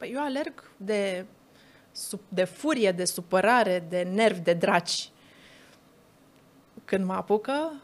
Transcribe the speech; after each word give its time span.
Păi 0.00 0.10
eu 0.14 0.22
alerg 0.22 0.70
de, 0.76 1.26
de 2.28 2.44
furie, 2.44 2.92
de 2.92 3.04
supărare, 3.04 3.84
de 3.88 4.02
nervi, 4.02 4.40
de 4.40 4.52
draci. 4.52 5.10
Când 6.84 7.04
mă 7.04 7.12
apucă, 7.12 7.82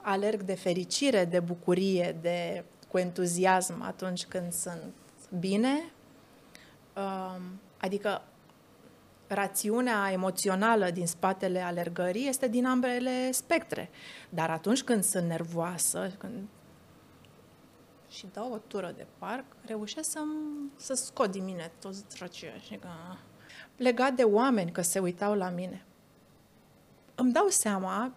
alerg 0.00 0.42
de 0.42 0.54
fericire, 0.54 1.24
de 1.24 1.40
bucurie, 1.40 2.16
de 2.20 2.64
cu 2.88 2.98
entuziasm 2.98 3.82
atunci 3.82 4.24
când 4.24 4.52
sunt 4.52 4.92
bine. 5.38 5.92
Um, 6.96 7.60
adică 7.76 8.22
rațiunea 9.26 10.10
emoțională 10.12 10.90
din 10.90 11.06
spatele 11.06 11.60
alergării 11.60 12.28
este 12.28 12.48
din 12.48 12.66
ambele 12.66 13.30
spectre. 13.30 13.90
Dar 14.28 14.50
atunci 14.50 14.82
când 14.82 15.04
sunt 15.04 15.26
nervoasă, 15.26 16.12
când 16.18 16.48
și 18.16 18.26
dau 18.32 18.52
o 18.52 18.58
tură 18.58 18.92
de 18.96 19.06
parc, 19.18 19.44
reușesc 19.66 20.10
să, 20.10 20.20
să 20.76 20.94
scot 20.94 21.30
din 21.30 21.44
mine 21.44 21.72
toți 21.80 22.08
drăcia 22.08 22.58
și 22.58 22.74
că... 22.74 22.88
Legat 23.76 24.12
de 24.12 24.22
oameni 24.22 24.70
că 24.70 24.82
se 24.82 24.98
uitau 24.98 25.34
la 25.34 25.48
mine. 25.48 25.84
Îmi 27.14 27.32
dau 27.32 27.48
seama, 27.48 28.12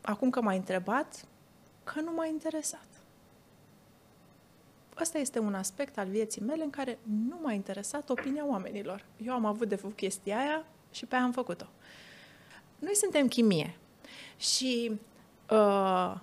acum 0.00 0.30
că 0.30 0.40
m-ai 0.40 0.56
întrebat, 0.56 1.24
că 1.84 2.00
nu 2.00 2.12
m-a 2.12 2.26
interesat. 2.26 2.86
Ăsta 5.00 5.18
este 5.18 5.38
un 5.38 5.54
aspect 5.54 5.98
al 5.98 6.08
vieții 6.08 6.42
mele 6.42 6.62
în 6.62 6.70
care 6.70 6.98
nu 7.28 7.38
m-a 7.42 7.52
interesat 7.52 8.10
opinia 8.10 8.46
oamenilor. 8.46 9.04
Eu 9.16 9.32
am 9.32 9.44
avut 9.44 9.68
de 9.68 9.76
făcut 9.76 9.96
chestia 9.96 10.38
aia 10.38 10.64
și 10.90 11.06
pe 11.06 11.14
aia 11.14 11.24
am 11.24 11.32
făcut-o. 11.32 11.66
Noi 12.78 12.94
suntem 12.94 13.28
chimie 13.28 13.76
și 14.36 15.00
uh, 15.50 16.14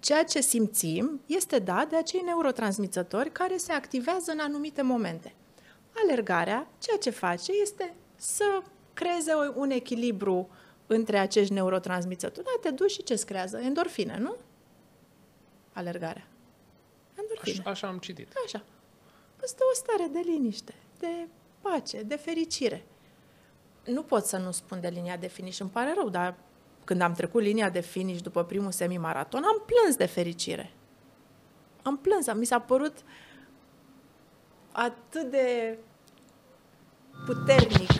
ceea 0.00 0.24
ce 0.24 0.40
simțim 0.40 1.20
este 1.26 1.58
dat 1.58 1.88
de 1.88 1.96
acei 1.96 2.20
neurotransmițători 2.20 3.32
care 3.32 3.56
se 3.56 3.72
activează 3.72 4.30
în 4.30 4.38
anumite 4.38 4.82
momente. 4.82 5.34
Alergarea, 6.04 6.68
ceea 6.78 6.96
ce 6.96 7.10
face 7.10 7.52
este 7.62 7.94
să 8.16 8.62
creeze 8.92 9.32
un 9.54 9.70
echilibru 9.70 10.48
între 10.86 11.18
acești 11.18 11.52
neurotransmițători. 11.52 12.46
Da, 12.46 12.68
te 12.68 12.74
duci 12.74 12.90
și 12.90 13.02
ce 13.02 13.22
creează? 13.24 13.58
Endorfine, 13.58 14.18
nu? 14.18 14.36
Alergarea. 15.72 16.26
Endorfine. 17.14 17.58
Așa, 17.58 17.70
așa 17.70 17.86
am 17.86 17.98
citit. 17.98 18.32
Așa. 18.44 18.64
Este 19.42 19.62
o 19.72 19.74
stare 19.74 20.08
de 20.12 20.18
liniște, 20.24 20.74
de 20.98 21.28
pace, 21.60 22.02
de 22.02 22.16
fericire. 22.16 22.84
Nu 23.84 24.02
pot 24.02 24.24
să 24.24 24.36
nu 24.36 24.50
spun 24.50 24.80
de 24.80 24.88
linia 24.88 25.16
de 25.16 25.26
finish, 25.26 25.58
îmi 25.58 25.70
pare 25.70 25.92
rău, 25.96 26.08
dar 26.08 26.34
când 26.84 27.00
am 27.00 27.12
trecut 27.12 27.42
linia 27.42 27.70
de 27.70 27.80
finish 27.80 28.20
după 28.20 28.44
primul 28.44 28.70
semimaraton, 28.70 29.42
am 29.44 29.62
plâns 29.66 29.96
de 29.96 30.06
fericire. 30.06 30.72
Am 31.82 31.96
plâns, 31.96 32.32
mi 32.34 32.44
s-a 32.44 32.58
părut 32.58 32.96
atât 34.72 35.30
de 35.30 35.78
puternic. 37.26 37.90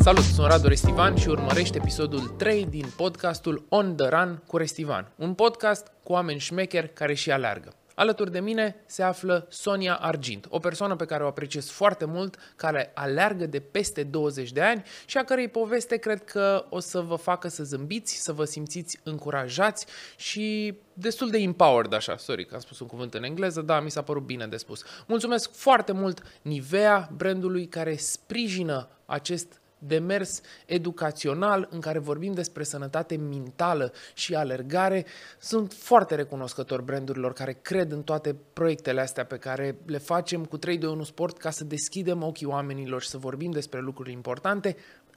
Salut, 0.00 0.22
sunt 0.22 0.46
Radu 0.46 0.68
Restivan 0.68 1.16
și 1.16 1.28
urmărești 1.28 1.76
episodul 1.76 2.20
3 2.20 2.66
din 2.66 2.86
podcastul 2.96 3.64
On 3.68 3.96
The 3.96 4.08
Run 4.08 4.42
cu 4.46 4.56
Restivan, 4.56 5.12
un 5.16 5.34
podcast 5.34 5.92
cu 6.02 6.12
oameni 6.12 6.38
șmecheri 6.38 6.92
care 6.92 7.14
și 7.14 7.30
aleargă. 7.30 7.72
Alături 7.94 8.30
de 8.30 8.40
mine 8.40 8.76
se 8.86 9.02
află 9.02 9.46
Sonia 9.50 9.94
Argint, 9.94 10.46
o 10.48 10.58
persoană 10.58 10.96
pe 10.96 11.04
care 11.04 11.24
o 11.24 11.26
apreciez 11.26 11.70
foarte 11.70 12.04
mult, 12.04 12.36
care 12.56 12.90
aleargă 12.94 13.46
de 13.46 13.60
peste 13.60 14.02
20 14.02 14.52
de 14.52 14.60
ani 14.60 14.82
și 15.06 15.18
a 15.18 15.24
cărei 15.24 15.48
poveste 15.48 15.96
cred 15.96 16.24
că 16.24 16.66
o 16.68 16.78
să 16.78 17.00
vă 17.00 17.16
facă 17.16 17.48
să 17.48 17.64
zâmbiți, 17.64 18.22
să 18.22 18.32
vă 18.32 18.44
simțiți 18.44 19.00
încurajați 19.02 19.86
și 20.16 20.74
destul 20.92 21.30
de 21.30 21.38
empowered, 21.38 21.92
așa, 21.92 22.16
sorry 22.16 22.46
că 22.46 22.54
am 22.54 22.60
spus 22.60 22.78
un 22.78 22.86
cuvânt 22.86 23.14
în 23.14 23.24
engleză, 23.24 23.60
dar 23.60 23.82
mi 23.82 23.90
s-a 23.90 24.02
părut 24.02 24.22
bine 24.22 24.46
de 24.46 24.56
spus. 24.56 24.82
Mulțumesc 25.06 25.52
foarte 25.52 25.92
mult 25.92 26.22
Nivea, 26.42 27.10
brandului 27.16 27.66
care 27.66 27.96
sprijină 27.96 28.88
acest 29.06 29.60
demers 29.86 30.40
educațional 30.66 31.68
în 31.70 31.80
care 31.80 31.98
vorbim 31.98 32.32
despre 32.32 32.62
sănătate 32.62 33.16
mentală 33.16 33.92
și 34.14 34.34
alergare. 34.34 35.06
Sunt 35.38 35.72
foarte 35.72 36.14
recunoscător 36.14 36.80
brandurilor 36.80 37.32
care 37.32 37.58
cred 37.62 37.92
în 37.92 38.02
toate 38.02 38.36
proiectele 38.52 39.00
astea 39.00 39.24
pe 39.24 39.36
care 39.36 39.76
le 39.86 39.98
facem 39.98 40.44
cu 40.44 40.56
3 40.56 40.78
de 40.78 40.86
1 40.86 41.02
Sport 41.02 41.38
ca 41.38 41.50
să 41.50 41.64
deschidem 41.64 42.22
ochii 42.22 42.46
oamenilor 42.46 43.02
și 43.02 43.08
să 43.08 43.18
vorbim 43.18 43.50
despre 43.50 43.80
lucruri 43.80 44.12
importante. 44.12 44.76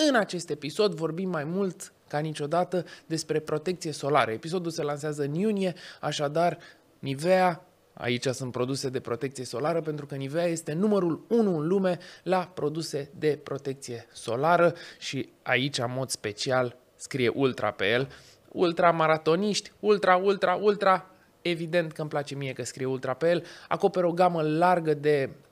În 0.10 0.16
acest 0.16 0.50
episod 0.50 0.94
vorbim 0.94 1.30
mai 1.30 1.44
mult 1.44 1.94
ca 2.08 2.20
niciodată 2.20 2.86
despre 3.06 3.40
protecție 3.40 3.92
solară. 3.92 4.32
Episodul 4.32 4.72
se 4.72 4.84
lansează 4.84 5.24
în 5.24 5.34
iunie, 5.34 5.74
așadar 6.02 6.58
Nivea 7.00 7.67
Aici 7.98 8.28
sunt 8.28 8.52
produse 8.52 8.90
de 8.90 9.00
protecție 9.00 9.46
solară 9.46 9.82
pentru 9.82 10.06
că 10.06 10.16
Nivea 10.16 10.46
este 10.46 10.74
numărul 10.74 11.26
1 11.28 11.58
în 11.58 11.68
lume 11.68 12.00
la 12.24 12.52
produse 12.54 13.10
de 13.18 13.40
protecție 13.44 14.08
solară 14.14 14.74
și 15.00 15.30
aici, 15.42 15.78
în 15.78 15.94
mod 15.96 16.10
special, 16.10 16.78
scrie 16.96 17.28
ultra 17.28 17.72
pe 17.72 17.90
el. 17.90 18.12
Ultra 18.52 18.92
maratoniști, 18.92 19.72
ultra, 19.80 20.16
ultra, 20.16 20.54
ultra, 20.54 21.10
evident 21.42 21.92
că 21.92 22.02
îmi 22.02 22.10
place 22.10 22.36
mie 22.36 22.54
că 22.54 22.64
scrie 22.64 22.86
ultra 22.86 23.14
pe 23.14 23.30
el, 23.30 23.44
acoperă 23.68 24.08
o 24.08 24.12
gamă 24.12 24.42
largă 24.42 24.94
de 24.94 25.30
uh, 25.30 25.47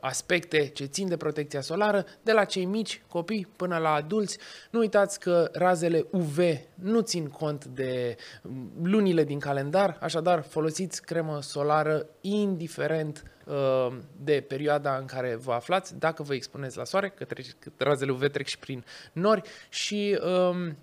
aspecte 0.00 0.66
ce 0.66 0.84
țin 0.84 1.08
de 1.08 1.16
protecția 1.16 1.60
solară, 1.60 2.04
de 2.22 2.32
la 2.32 2.44
cei 2.44 2.64
mici, 2.64 3.02
copii, 3.08 3.48
până 3.56 3.78
la 3.78 3.92
adulți. 3.92 4.38
Nu 4.70 4.78
uitați 4.78 5.20
că 5.20 5.48
razele 5.52 6.06
UV 6.10 6.38
nu 6.74 7.00
țin 7.00 7.28
cont 7.28 7.64
de 7.64 8.16
mm, 8.42 8.70
lunile 8.82 9.24
din 9.24 9.38
calendar, 9.38 9.98
așadar 10.00 10.42
folosiți 10.42 11.02
cremă 11.02 11.42
solară 11.42 12.06
indiferent 12.20 13.22
uh, 13.44 13.96
de 14.24 14.44
perioada 14.48 14.96
în 14.96 15.04
care 15.04 15.34
vă 15.34 15.52
aflați, 15.52 15.98
dacă 15.98 16.22
vă 16.22 16.34
expuneți 16.34 16.76
la 16.76 16.84
soare, 16.84 17.08
că, 17.08 17.24
trece, 17.24 17.50
că 17.58 17.70
razele 17.76 18.10
UV 18.10 18.28
trec 18.28 18.46
și 18.46 18.58
prin 18.58 18.84
nori 19.12 19.42
și 19.68 20.18
um, 20.22 20.76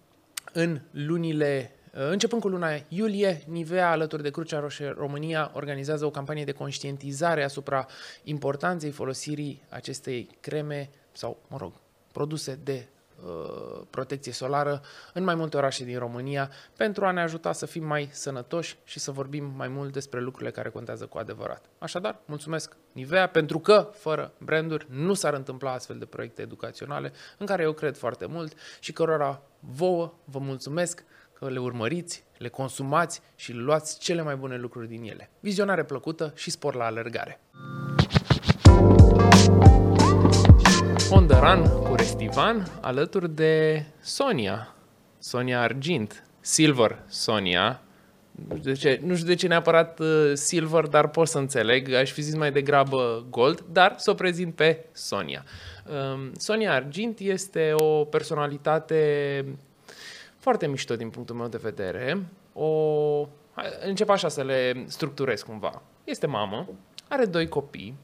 în 0.53 0.81
lunile 0.91 1.69
Uh, 1.69 1.75
începând 1.97 2.41
cu 2.41 2.47
luna 2.47 2.69
iulie, 2.88 3.44
Nivea, 3.47 3.91
alături 3.91 4.23
de 4.23 4.29
Crucea 4.29 4.59
Roșie 4.59 4.94
România, 4.97 5.51
organizează 5.53 6.06
o 6.06 6.09
campanie 6.09 6.44
de 6.44 6.51
conștientizare 6.51 7.44
asupra 7.44 7.85
importanței 8.23 8.91
folosirii 8.91 9.63
acestei 9.69 10.38
creme 10.39 10.89
sau, 11.11 11.38
mă 11.47 11.57
rog, 11.57 11.73
produse 12.11 12.59
de 12.63 12.88
uh, 13.25 13.81
protecție 13.89 14.31
solară 14.31 14.81
în 15.13 15.23
mai 15.23 15.35
multe 15.35 15.57
orașe 15.57 15.83
din 15.83 16.00
România 16.00 16.51
pentru 16.78 17.06
a 17.06 17.11
ne 17.11 17.22
ajuta 17.22 17.51
să 17.51 17.66
fim 17.66 17.85
mai 17.85 18.09
sănătoși 18.12 18.77
și 18.83 19.00
să 19.00 19.12
vorbim 19.12 19.53
mai 19.56 19.67
mult 19.67 19.94
despre 19.94 20.19
lucrurile 20.19 20.51
care 20.51 20.69
contează 20.69 21.06
cu 21.06 21.17
adevărat. 21.17 21.66
Așadar, 21.77 22.19
mulțumesc 22.25 22.75
Nivea 22.91 23.27
pentru 23.27 23.59
că 23.59 23.89
fără 23.94 24.33
branduri 24.38 24.88
nu 24.89 25.13
s-ar 25.13 25.33
întâmpla 25.33 25.72
astfel 25.72 25.97
de 25.97 26.06
proiecte 26.06 26.41
educaționale 26.41 27.12
în 27.38 27.45
care 27.45 27.63
eu 27.63 27.73
cred 27.73 27.97
foarte 27.97 28.25
mult 28.25 28.53
și 28.79 28.94
cărora 28.94 29.41
vouă 29.59 30.13
vă 30.23 30.39
mulțumesc 30.39 31.03
că 31.40 31.50
le 31.50 31.59
urmăriți, 31.59 32.23
le 32.38 32.47
consumați 32.47 33.22
și 33.35 33.53
luați 33.53 34.00
cele 34.00 34.22
mai 34.22 34.35
bune 34.35 34.57
lucruri 34.57 34.88
din 34.88 35.03
ele. 35.03 35.29
Vizionare 35.40 35.84
plăcută 35.84 36.31
și 36.35 36.50
spor 36.50 36.75
la 36.75 36.85
alergare. 36.85 37.40
On 41.09 41.28
the 41.28 41.40
Run 41.40 41.84
cu 41.84 41.95
Restivan, 41.95 42.68
alături 42.81 43.29
de 43.29 43.85
Sonia, 44.00 44.75
Sonia 45.18 45.62
Argint, 45.62 46.24
Silver 46.40 47.03
Sonia, 47.07 47.79
nu 48.47 48.56
știu 48.57 48.72
de 48.72 48.78
ce, 48.78 49.00
nu 49.03 49.16
știu 49.16 49.28
de 49.28 49.35
ce 49.35 49.47
neapărat 49.47 50.00
uh, 50.00 50.31
silver, 50.34 50.88
dar 50.88 51.07
pot 51.07 51.28
să 51.28 51.38
înțeleg. 51.38 51.94
Aș 51.94 52.12
fi 52.12 52.22
zis 52.22 52.35
mai 52.35 52.51
degrabă 52.51 53.25
gold, 53.29 53.63
dar 53.72 53.95
să 53.97 54.12
o 54.12 54.13
prezint 54.13 54.56
pe 54.56 54.85
Sonia. 54.91 55.44
Um, 56.13 56.31
Sonia 56.38 56.74
Argint 56.74 57.19
este 57.19 57.74
o 57.74 58.03
personalitate 58.06 59.45
foarte 60.45 60.68
mișto 60.68 60.95
din 60.95 61.09
punctul 61.09 61.36
meu 61.36 61.47
de 61.47 61.59
vedere. 61.62 62.25
O... 62.53 62.69
Încep 63.86 64.09
așa 64.09 64.27
să 64.27 64.44
le 64.44 64.86
structurez 64.88 65.42
cumva. 65.42 65.81
Este 66.03 66.27
mamă, 66.27 66.68
are 67.09 67.25
doi 67.25 67.47
copii 67.47 67.95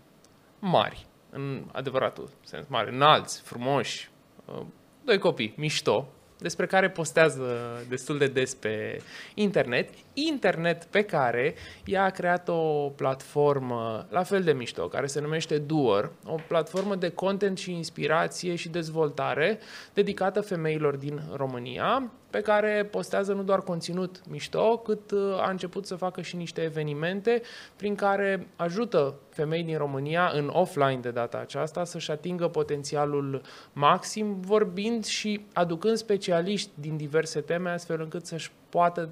mari, 0.59 1.05
în 1.29 1.63
adevăratul 1.71 2.29
sens 2.43 2.65
mare, 2.67 2.91
înalți, 2.91 3.41
frumoși, 3.41 4.09
uh, 4.45 4.61
doi 5.03 5.17
copii, 5.17 5.53
mișto, 5.57 6.07
despre 6.37 6.65
care 6.65 6.89
postează 6.89 7.45
destul 7.89 8.17
de 8.17 8.27
des 8.27 8.53
pe 8.53 9.01
internet, 9.33 9.89
internet 10.13 10.83
pe 10.83 11.01
care 11.01 11.55
ea 11.85 12.03
a 12.03 12.09
creat 12.09 12.49
o 12.49 12.89
platformă 12.89 14.07
la 14.09 14.23
fel 14.23 14.43
de 14.43 14.53
mișto, 14.53 14.87
care 14.87 15.05
se 15.05 15.21
numește 15.21 15.57
Duor, 15.57 16.11
o 16.25 16.35
platformă 16.47 16.95
de 16.95 17.09
content 17.09 17.57
și 17.57 17.71
inspirație 17.71 18.55
și 18.55 18.69
dezvoltare 18.69 19.59
dedicată 19.93 20.41
femeilor 20.41 20.95
din 20.95 21.21
România, 21.33 22.11
pe 22.31 22.41
care 22.41 22.87
postează 22.91 23.33
nu 23.33 23.43
doar 23.43 23.61
conținut 23.61 24.21
mișto, 24.29 24.77
cât 24.77 25.11
uh, 25.11 25.19
a 25.37 25.49
început 25.49 25.85
să 25.85 25.95
facă 25.95 26.21
și 26.21 26.35
niște 26.35 26.61
evenimente 26.61 27.41
prin 27.75 27.95
care 27.95 28.47
ajută 28.55 29.15
femei 29.29 29.63
din 29.63 29.77
România 29.77 30.31
în 30.33 30.49
offline 30.53 30.99
de 31.01 31.09
data 31.09 31.37
aceasta 31.37 31.83
să-și 31.83 32.11
atingă 32.11 32.47
potențialul 32.47 33.41
maxim, 33.73 34.39
vorbind 34.39 35.05
și 35.05 35.45
aducând 35.53 35.97
special 35.97 36.19
specialiști 36.31 36.69
din 36.73 36.97
diverse 36.97 37.41
teme, 37.41 37.69
astfel 37.69 38.01
încât 38.01 38.25
să-și 38.25 38.51
poată 38.69 39.09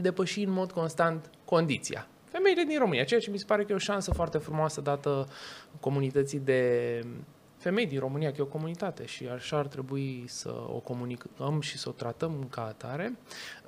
depăși 0.00 0.42
în 0.42 0.50
mod 0.50 0.72
constant 0.72 1.30
condiția. 1.44 2.06
Femeile 2.24 2.62
din 2.62 2.78
România, 2.78 3.04
ceea 3.04 3.20
ce 3.20 3.30
mi 3.30 3.38
se 3.38 3.44
pare 3.46 3.64
că 3.64 3.72
e 3.72 3.74
o 3.74 3.78
șansă 3.78 4.12
foarte 4.12 4.38
frumoasă 4.38 4.80
dată 4.80 5.28
comunității 5.80 6.38
de 6.38 7.00
femei 7.64 7.86
din 7.86 7.98
România, 7.98 8.30
că 8.30 8.36
e 8.38 8.42
o 8.42 8.46
comunitate 8.46 9.06
și 9.06 9.26
așa 9.34 9.56
ar 9.56 9.66
trebui 9.66 10.24
să 10.26 10.54
o 10.66 10.78
comunicăm 10.78 11.60
și 11.60 11.78
să 11.78 11.88
o 11.88 11.92
tratăm 11.92 12.46
ca 12.50 12.64
atare. 12.64 13.18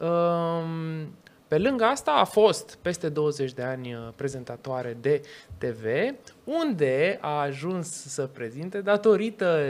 Um, 0.01 1.15
pe 1.49 1.59
lângă 1.59 1.85
asta 1.85 2.13
a 2.13 2.25
fost 2.25 2.79
peste 2.83 3.09
20 3.09 3.53
de 3.53 3.63
ani 3.63 3.95
uh, 3.95 4.09
prezentatoare 4.17 4.97
de 5.01 5.21
TV, 5.59 5.85
unde 6.45 7.19
a 7.21 7.41
ajuns 7.41 7.89
să 7.89 8.27
prezinte 8.27 8.81
datorită 8.81 9.61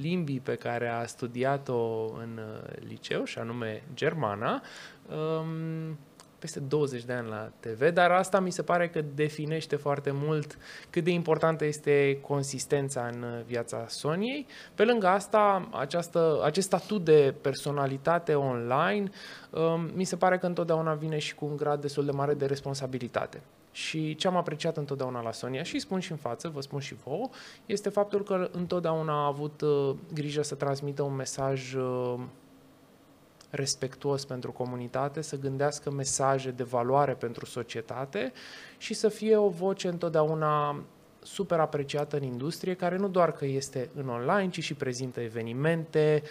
limbii 0.00 0.40
pe 0.40 0.54
care 0.54 0.88
a 0.88 1.06
studiat-o 1.06 2.04
în 2.04 2.38
uh, 2.38 2.86
liceu, 2.88 3.24
și 3.24 3.38
anume 3.38 3.82
germana. 3.94 4.62
Um, 6.44 6.50
peste 6.50 6.60
20 6.60 7.04
de 7.04 7.12
ani 7.12 7.28
la 7.28 7.52
TV, 7.60 7.90
dar 7.90 8.10
asta 8.10 8.40
mi 8.40 8.50
se 8.50 8.62
pare 8.62 8.88
că 8.88 9.04
definește 9.14 9.76
foarte 9.76 10.10
mult 10.12 10.58
cât 10.90 11.04
de 11.04 11.10
importantă 11.10 11.64
este 11.64 12.18
consistența 12.20 13.10
în 13.12 13.42
viața 13.46 13.84
Soniei. 13.88 14.46
Pe 14.74 14.84
lângă 14.84 15.06
asta, 15.06 15.68
această, 15.72 16.40
acest 16.44 16.66
statut 16.66 17.04
de 17.04 17.34
personalitate 17.40 18.34
online 18.34 19.10
um, 19.50 19.90
mi 19.94 20.04
se 20.04 20.16
pare 20.16 20.38
că 20.38 20.46
întotdeauna 20.46 20.94
vine 20.94 21.18
și 21.18 21.34
cu 21.34 21.44
un 21.44 21.56
grad 21.56 21.80
destul 21.80 22.04
de 22.04 22.10
mare 22.10 22.34
de 22.34 22.46
responsabilitate. 22.46 23.42
Și 23.72 24.14
ce 24.14 24.26
am 24.26 24.36
apreciat 24.36 24.76
întotdeauna 24.76 25.22
la 25.22 25.32
Sonia, 25.32 25.62
și 25.62 25.78
spun 25.78 26.00
și 26.00 26.10
în 26.10 26.16
față, 26.16 26.48
vă 26.48 26.60
spun 26.60 26.80
și 26.80 26.94
vouă, 26.94 27.28
este 27.66 27.88
faptul 27.88 28.22
că 28.22 28.48
întotdeauna 28.52 29.12
a 29.12 29.26
avut 29.26 29.60
uh, 29.60 29.94
grijă 30.14 30.42
să 30.42 30.54
transmită 30.54 31.02
un 31.02 31.14
mesaj 31.14 31.74
uh, 31.74 32.20
respectuos 33.54 34.24
pentru 34.24 34.52
comunitate, 34.52 35.20
să 35.20 35.38
gândească 35.38 35.90
mesaje 35.90 36.50
de 36.50 36.62
valoare 36.62 37.12
pentru 37.12 37.44
societate 37.44 38.32
și 38.78 38.94
să 38.94 39.08
fie 39.08 39.36
o 39.36 39.48
voce 39.48 39.88
întotdeauna 39.88 40.82
super 41.22 41.58
apreciată 41.58 42.16
în 42.16 42.22
industrie, 42.22 42.74
care 42.74 42.96
nu 42.96 43.08
doar 43.08 43.32
că 43.32 43.44
este 43.44 43.88
în 43.94 44.08
online, 44.08 44.48
ci 44.48 44.62
și 44.62 44.74
prezintă 44.74 45.20
evenimente. 45.20 46.22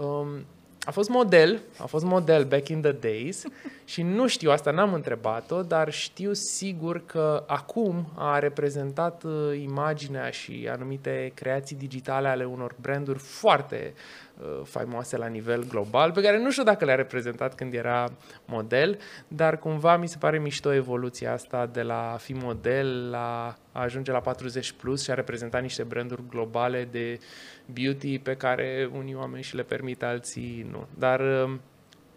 Um, 0.00 0.44
a 0.82 0.90
fost 0.90 1.08
model, 1.08 1.60
a 1.78 1.86
fost 1.86 2.04
model 2.04 2.44
back 2.44 2.68
in 2.68 2.80
the 2.80 2.92
days 2.92 3.44
și 3.84 4.02
nu 4.02 4.26
știu, 4.26 4.50
asta 4.50 4.70
n-am 4.70 4.94
întrebat-o, 4.94 5.62
dar 5.62 5.92
știu 5.92 6.32
sigur 6.32 7.04
că 7.06 7.44
acum 7.46 8.06
a 8.14 8.38
reprezentat 8.38 9.22
uh, 9.22 9.60
imaginea 9.62 10.30
și 10.30 10.68
anumite 10.72 11.32
creații 11.34 11.76
digitale 11.76 12.28
ale 12.28 12.44
unor 12.44 12.74
branduri 12.80 13.18
foarte 13.18 13.94
Uh, 13.94 14.29
faimoase 14.64 15.16
la 15.16 15.26
nivel 15.26 15.64
global, 15.68 16.12
pe 16.12 16.22
care 16.22 16.38
nu 16.38 16.50
știu 16.50 16.62
dacă 16.62 16.84
le-a 16.84 16.94
reprezentat 16.94 17.54
când 17.54 17.74
era 17.74 18.12
model, 18.44 18.98
dar 19.28 19.58
cumva 19.58 19.96
mi 19.96 20.08
se 20.08 20.16
pare 20.18 20.38
mișto 20.38 20.72
evoluția 20.72 21.32
asta 21.32 21.66
de 21.66 21.82
la 21.82 22.12
a 22.12 22.16
fi 22.16 22.32
model 22.32 23.10
la 23.10 23.56
a 23.72 23.82
ajunge 23.82 24.12
la 24.12 24.20
40 24.20 24.72
plus 24.72 25.02
și 25.02 25.10
a 25.10 25.14
reprezenta 25.14 25.58
niște 25.58 25.82
branduri 25.82 26.22
globale 26.28 26.88
de 26.90 27.18
beauty 27.66 28.18
pe 28.18 28.34
care 28.34 28.90
unii 28.92 29.14
oameni 29.14 29.42
și 29.42 29.56
le 29.56 29.62
permit, 29.62 30.02
alții 30.02 30.66
nu. 30.70 30.86
Dar 30.98 31.20
um, 31.20 31.60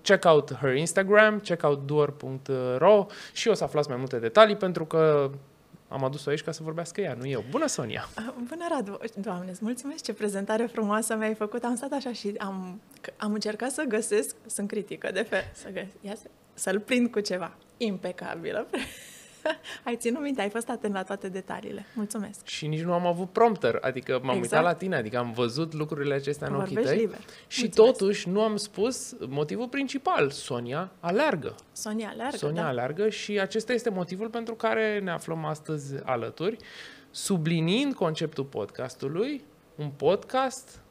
check 0.02 0.26
out 0.26 0.54
her 0.54 0.76
Instagram, 0.76 1.40
check 1.40 1.64
out 1.64 1.86
duor.ro 1.86 3.06
și 3.34 3.48
o 3.48 3.54
să 3.54 3.64
aflați 3.64 3.90
mai 3.90 3.98
multe 3.98 4.20
detalii 4.20 4.56
pentru 4.56 4.86
că 4.86 5.30
am 5.94 6.04
adus-o 6.04 6.30
aici 6.30 6.42
ca 6.42 6.52
să 6.52 6.64
vorbească 6.64 7.02
ea, 7.02 7.14
nu 7.14 7.28
eu. 7.28 7.44
Bună, 7.50 7.68
Sonia! 7.68 8.10
Ah, 8.16 8.34
bună, 8.48 8.68
Radu! 8.70 9.00
Doamne, 9.16 9.52
îți 9.52 9.64
mulțumesc 9.64 10.04
ce 10.04 10.14
prezentare 10.14 10.66
frumoasă 10.66 11.16
mi-ai 11.16 11.34
făcut. 11.34 11.64
Am 11.64 11.76
stat 11.76 11.92
așa 11.92 12.14
și 12.14 12.34
am, 12.38 12.82
am 13.18 13.34
încercat 13.34 13.72
să 13.72 13.84
găsesc, 13.88 14.36
sunt 14.46 14.68
critică 14.68 15.12
de 15.12 15.22
fel, 15.22 15.44
să 15.54 15.70
găs, 15.70 15.86
ia 16.02 16.16
să, 16.16 16.28
să-l 16.54 16.80
prind 16.80 17.12
cu 17.12 17.20
ceva 17.20 17.56
impecabilă. 17.78 18.68
ai 19.86 19.96
ținut 19.96 20.22
minte, 20.22 20.42
ai 20.42 20.50
fost 20.50 20.70
atent 20.70 20.94
la 20.94 21.04
toate 21.04 21.30
detaliile. 21.30 21.86
Mulțumesc. 21.96 22.46
Și 22.46 22.68
nici 22.68 22.82
nu 22.82 22.94
am 22.94 23.06
avut 23.06 23.30
prompter, 23.30 23.78
adică 23.82 24.20
m-am 24.24 24.38
exact. 24.38 24.42
uitat 24.42 24.64
la 24.64 24.74
tine, 24.74 24.96
adică 24.96 25.18
am 25.18 25.32
văzut 25.32 25.74
lucrurile 25.74 26.14
acestea 26.14 26.48
în 26.48 26.56
ochii 26.56 26.76
tăi. 26.76 26.98
Liber. 26.98 27.20
Și 27.48 27.62
Mulțumesc. 27.64 27.98
totuși 27.98 28.30
nu 28.30 28.42
am 28.42 28.56
spus 28.56 29.16
motivul 29.28 29.68
principal. 29.68 30.30
Sonia 30.30 30.92
alergă. 31.00 31.56
Sonia 31.72 32.10
alergă, 32.10 32.38
Sonia 32.38 32.62
da. 32.62 32.68
alergă 32.68 33.10
și 33.10 33.40
acesta 33.40 33.74
este 33.74 33.90
motivul 33.90 34.30
pentru 34.30 34.54
care 34.56 35.00
ne 35.00 35.12
aflăm 35.12 35.46
astăzi 35.46 35.96
alături, 36.04 36.58
subliniind 37.12 37.94
conceptul 37.94 38.44
podcastului, 38.44 39.44
un 39.76 39.90
podcast 39.90 40.82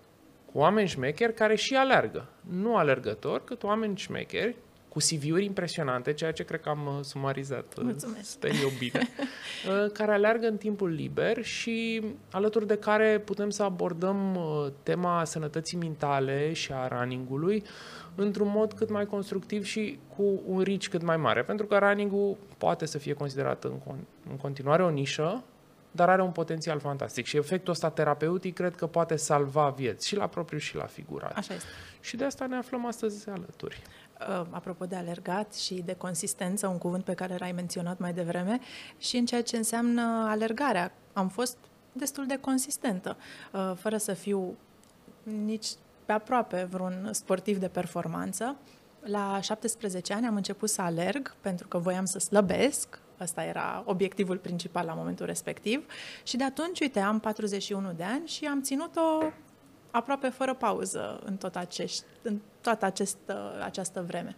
cu 0.53 0.59
oameni 0.59 0.89
șmecheri 0.89 1.35
care 1.35 1.55
și 1.55 1.75
alergă. 1.75 2.27
Nu 2.41 2.77
alergători, 2.77 3.45
cât 3.45 3.63
oameni 3.63 3.97
șmecheri 3.97 4.57
cu 4.93 4.99
CV-uri 4.99 5.45
impresionante, 5.45 6.13
ceea 6.13 6.33
ce 6.33 6.45
cred 6.45 6.61
că 6.61 6.69
am 6.69 6.87
uh, 6.87 7.05
sumarizat. 7.05 7.75
Uh, 7.77 7.83
Mulțumesc. 7.85 8.31
Sper 8.31 8.51
eu 8.63 8.71
bine. 8.79 9.09
Uh, 9.69 9.91
care 9.93 10.13
aleargă 10.13 10.47
în 10.47 10.57
timpul 10.57 10.89
liber 10.89 11.43
și 11.45 12.03
alături 12.31 12.67
de 12.67 12.77
care 12.77 13.23
putem 13.25 13.51
să 13.51 13.63
abordăm 13.63 14.39
tema 14.83 15.25
sănătății 15.25 15.79
mentale 15.79 16.53
și 16.53 16.73
a 16.73 16.89
running-ului 16.89 17.65
într-un 18.15 18.49
mod 18.55 18.73
cât 18.73 18.91
mai 18.91 19.07
constructiv 19.07 19.65
și 19.65 19.99
cu 20.17 20.43
un 20.47 20.61
rici 20.61 20.89
cât 20.89 21.03
mai 21.03 21.17
mare. 21.17 21.43
Pentru 21.43 21.67
că 21.67 21.79
running-ul 21.79 22.37
poate 22.59 22.87
să 22.87 22.99
fie 22.99 23.13
considerat 23.13 23.65
în, 23.65 23.73
în 24.31 24.37
continuare 24.37 24.83
o 24.83 24.91
nișă, 24.91 25.45
dar 25.91 26.09
are 26.09 26.23
un 26.23 26.31
potențial 26.31 26.81
fantastic 26.81 27.27
și 27.27 27.37
efectul 27.37 27.73
ăsta 27.73 27.91
terapeutic 27.91 28.55
cred 28.55 28.75
că 28.75 28.87
poate 28.87 29.17
salva 29.17 29.69
vieți 29.69 30.09
și 30.09 30.17
la 30.17 30.27
propriu 30.27 30.59
și 30.59 30.77
la 30.77 30.85
figurat. 30.85 31.37
Așa 31.37 31.55
este. 31.55 31.69
Și 32.01 32.17
de 32.17 32.25
asta 32.25 32.47
ne 32.47 32.57
aflăm 32.57 32.87
astăzi 32.87 33.29
alături. 33.29 33.83
Uh, 34.29 34.47
apropo 34.51 34.85
de 34.85 34.97
alergat 34.97 35.55
și 35.55 35.83
de 35.85 35.95
consistență, 35.95 36.67
un 36.67 36.79
cuvânt 36.79 37.05
pe 37.05 37.15
care 37.15 37.37
l-ai 37.39 37.53
menționat 37.53 37.99
mai 37.99 38.13
devreme, 38.13 38.61
și 38.99 39.17
în 39.17 39.27
ceea 39.27 39.43
ce 39.43 39.57
înseamnă 39.57 40.27
alergarea. 40.29 40.93
Am 41.13 41.29
fost 41.29 41.57
destul 41.93 42.27
de 42.27 42.37
consistentă, 42.37 43.17
uh, 43.53 43.73
fără 43.77 43.97
să 43.97 44.13
fiu 44.13 44.57
nici 45.45 45.67
pe 46.05 46.13
aproape 46.13 46.69
vreun 46.71 47.09
sportiv 47.13 47.59
de 47.59 47.69
performanță. 47.69 48.57
La 49.01 49.41
17 49.41 50.13
ani 50.13 50.27
am 50.27 50.37
început 50.37 50.69
să 50.69 50.83
alerg 50.83 51.35
pentru 51.41 51.69
că 51.69 51.79
voiam 51.79 52.05
să 52.05 52.19
slăbesc, 52.19 53.01
Asta 53.19 53.45
era 53.45 53.83
obiectivul 53.87 54.37
principal 54.37 54.87
la 54.87 54.95
momentul 54.95 55.27
respectiv. 55.27 55.85
Și 56.23 56.37
de 56.37 56.45
atunci, 56.45 56.81
uite, 56.81 57.01
am 57.01 57.21
41 57.21 57.93
de 57.93 58.03
ani 58.03 58.27
și 58.27 58.45
am 58.45 58.63
ținut-o 58.63 59.33
aproape 59.91 60.29
fără 60.29 60.55
pauză 60.55 61.21
în, 61.25 61.37
tot 61.37 61.57
acești, 61.57 62.05
în 62.23 62.39
toată 62.63 62.85
acest, 62.85 63.19
această 63.63 64.05
vreme. 64.07 64.37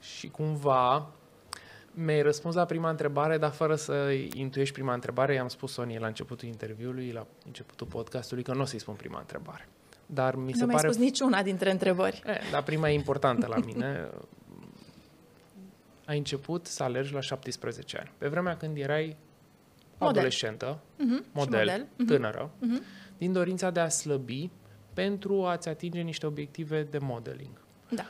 Și 0.00 0.28
cumva 0.28 1.06
mi-ai 1.98 2.22
răspuns 2.22 2.54
la 2.54 2.64
prima 2.64 2.90
întrebare, 2.90 3.38
dar 3.38 3.50
fără 3.50 3.74
să 3.74 4.10
intuiești 4.34 4.74
prima 4.74 4.94
întrebare, 4.94 5.34
i-am 5.34 5.48
spus 5.48 5.72
Sonia 5.72 6.00
la 6.00 6.06
începutul 6.06 6.48
interviului, 6.48 7.10
la 7.10 7.26
începutul 7.46 7.86
podcastului, 7.86 8.42
că 8.42 8.54
nu 8.54 8.60
o 8.60 8.64
să-i 8.64 8.78
spun 8.78 8.94
prima 8.94 9.18
întrebare. 9.18 9.68
Dar 10.06 10.34
mi 10.34 10.52
nu 10.52 10.58
se 10.58 10.64
pare... 10.64 10.88
spus 10.88 10.96
niciuna 10.96 11.42
dintre 11.42 11.70
întrebări. 11.70 12.22
E, 12.26 12.40
dar 12.50 12.62
prima 12.62 12.90
e 12.90 12.94
importantă 12.94 13.46
la 13.46 13.56
mine. 13.56 14.08
Ai 16.06 16.18
început 16.18 16.66
să 16.66 16.82
alergi 16.82 17.12
la 17.12 17.20
17 17.20 17.98
ani. 17.98 18.10
Pe 18.18 18.28
vremea 18.28 18.56
când 18.56 18.76
erai 18.76 19.16
model. 19.98 20.16
adolescentă, 20.16 20.78
uh-huh. 20.78 21.32
model, 21.32 21.58
model. 21.58 21.84
Uh-huh. 21.84 22.06
tânără, 22.06 22.50
uh-huh. 22.50 22.82
din 23.18 23.32
dorința 23.32 23.70
de 23.70 23.80
a 23.80 23.88
slăbi 23.88 24.50
pentru 24.96 25.44
a-ți 25.44 25.68
atinge 25.68 26.00
niște 26.00 26.26
obiective 26.26 26.82
de 26.82 26.98
modeling. 26.98 27.60
Da. 27.88 28.06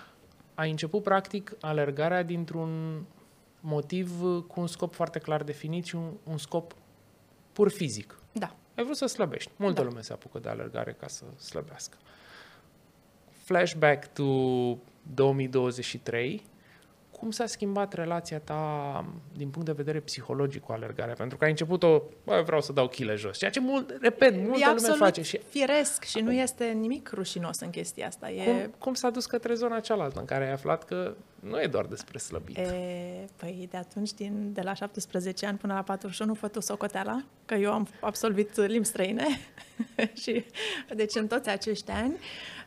Ai 0.55 0.71
început, 0.71 1.03
practic, 1.03 1.53
alergarea 1.61 2.23
dintr-un 2.23 3.03
motiv 3.61 4.21
cu 4.47 4.61
un 4.61 4.67
scop 4.67 4.95
foarte 4.95 5.19
clar 5.19 5.43
definit 5.43 5.85
și 5.85 5.95
un, 5.95 6.13
un 6.25 6.39
scop 6.39 6.75
pur 7.53 7.71
fizic. 7.71 8.19
Da. 8.33 8.57
Ai 8.75 8.85
vrut 8.85 8.97
să 8.97 9.07
slăbești. 9.07 9.51
Multă 9.57 9.81
da. 9.81 9.89
lume 9.89 10.01
se 10.01 10.13
apucă 10.13 10.39
de 10.39 10.49
alergare 10.49 10.93
ca 10.93 11.07
să 11.07 11.25
slăbească. 11.39 11.97
Flashback 13.31 14.13
to 14.13 14.23
2023, 15.15 16.43
cum 17.19 17.31
s-a 17.31 17.47
schimbat 17.47 17.93
relația 17.93 18.39
ta 18.39 19.05
din 19.37 19.49
punct 19.49 19.67
de 19.67 19.73
vedere 19.73 20.01
psihologic 20.01 20.63
cu 20.63 20.73
alergarea? 20.73 21.15
Pentru 21.15 21.37
că 21.37 21.45
ai 21.45 21.51
început-o, 21.51 22.03
bă, 22.25 22.43
vreau 22.47 22.61
să 22.61 22.73
dau 22.73 22.89
chile 22.89 23.15
jos, 23.15 23.39
ceea 23.39 23.51
ce, 23.51 23.61
mult, 23.61 23.99
repet, 24.01 24.35
multă 24.35 24.69
e 24.71 24.75
lume 24.75 24.95
face. 24.97 25.23
Și... 25.23 25.41
firesc 25.49 26.05
și 26.05 26.21
nu 26.21 26.33
este 26.33 26.65
nimic 26.65 27.11
rușinos 27.15 27.61
în 27.61 27.71
chestia 27.71 28.07
asta. 28.07 28.31
E... 28.31 28.45
Cum, 28.45 28.75
cum 28.79 28.95
s-a 28.95 29.11
dus 29.11 29.27
către 29.27 29.55
zona 29.55 29.81
cealaltă 29.81 30.19
în 30.19 30.25
care 30.25 30.45
ai 30.45 30.53
aflat 30.53 30.85
că 30.85 31.15
nu 31.41 31.61
e 31.61 31.67
doar 31.67 31.85
despre 31.85 32.19
slăbit? 32.19 32.57
E, 32.57 33.29
păi 33.37 33.69
de 33.71 33.77
atunci, 33.77 34.13
din, 34.13 34.53
de 34.53 34.61
la 34.61 34.75
17 34.75 35.47
ani 35.47 35.59
până 35.59 35.75
la 35.75 35.83
41, 35.83 36.35
fă 36.35 36.49
tu 36.49 36.61
socoteala, 36.61 37.25
că 37.45 37.55
eu 37.55 37.73
am 37.73 37.89
absolvit 38.01 38.57
limbi 38.57 38.87
străine 38.87 39.27
și 40.23 40.45
deci 40.95 41.15
în 41.15 41.27
toți 41.27 41.49
acești 41.49 41.91
ani 41.91 42.17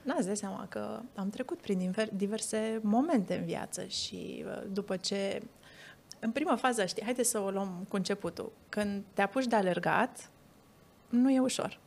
n-ați 0.10 0.28
dat 0.28 0.38
seama 0.38 0.66
că 0.70 1.00
am 1.16 1.30
trecut 1.30 1.62
prin 1.62 1.94
diverse 2.14 2.80
momente 2.84 3.36
în 3.36 3.46
viață 3.46 3.86
și 3.86 4.44
uh, 4.46 4.62
după 4.72 4.98
ce 4.98 5.42
în 6.20 6.32
prima 6.32 6.56
fază, 6.56 6.86
știi, 6.86 7.04
haideți 7.04 7.30
să 7.30 7.40
o 7.40 7.50
luăm 7.50 7.86
cu 7.88 7.96
începutul. 7.96 8.52
Când 8.70 9.04
te 9.14 9.22
apuci 9.22 9.46
de 9.46 9.56
alergat, 9.56 10.30
nu 11.10 11.32
e 11.32 11.40
ușor. 11.40 11.80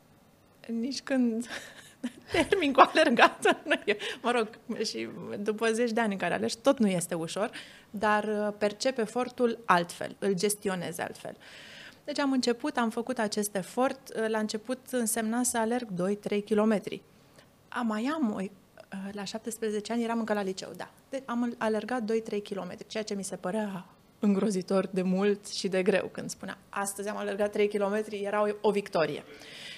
Nici 0.67 1.01
când 1.01 1.47
termin 2.33 2.73
cu 2.73 2.81
alergată. 2.81 3.63
mă 4.23 4.31
rog, 4.31 4.49
și 4.85 5.09
după 5.39 5.73
zeci 5.73 5.91
de 5.91 6.01
ani 6.01 6.13
în 6.13 6.19
care 6.19 6.35
alergi, 6.35 6.59
tot 6.59 6.79
nu 6.79 6.89
este 6.89 7.15
ușor, 7.15 7.51
dar 7.91 8.25
uh, 8.25 8.55
percep 8.59 8.99
efortul 8.99 9.59
altfel, 9.65 10.17
îl 10.19 10.33
gestionez 10.35 10.99
altfel. 10.99 11.37
Deci 12.05 12.19
am 12.19 12.33
început, 12.33 12.77
am 12.77 12.91
făcut 12.91 13.19
acest 13.19 13.55
efort. 13.57 14.15
Uh, 14.17 14.29
la 14.29 14.39
început 14.39 14.79
însemna 14.91 15.43
să 15.43 15.59
alerg 15.59 15.89
2-3 16.33 16.45
kilometri. 16.45 17.03
Am 17.75 17.87
mai 17.87 18.11
am, 18.15 18.33
uh, 18.35 18.49
la 19.13 19.25
17 19.25 19.93
ani 19.93 20.05
eram 20.05 20.19
încă 20.19 20.33
la 20.33 20.43
liceu, 20.43 20.71
da. 20.77 20.91
Deci 21.09 21.23
am 21.27 21.55
alergat 21.59 22.03
2-3 22.03 22.43
kilometri, 22.43 22.87
ceea 22.87 23.05
ce 23.05 23.15
mi 23.15 23.25
se 23.25 23.37
părea 23.37 23.87
îngrozitor 24.19 24.87
de 24.91 25.03
mult 25.03 25.49
și 25.49 25.69
de 25.69 25.83
greu 25.83 26.09
când 26.13 26.31
spunea 26.31 26.59
astăzi 26.69 27.09
am 27.09 27.17
alergat 27.17 27.51
3 27.51 27.69
km, 27.69 28.05
era 28.11 28.43
o, 28.43 28.49
o 28.61 28.71
victorie. 28.71 29.25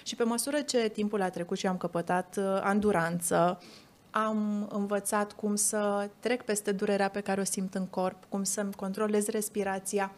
Și 0.02 0.16
pe 0.16 0.24
măsură 0.24 0.60
ce 0.60 0.88
timpul 0.88 1.22
a 1.22 1.30
trecut 1.30 1.58
și 1.58 1.66
am 1.66 1.76
căpătat 1.76 2.36
uh, 2.38 2.44
anduranță, 2.62 3.60
am 4.10 4.68
învățat 4.72 5.32
cum 5.32 5.56
să 5.56 6.08
trec 6.20 6.42
peste 6.42 6.72
durerea 6.72 7.08
pe 7.08 7.20
care 7.20 7.40
o 7.40 7.44
simt 7.44 7.74
în 7.74 7.86
corp, 7.86 8.24
cum 8.28 8.42
să-mi 8.42 8.72
controlez 8.72 9.26
respirația. 9.26 10.12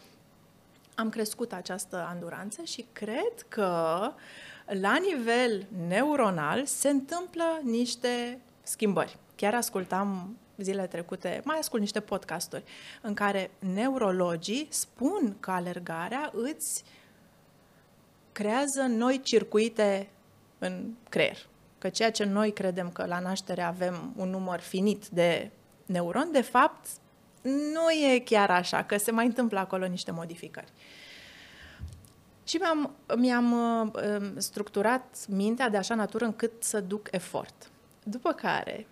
Am 0.94 1.08
crescut 1.08 1.52
această 1.52 2.06
anduranță 2.08 2.62
și 2.62 2.84
cred 2.92 3.34
că 3.48 3.98
la 4.66 4.96
nivel 4.96 5.66
neuronal 5.88 6.64
se 6.64 6.88
întâmplă 6.88 7.60
niște 7.62 8.40
schimbări. 8.62 9.16
Chiar 9.36 9.54
ascultam 9.54 10.36
zilele 10.56 10.86
trecute, 10.86 11.40
mai 11.44 11.58
ascult 11.58 11.80
niște 11.80 12.00
podcasturi 12.00 12.64
în 13.02 13.14
care 13.14 13.50
neurologii 13.74 14.66
spun 14.70 15.36
că 15.40 15.50
alergarea 15.50 16.32
îți 16.34 16.84
creează 18.32 18.82
noi 18.82 19.20
circuite 19.22 20.08
în 20.58 20.94
creier. 21.08 21.46
Că 21.78 21.88
ceea 21.88 22.10
ce 22.10 22.24
noi 22.24 22.52
credem 22.52 22.90
că 22.90 23.06
la 23.06 23.18
naștere 23.18 23.62
avem 23.62 24.12
un 24.16 24.30
număr 24.30 24.60
finit 24.60 25.08
de 25.08 25.50
neuroni, 25.86 26.32
de 26.32 26.40
fapt, 26.40 26.86
nu 27.42 27.90
e 27.90 28.18
chiar 28.18 28.50
așa, 28.50 28.84
că 28.84 28.96
se 28.96 29.10
mai 29.10 29.26
întâmplă 29.26 29.58
acolo 29.58 29.86
niște 29.86 30.10
modificări. 30.10 30.72
Și 32.46 32.56
mi-am, 32.56 32.94
mi-am 33.16 33.52
uh, 33.52 34.32
structurat 34.36 35.16
mintea 35.28 35.68
de 35.68 35.76
așa 35.76 35.94
natură 35.94 36.24
încât 36.24 36.52
să 36.58 36.80
duc 36.80 37.08
efort. 37.10 37.70
După 38.02 38.32
care, 38.32 38.86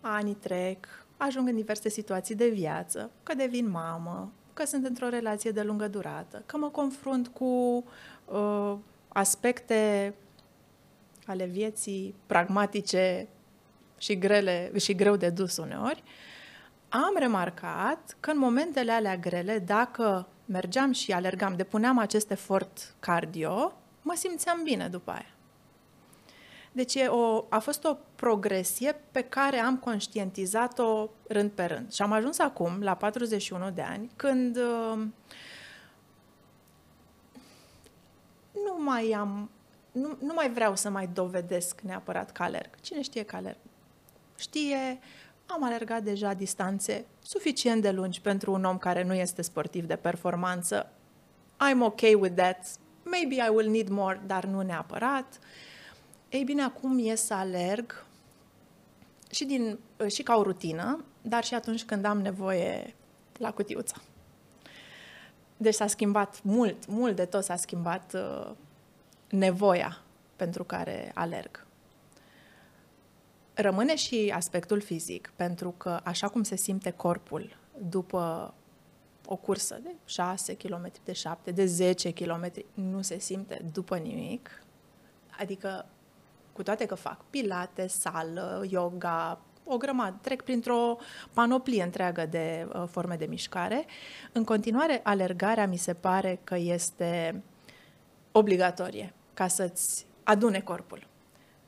anii 0.00 0.34
trec, 0.34 0.86
ajung 1.16 1.48
în 1.48 1.54
diverse 1.54 1.88
situații 1.88 2.34
de 2.34 2.48
viață, 2.48 3.10
că 3.22 3.34
devin 3.34 3.70
mamă, 3.70 4.32
că 4.52 4.64
sunt 4.66 4.86
într-o 4.86 5.08
relație 5.08 5.50
de 5.50 5.62
lungă 5.62 5.88
durată, 5.88 6.42
că 6.46 6.56
mă 6.56 6.68
confrunt 6.68 7.28
cu 7.28 7.84
uh, 8.24 8.74
aspecte 9.08 10.14
ale 11.26 11.44
vieții 11.44 12.14
pragmatice 12.26 13.28
și 13.98 14.18
grele 14.18 14.72
și 14.78 14.94
greu 14.94 15.16
de 15.16 15.30
dus 15.30 15.56
uneori, 15.56 16.02
am 16.88 17.14
remarcat 17.18 18.16
că 18.20 18.30
în 18.30 18.38
momentele 18.38 18.92
alea 18.92 19.16
grele, 19.16 19.58
dacă 19.58 20.28
mergeam 20.52 20.92
și 20.92 21.12
alergam, 21.12 21.56
depuneam 21.56 21.98
acest 21.98 22.30
efort 22.30 22.94
cardio, 23.00 23.72
mă 24.02 24.14
simțeam 24.16 24.60
bine 24.62 24.88
după 24.88 25.10
aia. 25.10 25.26
Deci 26.72 26.94
e 26.94 27.06
o, 27.06 27.44
a 27.48 27.58
fost 27.58 27.84
o 27.84 27.96
progresie 28.14 29.00
pe 29.10 29.22
care 29.22 29.58
am 29.58 29.76
conștientizat-o 29.76 31.08
rând 31.28 31.50
pe 31.50 31.64
rând. 31.64 31.92
Și 31.92 32.02
am 32.02 32.12
ajuns 32.12 32.38
acum, 32.38 32.80
la 32.80 32.94
41 32.94 33.70
de 33.70 33.82
ani, 33.82 34.10
când 34.16 34.56
uh, 34.56 35.02
nu 38.52 38.76
mai 38.78 39.10
am, 39.10 39.50
nu, 39.92 40.16
nu 40.20 40.32
mai 40.34 40.50
vreau 40.50 40.76
să 40.76 40.90
mai 40.90 41.06
dovedesc 41.12 41.80
neapărat 41.80 42.32
că 42.32 42.42
alerg. 42.42 42.70
Cine 42.80 43.02
știe 43.02 43.22
că 43.22 43.36
alerg? 43.36 43.58
Știe, 44.38 44.98
am 45.54 45.64
alergat 45.64 46.02
deja 46.02 46.34
distanțe 46.34 47.04
suficient 47.22 47.82
de 47.82 47.90
lungi 47.90 48.20
pentru 48.20 48.52
un 48.52 48.64
om 48.64 48.78
care 48.78 49.02
nu 49.02 49.14
este 49.14 49.42
sportiv 49.42 49.84
de 49.84 49.96
performanță. 49.96 50.92
I'm 51.70 51.80
okay 51.80 52.14
with 52.14 52.34
that. 52.34 52.66
Maybe 53.04 53.34
I 53.34 53.48
will 53.54 53.70
need 53.70 53.88
more, 53.88 54.22
dar 54.26 54.44
nu 54.44 54.60
neapărat. 54.60 55.38
Ei 56.28 56.44
bine, 56.44 56.62
acum 56.62 56.98
e 57.08 57.14
să 57.14 57.34
alerg 57.34 58.04
și, 59.30 59.44
din, 59.44 59.78
și 60.06 60.22
ca 60.22 60.36
o 60.36 60.42
rutină, 60.42 61.04
dar 61.22 61.44
și 61.44 61.54
atunci 61.54 61.84
când 61.84 62.04
am 62.04 62.20
nevoie 62.20 62.94
la 63.38 63.52
cutiuța. 63.52 63.96
Deci 65.56 65.74
s-a 65.74 65.86
schimbat 65.86 66.42
mult, 66.42 66.86
mult 66.86 67.16
de 67.16 67.24
tot 67.24 67.44
s-a 67.44 67.56
schimbat 67.56 68.14
uh, 68.14 68.50
nevoia 69.28 70.02
pentru 70.36 70.64
care 70.64 71.10
alerg. 71.14 71.66
Rămâne 73.62 73.94
și 73.96 74.32
aspectul 74.34 74.80
fizic, 74.80 75.32
pentru 75.36 75.70
că 75.76 76.00
așa 76.04 76.28
cum 76.28 76.42
se 76.42 76.56
simte 76.56 76.90
corpul 76.90 77.56
după 77.88 78.54
o 79.26 79.36
cursă 79.36 79.80
de 79.82 79.94
6 80.04 80.56
km, 80.56 80.92
de 81.04 81.12
7, 81.12 81.50
de 81.50 81.66
10 81.66 82.12
km, 82.12 82.52
nu 82.74 83.02
se 83.02 83.18
simte 83.18 83.64
după 83.72 83.96
nimic. 83.96 84.64
Adică, 85.38 85.86
cu 86.52 86.62
toate 86.62 86.86
că 86.86 86.94
fac 86.94 87.24
pilate, 87.30 87.86
sală, 87.86 88.64
yoga, 88.68 89.40
o 89.64 89.76
grămadă, 89.76 90.18
trec 90.20 90.42
printr-o 90.42 90.96
panoplie 91.32 91.82
întreagă 91.82 92.26
de 92.26 92.68
uh, 92.74 92.84
forme 92.90 93.16
de 93.16 93.26
mișcare. 93.26 93.86
În 94.32 94.44
continuare, 94.44 95.00
alergarea 95.02 95.66
mi 95.66 95.76
se 95.76 95.94
pare 95.94 96.40
că 96.44 96.56
este 96.56 97.42
obligatorie 98.32 99.12
ca 99.34 99.48
să-ți 99.48 100.06
adune 100.22 100.60
corpul. 100.60 101.06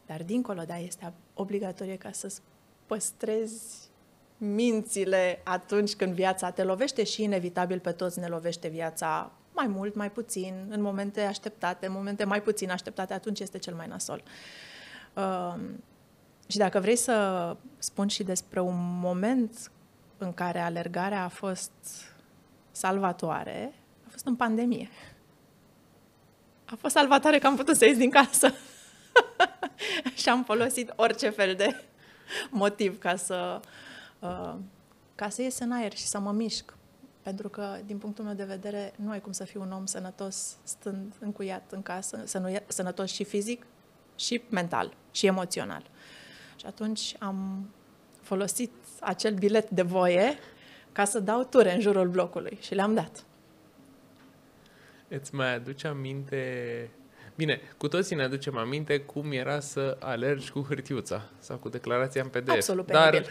Dar 0.06 0.22
dincolo 0.22 0.62
de 0.62 0.72
aia 0.72 0.84
este 0.84 1.04
obligatorie 1.34 1.96
ca 1.96 2.12
să-ți 2.12 2.40
păstrezi 2.86 3.88
mințile 4.36 5.40
atunci 5.44 5.94
când 5.94 6.14
viața 6.14 6.50
te 6.50 6.62
lovește 6.62 7.04
și 7.04 7.22
inevitabil 7.22 7.78
pe 7.78 7.92
toți 7.92 8.18
ne 8.18 8.26
lovește 8.26 8.68
viața 8.68 9.32
mai 9.52 9.66
mult, 9.66 9.94
mai 9.94 10.10
puțin, 10.10 10.54
în 10.68 10.80
momente 10.80 11.20
așteptate, 11.20 11.86
în 11.86 11.92
momente 11.92 12.24
mai 12.24 12.42
puțin 12.42 12.70
așteptate, 12.70 13.14
atunci 13.14 13.40
este 13.40 13.58
cel 13.58 13.74
mai 13.74 13.86
nasol. 13.86 14.22
Uh, 15.14 15.54
și 16.46 16.56
dacă 16.56 16.80
vrei 16.80 16.96
să 16.96 17.56
spun 17.78 18.08
și 18.08 18.22
despre 18.22 18.60
un 18.60 18.98
moment 19.00 19.70
în 20.18 20.32
care 20.32 20.58
alergarea 20.58 21.24
a 21.24 21.28
fost 21.28 21.70
salvatoare, 22.70 23.72
a 24.06 24.08
fost 24.10 24.26
în 24.26 24.36
pandemie. 24.36 24.88
A 26.64 26.74
fost 26.78 26.94
salvatoare 26.94 27.38
că 27.38 27.46
am 27.46 27.56
putut 27.56 27.76
să 27.76 27.84
ies 27.84 27.96
din 27.96 28.10
casă. 28.10 28.54
Și 30.24 30.30
am 30.30 30.44
folosit 30.44 30.92
orice 30.96 31.28
fel 31.28 31.54
de 31.54 31.82
motiv 32.50 32.98
ca 32.98 33.16
să, 33.16 33.60
uh, 34.18 34.54
ca 35.14 35.28
să 35.28 35.42
ies 35.42 35.58
în 35.58 35.72
aer 35.72 35.92
și 35.92 36.06
să 36.06 36.18
mă 36.18 36.32
mișc. 36.32 36.76
Pentru 37.22 37.48
că, 37.48 37.76
din 37.86 37.98
punctul 37.98 38.24
meu 38.24 38.34
de 38.34 38.44
vedere, 38.44 38.92
nu 38.96 39.10
ai 39.10 39.20
cum 39.20 39.32
să 39.32 39.44
fii 39.44 39.60
un 39.60 39.72
om 39.72 39.86
sănătos 39.86 40.56
stând 40.62 41.14
încuiat 41.18 41.72
în 41.72 41.82
casă, 41.82 42.24
sănătos 42.66 43.12
și 43.12 43.24
fizic, 43.24 43.66
și 44.16 44.42
mental, 44.48 44.94
și 45.10 45.26
emoțional. 45.26 45.90
Și 46.56 46.66
atunci 46.66 47.14
am 47.18 47.68
folosit 48.20 48.72
acel 49.00 49.34
bilet 49.34 49.70
de 49.70 49.82
voie 49.82 50.38
ca 50.92 51.04
să 51.04 51.20
dau 51.20 51.44
ture 51.44 51.74
în 51.74 51.80
jurul 51.80 52.08
blocului 52.08 52.58
și 52.60 52.74
le-am 52.74 52.94
dat. 52.94 53.24
Îți 55.08 55.34
mai 55.34 55.54
aduce 55.54 55.86
aminte... 55.86 56.90
Bine, 57.36 57.60
cu 57.76 57.88
toții 57.88 58.16
ne 58.16 58.22
aducem 58.22 58.56
aminte 58.56 59.00
cum 59.00 59.32
era 59.32 59.60
să 59.60 59.96
alergi 60.00 60.50
cu 60.50 60.64
hârtiuța 60.68 61.22
sau 61.38 61.56
cu 61.56 61.68
declarația 61.68 62.22
în 62.22 62.28
PDF. 62.28 62.52
Absolut 62.52 62.86
Dar, 62.86 63.24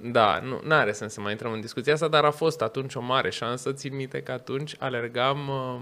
da, 0.00 0.40
nu 0.40 0.74
are 0.74 0.92
sens 0.92 1.12
să 1.12 1.20
mai 1.20 1.32
intrăm 1.32 1.52
în 1.52 1.60
discuția 1.60 1.92
asta, 1.92 2.08
dar 2.08 2.24
a 2.24 2.30
fost 2.30 2.62
atunci 2.62 2.94
o 2.94 3.00
mare 3.00 3.30
șansă. 3.30 3.72
Țin 3.72 3.96
minte 3.96 4.22
că 4.22 4.32
atunci 4.32 4.76
alergam 4.78 5.48
uh, 5.48 5.80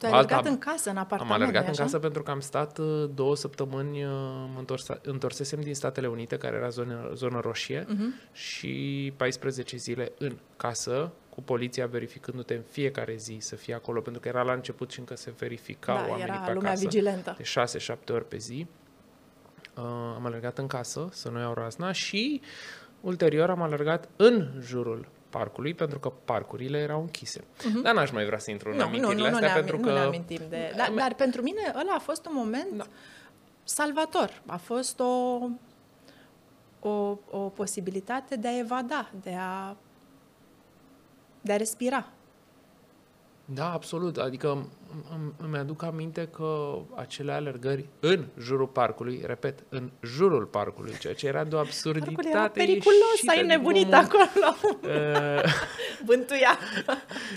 tu 0.00 0.06
ai 0.06 0.12
alergat 0.12 0.46
în 0.46 0.58
casă, 0.58 0.90
în 0.90 0.96
apartament, 0.96 1.30
Am 1.30 1.40
alergat 1.42 1.68
în 1.68 1.74
casă 1.74 1.98
pentru 1.98 2.22
că 2.22 2.30
am 2.30 2.40
stat 2.40 2.78
uh, 2.78 3.10
două 3.14 3.36
săptămâni, 3.36 4.04
uh, 4.04 4.10
mă 4.52 4.58
întors, 4.58 4.86
întorsesem 5.02 5.60
din 5.60 5.74
Statele 5.74 6.06
Unite, 6.06 6.36
care 6.36 6.56
era 6.56 6.68
zonă, 6.68 7.10
zonă 7.14 7.40
roșie, 7.40 7.84
uh-huh. 7.84 8.32
și 8.32 9.12
14 9.16 9.76
zile 9.76 10.12
în 10.18 10.36
casă, 10.56 11.12
cu 11.40 11.46
poliția 11.46 11.86
verificându-te 11.86 12.54
în 12.54 12.62
fiecare 12.70 13.16
zi 13.16 13.36
să 13.40 13.56
fie 13.56 13.74
acolo, 13.74 14.00
pentru 14.00 14.20
că 14.20 14.28
era 14.28 14.42
la 14.42 14.52
început 14.52 14.90
și 14.90 14.98
încă 14.98 15.16
se 15.16 15.30
verificau 15.38 15.96
da, 15.96 16.06
oamenii 16.08 16.32
era 16.32 16.38
pe 16.38 16.52
lumea 16.52 16.70
acasă. 16.70 16.84
vigilentă. 16.84 17.36
De 17.36 17.44
6-7 18.02 18.14
ori 18.14 18.28
pe 18.28 18.36
zi. 18.36 18.66
Uh, 19.76 19.84
am 20.14 20.26
alergat 20.26 20.58
în 20.58 20.66
casă 20.66 21.08
să 21.12 21.28
nu 21.28 21.38
iau 21.38 21.54
razna 21.54 21.92
și 21.92 22.40
ulterior 23.00 23.50
am 23.50 23.62
alergat 23.62 24.08
în 24.16 24.48
jurul 24.60 25.08
parcului, 25.30 25.74
pentru 25.74 25.98
că 25.98 26.12
parcurile 26.24 26.78
erau 26.78 27.00
închise. 27.00 27.40
Uh-huh. 27.40 27.82
Dar 27.82 27.94
n-aș 27.94 28.10
mai 28.10 28.24
vrea 28.24 28.38
să 28.38 28.50
intru 28.50 28.70
în 28.70 28.76
nu, 28.76 28.82
amintirile 28.82 29.22
nu, 29.22 29.28
nu, 29.28 29.34
astea, 29.34 29.48
nu 29.48 29.54
pentru 29.54 29.76
nu 29.76 29.82
că... 29.82 29.88
Nu 29.88 29.94
ne 29.94 30.04
amintim 30.04 30.42
de... 30.48 30.72
Dar, 30.76 30.92
dar 30.96 31.14
pentru 31.14 31.42
mine 31.42 31.72
ăla 31.80 31.94
a 31.96 31.98
fost 31.98 32.26
un 32.26 32.32
moment 32.34 32.76
da. 32.76 32.84
salvator. 33.64 34.42
A 34.46 34.56
fost 34.56 35.00
o, 35.00 35.38
o, 36.88 37.18
o 37.30 37.38
posibilitate 37.38 38.36
de 38.36 38.48
a 38.48 38.58
evada, 38.58 39.10
de 39.22 39.36
a, 39.38 39.76
de 41.40 41.52
a 41.52 41.56
respira. 41.56 42.08
Da, 43.54 43.72
absolut. 43.72 44.16
Adică 44.16 44.48
îmi, 45.14 45.32
îmi 45.36 45.56
aduc 45.56 45.82
aminte 45.82 46.28
că 46.34 46.78
acele 46.94 47.32
alergări 47.32 47.84
în 48.00 48.24
jurul 48.38 48.66
parcului, 48.66 49.22
repet, 49.26 49.58
în 49.68 49.90
jurul 50.02 50.44
parcului, 50.44 50.98
ceea 50.98 51.14
ce 51.14 51.26
era 51.26 51.44
de 51.44 51.54
o 51.54 51.58
absurditate 51.58 52.12
Parcul 52.14 52.30
era 52.30 52.48
periculos, 52.48 53.26
ai 53.26 53.46
nebunit 53.46 53.82
omul, 53.84 53.94
acolo. 53.94 54.26
Uh, 54.84 55.52
Bântuia. 56.04 56.58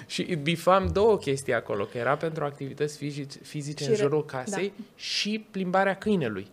și 0.06 0.36
bifam 0.36 0.88
două 0.88 1.18
chestii 1.18 1.54
acolo, 1.54 1.86
că 1.86 1.98
era 1.98 2.16
pentru 2.16 2.44
activități 2.44 2.98
fizice, 2.98 3.38
fizice 3.40 3.84
Și 3.84 3.90
în 3.90 3.96
re- 3.96 4.02
jurul 4.02 4.26
casei 4.26 4.74
da. 4.78 4.84
și 4.96 5.46
plimbarea 5.52 5.96
câinelui. 5.96 6.48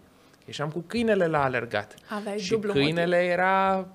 Ieșeam 0.46 0.70
cu 0.70 0.84
câinele 0.86 1.26
la 1.26 1.42
alergat. 1.42 1.94
Aveai 2.08 2.38
și 2.38 2.50
dublu 2.50 2.72
câinele 2.72 3.16
era... 3.16 3.88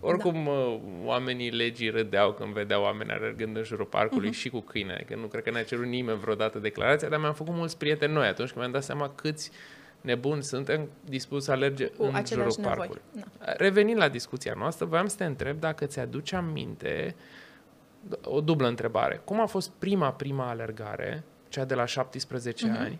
Oricum, 0.00 0.44
da. 0.44 0.80
oamenii 1.04 1.50
legii 1.50 1.88
râdeau 1.90 2.32
când 2.32 2.52
vedeau 2.52 2.82
oameni 2.82 3.10
alergând 3.10 3.56
în 3.56 3.62
jurul 3.62 3.86
parcului 3.86 4.28
uh-huh. 4.28 4.38
și 4.38 4.48
cu 4.48 4.60
câine, 4.60 5.04
că 5.08 5.14
nu 5.16 5.26
cred 5.26 5.42
că 5.42 5.50
ne-a 5.50 5.64
cerut 5.64 5.86
nimeni 5.86 6.18
vreodată 6.18 6.58
declarația, 6.58 7.08
dar 7.08 7.18
mi-am 7.20 7.34
făcut 7.34 7.54
mulți 7.54 7.78
prieteni 7.78 8.12
noi 8.12 8.26
atunci 8.26 8.48
când 8.48 8.60
mi-am 8.60 8.72
dat 8.72 8.82
seama 8.82 9.10
câți 9.14 9.50
nebuni 10.00 10.42
suntem 10.42 10.88
dispuși 11.04 11.42
să 11.44 11.52
alerge 11.52 11.86
Cu 11.86 12.02
în 12.02 12.14
aceleași 12.14 12.50
jurul 12.54 12.68
nevoi. 12.70 12.76
parcului. 12.76 13.02
Da. 13.38 13.52
Revenind 13.56 13.98
la 13.98 14.08
discuția 14.08 14.54
noastră, 14.58 14.86
voiam 14.86 15.06
să 15.06 15.16
te 15.16 15.24
întreb 15.24 15.60
dacă 15.60 15.86
ți-aduce 15.86 16.36
aminte 16.36 17.14
o 18.24 18.40
dublă 18.40 18.68
întrebare. 18.68 19.20
Cum 19.24 19.40
a 19.40 19.46
fost 19.46 19.70
prima, 19.78 20.12
prima 20.12 20.48
alergare, 20.48 21.24
cea 21.48 21.64
de 21.64 21.74
la 21.74 21.84
17 21.84 22.66
Mhm. 22.66 22.76
ani, 22.80 22.98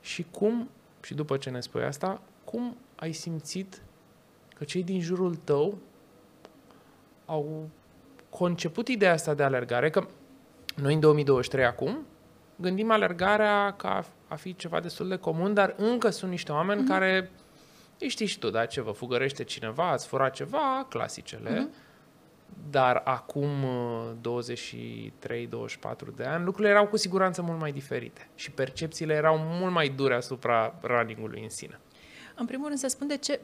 și 0.00 0.26
cum, 0.30 0.70
și 1.02 1.14
după 1.14 1.36
ce 1.36 1.50
ne 1.50 1.60
spui 1.60 1.82
asta, 1.82 2.20
cum 2.44 2.76
ai 2.96 3.12
simțit 3.12 3.82
că 4.56 4.64
cei 4.64 4.82
din 4.82 5.00
jurul 5.00 5.34
tău 5.34 5.78
au 7.30 7.68
conceput 8.30 8.88
ideea 8.88 9.12
asta 9.12 9.34
de 9.34 9.42
alergare, 9.42 9.90
că 9.90 10.06
noi 10.76 10.94
în 10.94 11.00
2023 11.00 11.64
acum 11.64 12.06
gândim 12.56 12.90
alergarea 12.90 13.74
ca 13.76 14.04
a 14.28 14.34
fi 14.34 14.56
ceva 14.56 14.80
destul 14.80 15.08
de 15.08 15.16
comun, 15.16 15.54
dar 15.54 15.74
încă 15.76 16.10
sunt 16.10 16.30
niște 16.30 16.52
oameni 16.52 16.82
mm-hmm. 16.82 16.88
care, 16.88 17.30
îi 17.98 18.08
știți 18.08 18.30
și 18.30 18.38
tu, 18.38 18.50
da, 18.50 18.66
ce 18.66 18.80
vă 18.80 18.90
fugărește 18.90 19.44
cineva, 19.44 19.90
ați 19.90 20.06
furat 20.06 20.34
ceva, 20.34 20.86
clasicele, 20.88 21.50
mm-hmm. 21.50 22.70
dar 22.70 23.02
acum 23.04 23.64
uh, 24.22 24.40
23-24 26.12 26.14
de 26.16 26.24
ani 26.24 26.44
lucrurile 26.44 26.72
erau 26.72 26.86
cu 26.86 26.96
siguranță 26.96 27.42
mult 27.42 27.60
mai 27.60 27.72
diferite 27.72 28.28
și 28.34 28.50
percepțiile 28.50 29.14
erau 29.14 29.38
mult 29.38 29.72
mai 29.72 29.88
dure 29.88 30.14
asupra 30.14 30.74
runningului 30.82 31.42
în 31.42 31.48
sine. 31.48 31.80
În 32.34 32.46
primul 32.46 32.66
rând 32.66 32.78
să 32.78 32.88
spun 32.88 33.06
de 33.06 33.16
ce, 33.16 33.40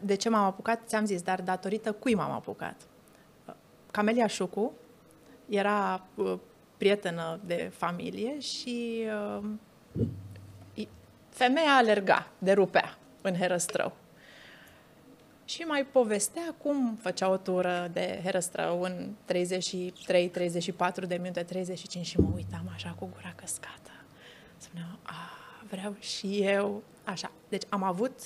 de 0.00 0.14
ce 0.14 0.28
m-am 0.28 0.44
apucat, 0.44 0.80
ți-am 0.86 1.04
zis, 1.04 1.22
dar 1.22 1.42
datorită 1.42 1.92
cui 1.92 2.14
m-am 2.14 2.30
apucat. 2.30 2.76
Camelia 3.96 4.26
Șucu 4.26 4.72
era 5.48 6.06
uh, 6.14 6.38
prietenă 6.76 7.40
de 7.44 7.70
familie 7.74 8.40
și 8.40 9.02
uh, 9.38 9.48
i- 10.74 10.88
femeia 11.28 11.76
alerga, 11.76 12.28
derupea 12.38 12.98
în 13.20 13.34
herăstrău. 13.34 13.96
Și 15.44 15.62
mai 15.62 15.84
povestea 15.84 16.54
cum 16.62 16.98
făcea 17.00 17.28
o 17.30 17.36
tură 17.36 17.90
de 17.92 18.20
herăstrău 18.22 18.82
în 18.82 19.12
33, 19.24 20.28
34 20.28 21.06
de 21.06 21.16
minute, 21.16 21.42
35 21.42 22.06
și 22.06 22.20
mă 22.20 22.30
uitam 22.34 22.70
așa 22.74 22.96
cu 22.98 23.08
gura 23.14 23.32
căscată. 23.36 23.90
Spuneam, 24.56 24.98
a, 25.02 25.12
vreau 25.70 25.94
și 25.98 26.38
eu. 26.42 26.82
Așa. 27.04 27.30
Deci 27.48 27.62
am 27.68 27.82
avut 27.82 28.20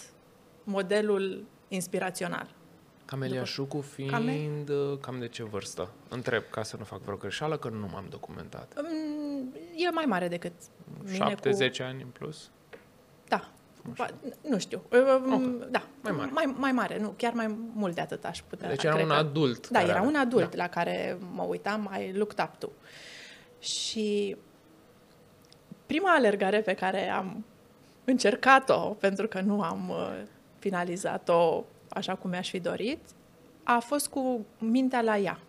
modelul 0.64 1.44
inspirațional. 1.68 2.48
Camelia 3.10 3.34
După- 3.34 3.46
Șucu 3.50 3.80
fiind 3.80 4.10
Came- 4.10 4.64
uh, 4.68 4.98
cam 5.00 5.18
de 5.18 5.28
ce 5.28 5.42
vârstă? 5.44 5.88
Întreb 6.08 6.42
ca 6.50 6.62
să 6.62 6.76
nu 6.78 6.84
fac 6.84 7.00
vreo 7.00 7.16
greșeală, 7.16 7.56
că 7.58 7.68
nu 7.68 7.88
m-am 7.92 8.04
documentat. 8.10 8.72
Mm, 8.82 9.54
E 9.76 9.90
mai 9.90 10.04
mare 10.04 10.28
decât 10.28 10.52
mine 11.04 11.34
7-10 11.68 11.76
cu... 11.76 11.82
ani 11.82 12.02
în 12.02 12.08
plus? 12.08 12.50
Da. 13.28 13.48
Ba, 13.96 14.06
nu 14.48 14.58
știu. 14.58 14.82
Mm, 15.26 15.64
Da. 15.70 15.82
Mai 16.02 16.12
mare. 16.12 16.30
Mai, 16.32 16.54
mai 16.58 16.72
mare, 16.72 16.98
nu. 16.98 17.14
Chiar 17.16 17.32
mai 17.32 17.56
mult 17.74 17.94
de 17.94 18.00
atât 18.00 18.24
aș 18.24 18.42
putea. 18.42 18.68
Deci 18.68 18.82
era 18.84 18.92
cred 18.92 19.04
un 19.04 19.10
că- 19.10 19.16
adult. 19.16 19.68
Da, 19.68 19.78
care 19.78 19.90
era 19.90 19.98
are- 19.98 20.08
un 20.08 20.14
adult 20.14 20.50
Da. 20.50 20.62
la 20.62 20.68
care 20.68 21.18
mă 21.32 21.42
uitam, 21.42 21.96
I 22.00 22.12
looked 22.16 22.38
up 22.44 22.58
to. 22.58 22.68
Și 23.58 24.36
prima 25.86 26.14
alergare 26.14 26.60
pe 26.60 26.74
care 26.74 27.08
am 27.08 27.44
încercat-o, 28.04 28.78
pentru 28.78 29.28
că 29.28 29.40
nu 29.40 29.62
am 29.62 29.88
uh, 29.88 30.22
finalizat-o 30.58 31.64
așa 31.90 32.14
cum 32.14 32.30
mi-aș 32.30 32.50
fi 32.50 32.60
dorit, 32.60 32.98
a 33.62 33.78
fost 33.78 34.08
cu 34.08 34.46
mintea 34.58 35.02
la 35.02 35.18
ea. 35.18 35.40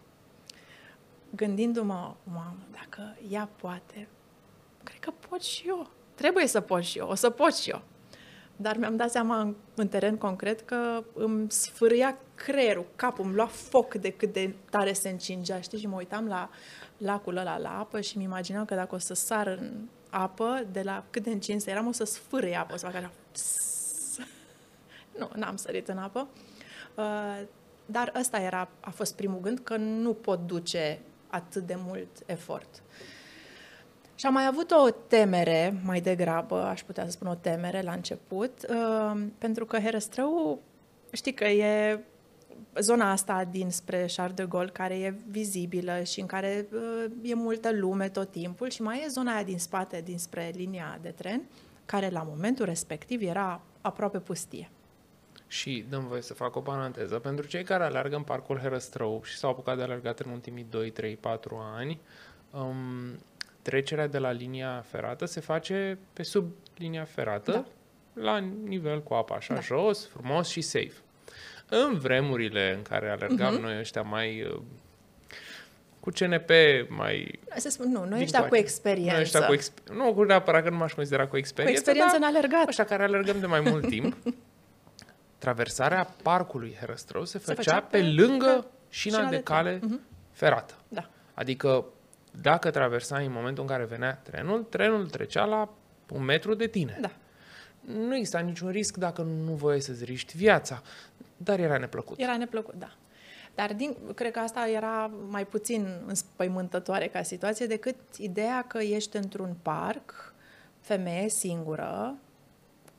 Gândindu-mă, 1.35 2.13
mamă, 2.23 2.57
dacă 2.71 3.15
ea 3.29 3.49
poate, 3.55 4.07
cred 4.83 4.99
că 4.99 5.11
pot 5.29 5.41
și 5.41 5.67
eu. 5.67 5.89
Trebuie 6.15 6.47
să 6.47 6.61
pot 6.61 6.83
și 6.83 6.97
eu, 6.97 7.07
o 7.07 7.15
să 7.15 7.29
pot 7.29 7.55
și 7.55 7.69
eu. 7.69 7.81
Dar 8.55 8.77
mi-am 8.77 8.95
dat 8.95 9.11
seama 9.11 9.39
în, 9.39 9.55
în 9.75 9.87
teren 9.87 10.17
concret 10.17 10.61
că 10.61 11.03
îmi 11.13 11.51
sfârâia 11.51 12.17
creierul, 12.35 12.85
capul, 12.95 13.25
îmi 13.25 13.35
lua 13.35 13.45
foc 13.45 13.93
de 13.93 14.09
cât 14.11 14.33
de 14.33 14.55
tare 14.69 14.93
se 14.93 15.09
încingea, 15.09 15.61
știi? 15.61 15.79
Și 15.79 15.87
mă 15.87 15.95
uitam 15.95 16.27
la 16.27 16.49
lacul 16.97 17.37
ăla 17.37 17.57
la 17.57 17.79
apă 17.79 18.01
și 18.01 18.17
mi 18.17 18.23
imaginam 18.23 18.65
că 18.65 18.75
dacă 18.75 18.95
o 18.95 18.97
să 18.97 19.13
sar 19.13 19.47
în 19.47 19.87
apă, 20.09 20.65
de 20.71 20.81
la 20.81 21.03
cât 21.09 21.23
de 21.23 21.29
încins 21.29 21.65
eram, 21.65 21.87
o 21.87 21.91
să 21.91 22.03
sfârâie 22.03 22.55
apă, 22.55 22.73
o 22.73 22.77
să 22.77 22.85
fac 22.85 22.95
așa... 22.95 23.11
pss. 23.31 23.70
Nu, 25.21 25.29
n-am 25.35 25.55
sărit 25.55 25.87
în 25.87 25.97
apă. 25.97 26.27
Uh, 26.95 27.41
dar 27.85 28.13
ăsta 28.19 28.39
era, 28.39 28.69
a 28.79 28.89
fost 28.89 29.15
primul 29.15 29.39
gând, 29.39 29.59
că 29.59 29.77
nu 29.77 30.13
pot 30.13 30.47
duce 30.47 30.99
atât 31.27 31.63
de 31.63 31.75
mult 31.77 32.09
efort. 32.25 32.83
Și 34.15 34.25
am 34.25 34.33
mai 34.33 34.45
avut 34.45 34.71
o 34.71 34.89
temere, 35.07 35.81
mai 35.85 36.01
degrabă, 36.01 36.55
aș 36.55 36.83
putea 36.83 37.05
să 37.05 37.11
spun 37.11 37.27
o 37.27 37.35
temere 37.35 37.81
la 37.81 37.91
început, 37.91 38.65
uh, 38.69 39.21
pentru 39.37 39.65
că 39.65 39.79
Herăstrău, 39.79 40.59
știi 41.11 41.33
că 41.33 41.45
e 41.45 41.99
zona 42.79 43.11
asta 43.11 43.47
dinspre 43.51 44.05
Charles 44.15 44.35
de 44.35 44.45
Gaulle, 44.49 44.69
care 44.69 44.99
e 44.99 45.13
vizibilă 45.29 46.03
și 46.03 46.19
în 46.19 46.25
care 46.25 46.67
uh, 46.73 47.11
e 47.21 47.33
multă 47.33 47.71
lume 47.71 48.09
tot 48.09 48.31
timpul 48.31 48.69
și 48.69 48.81
mai 48.81 49.03
e 49.05 49.07
zona 49.07 49.33
aia 49.33 49.43
din 49.43 49.59
spate, 49.59 50.01
dinspre 50.05 50.51
linia 50.55 50.99
de 51.01 51.09
tren, 51.09 51.41
care 51.85 52.09
la 52.09 52.27
momentul 52.29 52.65
respectiv 52.65 53.21
era 53.21 53.61
aproape 53.81 54.19
pustie. 54.19 54.69
Și 55.51 55.85
dăm 55.89 56.07
voie 56.07 56.21
să 56.21 56.33
fac 56.33 56.55
o 56.55 56.59
paranteză. 56.59 57.19
Pentru 57.19 57.47
cei 57.47 57.63
care 57.63 57.83
alergă 57.83 58.15
în 58.15 58.21
parcul 58.23 58.57
Herăstrău 58.59 59.21
și 59.23 59.37
s-au 59.37 59.49
apucat 59.49 59.77
de 59.77 59.83
alergat 59.83 60.19
în 60.19 60.31
ultimii 60.31 60.65
2, 60.69 60.89
3, 60.89 61.15
4 61.15 61.61
ani, 61.75 61.99
um, 62.51 62.75
trecerea 63.61 64.07
de 64.07 64.17
la 64.17 64.31
linia 64.31 64.85
ferată 64.89 65.25
se 65.25 65.39
face 65.39 65.97
pe 66.13 66.23
sub 66.23 66.51
linia 66.77 67.03
ferată, 67.03 67.51
Da. 67.51 67.65
la 68.21 68.37
nivel 68.67 69.03
cu 69.03 69.13
apa 69.13 69.35
așa 69.35 69.53
Da. 69.53 69.59
jos, 69.59 70.07
frumos 70.07 70.47
și 70.49 70.61
safe. 70.61 70.93
În 71.69 71.97
vremurile 71.97 72.73
în 72.75 72.81
care 72.81 73.09
alergam 73.09 73.53
Mhm. 73.53 73.61
noi 73.61 73.79
ăștia 73.79 74.01
mai 74.01 74.41
uh, 74.41 74.61
cu 75.99 76.09
CNP 76.09 76.49
mai 76.87 77.39
Să 77.55 77.69
spun, 77.69 77.91
nu, 77.91 77.99
noi 77.99 78.09
Din 78.09 78.21
ăștia 78.21 78.41
cu 78.41 78.47
coace. 78.47 78.63
experiență. 78.63 79.11
Noi 79.13 79.21
ăștia 79.21 79.45
cu 79.45 79.55
exp- 79.55 79.93
nu 79.95 80.13
cu 80.13 80.23
neapărat 80.23 80.63
că 80.63 80.69
nu 80.69 80.75
m-aș 80.77 80.93
considera 80.93 81.23
cu 81.23 81.29
cu 81.29 81.37
experiență, 81.37 81.79
experiență 81.79 82.17
dar 82.19 82.29
în 82.29 82.35
alergat. 82.35 82.67
ăștia 82.67 82.85
care 82.85 83.03
alergăm 83.03 83.39
de 83.39 83.45
mai 83.45 83.59
mult 83.59 83.87
timp, 83.87 84.15
traversarea 85.41 86.15
parcului 86.23 86.75
Herăstrău 86.79 87.25
se 87.25 87.37
făcea, 87.37 87.55
făcea 87.55 87.79
pe 87.81 87.97
pe 87.97 88.03
lângă 88.03 88.21
lângă 88.25 88.65
șina, 88.89 89.17
șina 89.17 89.29
de, 89.29 89.35
de 89.35 89.43
cale 89.43 89.77
tren. 89.77 89.89
Mhm. 89.89 90.01
ferată. 90.31 90.73
Da. 90.87 91.09
Adică 91.33 91.85
dacă 92.41 92.69
traversai 92.69 93.25
în 93.25 93.31
momentul 93.31 93.63
în 93.63 93.69
care 93.69 93.85
venea 93.85 94.15
trenul, 94.15 94.63
trenul 94.63 95.09
trecea 95.09 95.45
la 95.45 95.69
un 96.09 96.23
metru 96.23 96.53
de 96.53 96.67
tine. 96.67 96.97
Da. 97.01 97.11
Nu 97.81 98.15
exista 98.15 98.39
niciun 98.39 98.69
risc 98.69 98.97
dacă 98.97 99.21
nu 99.21 99.51
voiai 99.51 99.81
să-ți 99.81 100.03
riști 100.03 100.37
viața, 100.37 100.81
dar 101.37 101.59
era 101.59 101.77
neplăcut. 101.77 102.19
Era 102.19 102.37
neplăcut, 102.37 102.73
da. 102.73 102.95
Dar 103.55 103.73
din, 103.73 103.95
cred 104.15 104.31
că 104.31 104.39
asta 104.39 104.69
era 104.69 105.11
mai 105.29 105.45
puțin 105.45 105.87
înspăimântătoare 106.05 107.07
ca 107.07 107.21
situație 107.21 107.65
decât 107.65 107.95
ideea 108.17 108.65
că 108.67 108.77
ești 108.77 109.17
într-un 109.17 109.55
parc, 109.61 110.33
femeie 110.79 111.29
singură, 111.29 112.15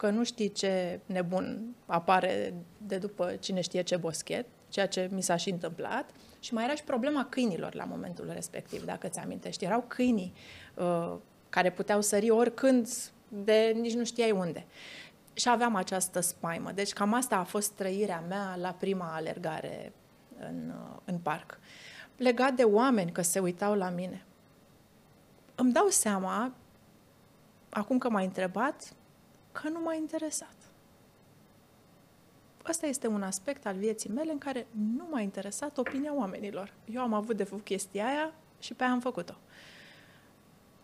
că 0.03 0.11
nu 0.11 0.25
știi 0.25 0.53
ce 0.53 1.01
nebun 1.07 1.75
apare 1.87 2.55
de 2.79 2.99
după 2.99 3.37
cine 3.41 3.61
știe 3.61 3.83
ce 3.83 3.97
boschet, 3.97 4.47
ceea 4.69 4.87
ce 4.87 5.09
mi 5.13 5.23
s-a 5.23 5.37
și 5.37 5.51
întâmplat. 5.51 6.11
Și 6.41 6.55
mai 6.55 6.65
era 6.65 6.75
și 6.75 6.85
problema 6.85 7.25
câinilor 7.25 7.75
la 7.75 7.85
momentul 7.85 8.31
respectiv, 8.33 8.85
dacă 8.85 9.09
ți 9.09 9.19
amintești. 9.19 9.65
Erau 9.65 9.85
câinii 9.89 10.33
uh, 10.75 11.15
care 11.49 11.71
puteau 11.71 12.01
sări 12.01 12.31
oricând 12.31 12.89
de 13.29 13.73
nici 13.81 13.95
nu 13.95 14.05
știai 14.05 14.31
unde. 14.31 14.67
Și 15.33 15.49
aveam 15.49 15.75
această 15.75 16.21
spaimă. 16.21 16.73
Deci 16.73 16.93
cam 16.93 17.13
asta 17.13 17.37
a 17.37 17.45
fost 17.45 17.73
trăirea 17.73 18.25
mea 18.29 18.57
la 18.61 18.71
prima 18.71 19.15
alergare 19.15 19.93
în, 20.39 20.73
uh, 20.75 21.01
în 21.05 21.19
parc. 21.19 21.59
Legat 22.17 22.53
de 22.53 22.65
oameni 22.65 23.13
că 23.13 23.23
se 23.23 23.39
uitau 23.39 23.75
la 23.75 23.89
mine. 23.89 24.25
Îmi 25.55 25.73
dau 25.73 25.87
seama, 25.89 26.55
acum 27.71 27.99
că 27.99 28.11
m-ai 28.11 28.25
întrebat, 28.25 28.95
că 29.53 29.69
nu 29.69 29.81
m-a 29.81 29.95
interesat. 29.95 30.55
Ăsta 32.69 32.87
este 32.87 33.07
un 33.07 33.23
aspect 33.23 33.67
al 33.67 33.77
vieții 33.77 34.11
mele 34.11 34.33
în 34.33 34.39
care 34.39 34.67
nu 34.97 35.07
m-a 35.11 35.21
interesat 35.21 35.79
opinia 35.79 36.15
oamenilor. 36.15 36.73
Eu 36.85 37.01
am 37.01 37.13
avut 37.13 37.37
de 37.37 37.45
făcut 37.45 37.65
chestia 37.65 38.07
aia 38.07 38.33
și 38.59 38.75
pe 38.75 38.83
aia 38.83 38.93
am 38.93 39.01
făcut-o. 39.01 39.35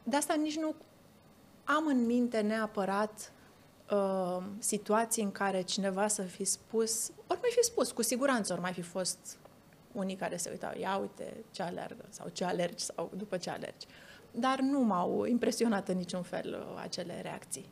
de 0.03 0.17
asta 0.17 0.35
nici 0.35 0.57
nu 0.57 0.75
am 1.65 1.87
în 1.87 2.07
minte 2.07 2.41
neapărat 2.41 3.33
uh, 3.91 4.43
situații 4.59 5.23
în 5.23 5.33
care 5.33 5.63
cineva 5.63 6.09
să 6.09 6.23
fi 6.23 6.45
spus, 6.45 7.11
ori 7.27 7.41
mai 7.41 7.51
fi 7.57 7.65
spus, 7.65 7.93
cu 7.93 8.03
siguranță 8.03 8.53
ori 8.53 8.63
mai 8.63 8.73
fi 8.73 8.83
fost 8.83 9.39
unii 9.93 10.17
care 10.17 10.37
se 10.37 10.51
uitau, 10.51 10.73
ia 10.79 10.97
uite 10.97 11.37
ce 11.51 11.63
alergă 11.63 12.05
sau 12.09 12.29
ce 12.29 12.45
alergi 12.45 12.85
sau 12.85 13.11
după 13.17 13.37
ce 13.37 13.51
alergi. 13.51 13.87
Dar 14.31 14.61
nu 14.61 14.81
m-au 14.81 15.25
impresionat 15.25 15.89
în 15.89 15.97
niciun 15.97 16.23
fel 16.23 16.67
uh, 16.75 16.81
acele 16.83 17.21
reacții. 17.21 17.69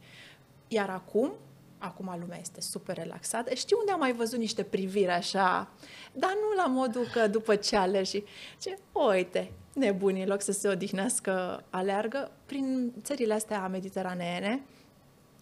Iar 0.68 0.90
acum, 0.90 1.32
acum 1.78 2.16
lumea 2.20 2.38
este 2.40 2.60
super 2.60 2.96
relaxată. 2.96 3.54
Știu 3.54 3.76
unde 3.78 3.92
am 3.92 3.98
mai 3.98 4.12
văzut 4.12 4.38
niște 4.38 4.62
priviri 4.62 5.10
așa, 5.10 5.70
dar 6.12 6.30
nu 6.30 6.62
la 6.62 6.66
modul 6.66 7.06
că 7.12 7.28
după 7.28 7.56
ce 7.56 7.76
alergi 7.76 8.10
și 8.10 8.24
ce, 8.60 8.78
uite, 8.92 9.52
nebunii, 9.74 10.22
în 10.22 10.28
loc 10.28 10.42
să 10.42 10.52
se 10.52 10.68
odihnească, 10.68 11.64
aleargă 11.70 12.30
prin 12.46 12.92
țările 13.02 13.34
astea 13.34 13.68
mediteraneene, 13.68 14.62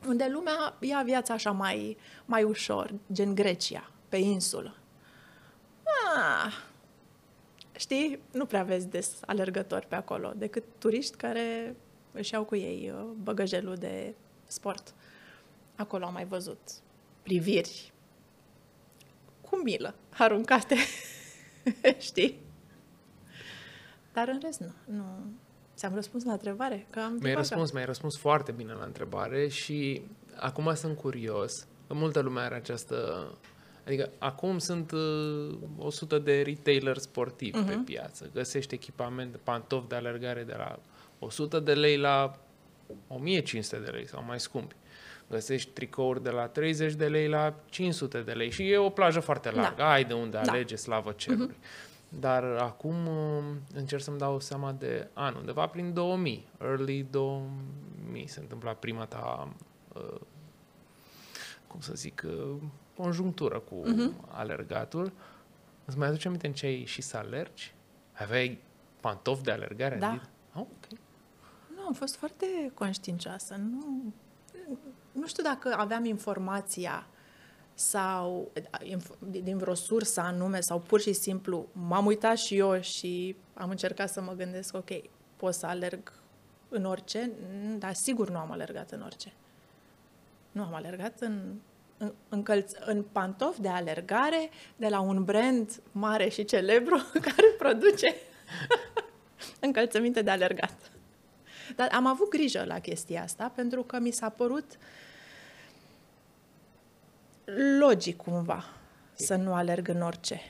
unde 0.06 0.28
lumea 0.32 0.76
ia 0.80 1.02
viața 1.04 1.34
așa 1.34 1.50
mai, 1.50 1.96
mai 2.24 2.42
ușor, 2.42 2.94
gen 3.12 3.34
Grecia, 3.34 3.90
pe 4.08 4.16
insulă. 4.16 4.76
Ah, 6.16 6.52
știi, 7.76 8.20
nu 8.32 8.46
prea 8.46 8.62
vezi 8.62 8.88
des 8.88 9.10
alergători 9.26 9.86
pe 9.86 9.94
acolo, 9.94 10.32
decât 10.36 10.64
turiști 10.78 11.16
care 11.16 11.76
își 12.12 12.32
iau 12.32 12.44
cu 12.44 12.56
ei 12.56 12.92
uh, 12.94 13.10
băgăjelul 13.22 13.74
de 13.74 14.14
sport. 14.46 14.94
Acolo 15.76 16.04
am 16.04 16.12
mai 16.12 16.24
văzut 16.24 16.58
priviri 17.22 17.92
cu 19.40 19.56
milă 19.56 19.94
aruncate, 20.10 20.76
știi? 21.98 22.40
Dar 24.12 24.28
în 24.28 24.40
rest, 24.42 24.60
nu. 24.60 24.72
nu. 24.84 25.04
Ți-am 25.76 25.94
răspuns 25.94 26.24
la 26.24 26.32
întrebare? 26.32 26.86
Că 26.90 27.00
am 27.00 27.18
mi-ai 27.20 27.34
răspuns, 27.34 27.70
mi-ai 27.70 27.84
răspuns 27.84 28.18
foarte 28.18 28.52
bine 28.52 28.72
la 28.72 28.84
întrebare 28.84 29.48
și 29.48 30.02
acum 30.36 30.74
sunt 30.74 30.96
curios. 30.96 31.66
Multă 31.88 32.20
lume 32.20 32.40
are 32.40 32.54
această... 32.54 33.28
Adică 33.86 34.10
acum 34.18 34.58
sunt 34.58 34.90
uh, 34.90 35.58
100 35.78 36.18
de 36.18 36.42
retailer 36.42 36.98
sportivi 36.98 37.62
uh-huh. 37.62 37.66
pe 37.66 37.74
mhm. 37.74 37.84
piață. 37.84 38.30
Găsești 38.32 38.74
echipament, 38.74 39.36
pantofi 39.36 39.88
de 39.88 39.94
alergare 39.94 40.42
de 40.42 40.54
la 40.56 40.78
100 41.18 41.60
de 41.60 41.74
lei 41.74 41.96
la 41.96 42.38
1500 43.08 43.78
de 43.84 43.90
lei 43.90 44.08
sau 44.08 44.24
mai 44.24 44.40
scumpi. 44.40 44.74
Găsești 45.34 45.70
tricouri 45.70 46.22
de 46.22 46.30
la 46.30 46.46
30 46.46 46.92
de 46.92 47.06
lei 47.06 47.28
la 47.28 47.54
500 47.66 48.20
de 48.20 48.32
lei 48.32 48.50
și 48.50 48.70
e 48.70 48.78
o 48.78 48.88
plajă 48.90 49.20
foarte 49.20 49.50
largă. 49.50 49.74
Da. 49.76 49.92
Ai 49.92 50.04
de 50.04 50.12
unde 50.12 50.40
da. 50.42 50.52
alege, 50.52 50.76
slavă 50.76 51.12
cerului. 51.12 51.54
Uh-huh. 51.54 51.92
Dar 52.08 52.44
acum 52.44 53.06
uh, 53.06 53.44
încerc 53.74 54.02
să-mi 54.02 54.18
dau 54.18 54.40
seama 54.40 54.72
de 54.72 55.08
an, 55.12 55.34
undeva 55.34 55.66
prin 55.66 55.92
2000, 55.92 56.46
early 56.60 57.06
2000 57.10 58.26
se 58.26 58.40
întâmpla 58.40 58.72
prima 58.72 59.04
ta, 59.04 59.48
uh, 59.94 60.20
cum 61.66 61.80
să 61.80 61.92
zic, 61.94 62.22
uh, 62.26 62.56
conjunctură 62.96 63.58
cu 63.58 63.82
uh-huh. 63.82 64.30
alergatul. 64.30 65.12
Îți 65.84 65.98
mai 65.98 66.08
aduce 66.08 66.26
aminte 66.26 66.46
în 66.46 66.52
ce 66.52 66.66
ai 66.66 66.84
și 66.84 67.02
să 67.02 67.16
alergi? 67.16 67.74
Aveai 68.12 68.58
pantofi 69.00 69.42
de 69.42 69.50
alergare? 69.50 69.96
Da. 69.96 70.20
Oh, 70.54 70.60
okay. 70.60 70.98
Nu, 71.76 71.86
am 71.86 71.92
fost 71.92 72.16
foarte 72.16 72.46
conștiincioasă. 72.74 73.54
Nu, 73.54 74.12
nu 75.14 75.26
știu 75.26 75.42
dacă 75.42 75.74
aveam 75.76 76.04
informația 76.04 77.06
sau 77.74 78.50
din 79.18 79.58
vreo 79.58 79.74
sursă 79.74 80.20
anume 80.20 80.60
sau 80.60 80.78
pur 80.78 81.00
și 81.00 81.12
simplu 81.12 81.66
m-am 81.72 82.06
uitat 82.06 82.36
și 82.36 82.56
eu 82.56 82.80
și 82.80 83.36
am 83.54 83.70
încercat 83.70 84.10
să 84.10 84.20
mă 84.20 84.32
gândesc, 84.32 84.76
ok, 84.76 84.90
pot 85.36 85.54
să 85.54 85.66
alerg 85.66 86.12
în 86.68 86.84
orice, 86.84 87.30
dar 87.78 87.92
sigur 87.92 88.30
nu 88.30 88.38
am 88.38 88.50
alergat 88.50 88.90
în 88.90 89.02
orice. 89.02 89.32
Nu 90.52 90.62
am 90.62 90.74
alergat 90.74 91.20
în, 91.20 91.54
în, 91.96 92.12
în, 92.28 92.42
călț, 92.42 92.72
în 92.84 93.02
pantofi 93.02 93.60
de 93.60 93.68
alergare 93.68 94.50
de 94.76 94.88
la 94.88 95.00
un 95.00 95.24
brand 95.24 95.80
mare 95.92 96.28
și 96.28 96.44
celebru 96.44 96.96
care 97.26 97.46
produce 97.58 98.14
încălțăminte 99.60 100.22
de 100.22 100.30
alergat. 100.30 100.93
Dar 101.76 101.88
am 101.92 102.06
avut 102.06 102.30
grijă 102.30 102.64
la 102.66 102.78
chestia 102.78 103.22
asta 103.22 103.52
pentru 103.54 103.82
că 103.82 103.98
mi 103.98 104.10
s-a 104.10 104.28
părut 104.28 104.66
uh, 104.72 104.78
logic 107.78 108.16
cumva 108.16 108.64
să 109.14 109.36
nu 109.36 109.54
alerg 109.54 109.88
în 109.88 110.02
orice. 110.02 110.40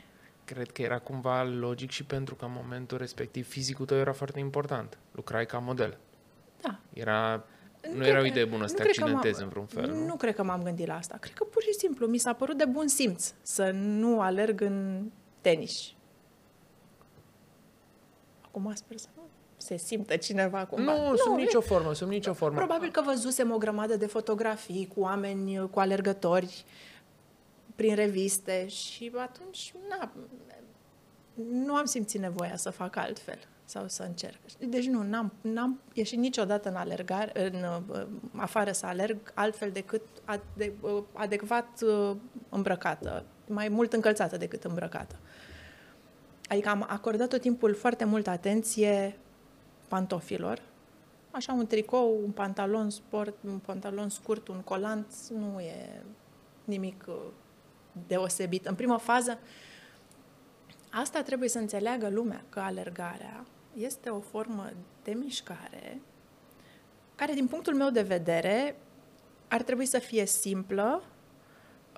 Cred 0.45 0.71
că 0.71 0.83
era 0.83 0.99
cumva 0.99 1.43
logic 1.43 1.91
și 1.91 2.05
pentru 2.05 2.35
că 2.35 2.45
în 2.45 2.53
momentul 2.55 2.99
respectiv 2.99 3.49
fizicul 3.49 3.87
tău 3.87 3.99
era 3.99 4.13
foarte 4.13 4.39
important. 4.39 4.99
Lucrai 5.13 5.47
ca 5.47 5.59
model. 5.59 5.99
Da. 6.61 6.79
Era 6.93 7.45
nu, 7.91 7.97
nu 7.97 8.07
era 8.07 8.21
o 8.21 8.25
idee 8.25 8.45
bună 8.45 8.67
să 8.67 8.75
te 8.75 8.83
accidentezi 8.83 9.43
în 9.43 9.49
vreun 9.49 9.67
fel, 9.67 9.91
nu? 9.91 10.05
Nu 10.07 10.17
cred 10.17 10.35
că 10.35 10.43
m-am 10.43 10.63
gândit 10.63 10.87
la 10.87 10.97
asta. 10.97 11.17
Cred 11.21 11.35
că 11.35 11.45
pur 11.45 11.63
și 11.63 11.73
simplu 11.73 12.07
mi 12.07 12.19
s-a 12.19 12.33
părut 12.33 12.57
de 12.57 12.65
bun 12.65 12.89
simț 12.89 13.33
să 13.43 13.71
nu 13.71 14.21
alerg 14.21 14.61
în 14.61 15.07
tenis. 15.41 15.93
Acum 18.41 18.73
sper 18.75 18.97
să 18.97 19.09
nu 19.14 19.14
se 19.65 19.77
simtă 19.77 20.17
cineva 20.17 20.65
cumva. 20.65 20.97
Nu, 20.97 21.11
nu 21.11 21.17
sub 21.17 21.37
nicio 21.37 21.61
formă, 21.61 21.93
sub 21.93 22.09
nicio 22.09 22.33
formă. 22.33 22.57
Probabil 22.57 22.91
că 22.91 23.03
văzusem 23.05 23.53
o 23.53 23.59
grămadă 23.59 23.97
de 23.97 24.07
fotografii 24.07 24.89
cu 24.95 25.01
oameni, 25.01 25.69
cu 25.71 25.79
alergători 25.81 26.65
prin 27.75 27.95
reviste 27.95 28.67
și 28.69 29.13
atunci 29.17 29.75
na, 29.89 30.13
nu 31.51 31.75
am 31.75 31.85
simțit 31.85 32.21
nevoia 32.21 32.57
să 32.57 32.71
fac 32.71 32.97
altfel 32.97 33.39
sau 33.65 33.89
să 33.89 34.03
încerc. 34.03 34.39
Deci 34.59 34.87
nu, 34.87 35.03
n-am, 35.03 35.33
n-am 35.41 35.81
ieșit 35.93 36.19
niciodată 36.19 36.69
în 36.69 36.75
alergare, 36.75 37.51
în 37.51 37.55
uh, 37.89 38.07
afară 38.37 38.73
să 38.73 38.87
alerg 38.87 39.33
altfel 39.35 39.71
decât 39.71 40.03
ade, 40.25 40.73
uh, 40.81 41.03
adecvat 41.13 41.83
uh, 41.83 42.17
îmbrăcată, 42.49 43.25
mai 43.47 43.69
mult 43.69 43.93
încălțată 43.93 44.37
decât 44.37 44.65
îmbrăcată. 44.65 45.17
Adică 46.49 46.69
am 46.69 46.87
acordat 46.89 47.29
tot 47.29 47.41
timpul 47.41 47.75
foarte 47.75 48.05
multă 48.05 48.31
atenție 48.31 49.19
pantofilor. 49.95 50.63
Așa 51.31 51.53
un 51.53 51.67
tricou, 51.67 52.21
un 52.25 52.31
pantalon 52.31 52.91
sport, 52.91 53.35
un 53.45 53.59
pantalon 53.59 54.09
scurt, 54.09 54.49
un 54.49 54.61
colant, 54.61 55.07
nu 55.31 55.61
e 55.61 56.03
nimic 56.65 57.05
uh, 57.09 57.15
deosebit. 58.07 58.67
În 58.67 58.75
prima 58.75 58.99
fază, 58.99 59.39
asta 60.91 61.23
trebuie 61.23 61.49
să 61.49 61.59
înțeleagă 61.59 62.09
lumea, 62.09 62.45
că 62.49 62.61
alergarea 62.61 63.45
este 63.75 64.09
o 64.09 64.21
formă 64.21 64.71
de 65.03 65.13
mișcare 65.13 66.01
care, 67.15 67.33
din 67.33 67.47
punctul 67.47 67.75
meu 67.75 67.91
de 67.91 68.03
vedere, 68.03 68.77
ar 69.49 69.63
trebui 69.63 69.87
să 69.87 69.99
fie 69.99 70.27
simplă, 70.27 71.03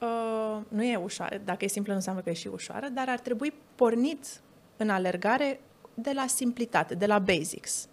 uh, 0.02 0.58
nu 0.68 0.82
e 0.82 0.96
ușoară, 0.96 1.40
dacă 1.44 1.64
e 1.64 1.68
simplă 1.68 1.92
nu 1.92 1.98
înseamnă 1.98 2.22
că 2.22 2.30
e 2.30 2.32
și 2.32 2.48
ușoară, 2.48 2.88
dar 2.88 3.08
ar 3.08 3.18
trebui 3.18 3.52
pornit 3.74 4.40
în 4.76 4.90
alergare 4.90 5.60
de 5.98 6.12
la 6.12 6.26
simplitate, 6.26 6.94
de 6.94 7.06
la 7.06 7.18
basics. 7.18 7.88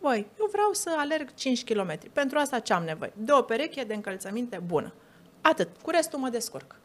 Voi, 0.00 0.26
eu 0.38 0.48
vreau 0.52 0.72
să 0.72 0.94
alerg 0.98 1.34
5 1.34 1.64
km. 1.64 1.98
Pentru 2.12 2.38
asta 2.38 2.58
ce 2.58 2.72
am 2.72 2.84
nevoie? 2.84 3.12
De 3.16 3.32
o 3.32 3.42
pereche 3.42 3.84
de 3.84 3.94
încălțăminte 3.94 4.60
bună. 4.66 4.92
Atât. 5.40 5.68
Cu 5.82 5.90
restul 5.90 6.18
mă 6.18 6.28
descurc. 6.28 6.76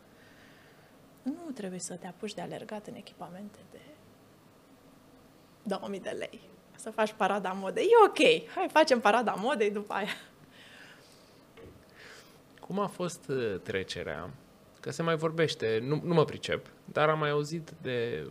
Nu 1.22 1.52
trebuie 1.54 1.80
să 1.80 1.94
te 1.94 2.08
apuci 2.08 2.34
de 2.34 2.42
alergat 2.42 2.88
în 2.88 2.96
echipamente 2.96 3.60
de 3.72 3.80
2000 5.64 6.00
de 6.00 6.10
lei. 6.10 6.40
Să 6.76 6.90
faci 6.90 7.14
parada 7.14 7.52
modei. 7.52 7.84
E 7.84 8.06
ok. 8.08 8.50
Hai, 8.56 8.68
facem 8.72 9.00
parada 9.00 9.34
modei 9.38 9.72
după 9.72 9.94
aia. 9.94 10.08
Cum 12.60 12.80
a 12.80 12.88
fost 12.88 13.28
uh, 13.30 13.60
trecerea? 13.64 14.30
Că 14.80 14.92
se 14.92 15.02
mai 15.02 15.16
vorbește, 15.16 15.80
nu, 15.82 16.02
nu 16.04 16.14
mă 16.14 16.26
pricep, 16.26 16.68
dar 16.86 17.10
am 17.10 17.20
mai 17.20 17.30
auzit 17.30 17.72
de 17.82 18.28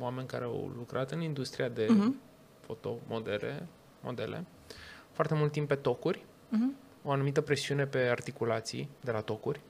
oameni 0.00 0.26
care 0.26 0.44
au 0.44 0.72
lucrat 0.76 1.10
în 1.10 1.20
industria 1.20 1.68
de 1.68 1.86
uh-huh. 1.86 2.12
fotomodele, 2.60 3.66
modele, 4.00 4.44
foarte 5.12 5.34
mult 5.34 5.52
timp 5.52 5.68
pe 5.68 5.74
tocuri, 5.74 6.18
uh-huh. 6.18 7.04
o 7.04 7.10
anumită 7.10 7.40
presiune 7.40 7.86
pe 7.86 7.98
articulații 7.98 8.88
de 9.00 9.10
la 9.10 9.20
tocuri. 9.20 9.60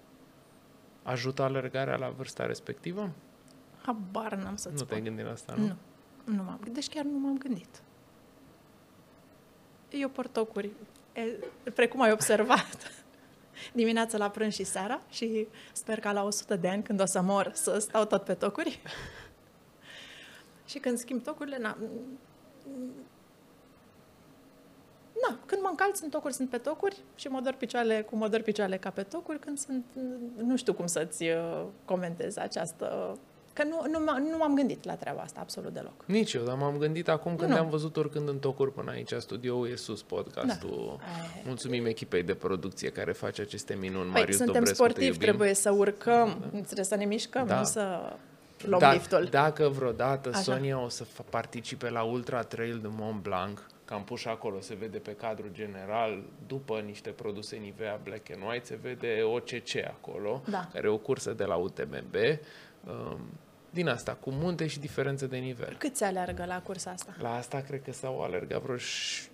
Ajută 1.03 1.43
alergarea 1.43 1.97
la 1.97 2.09
vârsta 2.09 2.47
respectivă? 2.47 3.11
Habar 3.83 4.35
n-am 4.35 4.57
să-ți 4.57 4.71
Nu 4.71 4.77
spun. 4.77 4.89
te-ai 4.89 5.03
gândit 5.03 5.25
la 5.25 5.31
asta, 5.31 5.55
nu? 5.57 5.67
Nu. 5.67 5.77
Nu 6.25 6.43
m-am 6.43 6.57
gândit. 6.57 6.75
Deci 6.75 6.89
chiar 6.89 7.05
nu 7.05 7.19
m-am 7.19 7.39
gândit. 7.39 7.83
Eu 9.91 10.09
port 10.09 10.33
tocuri. 10.33 10.71
E, 11.13 11.23
precum 11.75 12.01
ai 12.03 12.13
observat. 12.13 12.91
Dimineața 13.73 14.19
la 14.19 14.31
prânz 14.31 14.55
și 14.55 14.65
seara 14.65 15.01
și 15.11 15.47
sper 15.73 16.01
ca 16.01 16.13
la 16.13 16.23
100 16.23 16.57
de 16.57 16.69
ani, 16.69 16.83
când 16.83 17.01
o 17.01 17.05
să 17.05 17.21
mor, 17.21 17.51
să 17.55 17.79
stau 17.79 18.05
tot 18.05 18.25
pe 18.25 18.35
tocuri. 18.35 18.81
Și 20.67 20.79
când 20.79 20.99
schimb 20.99 21.23
tocurile, 21.23 21.59
na, 21.59 21.77
na, 25.29 25.39
când 25.47 25.63
mă 25.63 25.69
încalț 25.71 26.01
în 26.01 26.09
tocuri, 26.09 26.35
sunt 26.35 26.51
pe 26.51 26.59
tocuri 26.59 26.97
și 27.15 27.29
mă 27.29 27.41
dor 27.41 27.53
picioarele, 27.53 28.03
cum 28.03 28.19
mă 28.19 28.29
dor 28.29 28.41
picioarele 28.41 28.77
ca 28.77 28.91
pe 28.91 29.03
tocuri, 29.03 29.39
când 29.39 29.59
sunt, 29.59 29.85
nu 30.37 30.57
știu 30.57 30.73
cum 30.75 30.87
să-ți 30.87 31.23
uh, 31.25 31.65
comentez 31.85 32.37
această 32.37 33.19
Că 33.53 33.65
nu, 33.65 33.83
nu, 33.91 33.99
m- 33.99 34.31
nu 34.31 34.37
m-am 34.37 34.55
gândit 34.55 34.85
la 34.85 34.95
treaba 34.95 35.21
asta 35.21 35.41
absolut 35.41 35.73
deloc. 35.73 36.05
Nici 36.07 36.33
eu, 36.33 36.43
dar 36.45 36.57
m-am 36.57 36.77
gândit 36.77 37.09
acum 37.09 37.37
când 37.37 37.49
Nu. 37.51 37.55
te-am 37.57 37.69
văzut 37.69 37.97
urcând 37.97 38.29
în 38.29 38.39
tocuri 38.39 38.73
până 38.73 38.91
aici, 38.91 39.13
studioul 39.19 39.69
e 39.71 39.77
sus 39.77 40.03
podcastul. 40.03 40.97
Da. 40.99 41.05
Aia 41.05 41.31
e. 41.37 41.43
Mulțumim 41.47 41.87
echipei 41.87 42.23
de 42.23 42.35
producție 42.35 42.91
care 42.91 43.13
face 43.13 43.41
aceste 43.43 43.75
minuni. 43.75 44.03
Păi, 44.11 44.21
Marius 44.21 44.37
suntem 44.37 44.55
Dobrescu, 44.55 44.77
te 44.77 44.83
sportivi, 44.83 45.07
iubim. 45.07 45.21
trebuie 45.27 45.55
să 45.55 45.71
urcăm, 45.71 46.37
trebuie 46.51 46.85
să 46.85 46.97
ne 46.97 47.05
mișcăm, 47.05 47.47
Da. 47.47 47.59
nu 47.59 47.65
să 47.65 48.13
luăm 48.65 48.81
Da- 48.81 48.93
liftul. 48.93 49.25
Dacă 49.25 49.69
vreodată 49.69 50.29
Așa. 50.29 50.39
Sonia 50.41 50.79
o 50.81 50.89
să 50.89 51.05
fa- 51.05 51.31
participe 51.31 51.91
la 51.91 52.03
Ultra 52.03 52.43
Trail 52.43 52.79
de 52.79 52.89
Mont 52.91 53.23
Blanc, 53.23 53.67
că 53.85 53.95
am 53.95 54.05
pus 54.05 54.21
și 54.21 54.29
acolo, 54.29 54.61
se 54.61 54.75
vede 54.75 54.99
pe 54.99 55.13
cadrul 55.15 55.51
general, 55.53 56.23
după 56.47 56.81
niște 56.81 57.11
produse 57.11 57.57
Nivea 57.57 58.01
Black 58.03 58.31
and 58.31 58.43
White, 58.49 58.65
se 58.65 58.79
vede 58.83 59.23
OCC 59.23 59.77
acolo, 59.87 60.43
Da. 60.51 60.69
care 60.73 60.87
e 60.87 60.91
o 60.91 60.97
cursă 60.99 61.33
de 61.33 61.45
la 61.45 61.55
UTMB, 61.55 62.15
um, 62.87 63.19
din 63.71 63.89
asta, 63.89 64.13
cu 64.21 64.31
munte 64.31 64.67
și 64.67 64.79
diferențe 64.79 65.27
de 65.27 65.37
nivel. 65.37 65.75
Cât 65.79 65.97
se 65.97 66.05
aleargă 66.05 66.45
la 66.45 66.63
cursa 66.63 66.91
asta? 66.91 67.15
La 67.21 67.35
asta 67.35 67.61
cred 67.61 67.83
că 67.83 67.93
s-au 67.93 68.23
alergat 68.23 68.63
vreo 68.63 68.77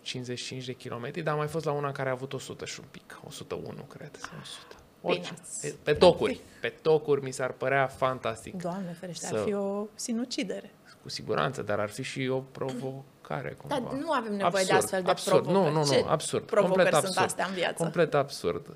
55 0.02 0.64
de 0.64 0.72
kilometri, 0.72 1.22
dar 1.22 1.32
am 1.32 1.38
mai 1.38 1.48
fost 1.48 1.64
la 1.64 1.72
una 1.72 1.92
care 1.92 2.08
a 2.08 2.12
avut 2.12 2.32
100 2.32 2.64
și 2.64 2.80
un 2.80 2.86
pic, 2.90 3.20
101 3.26 3.82
cred, 3.82 4.16
sau 4.16 4.30
100. 4.40 4.74
Bine, 5.02 5.14
Orice. 5.14 5.32
ați- 5.40 5.60
Pe- 5.66 5.74
Pe 5.82 5.92
tocuri, 5.92 6.40
pe 6.60 6.68
tocuri 6.82 7.22
mi 7.22 7.30
s-ar 7.32 7.50
părea 7.52 7.86
fantastic. 7.86 8.62
Doamne 8.62 8.96
ferește, 9.00 9.26
Să- 9.26 9.34
ar 9.36 9.42
fi 9.42 9.54
o 9.54 9.86
sinucidere. 9.94 10.70
Cu 11.02 11.08
siguranță, 11.08 11.62
dar 11.62 11.78
ar 11.80 11.88
fi 11.88 12.02
și 12.02 12.28
o 12.32 12.38
provocare 12.40 13.50
cumva. 13.58 13.78
Dar 13.80 13.92
nu 13.92 14.10
avem 14.12 14.34
nevoie 14.36 14.64
de 14.64 14.72
absurd, 14.72 14.82
astfel 14.82 15.02
de 15.02 15.10
absurd. 15.10 15.42
provocări. 15.42 15.74
Nu, 15.74 15.80
nu, 15.80 15.86
Ce 15.88 16.00
nu, 16.00 16.08
absurd. 16.08 16.44
provocări 16.44 16.80
complet 16.82 16.92
sunt 17.04 17.04
absurd. 17.16 17.26
astea 17.26 17.46
în 17.46 17.52
viață? 17.54 17.82
Complet 17.82 18.14
absurd. 18.14 18.66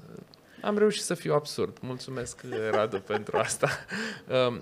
Am 0.63 0.79
reușit 0.79 1.03
să 1.03 1.15
fiu 1.15 1.35
absurd. 1.35 1.79
Mulțumesc, 1.81 2.41
Radu, 2.71 3.01
pentru 3.13 3.37
asta. 3.37 3.69
Um, 4.49 4.61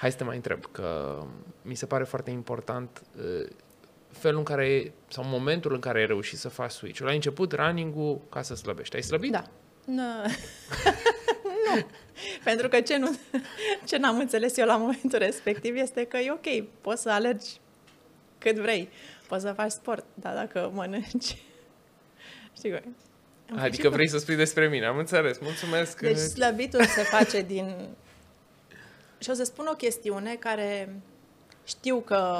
hai 0.00 0.10
să 0.10 0.16
te 0.16 0.24
mai 0.24 0.36
întreb, 0.36 0.64
că 0.72 1.18
mi 1.62 1.74
se 1.74 1.86
pare 1.86 2.04
foarte 2.04 2.30
important 2.30 3.02
uh, 3.18 3.46
felul 4.08 4.38
în 4.38 4.44
care, 4.44 4.92
sau 5.08 5.24
momentul 5.26 5.72
în 5.74 5.80
care 5.80 5.98
ai 5.98 6.06
reușit 6.06 6.38
să 6.38 6.48
faci 6.48 6.70
switch-ul. 6.70 7.08
Ai 7.08 7.14
început 7.14 7.52
running-ul 7.52 8.20
ca 8.30 8.42
să 8.42 8.54
slăbești. 8.54 8.96
Ai 8.96 9.02
slăbit? 9.02 9.32
Da. 9.32 9.44
Nu. 9.84 10.22
nu. 11.66 11.86
Pentru 12.44 12.68
că 12.68 12.80
ce, 12.80 12.96
nu, 12.96 13.16
ce 13.84 13.96
n-am 13.96 14.18
înțeles 14.18 14.56
eu 14.56 14.66
la 14.66 14.76
momentul 14.76 15.18
respectiv 15.18 15.76
este 15.76 16.04
că 16.04 16.16
e 16.16 16.30
ok, 16.30 16.64
poți 16.80 17.02
să 17.02 17.10
alergi 17.10 17.50
cât 18.38 18.56
vrei, 18.56 18.88
poți 19.28 19.42
să 19.42 19.52
faci 19.52 19.70
sport, 19.70 20.04
dar 20.14 20.34
dacă 20.34 20.70
mănânci... 20.74 21.36
Știi 22.56 22.70
că... 22.70 22.80
Adică 23.56 23.88
vrei 23.88 24.08
să 24.08 24.18
spui 24.18 24.36
despre 24.36 24.68
mine. 24.68 24.86
Am 24.86 24.98
înțeles. 24.98 25.38
Mulțumesc. 25.38 26.00
Deci 26.00 26.16
slăbitul 26.16 26.84
se 26.84 27.02
face 27.02 27.42
din... 27.42 27.88
Și 29.18 29.30
o 29.30 29.32
să 29.32 29.44
spun 29.44 29.66
o 29.70 29.74
chestiune 29.74 30.34
care 30.34 30.94
știu 31.64 32.00
că 32.00 32.38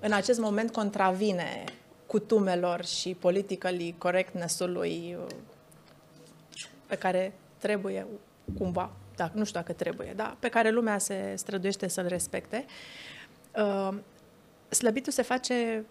în 0.00 0.12
acest 0.12 0.38
moment 0.38 0.72
contravine 0.72 1.64
cutumelor 2.06 2.84
și 2.84 3.16
politically 3.20 3.94
correctness-ului 3.98 5.16
uh, 5.18 5.34
pe 6.86 6.96
care 6.96 7.32
trebuie 7.58 8.06
cumva, 8.58 8.92
dacă, 9.16 9.32
nu 9.34 9.44
știu 9.44 9.60
dacă 9.60 9.72
trebuie, 9.72 10.12
dar 10.16 10.36
pe 10.38 10.48
care 10.48 10.70
lumea 10.70 10.98
se 10.98 11.34
străduiește 11.36 11.88
să-l 11.88 12.06
respecte. 12.06 12.64
Uh, 13.56 13.94
slăbitul 14.68 15.12
se 15.12 15.22
face 15.22 15.84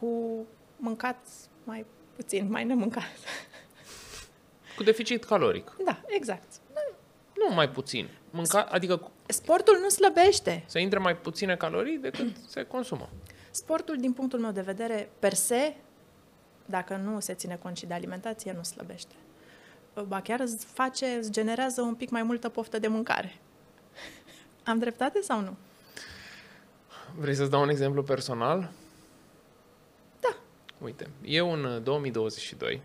cu 0.00 0.44
mâncat 0.76 1.16
mai 1.64 1.84
puțin, 2.16 2.50
mai 2.50 2.64
nemâncat. 2.64 3.02
Cu 4.76 4.82
deficit 4.84 5.24
caloric. 5.24 5.76
Da, 5.84 6.00
exact. 6.06 6.46
Nu 7.48 7.54
mai 7.54 7.68
puțin. 7.70 8.08
Mânca, 8.30 8.62
adică 8.62 8.96
cu- 8.96 9.10
Sportul 9.26 9.78
nu 9.82 9.88
slăbește. 9.88 10.62
să 10.66 10.78
intre 10.78 10.98
mai 10.98 11.16
puține 11.16 11.56
calorii 11.56 11.96
decât 11.98 12.36
se 12.48 12.62
consumă. 12.62 13.08
Sportul, 13.50 13.96
din 13.96 14.12
punctul 14.12 14.38
meu 14.38 14.50
de 14.50 14.60
vedere, 14.60 15.08
per 15.18 15.32
se, 15.34 15.74
dacă 16.66 16.96
nu 16.96 17.20
se 17.20 17.34
ține 17.34 17.56
cont 17.62 17.76
și 17.76 17.86
de 17.86 17.94
alimentație, 17.94 18.52
nu 18.52 18.62
slăbește. 18.62 19.14
Ba 20.02 20.20
chiar 20.20 20.40
îți 20.40 20.64
face, 20.66 21.06
îți 21.06 21.30
generează 21.30 21.80
un 21.80 21.94
pic 21.94 22.10
mai 22.10 22.22
multă 22.22 22.48
poftă 22.48 22.78
de 22.78 22.86
mâncare. 22.88 23.36
Am 24.64 24.78
dreptate 24.78 25.20
sau 25.20 25.40
nu? 25.40 25.56
Vrei 27.16 27.34
să-ți 27.34 27.50
dau 27.50 27.62
un 27.62 27.68
exemplu 27.68 28.02
personal? 28.02 28.70
Da. 30.20 30.36
Uite, 30.78 31.06
eu 31.24 31.52
în 31.52 31.64
uh, 31.64 31.82
2022, 31.82 32.82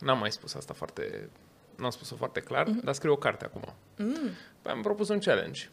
n-am 0.00 0.18
mai 0.18 0.32
spus 0.32 0.54
asta 0.54 0.74
foarte, 0.74 1.28
n-am 1.76 1.90
spus-o 1.90 2.16
foarte 2.16 2.40
clar, 2.40 2.66
Mhm. 2.66 2.80
mm-hmm. 2.80 2.84
dar 2.84 2.94
scriu 2.94 3.12
o 3.12 3.16
carte 3.16 3.44
acum. 3.44 3.62
Mm, 3.96 4.30
Păi 4.62 4.72
am 4.72 4.82
propus 4.82 5.08
un 5.08 5.18
challenge. 5.18 5.68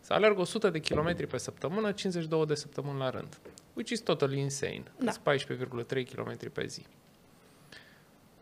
Să 0.00 0.12
alerg 0.12 0.38
100 0.38 0.70
de 0.70 0.78
kilometri 0.80 1.26
pe 1.26 1.38
săptămână, 1.38 1.92
52 1.92 2.46
de 2.46 2.54
săptămâni 2.54 2.98
la 2.98 3.10
rând. 3.10 3.38
Which 3.74 3.90
is 3.90 4.00
totally 4.00 4.38
insane. 4.40 4.82
Da. 4.98 5.12
Da. 5.24 5.32
14,3 5.36 6.04
km 6.14 6.50
pe 6.52 6.66
zi. 6.66 6.86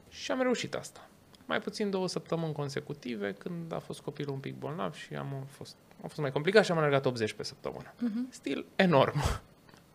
Și 0.08 0.30
am 0.30 0.42
reușit 0.42 0.74
asta. 0.74 1.08
Mai 1.46 1.60
puțin 1.60 1.90
două 1.90 2.08
săptămâni 2.08 2.52
consecutive, 2.52 3.32
când 3.32 3.72
a 3.72 3.78
fost 3.78 4.00
copilul 4.00 4.32
un 4.34 4.40
pic 4.40 4.54
bolnav 4.54 4.94
și 4.94 5.14
am 5.14 5.46
fost, 5.50 5.76
a 6.02 6.06
fost 6.06 6.18
mai 6.20 6.32
complicat 6.32 6.64
și 6.64 6.70
am 6.70 6.78
alergat 6.78 7.06
80 7.06 7.32
pe 7.32 7.42
săptămână. 7.42 7.94
mhm. 7.98 8.26
Still 8.30 8.66
enorm. 8.76 9.18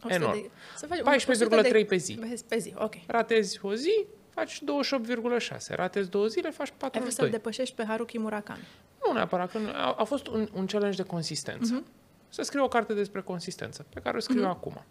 100 0.04 0.14
Enorm. 0.14 0.42
De, 0.42 0.50
să 0.78 0.86
faci 1.04 1.26
100 1.28 1.62
14,3 1.84 1.88
pe 1.88 1.96
zi. 1.96 2.14
Pe, 2.14 2.42
pe 2.48 2.58
zi, 2.58 2.74
ok. 2.78 2.94
Ratezi 3.08 3.60
o 3.62 3.74
zi, 3.74 4.06
faci 4.30 4.62
28,6. 4.64 5.68
Ratezi 5.70 6.10
două 6.10 6.28
zile, 6.28 6.50
faci 6.50 6.68
Ai 6.68 6.74
vrut 6.78 6.92
42. 6.92 7.12
să-l 7.12 7.30
depășești 7.30 7.76
pe 7.76 7.84
Haruki 7.88 8.18
Murakami. 8.20 8.68
Nu 9.08 9.14
neapărat, 9.14 9.52
că 9.52 9.58
nu- 9.58 9.70
a, 9.70 9.94
a 9.98 10.04
fost 10.04 10.28
un, 10.28 10.50
un 10.54 10.66
challenge 10.66 11.02
de 11.02 11.08
consistență. 11.10 11.74
Mhm. 11.74 11.86
Să 12.30 12.42
scriu 12.42 12.64
o 12.64 12.68
carte 12.68 12.94
despre 12.94 13.22
consistență, 13.22 13.86
pe 13.94 14.00
care 14.00 14.18
o 14.18 14.20
scriu 14.20 14.46
acum. 14.48 14.86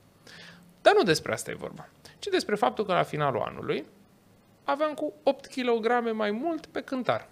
Dar 0.82 0.94
nu 0.94 1.02
despre 1.02 1.32
asta 1.32 1.50
e 1.50 1.54
vorba, 1.54 1.88
ci 2.18 2.26
despre 2.26 2.54
faptul 2.54 2.84
că 2.84 2.92
la 2.92 3.02
finalul 3.02 3.40
anului 3.40 3.84
aveam 4.70 4.94
cu 4.94 5.12
8 5.22 5.46
kg 5.46 6.12
mai 6.12 6.30
mult 6.30 6.66
pe 6.66 6.80
cântar, 6.80 7.28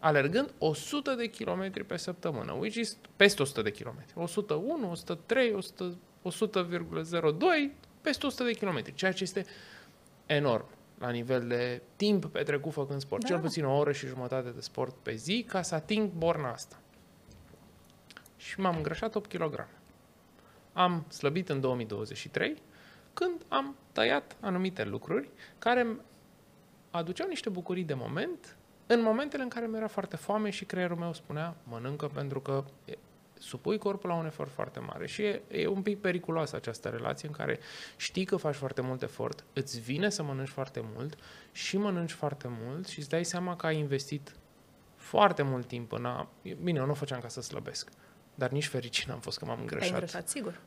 alergând 0.00 0.52
100 0.58 1.14
de 1.14 1.26
kilometri 1.26 1.84
pe 1.84 1.96
săptămână, 1.96 2.52
which 2.52 2.76
is 2.76 2.96
peste 3.16 3.42
100 3.42 3.62
de 3.62 3.70
kilometri. 3.70 4.12
101, 4.14 4.90
103, 4.90 5.52
100, 5.52 5.98
100,02, 6.22 7.72
peste 8.00 8.26
100 8.26 8.44
de 8.44 8.52
kilometri, 8.52 8.94
ceea 8.94 9.12
ce 9.12 9.22
este 9.22 9.46
enorm 10.26 10.66
la 10.98 11.10
nivel 11.10 11.46
de 11.48 11.82
timp 11.96 12.24
petrecut 12.24 12.72
făcând 12.72 13.00
sport. 13.00 13.22
Da. 13.22 13.28
Cel 13.28 13.38
puțin 13.38 13.64
o 13.64 13.76
oră 13.76 13.92
și 13.92 14.06
jumătate 14.06 14.50
de 14.50 14.60
sport 14.60 14.94
pe 15.02 15.14
zi 15.14 15.44
ca 15.48 15.62
să 15.62 15.74
ating 15.74 16.10
borna 16.10 16.50
asta. 16.50 16.80
Și 18.36 18.60
m-am 18.60 18.76
îngrășat 18.76 19.14
8 19.14 19.32
kg. 19.32 19.66
Am 20.72 21.04
slăbit 21.08 21.48
în 21.48 21.60
2023 21.60 22.62
când 23.14 23.42
am 23.48 23.76
tăiat 23.92 24.36
anumite 24.40 24.84
lucruri 24.84 25.28
care 25.58 25.80
îmi 25.80 26.00
aduceau 26.96 27.28
niște 27.28 27.48
bucurii 27.48 27.84
de 27.84 27.94
moment 27.94 28.56
în 28.86 29.02
momentele 29.02 29.42
în 29.42 29.48
care 29.48 29.66
mi-era 29.66 29.86
foarte 29.86 30.16
foame 30.16 30.50
și 30.50 30.64
creierul 30.64 30.96
meu 30.96 31.12
spunea 31.12 31.56
mănâncă 31.62 32.06
pentru 32.06 32.40
că 32.40 32.64
e- 32.84 32.98
supui 33.38 33.78
corpul 33.78 34.08
la 34.08 34.16
un 34.16 34.26
efort 34.26 34.50
foarte 34.50 34.78
mare 34.78 35.06
și 35.06 35.22
e, 35.22 35.42
e 35.48 35.66
un 35.66 35.82
pic 35.82 36.00
periculoasă 36.00 36.56
această 36.56 36.88
relație 36.88 37.28
în 37.28 37.34
care 37.34 37.58
știi 37.96 38.24
că 38.24 38.36
faci 38.36 38.54
foarte 38.54 38.80
mult 38.80 39.02
efort, 39.02 39.44
îți 39.52 39.80
vine 39.80 40.08
să 40.10 40.22
mănânci 40.22 40.48
foarte 40.48 40.84
mult 40.94 41.16
și 41.52 41.76
mănânci 41.76 42.12
foarte 42.12 42.48
mult 42.50 42.86
și 42.86 42.98
îți 42.98 43.08
dai 43.08 43.24
seama 43.24 43.56
că 43.56 43.66
ai 43.66 43.78
investit 43.78 44.36
foarte 44.96 45.42
mult 45.42 45.66
timp 45.66 45.92
în 45.92 46.04
a... 46.04 46.28
Bine, 46.62 46.78
eu 46.78 46.84
nu 46.84 46.90
o 46.90 46.94
făceam 46.94 47.20
ca 47.20 47.28
să 47.28 47.40
slăbesc, 47.40 47.90
dar 48.34 48.50
nici 48.50 48.66
fericit 48.66 49.08
n-am 49.08 49.20
fost 49.20 49.38
că 49.38 49.44
m-am 49.44 49.54
Te-ai 49.54 49.68
îngrășat. 49.68 49.92
îngrășat, 49.92 50.28
sigur. 50.28 50.60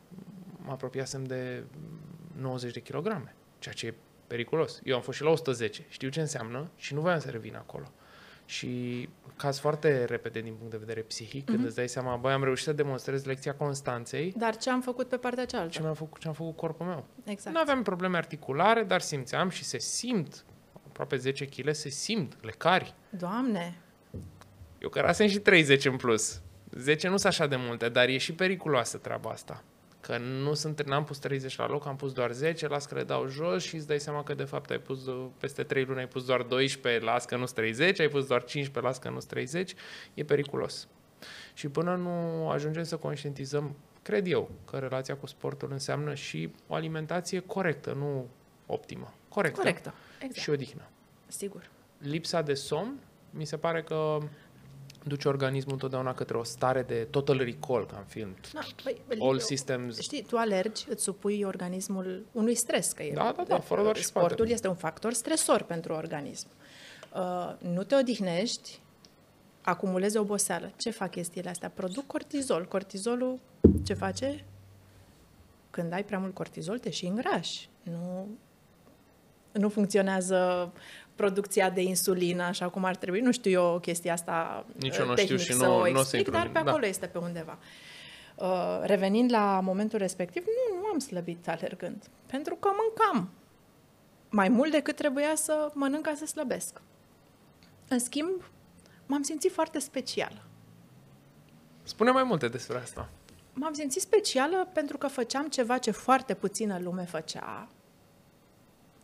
Mă 0.58 0.72
apropiasem 0.72 1.24
de 1.24 1.64
90 2.36 2.74
de 2.74 2.80
kilograme, 2.80 3.36
ceea 3.60 3.74
ce 3.74 3.88
e 3.88 3.94
periculos. 4.30 4.80
Eu 4.84 4.96
am 4.96 5.02
fost 5.02 5.18
și 5.18 5.24
la 5.24 5.30
110, 5.30 5.86
știu 5.90 6.10
ce 6.10 6.20
înseamnă 6.20 6.70
și 6.76 6.94
nu 6.94 7.02
voiam 7.02 7.20
să 7.20 7.30
revin 7.30 7.56
acolo. 7.56 7.92
Și 8.46 9.10
caz 9.36 9.60
foarte 9.60 10.06
repede 10.06 10.40
din 10.42 10.54
punct 10.54 10.72
de 10.72 10.78
vedere 10.78 11.02
psihic, 11.02 11.46
când 11.46 11.66
îți 11.66 11.76
dai 11.76 11.90
seama, 11.90 12.16
băi, 12.16 12.32
am 12.34 12.44
reușit 12.44 12.66
să 12.66 12.74
demonstrez 12.74 13.24
lecția 13.26 13.54
constanței, 13.54 14.34
Dar 14.38 14.58
ce 14.58 14.70
am 14.70 14.82
făcut 14.82 15.10
pe 15.10 15.18
partea 15.18 15.46
ce 15.46 15.50
cealaltă? 15.56 15.82
mi-am 15.82 15.94
făcut, 15.94 16.20
ce 16.22 16.28
am 16.28 16.34
făcut 16.34 16.56
corpul 16.56 16.86
meu. 16.86 17.06
Exact. 17.24 17.56
Nu 17.56 17.62
aveam 17.62 17.84
probleme 17.84 18.18
articulare, 18.18 18.84
dar 18.84 19.02
simțeam 19.02 19.50
și 19.50 19.64
se 19.64 19.78
simt, 19.80 20.46
aproape 20.88 21.16
10 21.16 21.46
kg, 21.46 21.72
se 21.74 21.90
simt 21.90 22.38
lecari. 22.42 22.94
Doamne, 23.10 23.78
Eu 24.80 24.90
cărasem 24.90 25.28
și 25.28 25.40
30 25.40 25.86
în 25.86 25.96
plus. 25.96 26.42
10 26.72 27.08
nu 27.08 27.18
sunt 27.18 27.32
așa 27.34 27.48
de 27.48 27.56
multe, 27.56 27.90
dar 27.90 28.08
e 28.08 28.18
și 28.18 28.34
periculoasă 28.34 28.98
treaba 28.98 29.30
asta. 29.30 29.64
Că 30.02 30.18
nu 30.18 30.54
sunt, 30.54 30.88
n-am 30.88 31.04
pus 31.04 31.18
30 31.18 31.58
la 31.58 31.68
loc, 31.68 31.86
am 31.86 31.96
pus 31.96 32.12
doar 32.12 32.32
10, 32.32 32.68
las 32.68 32.86
că 32.86 32.96
le 32.96 33.04
dau 33.04 33.28
jos 33.28 33.64
și 33.64 33.76
îți 33.76 33.88
dai 33.88 34.00
seama 34.00 34.24
că 34.24 34.34
de 34.34 34.44
fapt 34.44 34.70
ai 34.70 34.80
pus, 34.80 35.06
uh, 35.06 35.28
peste 35.40 35.64
3 35.64 35.84
luni 35.86 36.00
ai 36.00 36.08
pus 36.08 36.26
doar 36.26 36.42
12, 36.42 37.04
las 37.04 37.26
că 37.26 37.38
nu-s 37.38 37.52
30, 37.52 38.00
ai 38.00 38.08
pus 38.08 38.28
doar 38.28 38.44
15, 38.44 38.80
las 38.92 38.98
că 38.98 39.10
nu-s 39.10 39.26
30, 39.26 39.74
e 40.14 40.24
periculos. 40.24 40.88
Și 41.54 41.68
până 41.68 41.96
nu 41.96 42.50
ajungem 42.50 42.84
să 42.84 42.98
conștientizăm, 42.98 43.76
cred 44.02 44.28
eu, 44.28 44.50
că 44.66 44.78
relația 44.78 45.16
cu 45.16 45.26
sportul 45.26 45.72
înseamnă 45.72 46.14
și 46.14 46.54
o 46.68 46.74
alimentație 46.74 47.40
corectă, 47.40 47.94
nu 47.94 48.28
optimă. 48.66 49.14
Corectă. 49.30 49.60
corectă. 49.60 49.94
Exact. 50.20 50.36
Și 50.36 50.50
odihnă 50.50 50.90
Sigur. 51.28 51.70
lipsa 51.98 52.42
de 52.42 52.54
somn, 52.54 53.00
mi 53.30 53.46
se 53.46 53.58
pare 53.58 53.84
că 53.84 54.18
duce 55.04 55.28
organismul 55.28 55.74
întotdeauna 55.74 56.14
către 56.14 56.38
o 56.38 56.44
stare 56.44 56.82
de 56.82 57.08
total 57.10 57.38
recall, 57.38 57.86
ca 57.86 57.98
în 57.98 58.04
film. 58.06 58.36
Da, 58.54 58.60
păi, 58.84 58.98
All 59.20 59.34
eu- 59.34 59.38
systems... 59.40 60.00
Știi, 60.00 60.22
tu 60.24 60.38
alergi, 60.38 60.86
îți 60.90 61.04
supui 61.04 61.44
organismul 61.44 62.26
unui 62.32 62.56
stres, 62.56 62.92
că 62.92 63.04
e, 63.04 63.14
Da, 63.14 63.34
da, 63.38 63.44
da, 63.44 63.60
fără 63.60 63.82
doar 63.82 63.96
și 63.96 64.04
sportul 64.04 64.36
poate. 64.36 64.52
este 64.52 64.68
un 64.68 64.76
factor 64.76 65.14
stresor 65.14 65.62
pentru 65.62 65.94
organism. 65.94 66.48
Uh, 67.16 67.56
nu 67.60 67.84
te 67.84 67.96
odihnești, 67.96 68.80
acumulezi 69.62 70.18
oboseală. 70.18 70.72
Ce 70.78 70.90
fac 70.90 71.10
chestiile 71.12 71.50
astea? 71.50 71.70
Produc 71.70 72.06
cortizol. 72.08 72.66
Cortizolul 72.66 73.40
ce 73.86 73.94
face? 73.94 74.46
Când 75.72 75.94
ai 75.94 76.04
prea 76.04 76.20
mult 76.20 76.34
cortizol, 76.34 76.80
te 76.80 76.90
și 76.90 77.06
îngrași. 77.06 77.70
Nu, 77.84 78.28
nu 79.52 79.70
funcționează 79.70 80.72
producția 81.20 81.70
de 81.70 81.82
insulină 81.82 82.44
așa 82.44 82.70
cum 82.70 82.84
ar 82.86 82.96
trebui. 82.96 83.20
Nu 83.20 83.32
știu 83.32 83.52
eu 83.52 83.80
chestia 83.80 84.14
asta 84.14 84.66
Nici 84.80 84.98
eu 84.98 85.04
uh, 85.04 85.10
nu 85.10 85.16
știu 85.16 85.36
tehnic 85.36 85.46
și 85.46 85.54
să 85.54 85.66
nu- 85.66 85.72
o 85.76 85.78
nu 85.78 85.82
o 85.82 85.86
să 85.86 86.00
explic, 86.00 86.18
intru 86.20 86.34
dar 86.34 86.46
în- 86.46 86.52
pe 86.52 86.60
da. 86.64 86.70
acolo 86.70 86.86
este 86.86 87.06
pe 87.06 87.18
undeva. 87.18 87.58
Uh, 88.36 88.80
revenind 88.82 89.32
la 89.32 89.60
momentul 89.64 90.00
respectiv, 90.00 90.44
nu, 90.46 90.80
nu 90.80 90.86
am 90.86 91.00
slăbit 91.00 91.48
alergând. 91.48 92.04
Pentru 92.26 92.56
că 92.56 92.70
mâncam 92.82 93.30
mai 94.30 94.50
mult 94.50 94.72
decât 94.72 94.96
trebuia 94.96 95.36
să 95.36 95.70
mănânc 95.74 96.04
ca 96.04 96.14
să 96.16 96.26
slăbesc. 96.26 96.82
În 97.88 98.00
schimb, 98.00 98.44
m-am 99.06 99.22
simțit 99.22 99.52
foarte 99.52 99.80
specială. 99.80 100.42
Spune 101.84 102.12
mai 102.12 102.24
multe 102.24 102.48
despre 102.48 102.78
asta. 102.78 103.10
M-am 103.54 103.74
simțit 103.74 104.02
specială 104.02 104.68
pentru 104.74 104.98
că 104.98 105.08
făceam 105.08 105.48
ceva 105.48 105.78
ce 105.78 105.92
foarte 105.92 106.34
puțină 106.34 106.80
lume 106.82 107.04
făcea. 107.04 107.68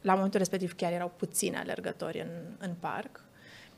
La 0.06 0.14
momentul 0.14 0.40
respectiv 0.40 0.76
chiar 0.76 0.92
erau 0.92 1.12
puțini 1.18 1.56
alergători 1.56 2.20
în, 2.20 2.30
în 2.58 2.74
parc 2.80 3.22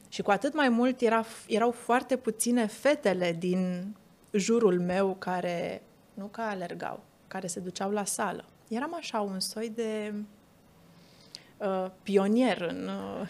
și 0.09 0.21
cu 0.21 0.31
atât 0.31 0.53
mai 0.53 0.69
mult 0.69 1.01
era, 1.01 1.25
erau 1.47 1.71
foarte 1.71 2.17
puține 2.17 2.65
fetele 2.65 3.31
din 3.31 3.95
jurul 4.31 4.79
meu 4.79 5.15
care 5.15 5.83
nu 6.13 6.25
că 6.25 6.41
alergau, 6.41 7.03
care 7.27 7.47
se 7.47 7.59
duceau 7.59 7.91
la 7.91 8.05
sală. 8.05 8.45
Eram 8.67 8.93
așa 8.95 9.19
un 9.19 9.39
soi 9.39 9.69
de 9.69 10.13
uh, 11.57 11.85
pionier 12.03 12.61
în 12.61 12.87
uh, 12.87 13.27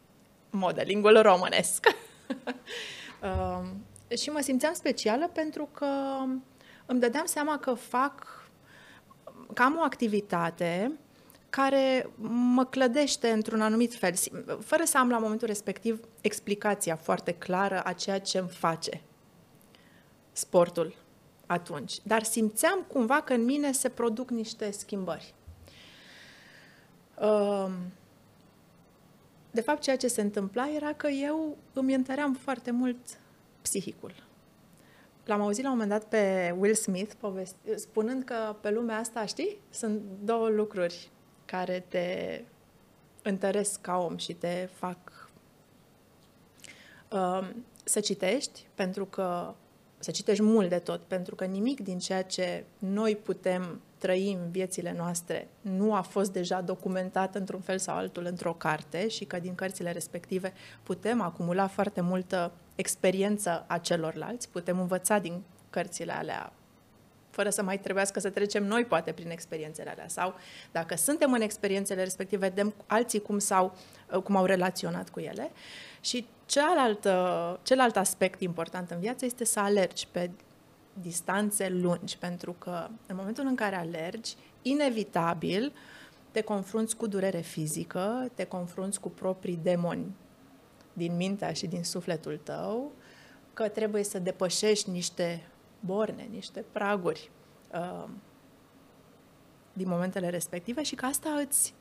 modelingul 0.64 1.22
românesc. 1.22 1.86
uh, 3.22 3.68
și 4.18 4.30
mă 4.30 4.40
simțeam 4.40 4.74
specială 4.74 5.28
pentru 5.28 5.68
că 5.72 5.86
îmi 6.86 7.00
dădeam 7.00 7.24
seama 7.24 7.58
că 7.58 7.74
fac, 7.74 8.46
că 9.54 9.62
am 9.62 9.76
o 9.76 9.82
activitate 9.82 10.92
care 11.52 12.10
mă 12.54 12.64
clădește 12.64 13.30
într-un 13.30 13.60
anumit 13.60 13.94
fel, 13.94 14.12
sim- 14.12 14.58
fără 14.60 14.82
să 14.84 14.98
am 14.98 15.08
la 15.10 15.18
momentul 15.18 15.46
respectiv 15.46 16.00
explicația 16.20 16.96
foarte 16.96 17.32
clară 17.32 17.82
a 17.84 17.92
ceea 17.92 18.20
ce 18.20 18.38
îmi 18.38 18.48
face 18.48 19.00
sportul 20.32 20.94
atunci. 21.46 21.98
Dar 22.02 22.22
simțeam 22.22 22.84
cumva 22.92 23.20
că 23.20 23.32
în 23.32 23.44
mine 23.44 23.72
se 23.72 23.88
produc 23.88 24.30
niște 24.30 24.70
schimbări. 24.70 25.34
Um, 27.20 27.72
De 29.50 29.60
fapt, 29.60 29.82
ceea 29.82 29.96
ce 29.96 30.08
se 30.08 30.20
întâmpla 30.20 30.70
era 30.74 30.92
că 30.92 31.08
eu 31.08 31.56
îmi 31.72 31.94
întăream 31.94 32.34
foarte 32.34 32.70
mult 32.70 32.98
psihicul. 33.62 34.12
L-am 35.24 35.40
auzit 35.40 35.64
la 35.64 35.70
un 35.70 35.76
moment 35.76 36.00
dat 36.00 36.08
pe 36.08 36.54
Will 36.58 36.74
Smith 36.74 37.12
povesti, 37.20 37.56
spunând 37.74 38.22
că 38.24 38.56
pe 38.60 38.70
lumea 38.70 38.98
asta, 38.98 39.26
știi, 39.26 39.56
sunt 39.70 40.02
două 40.22 40.48
lucruri 40.48 41.10
care 41.44 41.84
te 41.88 42.40
întăresc 43.22 43.80
ca 43.80 43.98
om 43.98 44.16
și 44.16 44.32
te 44.32 44.68
fac 44.72 45.28
uh, 47.10 47.48
să 47.84 48.00
citești, 48.00 48.66
pentru 48.74 49.04
că 49.04 49.54
să 49.98 50.10
citești 50.10 50.42
mult 50.42 50.68
de 50.68 50.78
tot, 50.78 51.00
pentru 51.00 51.34
că 51.34 51.44
nimic 51.44 51.80
din 51.80 51.98
ceea 51.98 52.22
ce 52.22 52.64
noi 52.78 53.16
putem 53.16 53.80
trăi 53.98 54.32
în 54.32 54.50
viețile 54.50 54.94
noastre 54.96 55.48
nu 55.60 55.94
a 55.94 56.00
fost 56.00 56.32
deja 56.32 56.60
documentat 56.60 57.34
într-un 57.34 57.60
fel 57.60 57.78
sau 57.78 57.96
altul 57.96 58.24
într-o 58.24 58.52
carte 58.52 59.08
și 59.08 59.24
că 59.24 59.38
din 59.38 59.54
cărțile 59.54 59.92
respective 59.92 60.52
putem 60.82 61.20
acumula 61.20 61.66
foarte 61.66 62.00
multă 62.00 62.52
experiență 62.74 63.64
a 63.68 63.78
celorlalți, 63.78 64.48
putem 64.48 64.80
învăța 64.80 65.18
din 65.18 65.42
cărțile 65.70 66.12
alea 66.12 66.52
fără 67.32 67.50
să 67.50 67.62
mai 67.62 67.78
trebuiască 67.78 68.20
să 68.20 68.30
trecem 68.30 68.64
noi, 68.64 68.84
poate, 68.84 69.12
prin 69.12 69.30
experiențele 69.30 69.90
alea. 69.90 70.08
Sau, 70.08 70.34
dacă 70.72 70.96
suntem 70.96 71.32
în 71.32 71.40
experiențele 71.40 72.02
respective, 72.02 72.46
vedem 72.46 72.74
alții 72.86 73.20
cum, 73.20 73.38
s-au, 73.38 73.76
cum 74.24 74.36
au 74.36 74.44
relaționat 74.44 75.10
cu 75.10 75.20
ele. 75.20 75.50
Și 76.00 76.26
celălalt, 76.46 77.08
celălalt 77.62 77.96
aspect 77.96 78.40
important 78.40 78.90
în 78.90 79.00
viață 79.00 79.24
este 79.24 79.44
să 79.44 79.60
alergi 79.60 80.06
pe 80.10 80.30
distanțe 80.92 81.68
lungi, 81.68 82.18
pentru 82.18 82.52
că 82.52 82.88
în 83.06 83.16
momentul 83.16 83.46
în 83.46 83.54
care 83.54 83.76
alergi, 83.76 84.34
inevitabil 84.62 85.72
te 86.30 86.40
confrunți 86.40 86.96
cu 86.96 87.06
durere 87.06 87.40
fizică, 87.40 88.30
te 88.34 88.44
confrunți 88.44 89.00
cu 89.00 89.08
proprii 89.10 89.58
demoni 89.62 90.14
din 90.92 91.16
mintea 91.16 91.52
și 91.52 91.66
din 91.66 91.84
sufletul 91.84 92.40
tău, 92.42 92.92
că 93.54 93.68
trebuie 93.68 94.04
să 94.04 94.18
depășești 94.18 94.90
niște 94.90 95.46
borne, 95.84 96.28
niște 96.30 96.64
praguri 96.72 97.30
uh, 97.74 98.08
din 99.72 99.88
momentele 99.88 100.28
respective 100.28 100.82
și 100.82 100.94
că 100.94 101.06
asta 101.06 101.30
îți, 101.30 101.74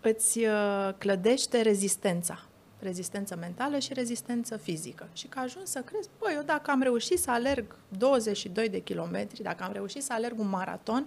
îți 0.00 0.38
uh, 0.38 0.90
clădește 0.98 1.60
rezistența. 1.60 2.44
Rezistență 2.78 3.36
mentală 3.36 3.78
și 3.78 3.92
rezistență 3.92 4.56
fizică. 4.56 5.08
Și 5.12 5.26
că 5.26 5.38
ajungi 5.38 5.70
să 5.70 5.80
crezi, 5.80 6.08
băi, 6.18 6.34
eu 6.34 6.42
dacă 6.42 6.70
am 6.70 6.82
reușit 6.82 7.18
să 7.18 7.30
alerg 7.30 7.76
22 7.98 8.68
de 8.68 8.78
kilometri, 8.78 9.42
dacă 9.42 9.64
am 9.64 9.72
reușit 9.72 10.02
să 10.02 10.12
alerg 10.12 10.38
un 10.38 10.48
maraton, 10.48 11.06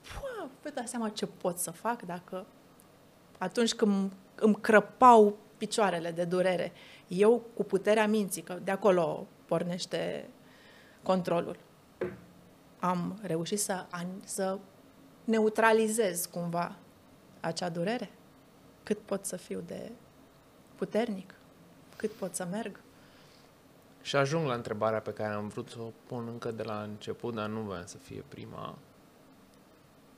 pua, 0.00 0.50
vă 0.62 0.70
dați 0.74 0.90
seama 0.90 1.08
ce 1.08 1.26
pot 1.26 1.58
să 1.58 1.70
fac 1.70 2.02
dacă 2.02 2.46
atunci 3.38 3.74
când 3.74 4.12
îmi 4.34 4.60
crăpau 4.60 5.38
picioarele 5.56 6.10
de 6.10 6.24
durere, 6.24 6.72
eu 7.08 7.42
cu 7.54 7.64
puterea 7.64 8.06
minții, 8.06 8.42
că 8.42 8.58
de 8.64 8.70
acolo 8.70 9.26
pornește 9.44 10.28
controlul. 11.08 11.56
Am 12.78 13.18
reușit 13.22 13.60
să, 13.60 13.86
să 14.24 14.58
neutralizez 15.24 16.26
cumva 16.26 16.76
acea 17.40 17.68
durere? 17.68 18.10
Cât 18.82 18.98
pot 18.98 19.24
să 19.24 19.36
fiu 19.36 19.62
de 19.66 19.90
puternic? 20.74 21.34
Cât 21.96 22.10
pot 22.10 22.34
să 22.34 22.44
merg? 22.50 22.80
Și 24.02 24.16
ajung 24.16 24.46
la 24.46 24.54
întrebarea 24.54 25.00
pe 25.00 25.12
care 25.12 25.34
am 25.34 25.48
vrut 25.48 25.68
să 25.68 25.78
o 25.80 25.92
pun 26.06 26.28
încă 26.28 26.50
de 26.50 26.62
la 26.62 26.82
început, 26.82 27.34
dar 27.34 27.48
nu 27.48 27.60
voiam 27.60 27.86
să 27.86 27.96
fie 27.96 28.24
prima. 28.28 28.78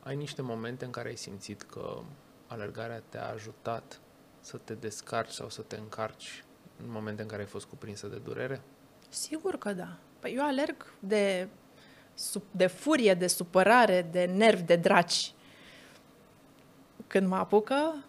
Ai 0.03 0.17
niște 0.17 0.43
momente 0.43 0.85
în 0.85 0.91
care 0.91 1.09
ai 1.09 1.17
simțit 1.17 1.63
că 1.63 1.99
alergarea 2.47 3.03
te-a 3.09 3.29
ajutat 3.29 4.01
să 4.41 4.57
te 4.57 4.75
descarci 4.75 5.33
sau 5.33 5.49
să 5.49 5.63
te 5.63 5.77
încarci 5.77 6.45
în 6.83 6.91
momente 6.91 7.23
în 7.23 7.29
care 7.29 7.41
ai 7.41 7.49
fost 7.49 7.67
cuprinsă 7.67 8.07
de 8.07 8.19
durere? 8.19 8.61
Sigur 9.09 9.59
că 9.59 9.73
da. 9.73 9.97
Păi 10.21 10.35
eu 10.37 10.45
alerg 10.45 10.95
de, 10.99 11.49
de 12.51 12.67
furie, 12.67 13.15
de 13.15 13.27
supărare, 13.27 14.09
de 14.11 14.25
nervi, 14.25 14.63
de 14.63 14.77
draci. 14.77 15.33
Când 17.07 17.29
mă 17.29 17.37
apucă, 17.37 18.05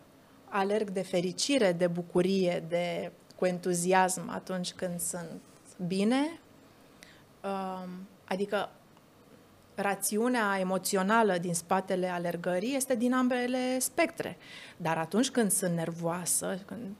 alerg 0.50 0.89
de 0.89 1.02
fericire, 1.02 1.71
de 1.71 1.88
bucurie, 1.88 2.63
de 2.67 3.12
cu 3.36 3.45
entuziasm 3.45 4.30
atunci 4.30 4.74
când 4.74 5.00
sunt 5.00 5.41
bine. 5.88 6.39
Adică 8.26 8.69
rațiunea 9.76 10.58
emoțională 10.60 11.38
din 11.38 11.54
spatele 11.54 12.08
alergării 12.08 12.76
este 12.76 12.95
din 12.95 13.13
ambele 13.13 13.80
spectre. 13.80 14.38
Dar 14.78 14.97
atunci 14.97 15.30
când 15.30 15.52
sunt 15.52 15.74
nervoasă, 15.74 16.60
când 16.65 16.95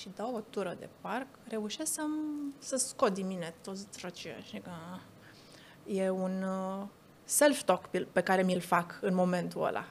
și 0.00 0.10
dau 0.16 0.34
o 0.34 0.40
tură 0.40 0.76
de 0.78 0.88
parc, 1.00 1.26
reușesc 1.48 1.92
să 1.92 2.02
să 2.58 2.76
scot 2.76 3.14
din 3.14 3.26
mine 3.26 3.54
toți 3.62 3.86
drăcia 3.98 4.38
și 4.42 4.58
că 4.58 4.70
e 5.92 6.10
un 6.10 6.42
uh, 6.42 6.86
self-talk 7.24 7.88
pe 8.12 8.20
care 8.20 8.42
mi-l 8.42 8.60
fac 8.60 8.98
în 9.02 9.14
momentul 9.14 9.64
ăla. 9.64 9.88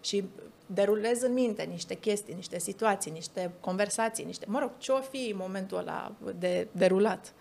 Și 0.00 0.24
derulez 0.66 1.22
în 1.22 1.32
minte 1.32 1.62
niște 1.62 1.94
chestii, 1.94 2.34
niște 2.34 2.58
situații, 2.58 3.10
niște 3.10 3.52
conversații, 3.60 4.24
niște, 4.24 4.46
mă 4.48 4.58
rog, 4.58 4.70
ce-o 4.78 5.00
fi 5.00 5.34
momentul 5.36 5.78
ăla 5.78 6.14
de 6.38 6.68
derulat. 6.72 7.32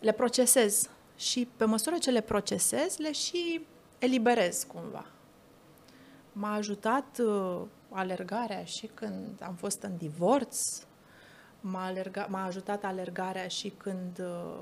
Le 0.00 0.12
procesez 0.12 0.90
și 1.16 1.48
pe 1.56 1.64
măsură 1.64 1.96
ce 1.98 2.10
le 2.10 2.20
procesez, 2.20 2.96
le 2.96 3.12
și 3.12 3.66
eliberez 3.98 4.62
cumva. 4.62 5.06
M-a 6.32 6.54
ajutat 6.54 7.18
uh, 7.18 7.60
alergarea 7.90 8.64
și 8.64 8.86
când 8.86 9.42
am 9.42 9.54
fost 9.54 9.82
în 9.82 9.96
divorț, 9.96 10.82
m-a, 11.60 11.84
alerga, 11.84 12.26
m-a 12.30 12.44
ajutat 12.44 12.84
alergarea 12.84 13.48
și 13.48 13.68
când 13.76 14.18
uh, 14.18 14.60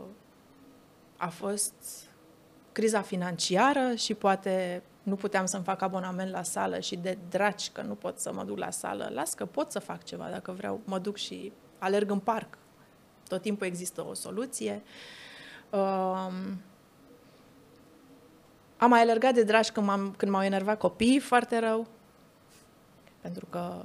a 1.17 1.29
fost 1.29 1.75
criza 2.73 3.03
financiară 3.03 3.95
și 3.95 4.15
poate 4.15 4.83
nu 5.03 5.15
puteam 5.15 5.47
să-mi 5.47 5.65
fac 5.65 5.83
abonament 5.83 6.31
la 6.31 6.43
sală 6.43 6.81
și 6.81 6.97
de 6.97 7.19
draci 7.29 7.71
că 7.71 7.83
nu 7.83 7.95
pot 7.95 8.19
să 8.19 8.33
mă 8.33 8.45
duc 8.45 8.59
la 8.59 8.71
sală. 8.71 9.11
Las 9.15 9.35
că 9.35 9.47
pot 9.47 9.71
să 9.71 9.79
fac 9.79 10.05
ceva 10.05 10.29
dacă 10.31 10.53
vreau. 10.53 10.81
Mă 10.85 10.99
duc 10.99 11.17
și 11.17 11.53
alerg 11.79 12.11
în 12.11 12.19
parc. 12.19 12.59
tot 13.29 13.43
timpul 13.43 13.67
există 13.67 14.07
o 14.07 14.15
soluție. 14.15 14.83
Uh, 15.71 16.31
am 18.77 18.89
mai 18.89 19.01
alergat 19.01 19.35
de 19.35 19.43
dragi 19.43 19.71
când, 19.71 19.87
m-am, 19.87 20.15
când 20.17 20.33
m-au 20.33 20.43
enervat 20.43 20.79
copiii 20.79 21.19
foarte 21.19 21.59
rău, 21.59 21.87
pentru 23.21 23.47
că 23.51 23.85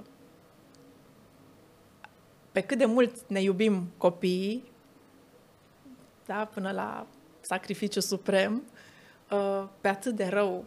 pe 2.54 2.62
cât 2.62 2.78
de 2.78 2.86
mult 2.86 3.16
ne 3.28 3.42
iubim 3.42 3.92
copiii, 3.98 4.72
da, 6.26 6.50
până 6.54 6.72
la 6.72 7.08
sacrificiu 7.42 8.00
suprem, 8.00 8.64
uh, 9.32 9.64
pe 9.82 9.88
atât 9.88 10.16
de 10.16 10.26
rău, 10.26 10.66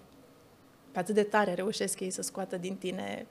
pe 0.92 0.98
atât 0.98 1.14
de 1.14 1.22
tare 1.22 1.54
reușesc 1.54 2.00
ei 2.00 2.10
să 2.10 2.22
scoată 2.22 2.56
din 2.56 2.76
tine 2.76 3.26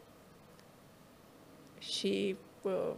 și 1.80 2.36
uh, 2.62 2.92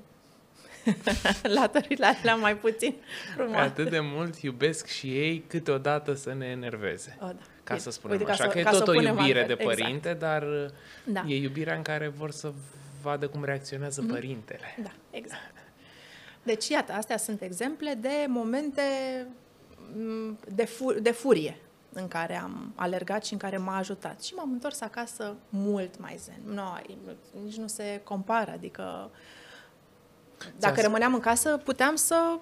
laturile 1.57 2.05
alea 2.05 2.35
mai 2.35 2.57
puțin 2.57 2.95
frumoase. 3.35 3.61
Atât 3.61 3.89
de 3.89 3.99
mult 3.99 4.37
iubesc 4.41 4.85
și 4.87 5.17
ei 5.17 5.43
câteodată 5.47 6.13
să 6.13 6.33
ne 6.33 6.45
enerveze. 6.45 7.17
O, 7.21 7.25
da. 7.25 7.31
Ca 7.63 7.73
Bine. 7.73 7.79
să 7.79 7.89
spunem 7.91 8.17
Uite, 8.17 8.31
așa, 8.31 8.43
ca 8.43 8.49
că 8.49 8.59
e 8.59 8.63
ca 8.63 8.71
să 8.71 8.77
tot 8.77 8.87
o 8.87 8.91
punem 8.91 9.17
iubire 9.17 9.39
altfel. 9.39 9.55
de 9.55 9.63
părinte, 9.63 10.13
dar 10.13 10.45
Da. 11.03 11.23
e 11.27 11.35
iubirea 11.35 11.75
în 11.75 11.81
care 11.81 12.07
vor 12.07 12.31
să 12.31 12.53
vadă 13.01 13.27
cum 13.27 13.43
reacționează 13.43 14.01
părintele. 14.09 14.75
Da, 14.83 14.91
exact. 15.09 15.55
Deci, 16.43 16.67
iată, 16.67 16.91
astea 16.91 17.17
sunt 17.17 17.41
exemple 17.41 17.93
de 18.01 18.25
momente 18.27 18.81
m, 19.97 20.37
de, 20.55 20.65
fu- 20.65 20.93
de 20.99 21.11
furie 21.11 21.57
în 21.93 22.07
care 22.07 22.35
am 22.35 22.71
alergat 22.75 23.25
și 23.25 23.33
în 23.33 23.39
care 23.39 23.57
m-a 23.57 23.77
ajutat. 23.77 24.21
Și 24.23 24.33
m-am 24.33 24.51
întors 24.51 24.81
acasă 24.81 25.35
mult 25.49 25.99
mai 25.99 26.17
zen. 26.19 26.53
No, 26.53 26.73
nici 27.43 27.55
nu 27.55 27.67
se 27.67 28.01
compară, 28.03 28.51
adică 28.51 29.09
dacă 30.59 30.73
Ți-a- 30.75 30.83
rămâneam 30.83 31.13
în 31.13 31.19
casă, 31.19 31.57
puteam 31.63 31.95
să... 31.95 32.37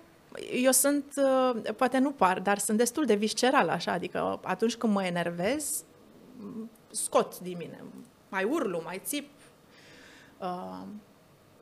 Eu 0.63 0.71
sunt, 0.71 1.13
uh, 1.15 1.73
poate 1.75 1.97
nu 1.97 2.11
par, 2.11 2.39
dar 2.39 2.57
sunt 2.57 2.77
destul 2.77 3.05
de 3.05 3.15
visceral 3.15 3.69
așa, 3.69 3.91
adică 3.91 4.39
atunci 4.43 4.75
când 4.75 4.93
mă 4.93 5.03
enervez, 5.03 5.83
m, 6.37 6.69
scot 6.91 7.39
din 7.39 7.57
mine, 7.57 7.83
mai 8.29 8.43
urlu, 8.43 8.81
mai 8.83 9.01
țip. 9.03 9.29
Uh, 10.39 10.83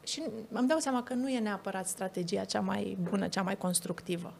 și 0.03 0.23
îmi 0.51 0.67
dau 0.67 0.79
seama 0.79 1.03
că 1.03 1.13
nu 1.13 1.29
e 1.29 1.39
neapărat 1.39 1.87
strategia 1.87 2.43
cea 2.43 2.61
mai 2.61 2.97
bună, 3.09 3.27
cea 3.27 3.41
mai 3.41 3.57
constructivă. 3.57 4.33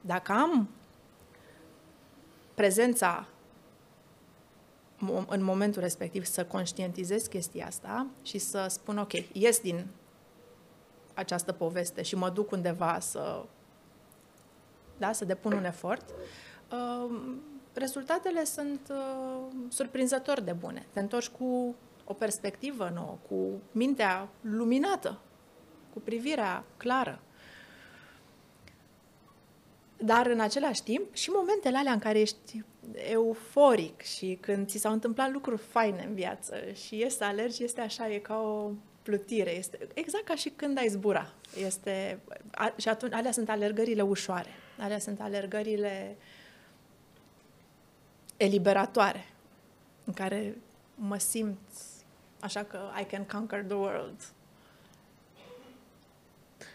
Dacă 0.00 0.32
am 0.32 0.68
prezența 2.54 3.26
mo- 4.96 5.26
în 5.26 5.42
momentul 5.42 5.82
respectiv 5.82 6.24
să 6.24 6.44
conștientizez 6.44 7.26
chestia 7.26 7.66
asta 7.66 8.06
și 8.22 8.38
să 8.38 8.66
spun, 8.68 8.98
ok, 8.98 9.12
ies 9.32 9.60
din 9.60 9.86
această 11.14 11.52
poveste 11.52 12.02
și 12.02 12.14
mă 12.16 12.30
duc 12.30 12.50
undeva 12.50 12.98
să, 13.00 13.44
da, 14.98 15.12
să 15.12 15.24
depun 15.24 15.52
un 15.52 15.64
efort, 15.64 16.10
uh, 16.70 17.20
rezultatele 17.72 18.44
sunt 18.44 18.80
uh, 18.90 19.42
surprinzător 19.68 20.40
de 20.40 20.52
bune. 20.52 20.86
Te 20.92 21.00
întorci 21.00 21.28
cu 21.28 21.74
o 22.12 22.14
perspectivă 22.14 22.90
nouă, 22.94 23.18
cu 23.28 23.60
mintea 23.72 24.28
luminată, 24.40 25.18
cu 25.92 26.00
privirea 26.00 26.64
clară. 26.76 27.20
Dar 29.96 30.26
în 30.26 30.40
același 30.40 30.82
timp, 30.82 31.14
și 31.14 31.30
momentele 31.30 31.76
alea 31.76 31.92
în 31.92 31.98
care 31.98 32.20
ești 32.20 32.64
euforic 32.92 34.00
și 34.00 34.38
când 34.40 34.68
ți 34.68 34.78
s-au 34.78 34.92
întâmplat 34.92 35.30
lucruri 35.30 35.60
faine 35.60 36.04
în 36.08 36.14
viață 36.14 36.56
și 36.86 37.02
ești 37.02 37.18
să 37.18 37.24
alergi, 37.24 37.64
este 37.64 37.80
așa, 37.80 38.12
e 38.12 38.18
ca 38.18 38.40
o 38.40 38.70
plutire. 39.02 39.56
Este 39.56 39.88
exact 39.94 40.24
ca 40.24 40.34
și 40.34 40.48
când 40.48 40.78
ai 40.78 40.88
zbura. 40.88 41.32
Este, 41.64 42.20
a, 42.50 42.72
și 42.76 42.88
atunci, 42.88 43.12
alea 43.12 43.32
sunt 43.32 43.48
alergările 43.48 44.02
ușoare. 44.02 44.50
Alea 44.78 44.98
sunt 44.98 45.20
alergările 45.20 46.16
eliberatoare, 48.36 49.26
în 50.04 50.12
care 50.12 50.56
mă 50.94 51.18
simt 51.18 51.58
așa 52.42 52.62
că 52.62 52.78
I 53.00 53.04
can 53.04 53.24
conquer 53.24 53.64
the 53.64 53.74
world. 53.74 54.32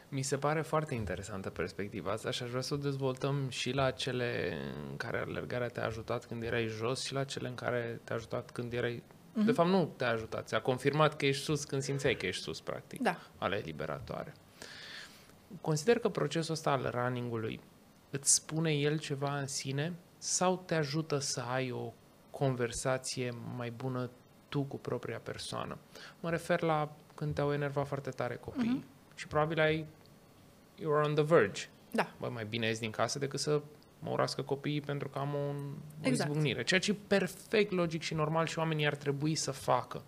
Mi 0.09 0.22
se 0.22 0.38
pare 0.38 0.61
foarte 0.61 0.93
interesantă 0.93 1.49
perspectiva 1.49 2.11
asta 2.11 2.32
și 2.32 2.43
aș 2.43 2.49
vrea 2.49 2.61
să 2.61 2.74
o 2.74 2.78
dezvoltăm 2.78 3.49
și 3.49 3.72
la 3.72 3.91
cele 3.91 4.57
în 4.89 4.97
care 4.97 5.18
alergarea 5.18 5.68
te-a 5.68 5.86
ajutat 5.86 6.26
când 6.26 6.43
erai 6.43 6.68
jos 6.68 7.03
și 7.03 7.13
la 7.13 7.24
cele 7.24 7.47
în 7.47 7.55
care 7.55 8.01
te-a 8.03 8.15
ajutat 8.15 8.51
când 8.51 8.74
erai... 8.74 9.03
Mhm. 9.34 9.45
De 9.45 9.51
fapt, 9.51 9.70
nu 9.70 9.93
te-a 9.95 10.09
ajutat, 10.09 10.47
ți-a 10.47 10.61
confirmat 10.61 11.15
că 11.15 11.26
ești 11.26 11.43
sus 11.43 11.63
când 11.63 11.82
simțeai 11.82 12.15
că 12.15 12.26
ești 12.26 12.41
sus, 12.41 12.61
practic. 12.61 13.01
Da. 13.01 13.20
Ale 13.38 13.61
liberatoare. 13.65 14.34
Consider 15.61 15.99
că 15.99 16.09
procesul 16.09 16.53
ăsta 16.53 16.72
al 16.72 16.89
running-ului 16.93 17.59
îți 18.09 18.34
spune 18.34 18.72
el 18.74 18.99
ceva 18.99 19.39
în 19.39 19.47
sine 19.47 19.93
sau 20.18 20.63
te 20.65 20.76
ajută 20.76 21.18
să 21.18 21.41
ai 21.41 21.72
o 21.72 21.93
conversație 22.30 23.34
mai 23.55 23.70
bună 23.70 24.09
tu 24.58 24.64
cu 24.64 24.78
propria 24.78 25.20
persoană? 25.24 25.78
Mă 26.20 26.30
refer 26.30 26.62
la 26.62 26.91
când 27.16 27.34
te-au 27.34 27.53
enervat 27.53 27.88
foarte 27.88 28.10
tare 28.10 28.36
copiii 28.36 28.70
Mhm. 28.70 28.84
și 29.16 29.28
probabil 29.28 29.60
ai 29.60 29.86
you 30.76 30.95
are 30.95 31.08
on 31.08 31.14
the 31.14 31.24
verge. 31.24 31.62
Da. 31.91 32.10
Bă, 32.20 32.30
mai 32.30 32.45
bine 32.45 32.68
ies 32.68 32.80
din 32.80 32.91
casă 32.91 33.20
decât 33.20 33.39
să 33.39 33.62
mă 33.99 34.10
urască 34.12 34.41
copiii 34.41 34.82
pentru 34.82 35.10
că 35.10 35.20
am 35.20 35.34
o, 35.34 35.38
o 35.38 35.53
Exact. 36.01 36.30
izbucnire. 36.30 36.64
Ceea 36.64 36.80
ce 36.80 36.91
e 36.91 36.95
perfect 37.08 37.72
logic 37.72 38.01
și 38.01 38.14
normal 38.14 38.45
și 38.45 38.60
oamenii 38.60 38.86
ar 38.86 38.95
trebui 38.95 39.36
să 39.36 39.51
facă. 39.51 40.01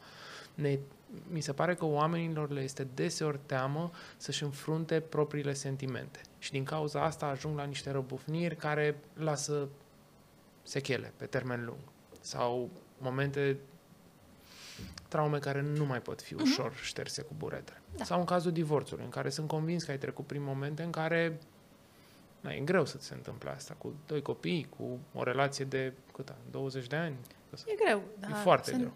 Ne, 0.53 0.79
mi 1.27 1.41
se 1.41 1.53
pare 1.53 1.75
că 1.75 1.85
oamenilor 1.85 2.49
le 2.49 2.61
este 2.61 2.87
deseori 2.93 3.39
teamă 3.45 3.91
să-și 4.17 4.43
înfrunte 4.43 4.99
propriile 4.99 5.53
sentimente. 5.53 6.21
Și 6.37 6.51
din 6.51 6.63
cauza 6.63 7.03
asta 7.03 7.25
ajung 7.25 7.57
la 7.57 7.63
niște 7.63 7.91
răbufniri 7.91 8.55
care 8.55 8.97
lasă 9.13 9.67
sechele 10.63 11.13
pe 11.17 11.25
termen 11.25 11.65
lung. 11.65 11.79
Sau 12.21 12.69
momente 12.97 13.57
traume 15.07 15.37
care 15.37 15.61
nu 15.61 15.85
mai 15.85 16.01
pot 16.01 16.21
fi 16.21 16.33
ușor 16.33 16.73
șterse 16.81 17.21
cu 17.21 17.33
buretele. 17.37 17.81
Da. 17.97 18.03
Sau 18.03 18.19
în 18.19 18.25
cazul 18.25 18.51
divorțului, 18.51 19.03
în 19.03 19.09
care 19.09 19.29
sunt 19.29 19.47
convins 19.47 19.83
că 19.83 19.91
ai 19.91 19.97
trecut 19.97 20.25
prin 20.25 20.43
momente 20.43 20.83
în 20.83 20.91
care 20.91 21.39
na, 22.41 22.51
e 22.51 22.59
greu 22.59 22.85
să 22.85 22.97
ți 22.97 23.05
se 23.05 23.13
întâmple 23.13 23.49
asta, 23.49 23.75
cu 23.77 23.93
doi 24.07 24.21
copii, 24.21 24.67
cu 24.77 24.99
o 25.13 25.23
relație 25.23 25.65
de 25.65 25.93
cât, 26.13 26.29
ani? 26.29 26.39
20 26.51 26.87
de 26.87 26.95
ani? 26.95 27.15
E 27.65 27.75
greu. 27.85 27.97
E 27.97 28.19
dar 28.19 28.31
foarte 28.31 28.69
sunt- 28.69 28.81
greu. 28.81 28.93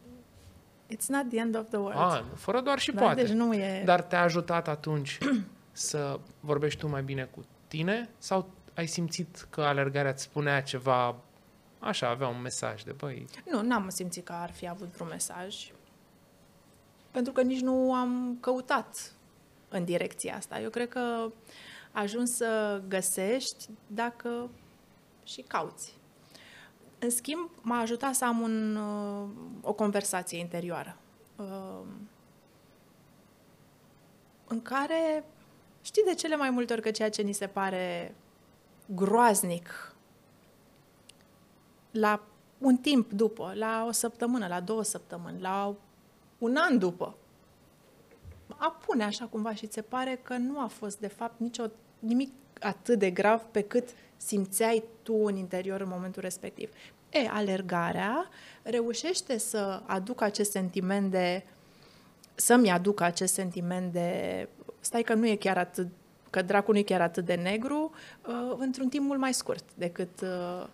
It's 0.94 1.08
not 1.08 1.30
the 1.30 1.38
end 1.40 1.58
of 1.58 1.68
the 1.68 1.78
world. 1.78 2.00
A, 2.00 2.26
fără 2.36 2.62
doar 2.62 2.80
și 2.80 2.92
da, 2.92 3.02
poate. 3.02 3.22
Deci 3.22 3.32
nu 3.32 3.54
e... 3.54 3.82
Dar 3.86 4.02
te-a 4.02 4.22
ajutat 4.22 4.68
atunci 4.68 5.18
să 5.72 6.20
vorbești 6.40 6.80
tu 6.80 6.88
mai 6.88 7.04
bine 7.04 7.24
cu 7.24 7.46
tine 7.68 8.10
sau 8.18 8.50
ai 8.74 8.86
simțit 8.86 9.48
că 9.50 9.62
alergarea 9.62 10.12
îți 10.12 10.24
spunea 10.24 10.62
ceva, 10.62 11.16
așa, 11.84 12.10
avea 12.10 12.28
un 12.28 12.42
mesaj 12.42 12.84
de 12.84 12.92
băi, 12.92 13.26
Nu, 13.46 13.62
n-am 13.62 13.90
simțit 13.90 14.26
că 14.26 14.34
ar 14.34 14.52
fi 14.52 14.68
avut 14.68 14.88
vreun 14.88 15.10
mesaj. 15.10 15.72
Pentru 17.12 17.34
că 17.34 17.42
nici 17.42 17.62
nu 17.62 17.94
am 17.94 18.38
căutat 18.40 19.14
în 19.70 19.86
direcția 19.86 20.36
asta. 20.36 20.60
Eu 20.60 20.70
cred 20.70 20.90
că 20.90 21.32
ajungi 21.92 22.32
să 22.32 22.82
găsești 22.88 23.70
dacă 23.88 24.50
și 25.24 25.42
cauți. 25.42 25.98
În 27.00 27.10
schimb, 27.10 27.50
m-a 27.62 27.80
ajutat 27.80 28.14
să 28.14 28.26
am 28.26 28.40
un, 28.40 28.76
uh, 28.76 29.30
o 29.62 29.74
conversație 29.74 30.40
interioară 30.40 30.98
uh, 31.36 31.82
în 34.48 34.62
care 34.62 35.24
știi 35.82 36.04
de 36.04 36.14
cele 36.14 36.36
mai 36.36 36.50
multe 36.50 36.74
ori 36.74 36.82
că 36.82 36.92
ceea 36.92 37.10
ce 37.10 37.22
ni 37.22 37.34
se 37.34 37.48
pare 37.48 38.16
groaznic 38.86 39.93
la 41.94 42.24
un 42.58 42.78
timp 42.78 43.12
după, 43.12 43.54
la 43.56 43.86
o 43.88 43.92
săptămână, 43.92 44.48
la 44.48 44.60
două 44.60 44.84
săptămâni, 44.84 45.42
la 45.42 45.76
un 46.38 46.56
an 46.56 46.78
după, 46.78 47.16
apune 48.48 49.04
așa 49.04 49.26
cumva 49.26 49.54
și 49.54 49.68
ți 49.68 49.74
se 49.74 49.82
pare 49.82 50.20
că 50.24 50.38
nu 50.38 50.60
a 50.60 50.68
fost 50.68 51.00
de 51.00 51.08
fapt 51.08 51.40
nicio, 51.40 51.64
nimic 52.00 52.32
atât 52.60 53.00
de 53.00 53.10
grav 53.10 53.42
pe 53.42 53.62
cât 53.62 53.90
simțeai 54.18 54.84
tu 55.02 55.14
în 55.14 55.36
interior 55.36 55.82
în 55.82 55.88
momentul 55.88 56.22
respectiv. 56.22 56.70
E, 57.10 57.28
alergarea 57.30 58.30
reușește 58.64 59.38
să 59.38 59.82
aducă 59.86 60.24
acest 60.24 60.52
sentiment 60.52 61.12
de 61.12 61.46
să-mi 62.36 62.72
aducă 62.72 63.04
acest 63.04 63.34
sentiment 63.34 63.92
de 63.92 64.50
stai 64.80 65.02
că 65.02 65.14
nu 65.14 65.28
e 65.28 65.36
chiar 65.36 65.58
atât 65.58 65.88
că 66.30 66.42
dracul 66.42 66.74
nu 66.74 66.80
e 66.80 66.84
chiar 66.84 67.02
atât 67.02 67.26
de 67.26 67.34
negru, 67.34 67.92
uh, 68.28 68.56
într-un 68.58 68.90
timp 68.90 69.06
mult 69.06 69.20
mai 69.20 69.34
scurt 69.34 69.66
decât 69.76 70.22
uh, 70.22 70.68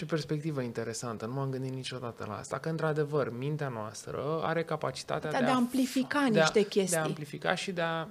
Ce 0.00 0.06
perspectivă 0.06 0.60
interesantă, 0.60 1.26
nu 1.26 1.32
m-am 1.32 1.50
gândit 1.50 1.72
niciodată 1.72 2.24
la 2.28 2.36
asta, 2.36 2.58
că 2.58 2.68
într-adevăr 2.68 3.32
mintea 3.32 3.68
noastră 3.68 4.40
are 4.42 4.64
capacitatea 4.64 5.30
Da, 5.30 5.38
de, 5.38 5.44
de 5.44 5.50
a 5.50 5.54
amplifica 5.54 6.28
de 6.30 6.38
a, 6.38 6.42
niște 6.42 6.62
chestii. 6.62 6.96
De 6.96 6.96
a 6.96 7.04
amplifica 7.04 7.54
și 7.54 7.72
de 7.72 7.80
a 7.80 8.08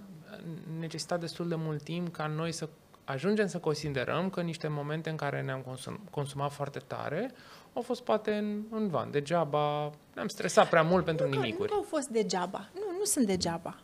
necesita 0.79 1.17
destul 1.17 1.47
de 1.47 1.55
mult 1.55 1.81
timp 1.81 2.13
ca 2.13 2.27
noi 2.27 2.51
să 2.51 2.69
ajungem 3.03 3.47
să 3.47 3.57
considerăm 3.57 4.29
că 4.29 4.41
niște 4.41 4.67
momente 4.67 5.09
în 5.09 5.15
care 5.15 5.41
ne-am 5.41 5.61
consum, 5.61 5.99
consumat 6.09 6.51
foarte 6.51 6.79
tare 6.79 7.31
au 7.73 7.81
fost 7.81 8.01
poate 8.01 8.33
în, 8.33 8.63
în 8.69 8.87
van, 8.87 9.11
degeaba, 9.11 9.91
ne-am 10.13 10.27
stresat 10.27 10.69
prea 10.69 10.83
mult 10.83 11.05
pentru 11.05 11.25
nu, 11.25 11.31
că, 11.31 11.37
nu 11.37 11.43
nimicuri. 11.43 11.69
că 11.69 11.75
au 11.75 11.85
fost 11.89 12.07
degeaba. 12.07 12.69
Nu, 12.73 12.97
nu 12.97 13.03
sunt 13.03 13.25
degeaba. 13.25 13.79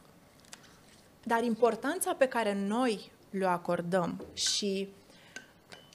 Dar 1.24 1.44
importanța 1.44 2.14
pe 2.14 2.28
care 2.28 2.54
noi 2.68 3.12
le 3.30 3.46
acordăm 3.46 4.24
și 4.34 4.90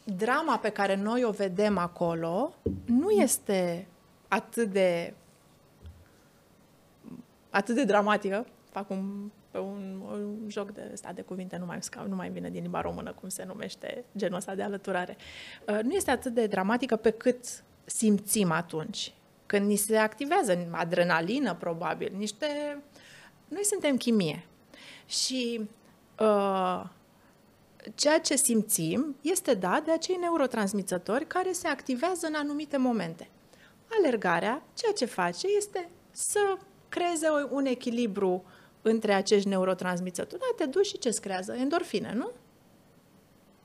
drama 0.05 0.59
pe 0.59 0.69
care 0.69 0.95
noi 0.95 1.25
o 1.25 1.31
vedem 1.31 1.79
acolo 1.79 2.55
nu 2.85 3.11
este 3.11 3.87
atât 4.29 4.69
de 4.71 5.15
atât 7.51 7.75
de 7.75 7.85
dramatică. 7.85 8.47
Fac 8.71 8.91
un, 8.91 9.31
pe 9.51 9.59
un, 9.59 10.03
un 10.13 10.49
joc 10.49 10.71
de 10.71 10.91
stat 10.95 11.15
de 11.15 11.23
cuvinte, 11.23 11.57
nu 11.57 11.67
mai, 11.67 11.83
scap, 11.83 12.07
nu 12.07 12.15
mai 12.15 12.31
vine 12.31 12.51
din 12.51 12.63
limba 12.63 12.81
română 12.81 13.13
cum 13.13 13.29
se 13.29 13.45
numește 13.45 14.05
genul 14.17 14.37
ăsta 14.37 14.55
de 14.55 14.63
alăturare. 14.63 15.17
Uh, 15.69 15.79
nu 15.83 15.93
este 15.93 16.11
atât 16.11 16.35
de 16.35 16.47
dramatică 16.47 16.97
pe 16.97 17.11
cât 17.11 17.45
simțim 17.85 18.51
atunci. 18.51 19.15
Când 19.47 19.67
ni 19.67 19.77
se 19.77 19.97
activează 19.97 20.69
adrenalină, 20.71 21.55
probabil, 21.55 22.13
niște... 22.17 22.47
Noi 23.49 23.65
suntem 23.65 23.97
chimie. 23.97 24.45
Și 25.07 25.69
uh, 26.19 26.85
ceea 27.95 28.21
ce 28.21 28.37
simțim 28.37 29.17
este 29.21 29.55
dat 29.55 29.85
de 29.85 29.91
acei 29.91 30.17
neurotransmițători 30.17 31.27
care 31.27 31.53
se 31.53 31.69
activează 31.69 32.27
în 32.27 32.35
anumite 32.35 32.77
momente. 32.77 33.29
Alergarea, 33.99 34.63
ceea 34.75 34.93
ce 34.93 35.05
face 35.05 35.47
este 35.57 35.89
să 36.11 36.57
creeze 36.89 37.27
un 37.51 37.67
echilibru 37.67 38.45
între 38.83 39.13
acești 39.13 39.49
neurotransmițători. 39.49 40.41
Da, 40.41 40.65
te 40.65 40.71
duci 40.71 40.87
și 40.87 40.99
ce 40.99 41.19
creează? 41.21 41.53
Endorfine, 41.53 42.13
nu? 42.13 42.31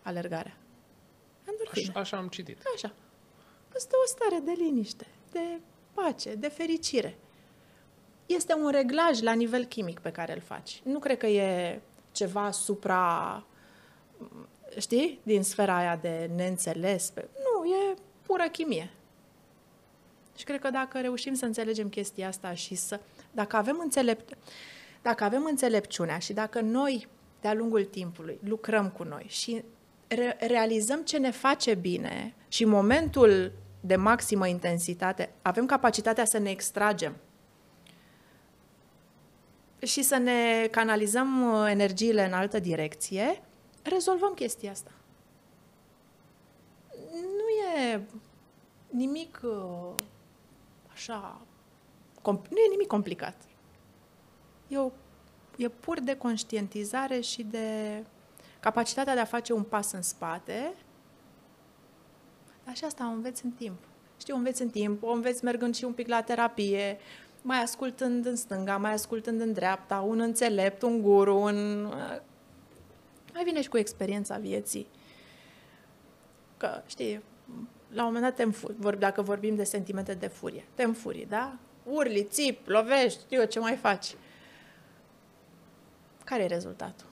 Alergarea. 0.01 0.57
Endorfine. 1.47 1.89
Așa, 1.89 1.99
așa 1.99 2.17
am 2.17 2.27
citit. 2.27 2.57
Așa. 2.75 2.93
Este 3.75 3.95
o 4.03 4.07
stare 4.07 4.41
de 4.45 4.51
liniște, 4.51 5.07
de 5.31 5.59
pace, 5.93 6.35
de 6.35 6.47
fericire. 6.47 7.17
Este 8.25 8.53
un 8.53 8.69
reglaj 8.69 9.21
la 9.21 9.33
nivel 9.33 9.65
chimic 9.65 9.99
pe 9.99 10.11
care 10.11 10.33
îl 10.33 10.41
faci. 10.41 10.81
Nu 10.83 10.99
cred 10.99 11.17
că 11.17 11.27
e 11.27 11.81
ceva 12.11 12.51
supra, 12.51 13.43
știi, 14.79 15.19
din 15.23 15.43
sfera 15.43 15.77
aia 15.77 15.95
de 16.01 16.29
neînțeles. 16.35 17.13
Nu, 17.15 17.65
e 17.65 17.93
pură 18.21 18.47
chimie. 18.51 18.89
Și 20.35 20.43
cred 20.43 20.59
că 20.59 20.69
dacă 20.69 20.99
reușim 21.01 21.33
să 21.33 21.45
înțelegem 21.45 21.89
chestia 21.89 22.27
asta 22.27 22.53
și 22.53 22.75
să, 22.75 22.99
dacă 23.31 23.55
avem, 23.55 23.79
înțelept, 23.83 24.37
dacă 25.01 25.23
avem 25.23 25.45
înțelepciunea 25.45 26.17
și 26.17 26.33
dacă 26.33 26.61
noi, 26.61 27.07
de-a 27.41 27.53
lungul 27.53 27.83
timpului, 27.83 28.39
lucrăm 28.43 28.89
cu 28.89 29.03
noi 29.03 29.25
și 29.27 29.63
re- 30.07 30.37
realizăm 30.39 31.03
ce 31.03 31.17
ne 31.17 31.31
face 31.31 31.75
bine 31.75 32.33
și 32.47 32.65
momentul 32.65 33.51
de 33.79 33.95
maximă 33.95 34.47
intensitate, 34.47 35.33
avem 35.41 35.65
capacitatea 35.65 36.25
să 36.25 36.37
ne 36.37 36.49
extragem 36.49 37.15
și 39.79 40.01
să 40.01 40.17
ne 40.17 40.67
canalizăm 40.71 41.51
uh, 41.51 41.67
energiile 41.69 42.25
în 42.25 42.33
altă 42.33 42.59
direcție, 42.59 43.41
rezolvăm 43.89 44.33
chestia 44.33 44.71
asta. 44.71 44.91
Nu 47.11 47.77
e 47.77 48.01
nimic 48.89 49.39
uh, 49.43 49.95
așa, 50.91 51.41
nu 52.23 52.57
e 52.57 52.69
nimic 52.69 52.87
complicat. 52.87 53.35
E, 54.67 54.77
o, 54.77 54.91
e 55.57 55.69
pur 55.69 55.99
de 55.99 56.17
conștientizare 56.17 57.19
și 57.19 57.43
de 57.43 58.03
capacitatea 58.59 59.13
de 59.13 59.19
a 59.19 59.25
face 59.25 59.53
un 59.53 59.63
pas 59.63 59.91
în 59.91 60.01
spate, 60.01 60.73
dar 62.65 62.75
și 62.75 62.85
asta 62.85 63.07
o 63.07 63.13
înveți 63.13 63.45
în 63.45 63.51
timp. 63.51 63.77
Știi, 64.17 64.33
o 64.33 64.37
înveți 64.37 64.61
în 64.61 64.69
timp, 64.69 65.03
o 65.03 65.11
înveți 65.11 65.43
mergând 65.43 65.75
și 65.75 65.83
un 65.83 65.93
pic 65.93 66.07
la 66.07 66.21
terapie, 66.21 66.97
mai 67.41 67.61
ascultând 67.61 68.25
în 68.25 68.35
stânga, 68.35 68.77
mai 68.77 68.93
ascultând 68.93 69.41
în 69.41 69.53
dreapta, 69.53 69.99
un 69.99 70.19
înțelept, 70.19 70.81
un 70.81 71.01
guru, 71.01 71.37
un... 71.37 71.89
Mai 73.35 73.43
vine 73.43 73.61
și 73.61 73.69
cu 73.69 73.77
experiența 73.77 74.37
vieții. 74.37 74.87
Că, 76.57 76.81
știi, 76.85 77.23
la 77.89 78.05
un 78.05 78.13
moment 78.13 78.23
dat 78.23 78.35
te 78.35 78.43
înfuri, 78.43 78.99
dacă 78.99 79.21
vorbim 79.21 79.55
de 79.55 79.63
sentimente 79.63 80.13
de 80.13 80.27
furie. 80.27 80.65
Te 80.73 80.83
înfuri, 80.83 81.25
da? 81.29 81.57
Urli, 81.83 82.23
țip, 82.23 82.67
lovești, 82.67 83.19
știu 83.19 83.39
eu 83.39 83.45
ce 83.45 83.59
mai 83.59 83.75
faci. 83.75 84.15
Care 86.23 86.43
e 86.43 86.47
rezultatul? 86.47 87.05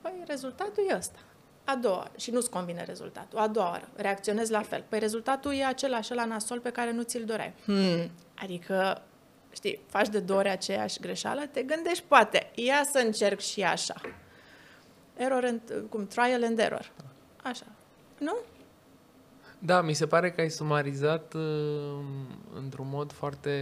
Păi 0.00 0.12
rezultatul 0.26 0.84
e 0.90 0.96
ăsta. 0.96 1.18
A 1.64 1.76
doua, 1.76 2.10
și 2.16 2.30
nu-ți 2.30 2.50
convine 2.50 2.84
rezultatul. 2.84 3.38
A 3.38 3.48
doua 3.48 3.68
oară, 3.68 3.88
reacționezi 3.96 4.50
la 4.50 4.62
fel. 4.62 4.84
Păi 4.88 4.98
rezultatul 4.98 5.54
e 5.54 5.64
același 5.64 6.14
la 6.14 6.24
nasol 6.24 6.60
pe 6.60 6.70
care 6.70 6.92
nu 6.92 7.02
ți-l 7.02 7.24
doreai. 7.24 7.54
Hmm. 7.64 8.10
Adică, 8.34 9.02
știi, 9.52 9.80
faci 9.86 10.08
de 10.08 10.20
două 10.20 10.38
ori 10.38 10.48
aceeași 10.48 11.00
greșeală, 11.00 11.46
te 11.46 11.62
gândești, 11.62 12.04
poate, 12.08 12.50
ia 12.54 12.84
să 12.92 12.98
încerc 12.98 13.40
și 13.40 13.62
așa. 13.62 13.94
Error 15.18 15.44
and, 15.44 15.60
cum, 15.88 16.06
trial 16.06 16.44
and 16.44 16.58
error. 16.58 16.90
Așa. 17.42 17.66
Nu? 18.18 18.36
Da, 19.58 19.80
mi 19.80 19.92
se 19.92 20.06
pare 20.06 20.30
că 20.30 20.40
ai 20.40 20.50
sumarizat 20.50 21.34
uh, 21.34 21.42
într-un 22.56 22.86
mod 22.90 23.12
foarte 23.12 23.52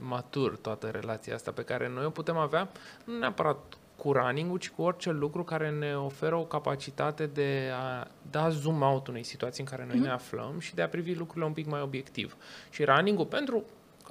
matur 0.00 0.56
toată 0.56 0.86
relația 0.86 1.34
asta 1.34 1.50
pe 1.50 1.62
care 1.62 1.88
noi 1.88 2.04
o 2.04 2.10
putem 2.10 2.36
avea, 2.36 2.68
nu 3.04 3.18
neapărat 3.18 3.56
cu 3.96 4.12
running 4.12 4.58
ci 4.58 4.70
cu 4.70 4.82
orice 4.82 5.10
lucru 5.10 5.44
care 5.44 5.70
ne 5.70 5.96
oferă 5.96 6.36
o 6.36 6.44
capacitate 6.44 7.26
de 7.26 7.70
a 7.72 8.06
da 8.30 8.48
zoom 8.48 8.82
out 8.82 9.06
unei 9.06 9.22
situații 9.22 9.62
în 9.62 9.68
care 9.68 9.86
noi 9.86 9.98
mm-hmm. 9.98 10.04
ne 10.04 10.10
aflăm 10.10 10.58
și 10.58 10.74
de 10.74 10.82
a 10.82 10.88
privi 10.88 11.14
lucrurile 11.14 11.46
un 11.46 11.52
pic 11.52 11.66
mai 11.66 11.80
obiectiv. 11.80 12.36
Și 12.70 12.84
running 12.84 13.26
pentru... 13.26 13.64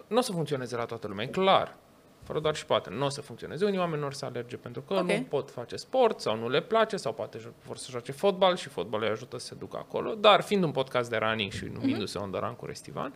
Nu 0.07 0.17
o 0.17 0.21
să 0.21 0.31
funcționeze 0.31 0.75
la 0.75 0.85
toată 0.85 1.07
lumea, 1.07 1.25
e 1.25 1.27
clar 1.27 1.75
fără 2.23 2.39
doar 2.39 2.55
și 2.55 2.65
poate. 2.65 2.89
Nu 2.89 3.05
o 3.05 3.09
să 3.09 3.21
funcționeze. 3.21 3.65
Unii 3.65 3.79
oameni 3.79 3.99
nu 3.99 4.05
or 4.05 4.13
să 4.13 4.25
alerge 4.25 4.57
pentru 4.57 4.81
că 4.81 4.93
okay. 4.93 5.17
nu 5.17 5.23
pot 5.23 5.51
face 5.51 5.75
sport 5.75 6.19
sau 6.19 6.37
nu 6.37 6.49
le 6.49 6.61
place 6.61 6.97
sau 6.97 7.13
poate 7.13 7.39
vor 7.65 7.77
să 7.77 7.87
joace 7.91 8.11
fotbal 8.11 8.55
și 8.55 8.69
fotbalul 8.69 9.05
îi 9.05 9.11
ajută 9.11 9.37
să 9.37 9.45
se 9.45 9.55
ducă 9.55 9.77
acolo. 9.77 10.13
Dar 10.13 10.41
fiind 10.41 10.63
un 10.63 10.71
podcast 10.71 11.09
de 11.09 11.17
running 11.17 11.51
și 11.51 11.65
numindu-se 11.65 12.19
mm-hmm. 12.19 12.21
Ondoran 12.21 12.53
cu 12.55 12.65
Restivan, 12.65 13.13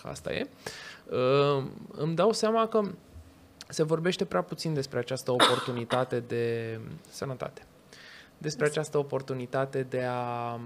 că 0.00 0.08
asta 0.08 0.32
e, 0.32 0.48
uh, 1.10 1.64
îmi 1.90 2.14
dau 2.14 2.32
seama 2.32 2.68
că 2.68 2.82
se 3.68 3.82
vorbește 3.82 4.24
prea 4.24 4.42
puțin 4.42 4.74
despre 4.74 4.98
această 4.98 5.30
oportunitate 5.30 6.20
de 6.20 6.78
sănătate. 7.08 7.66
Despre 8.38 8.66
această 8.66 8.98
oportunitate 8.98 9.82
de 9.82 10.02
a 10.08 10.60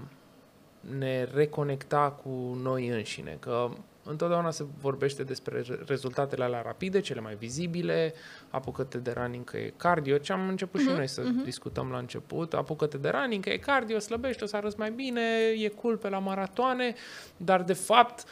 ne 0.97 1.23
reconecta 1.23 2.11
cu 2.23 2.57
noi 2.61 2.87
înșine, 2.87 3.37
că 3.39 3.69
întotdeauna 4.03 4.51
se 4.51 4.65
vorbește 4.81 5.23
despre 5.23 5.63
rezultatele 5.85 6.43
alea 6.43 6.61
rapide, 6.61 6.99
cele 6.99 7.19
mai 7.19 7.35
vizibile, 7.35 8.13
apucă-te 8.49 8.97
de 8.97 9.11
running 9.11 9.43
că 9.43 9.57
e 9.57 9.73
cardio, 9.77 10.17
ce 10.17 10.33
am 10.33 10.47
început 10.47 10.79
uh-huh, 10.79 10.83
și 10.83 10.89
mhm, 10.89 10.97
noi 10.97 11.07
să 11.07 11.21
uh-huh. 11.21 11.43
discutăm 11.43 11.89
la 11.91 11.97
început, 11.97 12.53
apucă-te 12.53 12.97
de 12.97 13.09
running 13.09 13.43
că 13.43 13.49
e 13.49 13.57
cardio, 13.57 13.99
slăbești, 13.99 14.43
o 14.43 14.45
să 14.45 14.55
arăți 14.55 14.79
mai 14.79 14.91
bine, 14.91 15.21
e 15.57 15.67
cool 15.67 15.97
pe 15.97 16.09
la 16.09 16.19
maratoane, 16.19 16.93
dar 17.37 17.63
de 17.63 17.73
fapt 17.73 18.23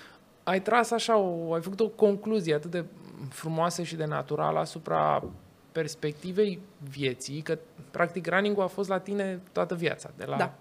ai 0.43 0.61
tras 0.61 0.91
așa, 0.91 1.17
o, 1.17 1.53
ai 1.53 1.61
făcut 1.61 1.79
o 1.79 1.87
concluzie 1.87 2.53
atât 2.53 2.71
de 2.71 2.85
frumoasă 3.29 3.83
și 3.83 3.95
de 3.95 4.05
naturală 4.05 4.59
asupra 4.59 5.23
perspectivei 5.71 6.59
vieții, 6.89 7.41
că 7.41 7.57
practic 7.91 8.27
running 8.27 8.59
a 8.59 8.67
fost 8.67 8.89
la 8.89 8.99
tine 8.99 9.41
toată 9.51 9.75
viața, 9.75 10.11
de 10.17 10.25
la 10.25 10.37
da. 10.37 10.53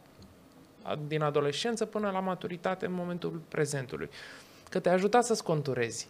din 1.07 1.23
adolescență 1.23 1.85
până 1.85 2.11
la 2.11 2.21
maturitate 2.21 2.87
în 2.87 2.93
momentul 2.93 3.41
prezentului 3.49 4.11
că 4.69 4.79
te-a 4.79 4.93
ajutat 4.93 5.25
să-ți 5.25 5.43
conturezi 5.43 6.09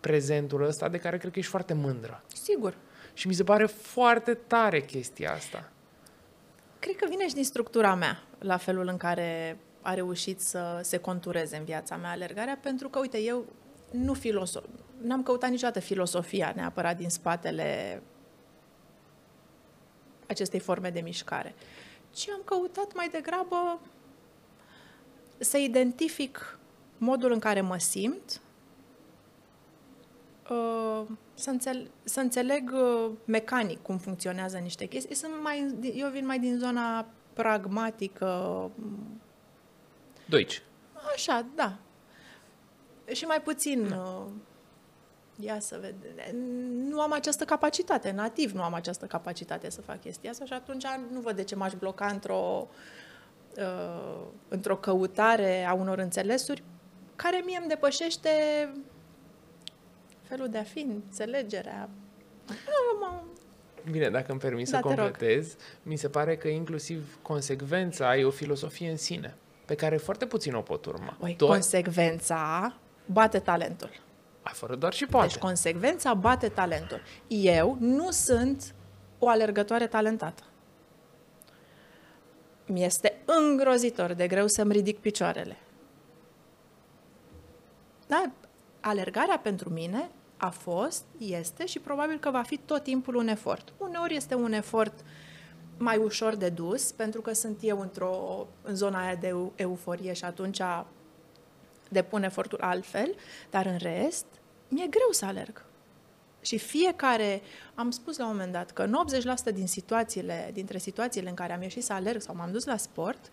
prezentul 0.00 0.62
ăsta 0.62 0.88
de 0.88 0.98
care 0.98 1.18
cred 1.18 1.32
că 1.32 1.38
ești 1.38 1.50
foarte 1.50 1.72
mândră. 1.72 2.22
Sigur. 2.42 2.76
Și 3.14 3.26
mi 3.26 3.34
se 3.34 3.44
pare 3.44 3.66
foarte 3.66 4.34
tare 4.34 4.80
chestia 4.80 5.32
asta. 5.32 5.70
Cred 6.78 6.96
că 6.96 7.06
vine 7.08 7.28
și 7.28 7.34
din 7.34 7.44
structura 7.44 7.94
mea, 7.94 8.22
la 8.38 8.56
felul 8.56 8.88
în 8.88 8.96
care 8.96 9.58
a 9.80 9.94
reușit 9.94 10.40
să 10.40 10.80
se 10.82 10.96
contureze 10.96 11.56
în 11.56 11.64
viața 11.64 11.96
mea 11.96 12.10
alergarea, 12.10 12.58
pentru 12.62 12.88
că, 12.88 12.98
uite, 12.98 13.18
eu 13.18 13.44
nu 13.90 14.14
filosof, 14.14 14.64
n-am 15.02 15.22
căutat 15.22 15.50
niciodată 15.50 15.80
filosofia 15.80 16.52
neapărat 16.56 16.96
din 16.96 17.08
spatele 17.08 18.02
acestei 20.26 20.60
forme 20.60 20.90
de 20.90 21.00
mișcare, 21.00 21.54
ci 22.10 22.28
am 22.28 22.40
căutat 22.44 22.94
mai 22.94 23.08
degrabă 23.08 23.80
să 25.38 25.56
identific 25.56 26.58
modul 26.98 27.32
în 27.32 27.38
care 27.38 27.60
mă 27.60 27.78
simt, 27.78 28.40
uh, 30.50 31.02
să, 31.34 31.50
înțeleg, 31.50 31.86
să 32.04 32.20
înțeleg 32.20 32.72
uh, 32.72 33.10
mecanic 33.24 33.82
cum 33.82 33.98
funcționează 33.98 34.56
niște 34.56 34.84
chestii. 34.84 35.14
Sunt 35.14 35.32
mai, 35.42 35.74
eu 35.94 36.08
vin 36.08 36.26
mai 36.26 36.38
din 36.38 36.58
zona 36.58 37.06
pragmatică. 37.32 38.70
Doici. 40.28 40.62
Așa, 41.14 41.46
da. 41.54 41.76
Și 43.12 43.24
mai 43.24 43.40
puțin... 43.42 43.90
Uh, 43.90 44.26
ia 45.40 45.60
să 45.60 45.78
vedem. 45.80 46.36
Nu 46.88 47.00
am 47.00 47.12
această 47.12 47.44
capacitate, 47.44 48.10
nativ 48.10 48.52
nu 48.52 48.62
am 48.62 48.74
această 48.74 49.06
capacitate 49.06 49.70
să 49.70 49.80
fac 49.80 50.00
chestia 50.00 50.30
asta 50.30 50.44
și 50.44 50.52
atunci 50.52 50.84
nu 51.12 51.20
văd 51.20 51.36
de 51.36 51.44
ce 51.44 51.54
m-aș 51.54 51.72
bloca 51.72 52.06
într-o, 52.06 52.68
uh, 53.56 54.26
într-o 54.48 54.76
căutare 54.76 55.64
a 55.64 55.72
unor 55.72 55.98
înțelesuri 55.98 56.62
care 57.16 57.42
mie 57.44 57.56
îmi 57.58 57.68
depășește 57.68 58.30
felul 60.22 60.48
de 60.48 60.58
a 60.58 60.62
fi, 60.62 60.78
înțelegerea. 60.80 61.88
Bine, 63.90 64.10
dacă 64.10 64.30
îmi 64.30 64.40
permis 64.40 64.70
Da, 64.70 64.76
să 64.76 64.82
te 64.88 64.94
rog. 64.94 64.98
completez, 65.04 65.56
mi 65.82 65.96
se 65.96 66.08
pare 66.08 66.36
că 66.36 66.48
inclusiv 66.48 67.18
consecvența 67.22 68.16
e 68.16 68.24
o 68.24 68.30
filosofie 68.30 68.90
în 68.90 68.96
sine, 68.96 69.34
pe 69.64 69.74
care 69.74 69.96
foarte 69.96 70.26
puțin 70.26 70.54
o 70.54 70.60
pot 70.60 70.84
urma. 70.84 71.16
Oi, 71.20 71.34
Tu 71.36 71.44
ai, 71.44 71.50
consecvența 71.50 72.74
bate 73.06 73.38
talentul. 73.38 73.90
ai 74.42 74.52
fără 74.54 74.74
doar 74.74 74.92
și 74.92 75.06
poate. 75.06 75.26
Deci 75.26 75.38
consecvența 75.38 76.14
bate 76.14 76.48
talentul. 76.48 77.02
Eu 77.28 77.76
nu 77.80 78.10
sunt 78.10 78.74
o 79.18 79.28
alergătoare 79.28 79.86
talentată. 79.86 80.42
Mi-este 82.66 83.16
îngrozitor 83.24 84.12
de 84.12 84.26
greu 84.26 84.46
să-mi 84.46 84.72
ridic 84.72 84.98
picioarele. 84.98 85.56
Da, 88.06 88.30
alergarea 88.80 89.38
pentru 89.38 89.70
mine 89.70 90.10
a 90.36 90.50
fost, 90.50 91.04
este 91.18 91.66
și 91.66 91.78
probabil 91.78 92.18
că 92.18 92.30
va 92.30 92.42
fi 92.42 92.56
tot 92.56 92.82
timpul 92.82 93.14
un 93.14 93.28
efort. 93.28 93.72
Uneori 93.78 94.16
este 94.16 94.34
un 94.34 94.52
efort 94.52 95.04
mai 95.78 95.96
ușor 95.96 96.36
de 96.36 96.48
dus, 96.48 96.92
pentru 96.92 97.20
că 97.20 97.32
sunt 97.32 97.58
eu 97.60 97.80
într-o, 97.80 98.46
în 98.62 98.74
zona 98.74 99.04
aia 99.04 99.14
de 99.14 99.26
eu- 99.26 99.52
euforie 99.56 100.12
și 100.12 100.24
atunci 100.24 100.60
depun 101.88 102.22
efortul 102.22 102.60
altfel, 102.60 103.14
dar 103.50 103.66
în 103.66 103.76
rest, 103.78 104.26
mi-e 104.68 104.86
greu 104.86 105.08
să 105.10 105.24
alerg. 105.24 105.64
Și 106.40 106.58
fiecare, 106.58 107.42
am 107.74 107.90
spus 107.90 108.16
la 108.18 108.24
un 108.24 108.30
moment 108.30 108.52
dat 108.52 108.70
că 108.70 108.82
în 108.82 108.94
80% 108.94 109.52
din 109.52 109.66
situațiile, 109.66 110.50
dintre 110.52 110.78
situațiile 110.78 111.28
în 111.28 111.34
care 111.34 111.52
am 111.52 111.62
ieșit 111.62 111.84
să 111.84 111.92
alerg 111.92 112.20
sau 112.20 112.34
m-am 112.34 112.52
dus 112.52 112.64
la 112.64 112.76
sport, 112.76 113.30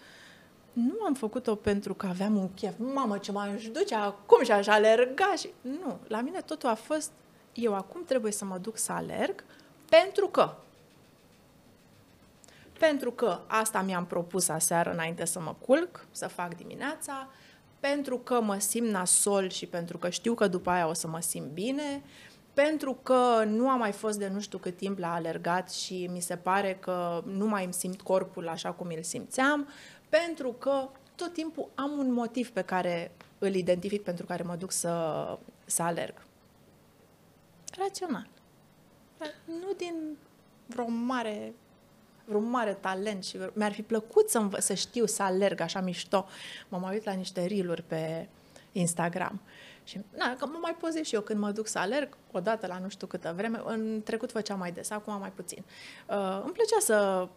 nu 0.74 1.06
am 1.06 1.14
făcut-o 1.14 1.56
pentru 1.56 1.94
că 1.94 2.06
aveam 2.06 2.38
un 2.38 2.54
chef. 2.54 2.74
Mamă, 2.78 3.18
ce 3.18 3.32
m-aș 3.32 3.68
duce 3.68 3.96
acum 3.96 4.44
și 4.44 4.52
aș 4.52 4.68
alerga. 4.68 5.34
Și... 5.38 5.50
Nu, 5.62 6.00
la 6.08 6.22
mine 6.22 6.42
totul 6.42 6.70
a 6.70 6.76
fost, 6.76 7.12
eu 7.54 7.76
acum 7.76 8.04
trebuie 8.06 8.32
să 8.32 8.46
mă 8.46 8.58
duc 8.58 8.78
să 8.78 8.92
alerg 8.92 9.44
pentru 9.90 10.28
că. 10.28 10.54
Pentru 12.80 13.12
că 13.12 13.40
asta 13.48 13.82
mi-am 13.82 14.06
propus 14.06 14.50
aseară 14.50 14.92
înainte 14.92 15.26
să 15.26 15.40
mă 15.40 15.56
culc, 15.66 16.06
să 16.12 16.28
fac 16.28 16.56
dimineața, 16.56 17.28
pentru 17.80 18.18
că 18.18 18.42
mă 18.42 18.58
simt 18.60 18.90
nasol 18.90 19.50
și 19.50 19.66
pentru 19.66 19.98
că 19.98 20.10
știu 20.10 20.34
că 20.34 20.48
după 20.48 20.70
aia 20.70 20.88
o 20.88 20.94
să 20.94 21.08
mă 21.08 21.22
simt 21.22 21.48
bine, 21.48 22.04
pentru 22.54 22.98
că 23.04 23.44
nu 23.46 23.70
am 23.70 23.80
mai 23.80 23.92
fost 23.92 24.18
de 24.18 24.28
nu 24.28 24.40
știu 24.40 24.58
cât 24.58 24.78
timp 24.78 25.00
la 25.00 25.14
alergat 25.14 25.72
și 25.72 26.10
mi 26.12 26.20
se 26.20 26.36
pare 26.36 26.78
că 26.80 27.24
nu 27.26 27.48
mai 27.48 27.64
îmi 27.64 27.74
simt 27.74 28.02
corpul 28.02 28.48
așa 28.48 28.72
cum 28.72 28.88
îl 28.96 29.04
simțeam, 29.04 29.68
pentru 30.20 30.52
că 30.52 30.90
tot 31.16 31.34
timpul 31.34 31.70
am 31.76 31.92
un 31.98 32.12
motiv 32.12 32.52
pe 32.52 32.62
care 32.62 33.12
îl 33.40 33.56
identific 33.56 34.04
pentru 34.04 34.26
care 34.26 34.44
mă 34.44 34.56
duc 34.56 34.72
să, 34.72 35.38
să 35.66 35.82
alerg. 35.82 36.14
Rațional. 37.78 38.28
Nu 39.46 39.74
din 39.78 40.18
vreo 40.66 40.88
mare 40.88 41.54
vreun 42.26 42.50
mare 42.50 42.74
talent 42.74 43.24
și 43.24 43.38
mi-ar 43.54 43.72
fi 43.72 43.82
plăcut 43.82 44.30
să, 44.30 44.40
învă- 44.40 44.60
să 44.60 44.74
știu 44.74 45.06
să 45.06 45.24
alerg 45.24 45.60
așa 45.60 45.82
mișto. 45.82 46.26
M-am 46.70 46.82
mai 46.82 46.94
uit 46.94 47.04
la 47.04 47.12
niște 47.12 47.46
reel 47.46 47.84
pe 47.88 48.28
Instagram. 48.72 49.42
Și 49.84 50.00
na, 50.18 50.36
că 50.36 50.46
mă 50.46 50.58
mai 50.62 50.76
pozez 50.80 51.06
și 51.06 51.16
eu 51.16 51.22
când 51.22 51.40
mă 51.40 51.52
duc 51.52 51.68
să 51.68 51.80
alerg, 51.80 52.18
odată 52.32 52.68
la 52.68 52.80
nu 52.80 52.90
știu 52.90 53.08
câtă 53.08 53.34
vreme, 53.36 53.62
în 53.66 54.02
trecut 54.04 54.32
făceam 54.32 54.60
mai 54.60 54.72
des, 54.72 54.90
acum 54.90 55.20
mai 55.20 55.32
puțin. 55.32 55.64
Uh, 56.10 56.42
îmi 56.44 56.54
plăcea 56.54 56.80
să 56.80 57.28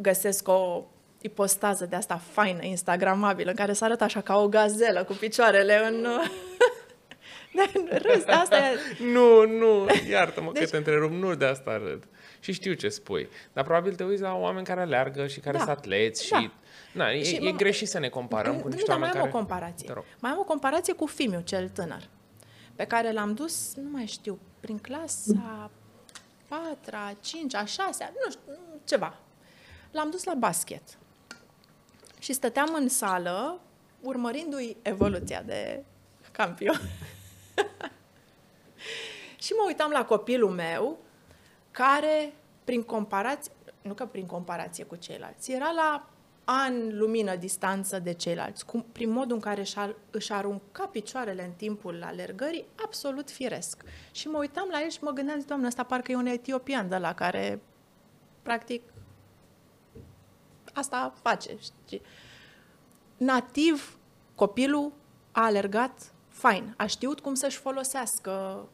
găsesc 0.00 0.48
o 0.48 0.84
ipostază 1.20 1.86
de 1.86 1.96
asta 1.96 2.16
faină, 2.32 2.62
instagramabilă, 2.64 3.50
în 3.50 3.56
care 3.56 3.72
să 3.72 3.84
arăt 3.84 4.00
așa 4.00 4.20
ca 4.20 4.36
o 4.38 4.48
gazelă 4.48 5.04
cu 5.04 5.12
picioarele 5.12 5.86
în... 5.86 6.02
Dar 7.56 7.70
în 7.74 7.88
râs, 8.02 8.24
asta 8.26 8.56
e... 8.56 8.62
Nu, 9.12 9.46
nu, 9.46 9.86
iartă-mă 10.10 10.52
deci... 10.52 10.60
Deci- 10.62 10.64
că 10.64 10.70
te 10.70 10.76
întrerup, 10.76 11.10
nu 11.10 11.34
de 11.34 11.44
asta 11.44 11.76
râd. 11.76 12.04
Și 12.40 12.52
știu 12.52 12.72
ce 12.72 12.88
spui. 12.88 13.28
Dar 13.52 13.64
probabil 13.64 13.94
te 13.94 14.04
uiți 14.04 14.22
la 14.22 14.34
oameni 14.34 14.66
care 14.66 14.80
alergă 14.80 15.26
și 15.26 15.40
care 15.40 15.56
Da. 15.56 15.64
sunt 15.64 15.76
atleți 15.76 16.24
și... 16.24 16.30
Da. 16.30 16.50
Na, 16.92 17.10
e, 17.10 17.22
Și 17.22 17.34
e 17.34 17.40
mă- 17.50 17.56
greșit 17.56 17.88
să 17.88 17.98
ne 17.98 18.08
comparăm 18.08 18.56
cu 18.60 18.68
nu, 18.68 18.74
niște 18.74 18.84
dar 18.86 18.98
mai 18.98 19.08
oameni 19.08 19.20
am 19.22 19.26
care... 19.26 19.36
o 19.36 19.38
comparație. 19.38 19.86
Te 19.86 19.92
rog. 19.92 20.04
Mai 20.20 20.30
am 20.30 20.38
o 20.38 20.42
comparație 20.44 20.92
cu 20.92 21.06
Fimiu, 21.06 21.40
cel 21.40 21.68
tânăr, 21.68 22.02
pe 22.74 22.84
care 22.84 23.12
l-am 23.12 23.34
dus, 23.34 23.74
nu 23.74 23.88
mai 23.92 24.06
știu, 24.06 24.38
prin 24.60 24.78
clasa 24.78 25.70
4 26.48 27.18
5 27.20 27.54
a 27.54 27.64
6 27.64 28.12
nu 28.24 28.30
știu, 28.30 28.58
ceva. 28.84 29.18
L-am 29.90 30.10
dus 30.10 30.24
la 30.24 30.34
basket. 30.34 30.82
Și 32.20 32.32
stăteam 32.32 32.74
în 32.74 32.88
sală, 32.88 33.60
urmărindu-i 34.00 34.76
evoluția 34.82 35.42
de 35.42 35.84
campion. 36.32 36.80
și 39.44 39.52
mă 39.52 39.64
uitam 39.66 39.90
la 39.90 40.04
copilul 40.04 40.50
meu, 40.50 40.98
care, 41.70 42.32
prin 42.64 42.82
comparație, 42.82 43.52
nu 43.82 43.94
că 43.94 44.06
prin 44.06 44.26
comparație 44.26 44.84
cu 44.84 44.96
ceilalți, 44.96 45.52
era 45.52 45.70
la 45.70 46.08
an 46.44 46.98
lumină 46.98 47.36
distanță 47.36 47.98
de 47.98 48.12
ceilalți, 48.12 48.66
cum, 48.66 48.86
prin 48.92 49.10
modul 49.10 49.34
în 49.34 49.40
care 49.40 49.60
își, 49.60 49.78
ar- 49.78 49.96
își 50.10 50.32
arunca 50.32 50.86
picioarele 50.86 51.44
în 51.44 51.52
timpul 51.52 52.02
alergării, 52.02 52.66
absolut 52.84 53.30
firesc. 53.30 53.82
Și 54.10 54.28
mă 54.28 54.38
uitam 54.38 54.68
la 54.70 54.82
el 54.82 54.88
și 54.88 54.98
mă 55.02 55.10
gândeam, 55.10 55.44
doamne, 55.46 55.66
ăsta 55.66 55.82
parcă 55.82 56.12
e 56.12 56.16
un 56.16 56.26
etiopian 56.26 56.88
de 56.88 56.96
la 56.96 57.14
care, 57.14 57.60
practic, 58.42 58.82
asta 60.74 61.14
face. 61.22 61.56
Știi? 61.58 62.02
Nativ, 63.16 63.98
copilul 64.34 64.92
a 65.32 65.44
alergat 65.44 66.12
fain, 66.28 66.74
a 66.76 66.86
știut 66.86 67.20
cum 67.20 67.34
să-și 67.34 67.58
folosească 67.58 68.64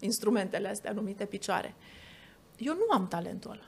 instrumentele 0.00 0.68
astea 0.68 0.92
numite 0.92 1.24
picioare. 1.24 1.74
Eu 2.56 2.74
nu 2.74 2.86
am 2.90 3.08
talentul 3.08 3.50
ăla. 3.50 3.62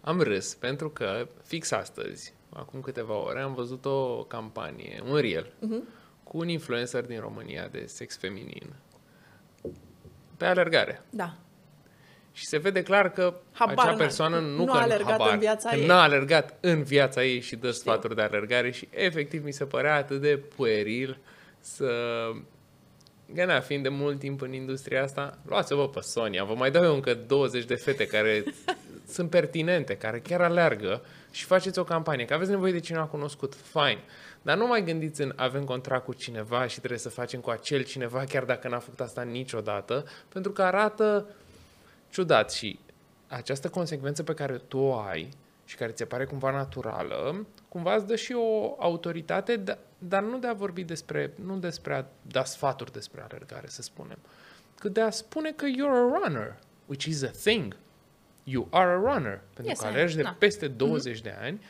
Am 0.00 0.20
râs 0.20 0.54
pentru 0.54 0.90
că 0.90 1.28
fix 1.42 1.70
astăzi, 1.70 2.34
acum 2.52 2.80
câteva 2.80 3.14
ore, 3.14 3.40
am 3.40 3.54
văzut 3.54 3.84
o 3.84 4.24
campanie, 4.24 5.02
un 5.08 5.16
reel, 5.16 5.46
uh-huh. 5.46 5.82
cu 6.22 6.38
un 6.38 6.48
influencer 6.48 7.06
din 7.06 7.20
România 7.20 7.68
de 7.68 7.86
sex 7.86 8.16
feminin 8.16 8.74
pe 10.36 10.44
alergare. 10.44 11.02
Da. 11.10 11.36
Și 12.36 12.46
se 12.46 12.58
vede 12.58 12.82
clar 12.82 13.12
că 13.12 13.34
Habar 13.52 13.74
acea 13.74 13.84
n-are. 13.84 13.96
persoană 14.02 14.38
nu, 14.38 14.56
Nu 14.56 14.64
că 14.64 14.78
a 14.78 14.80
alergat 14.80 15.10
habar, 15.10 15.32
în 15.32 15.38
viața 15.38 15.70
că 15.70 15.76
ei. 15.76 15.86
n-a 15.86 16.02
alergat 16.02 16.54
în 16.60 16.82
viața 16.82 17.24
ei 17.24 17.40
și 17.40 17.56
dă 17.56 17.70
Știu. 17.70 17.80
sfaturi 17.80 18.14
de 18.14 18.22
alergare 18.22 18.70
și 18.70 18.88
efectiv 18.90 19.44
mi 19.44 19.52
se 19.52 19.64
părea 19.64 19.94
atât 19.94 20.20
de 20.20 20.40
pueril 20.56 21.18
să... 21.60 21.90
Gana, 23.34 23.60
fiind 23.60 23.82
de 23.82 23.88
mult 23.88 24.18
timp 24.18 24.40
în 24.40 24.52
industria 24.52 25.02
asta, 25.02 25.38
luați-vă 25.46 25.88
pe 25.88 26.00
Sonia, 26.00 26.44
vă 26.44 26.54
mai 26.54 26.70
dau 26.70 26.84
eu 26.84 26.94
încă 26.94 27.14
20 27.14 27.64
de 27.64 27.74
fete 27.74 28.06
care 28.06 28.44
sunt 29.14 29.30
pertinente, 29.30 29.96
care 29.96 30.18
chiar 30.20 30.40
alergă 30.40 31.02
și 31.30 31.44
faceți 31.44 31.78
o 31.78 31.84
campanie, 31.84 32.24
că 32.24 32.34
aveți 32.34 32.50
nevoie 32.50 32.72
de 32.72 32.80
cineva 32.80 33.04
cunoscut, 33.04 33.54
fine. 33.54 34.02
Dar 34.42 34.56
nu 34.56 34.66
mai 34.66 34.84
gândiți 34.84 35.20
în 35.22 35.32
avem 35.36 35.64
contract 35.64 36.04
cu 36.04 36.12
cineva 36.12 36.66
și 36.66 36.78
trebuie 36.78 36.98
să 36.98 37.08
facem 37.08 37.40
cu 37.40 37.50
acel 37.50 37.82
cineva, 37.82 38.24
chiar 38.28 38.44
dacă 38.44 38.68
n-a 38.68 38.78
făcut 38.78 39.00
asta 39.00 39.22
niciodată, 39.22 40.04
pentru 40.28 40.52
că 40.52 40.62
arată 40.62 41.26
ciudat 42.16 42.52
și 42.52 42.78
această 43.28 43.68
consecvență 43.68 44.22
pe 44.22 44.34
care 44.34 44.58
tu 44.58 44.78
o 44.78 44.94
ai 44.98 45.28
și 45.64 45.76
care 45.76 45.90
ți 45.90 45.98
se 45.98 46.04
pare 46.04 46.24
cumva 46.24 46.50
naturală, 46.50 47.46
cumva 47.68 47.94
îți 47.94 48.06
dă 48.06 48.16
și 48.16 48.32
o 48.32 48.74
autoritate, 48.78 49.56
da- 49.56 49.78
dar 49.98 50.22
nu 50.22 50.38
de 50.38 50.46
a 50.46 50.52
vorbi 50.52 50.84
despre, 50.84 51.32
nu 51.44 51.56
despre 51.58 51.94
a 51.94 52.04
da 52.22 52.44
sfaturi 52.44 52.92
despre 52.92 53.20
alergare, 53.28 53.66
să 53.68 53.82
spunem, 53.82 54.18
cât 54.78 54.92
de 54.92 55.00
a 55.00 55.10
spune 55.10 55.50
că 55.52 55.66
you're 55.66 56.12
a 56.12 56.18
runner, 56.20 56.58
which 56.86 57.04
is 57.04 57.22
a 57.22 57.30
thing. 57.30 57.76
You 58.44 58.66
are 58.70 58.90
a 58.90 58.94
runner. 58.94 59.40
Pentru 59.54 59.64
Yes, 59.72 59.78
că 59.78 59.84
I 59.84 59.88
am. 59.88 59.94
alergi 59.94 60.16
de 60.16 60.22
Da. 60.22 60.36
peste 60.38 60.68
20 60.68 61.20
de 61.20 61.36
ani 61.40 61.62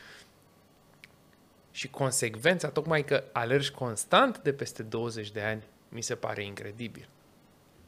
și 1.71 1.89
consecvența, 1.89 2.69
tocmai 2.69 3.03
că 3.03 3.23
alergi 3.31 3.71
constant 3.71 4.39
de 4.39 4.53
peste 4.53 4.83
20 4.83 5.31
de 5.31 5.41
ani, 5.41 5.63
mi 5.89 6.01
se 6.01 6.15
pare 6.15 6.43
incredibil. 6.43 7.07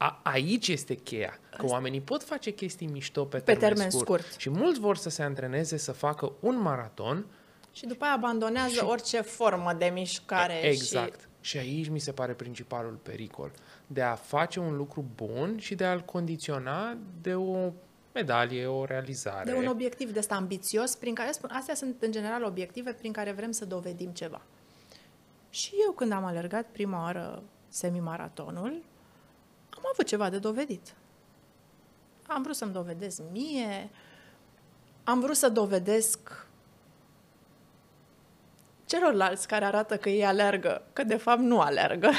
A, 0.01 0.19
aici 0.23 0.67
este 0.67 0.95
cheia. 0.95 1.39
Că 1.57 1.65
oamenii 1.65 2.01
pot 2.01 2.23
face 2.23 2.51
chestii 2.51 2.87
mișto 2.87 3.25
pe, 3.25 3.37
Pe 3.37 3.53
termen 3.53 3.89
scurt. 3.89 4.05
scurt. 4.05 4.39
Și 4.39 4.49
mulți 4.49 4.79
vor 4.79 4.97
să 4.97 5.09
se 5.09 5.23
antreneze 5.23 5.77
să 5.77 5.91
facă 5.91 6.31
un 6.39 6.61
maraton. 6.61 7.25
Și 7.71 7.85
după 7.85 8.03
aia 8.03 8.13
abandonează 8.13 8.73
și... 8.73 8.83
orice 8.83 9.21
formă 9.21 9.73
de 9.73 9.85
mișcare. 9.93 10.65
exact. 10.65 11.19
Și... 11.19 11.49
și 11.49 11.57
aici 11.57 11.87
mi 11.89 11.99
se 11.99 12.11
pare 12.11 12.33
principalul 12.33 12.93
pericol. 12.93 13.51
De 13.87 14.01
a 14.01 14.15
face 14.15 14.59
un 14.59 14.75
lucru 14.75 15.05
bun 15.15 15.57
și 15.57 15.75
de 15.75 15.85
a-l 15.85 16.01
condiționa 16.01 16.97
de 17.21 17.35
o 17.35 17.71
medalie, 18.13 18.65
o 18.65 18.85
realizare. 18.85 19.49
Și 19.49 19.55
de 19.55 19.59
un 19.61 19.67
obiectiv 19.71 20.11
de 20.11 20.19
ăsta 20.19 20.35
ambițios, 20.35 20.95
prin 20.95 21.13
care 21.13 21.31
spun, 21.31 21.49
astea 21.53 21.75
sunt 21.75 22.01
în 22.01 22.11
general 22.11 22.43
obiective 22.43 22.93
prin 22.93 23.11
care 23.11 23.31
vrem 23.31 23.51
să 23.51 23.65
dovedim 23.65 24.09
ceva. 24.09 24.41
Și 25.49 25.71
eu 25.85 25.91
când 25.91 26.11
am 26.11 26.23
alergat 26.25 26.65
prima 26.71 27.01
oară 27.03 27.43
semimaratonul, 27.67 28.83
am 29.83 29.89
avut 29.93 30.05
ceva 30.05 30.29
de 30.29 30.37
dovedit. 30.37 30.93
Am 32.27 32.41
vrut 32.41 32.55
să-mi 32.55 32.73
dovedesc 32.73 33.21
mie, 33.31 33.89
am 35.03 35.19
vrut 35.19 35.35
să 35.35 35.49
dovedesc 35.49 36.47
celorlalți 38.85 39.47
care 39.47 39.65
arată 39.65 39.97
că 39.97 40.09
ei 40.09 40.25
alergă, 40.25 40.81
că 40.93 41.03
de 41.03 41.15
fapt 41.15 41.39
nu 41.39 41.59
alergă. 41.59 42.11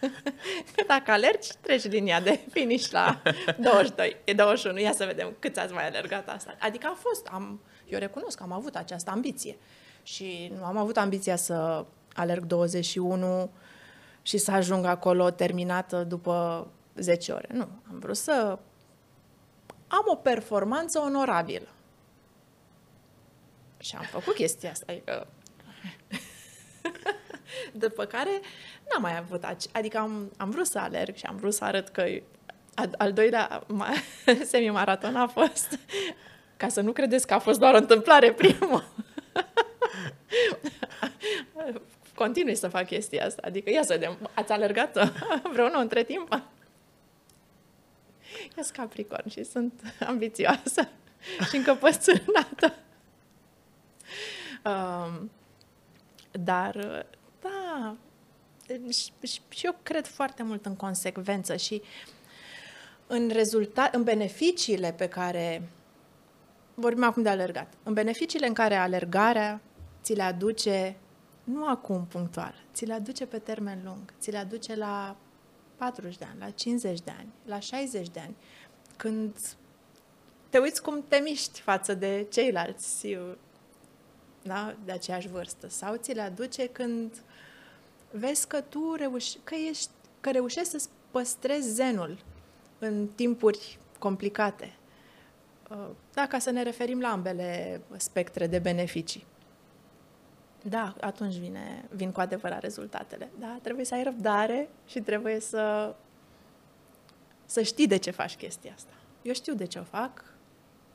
Dacă 0.86 1.10
alergi, 1.10 1.48
treci 1.60 1.88
linia 1.88 2.20
de 2.20 2.40
finish 2.50 2.90
la 2.90 3.22
22, 3.58 4.16
e 4.24 4.32
21, 4.32 4.78
ia 4.78 4.92
să 4.92 5.04
vedem 5.04 5.36
cât 5.38 5.56
ați 5.56 5.72
mai 5.72 5.86
alergat 5.86 6.28
asta. 6.28 6.56
Adică 6.60 6.86
a 6.86 6.96
fost, 6.98 7.26
am, 7.26 7.60
eu 7.86 7.98
recunosc 7.98 8.36
că 8.36 8.42
am 8.42 8.52
avut 8.52 8.76
această 8.76 9.10
ambiție 9.10 9.56
și 10.02 10.52
nu 10.58 10.64
am 10.64 10.76
avut 10.76 10.96
ambiția 10.96 11.36
să 11.36 11.84
alerg 12.14 12.44
21 12.44 13.50
și 14.26 14.38
să 14.38 14.50
ajung 14.50 14.84
acolo 14.84 15.30
terminată 15.30 16.04
după 16.04 16.66
10 16.94 17.32
ore. 17.32 17.48
Nu, 17.52 17.68
am 17.90 17.98
vrut 17.98 18.16
să 18.16 18.58
am 19.88 20.04
o 20.04 20.14
performanță 20.14 20.98
onorabilă. 20.98 21.68
Și 23.78 23.96
am 23.96 24.04
făcut 24.10 24.34
chestia 24.34 24.70
asta. 24.70 24.84
Adică... 24.88 25.26
După 27.72 28.04
care 28.04 28.40
n-am 28.90 29.02
mai 29.02 29.16
avut, 29.16 29.44
adică 29.72 29.98
am, 29.98 30.32
am 30.36 30.50
vrut 30.50 30.66
să 30.66 30.78
alerg 30.78 31.14
și 31.14 31.26
am 31.26 31.36
vrut 31.36 31.54
să 31.54 31.64
arăt 31.64 31.88
că 31.88 32.04
al 32.98 33.12
doilea 33.12 33.66
semi-maraton 34.50 35.16
a 35.16 35.26
fost, 35.26 35.78
ca 36.56 36.68
să 36.68 36.80
nu 36.80 36.92
credeți 36.92 37.26
că 37.26 37.34
a 37.34 37.38
fost 37.38 37.58
doar 37.58 37.74
o 37.74 37.76
întâmplare 37.76 38.32
primul. 38.32 38.84
Continui 42.14 42.54
să 42.54 42.68
fac 42.68 42.86
chestia 42.86 43.24
asta. 43.24 43.42
Adică, 43.44 43.70
ia 43.70 43.82
să 43.82 43.92
vedem, 43.92 44.30
ați 44.34 44.52
alergat 44.52 45.14
vreunul 45.52 45.80
între 45.80 46.04
timp? 46.04 46.28
Ia 48.56 48.64
Capricorn 48.72 49.28
și 49.28 49.44
sunt 49.44 49.80
ambițioasă 50.06 50.88
și 51.48 51.56
încăpățânată. 51.56 52.74
Um, 54.64 55.30
dar, 56.30 57.06
da, 57.40 57.96
și, 58.90 59.10
și 59.48 59.66
eu 59.66 59.76
cred 59.82 60.06
foarte 60.06 60.42
mult 60.42 60.66
în 60.66 60.76
consecvență 60.76 61.56
și 61.56 61.82
în, 63.06 63.28
rezultat, 63.32 63.94
în 63.94 64.02
beneficiile 64.02 64.92
pe 64.92 65.08
care 65.08 65.62
vorbim 66.74 67.04
acum 67.04 67.22
de 67.22 67.28
alergat, 67.28 67.72
în 67.82 67.92
beneficiile 67.92 68.46
în 68.46 68.52
care 68.52 68.74
alergarea 68.74 69.60
ți 70.02 70.12
le 70.12 70.22
aduce 70.22 70.96
nu 71.44 71.68
acum 71.68 72.06
punctual, 72.06 72.54
ți 72.72 72.84
le 72.84 72.92
aduce 72.92 73.26
pe 73.26 73.38
termen 73.38 73.80
lung, 73.84 74.12
ți 74.20 74.30
le 74.30 74.38
aduce 74.38 74.74
la 74.74 75.16
40 75.76 76.16
de 76.18 76.24
ani, 76.30 76.38
la 76.38 76.50
50 76.50 77.00
de 77.00 77.12
ani, 77.18 77.28
la 77.46 77.58
60 77.58 78.08
de 78.08 78.20
ani, 78.20 78.34
când 78.96 79.36
te 80.48 80.58
uiți 80.58 80.82
cum 80.82 81.04
te 81.08 81.16
miști 81.16 81.60
față 81.60 81.94
de 81.94 82.26
ceilalți 82.30 83.16
da, 84.42 84.76
de 84.84 84.92
aceeași 84.92 85.28
vârstă 85.28 85.68
sau 85.68 85.96
ți 85.96 86.12
le 86.12 86.20
aduce 86.20 86.68
când 86.68 87.22
vezi 88.10 88.46
că 88.46 88.60
tu 88.60 88.94
reuși, 88.94 89.38
că, 89.44 89.54
ești, 89.54 89.90
că 90.20 90.30
reușești 90.30 90.70
să-ți 90.70 90.88
păstrezi 91.10 91.68
zenul 91.68 92.18
în 92.78 93.08
timpuri 93.14 93.78
complicate. 93.98 94.72
Uh, 95.70 95.88
da, 96.12 96.26
ca 96.26 96.38
să 96.38 96.50
ne 96.50 96.62
referim 96.62 97.00
la 97.00 97.08
ambele 97.08 97.80
spectre 97.96 98.46
de 98.46 98.58
beneficii. 98.58 99.26
Da, 100.68 100.94
atunci 101.00 101.34
vine, 101.34 101.84
vin 101.90 102.12
cu 102.12 102.20
adevărat 102.20 102.60
rezultatele. 102.60 103.30
Da, 103.38 103.58
trebuie 103.62 103.84
să 103.84 103.94
ai 103.94 104.02
răbdare 104.02 104.68
și 104.86 105.00
trebuie 105.00 105.40
să, 105.40 105.94
să 107.46 107.62
știi 107.62 107.86
de 107.86 107.96
ce 107.96 108.10
faci 108.10 108.36
chestia 108.36 108.72
asta. 108.74 108.92
Eu 109.22 109.32
știu 109.32 109.54
de 109.54 109.64
ce 109.66 109.78
o 109.78 109.82
fac, 109.82 110.24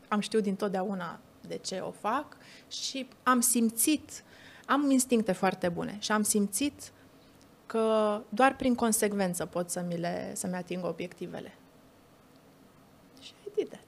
am 0.07 0.20
știut 0.20 0.43
dintotdeauna 0.43 1.20
de 1.47 1.57
ce 1.57 1.80
o 1.80 1.91
fac 1.91 2.38
și 2.67 3.07
am 3.24 3.39
simțit, 3.39 4.24
am 4.65 4.91
instincte 4.91 5.32
foarte 5.32 5.70
bune 5.70 5.97
și 5.99 6.11
am 6.11 6.22
simțit 6.24 6.91
că 7.65 8.22
doar 8.30 8.55
prin 8.55 8.76
consecvență 8.76 9.45
pot 9.45 9.70
să 9.70 9.82
mi 9.88 9.97
le, 9.97 10.32
să-mi 10.36 10.55
ating 10.55 10.86
obiectivele. 10.86 11.53
Și 13.22 13.34
I 13.47 13.49
did 13.55 13.70
that. 13.70 13.84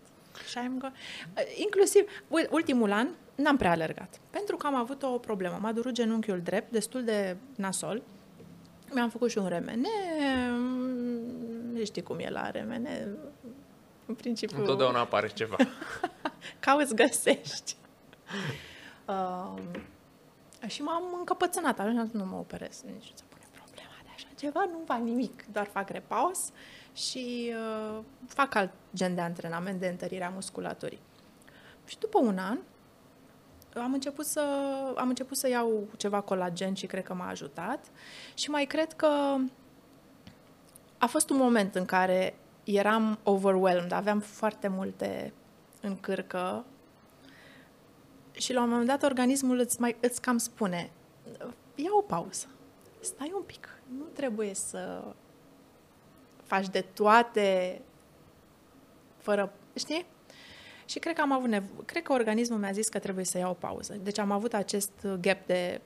Și 0.49 0.57
am 0.57 0.83
go- 0.85 1.35
Inclusiv, 1.55 2.03
ultimul 2.49 2.91
an, 2.91 3.07
n-am 3.35 3.57
prea 3.57 3.71
alergat. 3.71 4.19
Pentru 4.29 4.55
că 4.55 4.67
am 4.67 4.75
avut 4.75 5.03
o 5.03 5.17
problemă. 5.17 5.57
M-a 5.61 5.71
durut 5.71 5.93
genunchiul 5.93 6.41
drept, 6.41 6.71
destul 6.71 7.03
de 7.03 7.37
nasol. 7.55 8.01
Mi-am 8.93 9.09
făcut 9.09 9.29
și 9.29 9.37
un 9.37 9.47
remene. 9.47 9.89
Știi 11.83 12.03
cum 12.03 12.19
e 12.19 12.29
la 12.29 12.49
remene. 12.49 13.07
În 14.05 14.15
principiu... 14.15 14.59
Întotdeauna 14.59 14.99
apare 14.99 15.27
ceva. 15.27 15.55
Cauți, 16.59 16.95
găsești. 16.95 17.75
Uh, 19.07 19.53
și 20.67 20.81
m-am 20.81 21.03
încăpățânat. 21.17 21.79
Atunci 21.79 22.11
nu 22.11 22.25
mă 22.25 22.35
operez. 22.35 22.81
Nici 22.85 23.09
nu 23.09 23.15
se 23.15 23.23
pune 23.29 23.43
problema 23.51 23.93
de 24.03 24.09
așa 24.15 24.27
ceva. 24.35 24.65
Nu 24.71 24.81
fac 24.85 24.99
nimic. 24.99 25.45
Doar 25.51 25.65
fac 25.65 25.89
repaus 25.89 26.49
și 26.93 27.53
uh, 27.55 27.99
fac 28.27 28.55
alt 28.55 28.71
gen 28.95 29.15
de 29.15 29.21
antrenament 29.21 29.79
de 29.79 29.87
întărire 29.87 30.23
a 30.23 30.29
musculaturii. 30.29 30.99
Și 31.85 31.99
după 31.99 32.19
un 32.19 32.37
an, 32.37 32.57
am 33.75 33.93
început 33.93 34.25
să, 34.25 34.41
am 34.95 35.07
început 35.07 35.37
să 35.37 35.49
iau 35.49 35.87
ceva 35.97 36.21
colagen 36.21 36.73
și 36.73 36.85
cred 36.85 37.03
că 37.03 37.13
m-a 37.13 37.27
ajutat. 37.27 37.85
Și 38.33 38.49
mai 38.49 38.65
cred 38.65 38.93
că 38.93 39.35
a 40.97 41.05
fost 41.05 41.29
un 41.29 41.37
moment 41.37 41.75
în 41.75 41.85
care 41.85 42.35
eram 42.63 43.19
overwhelmed, 43.23 43.91
aveam 43.91 44.19
foarte 44.19 44.67
multe 44.67 45.33
în 45.81 45.99
cârcă 45.99 46.65
și 48.31 48.53
la 48.53 48.61
un 48.61 48.69
moment 48.69 48.87
dat 48.87 49.03
organismul 49.03 49.59
îți, 49.59 49.81
mai, 49.81 49.95
îți 49.99 50.21
cam 50.21 50.37
spune 50.37 50.91
ia 51.75 51.89
o 51.97 52.01
pauză, 52.01 52.47
stai 52.99 53.31
un 53.35 53.41
pic, 53.41 53.81
nu 53.97 54.03
trebuie 54.03 54.53
să 54.53 55.03
faci 56.43 56.69
de 56.69 56.81
toate 56.93 57.81
fără, 59.17 59.53
știi? 59.73 60.05
Și 60.91 60.99
cred 60.99 61.15
că 61.15 61.21
am 61.21 61.31
avut 61.31 61.49
nevo- 61.49 61.85
cred 61.85 62.03
că 62.03 62.13
organismul 62.13 62.59
mi-a 62.59 62.71
zis 62.71 62.89
că 62.89 62.99
trebuie 62.99 63.25
să 63.25 63.37
iau 63.37 63.49
o 63.49 63.53
pauză. 63.53 63.93
Deci 64.03 64.17
am 64.17 64.31
avut 64.31 64.53
acest 64.53 64.91
gap 65.19 65.45
de, 65.45 65.81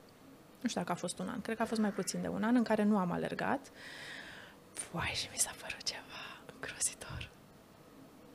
nu 0.62 0.70
știu 0.70 0.82
dacă 0.82 0.92
a 0.92 0.96
fost 0.96 1.20
un 1.20 1.28
an, 1.28 1.42
cred 1.42 1.56
că 1.56 1.62
a 1.62 1.66
fost 1.66 1.82
mai 1.82 1.90
puțin 1.90 2.22
de 2.22 2.28
un 2.28 2.44
an 2.44 2.56
în 2.56 2.64
care 2.64 2.84
nu 2.84 2.98
am 2.98 3.12
alergat. 3.12 3.72
Vai, 4.92 5.12
și 5.14 5.28
mi 5.32 5.38
s-a 5.38 5.52
părut 5.62 5.84
ceva 5.84 6.42
îngrozitor. 6.54 7.30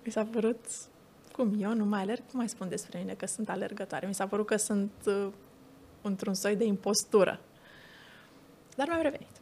Mi 0.05 0.13
s-a 0.13 0.25
părut 0.25 0.65
cum 1.33 1.55
eu 1.59 1.75
nu 1.75 1.85
mai 1.85 2.01
alerg, 2.01 2.23
cum 2.31 2.39
mai 2.39 2.49
spun 2.49 2.69
despre 2.69 2.99
mine 2.99 3.15
că 3.15 3.27
sunt 3.27 3.49
alergătoare. 3.49 4.07
Mi 4.07 4.15
s-a 4.15 4.27
părut 4.27 4.47
că 4.47 4.57
sunt 4.57 4.93
uh, 5.07 5.29
într-un 6.03 6.35
soi 6.35 6.57
de 6.57 6.65
impostură. 6.65 7.41
Dar 8.77 8.89
mi-am 8.89 9.03
revenit. 9.03 9.37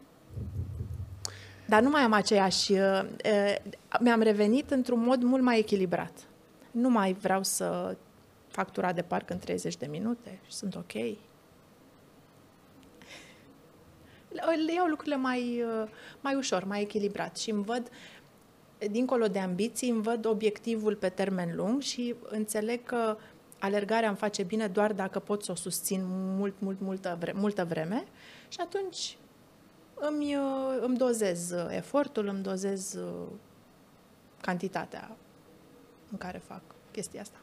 Dar 1.67 1.83
nu 1.83 1.91
mai 1.91 2.03
am 2.03 2.13
aceeași... 2.13 2.73
Uh, 2.73 3.03
uh, 3.25 3.57
mi-am 4.01 4.21
revenit 4.21 4.71
într-un 4.71 5.01
mod 5.01 5.23
mult 5.23 5.43
mai 5.43 5.59
echilibrat. 5.59 6.28
Nu 6.71 6.89
mai 6.89 7.13
vreau 7.13 7.43
să 7.43 7.97
fac 8.49 8.73
tura 8.73 8.93
de 8.93 9.03
parc 9.03 9.31
în 9.31 9.39
30 9.39 9.77
de 9.77 9.87
minute 9.87 10.39
și 10.47 10.53
sunt 10.53 10.75
ok. 10.75 10.93
Le 14.67 14.73
iau 14.75 14.87
lucrurile 14.87 15.17
mai, 15.17 15.63
uh, 15.63 15.89
mai 16.21 16.35
ușor, 16.35 16.65
mai 16.65 16.81
echilibrat 16.81 17.37
și 17.37 17.51
îmi 17.51 17.65
văd 17.65 17.91
dincolo 18.91 19.27
de 19.27 19.39
ambiții, 19.39 19.91
îmi 19.91 20.03
văd 20.03 20.25
obiectivul 20.27 20.97
pe 20.97 21.09
termen 21.09 21.57
lung 21.57 21.81
și 21.81 22.15
înțeleg 22.29 22.85
că 22.85 23.17
alergarea 23.59 24.09
îmi 24.09 24.17
face 24.17 24.43
bine 24.43 24.67
doar 24.67 24.93
dacă 24.93 25.19
pot 25.19 25.43
să 25.43 25.51
o 25.51 25.55
susțin 25.55 26.01
mult, 26.07 26.55
mult, 26.59 26.81
multă, 26.81 27.17
vre- 27.21 27.33
multă 27.33 27.65
vreme 27.65 28.05
și 28.49 28.61
atunci 28.61 29.17
îmi, 29.95 30.37
uh, 30.37 30.79
îmi 30.81 30.97
dozez 30.97 31.55
efortul, 31.69 32.27
îmi 32.27 32.43
dozez 32.43 32.95
uh, 32.95 33.27
cantitatea 34.41 35.17
în 36.11 36.19
care 36.19 36.43
fac 36.47 36.63
chestia 36.91 37.21
asta. 37.21 37.39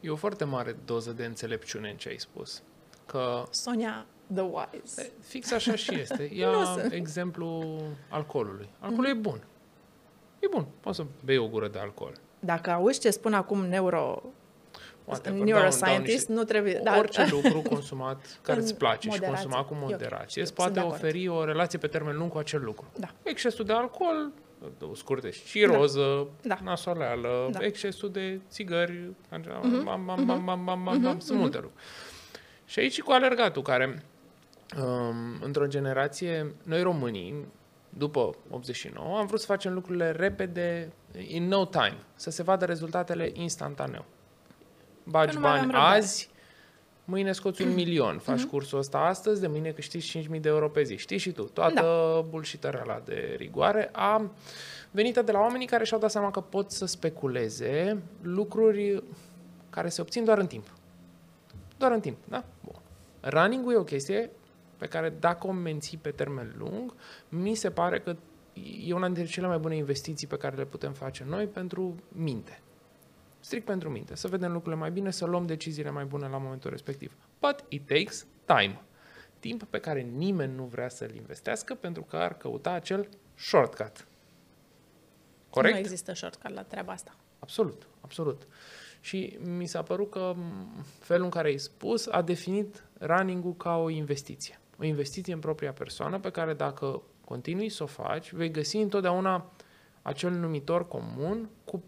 E 0.00 0.10
o 0.10 0.16
foarte 0.16 0.44
mare 0.44 0.76
doză 0.84 1.10
de 1.10 1.24
înțelepciune 1.24 1.90
în 1.90 1.96
ce 1.96 2.08
ai 2.08 2.18
spus. 2.18 2.62
Că 3.06 3.44
Sonia 3.50 4.06
the 4.34 4.42
wise. 4.42 5.12
Fix 5.20 5.52
așa 5.52 5.74
și 5.74 5.94
este. 5.94 6.22
Ia 6.32 6.50
exemplu 6.90 7.78
alcoolului. 8.08 8.68
Alcoolul 8.78 9.06
mm-hmm. 9.06 9.18
e 9.18 9.20
bun. 9.20 9.46
E 10.38 10.46
bun, 10.50 10.66
poți 10.80 10.96
să 10.96 11.04
bei 11.24 11.38
o 11.38 11.48
gură 11.48 11.68
de 11.68 11.78
alcool. 11.78 12.12
Dacă 12.40 12.70
auzi 12.70 13.00
ce 13.00 13.10
spun 13.10 13.34
acum 13.34 13.66
neuro 13.66 14.22
Whatever, 15.04 15.40
neuroscientist, 15.40 16.26
down, 16.26 16.38
nu 16.38 16.44
trebuie... 16.44 16.80
Da. 16.84 16.98
Orice 16.98 17.28
lucru 17.42 17.62
consumat 17.62 18.38
care 18.42 18.60
îți 18.60 18.74
place 18.74 19.08
moderație. 19.08 19.36
și 19.36 19.42
consumat 19.42 19.66
cu 19.66 19.74
moderație 19.80 20.42
îți 20.42 20.54
poate 20.54 20.80
oferi 20.80 21.28
o 21.28 21.44
relație 21.44 21.78
pe 21.78 21.86
termen 21.86 22.16
lung 22.16 22.30
cu 22.30 22.38
acel 22.38 22.64
lucru. 22.64 22.86
Da. 22.96 23.08
Excesul 23.22 23.64
de 23.64 23.72
alcool, 23.72 24.32
scurte, 24.94 25.28
ciroză, 25.28 26.26
da. 26.42 26.54
da. 26.54 26.60
nasoleală, 26.62 27.48
da. 27.50 27.58
excesul 27.64 28.10
de 28.10 28.40
țigări, 28.48 29.10
sunt 31.18 31.38
multe 31.38 31.56
lucruri. 31.56 31.82
Și 32.64 32.78
aici 32.78 33.00
cu 33.00 33.10
alergatul, 33.10 33.62
care 33.62 34.02
um, 34.76 35.42
într-o 35.42 35.66
generație, 35.66 36.54
noi 36.62 36.82
românii, 36.82 37.46
după 37.88 38.34
89, 38.50 39.18
am 39.18 39.26
vrut 39.26 39.40
să 39.40 39.46
facem 39.46 39.72
lucrurile 39.72 40.10
repede, 40.10 40.92
in 41.26 41.48
no 41.48 41.64
time, 41.64 41.98
să 42.14 42.30
se 42.30 42.42
vadă 42.42 42.64
rezultatele 42.64 43.30
instantaneu. 43.32 44.04
Bagi 45.04 45.38
bani 45.38 45.72
azi, 45.72 46.30
mâine 47.10 47.32
scoți 47.32 47.62
un 47.62 47.74
milion, 47.74 48.18
faci 48.18 48.38
Mhm. 48.40 48.48
cursul 48.48 48.78
ăsta 48.78 48.98
astăzi, 48.98 49.40
de 49.40 49.46
mâine 49.46 49.70
câștigi 49.70 50.08
5.000 50.08 50.40
de 50.40 50.48
euro 50.48 50.68
pe 50.68 50.82
zi. 50.82 50.96
Știi 50.96 51.18
și 51.18 51.30
tu, 51.32 51.42
toată 51.42 51.74
da. 52.22 52.28
bullshit-ărea 52.30 52.80
ăla 52.82 53.02
de 53.04 53.34
rigoare 53.38 53.88
a 53.92 54.30
venit 54.90 55.18
de 55.18 55.32
la 55.32 55.38
oamenii 55.38 55.66
care 55.66 55.84
și-au 55.84 56.00
dat 56.00 56.10
seama 56.10 56.30
că 56.30 56.40
pot 56.40 56.70
să 56.70 56.86
speculeze 56.86 58.02
lucruri 58.22 59.02
care 59.70 59.88
se 59.88 60.00
obțin 60.00 60.24
doar 60.24 60.38
în 60.38 60.46
timp. 60.46 60.66
Doar 61.78 61.92
în 61.92 62.00
timp, 62.00 62.16
da? 62.24 62.44
Bun. 62.64 62.80
Running-ul 63.20 63.72
e 63.72 63.76
o 63.76 63.84
chestie 63.84 64.30
pe 64.76 64.86
care 64.86 65.12
dacă 65.20 65.46
o 65.46 65.52
menții 65.52 65.98
pe 65.98 66.10
termen 66.10 66.54
lung, 66.58 66.94
mi 67.28 67.54
se 67.54 67.70
pare 67.70 68.00
că 68.00 68.16
e 68.86 68.92
una 68.94 69.06
dintre 69.06 69.24
cele 69.24 69.46
mai 69.46 69.58
bune 69.58 69.76
investiții 69.76 70.26
pe 70.26 70.36
care 70.36 70.56
le 70.56 70.64
putem 70.64 70.92
face 70.92 71.24
noi 71.28 71.46
pentru 71.46 71.94
minte. 72.08 72.60
Strict 73.48 73.66
pentru 73.66 73.90
minte. 73.90 74.14
Să 74.14 74.28
vedem 74.28 74.52
lucrurile 74.52 74.80
mai 74.80 74.90
bine, 74.90 75.10
să 75.10 75.24
luăm 75.24 75.46
deciziile 75.46 75.90
mai 75.90 76.04
bune 76.04 76.28
la 76.28 76.38
momentul 76.38 76.70
respectiv. 76.70 77.16
But 77.40 77.64
it 77.68 77.86
takes 77.86 78.26
time. 78.44 78.80
Timp 79.38 79.62
pe 79.62 79.78
care 79.78 80.00
nimeni 80.00 80.54
nu 80.54 80.64
vrea 80.64 80.88
să-l 80.88 81.14
investească 81.14 81.74
pentru 81.74 82.02
că 82.02 82.16
ar 82.16 82.36
căuta 82.36 82.70
acel 82.70 83.08
shortcut. 83.34 84.06
Corect? 85.50 85.74
Nu 85.74 85.80
există 85.80 86.12
shortcut 86.12 86.50
la 86.50 86.62
treaba 86.62 86.92
asta. 86.92 87.16
Absolut, 87.38 87.86
absolut. 88.00 88.46
Și 89.00 89.38
mi 89.42 89.66
s-a 89.66 89.82
părut 89.82 90.10
că 90.10 90.32
m, 90.36 90.84
felul 90.98 91.24
în 91.24 91.30
care 91.30 91.48
ai 91.48 91.58
spus 91.58 92.06
a 92.06 92.22
definit 92.22 92.84
running-ul 92.98 93.56
ca 93.56 93.76
o 93.76 93.88
investiție. 93.88 94.60
O 94.78 94.84
investiție 94.84 95.32
în 95.32 95.40
propria 95.40 95.72
persoană 95.72 96.18
pe 96.20 96.30
care 96.30 96.54
dacă 96.54 97.02
continui 97.24 97.68
să 97.68 97.82
o 97.82 97.86
faci, 97.86 98.32
vei 98.32 98.50
găsi 98.50 98.76
întotdeauna 98.76 99.52
acel 100.02 100.30
numitor 100.30 100.88
comun 100.88 101.50
cu 101.64 101.82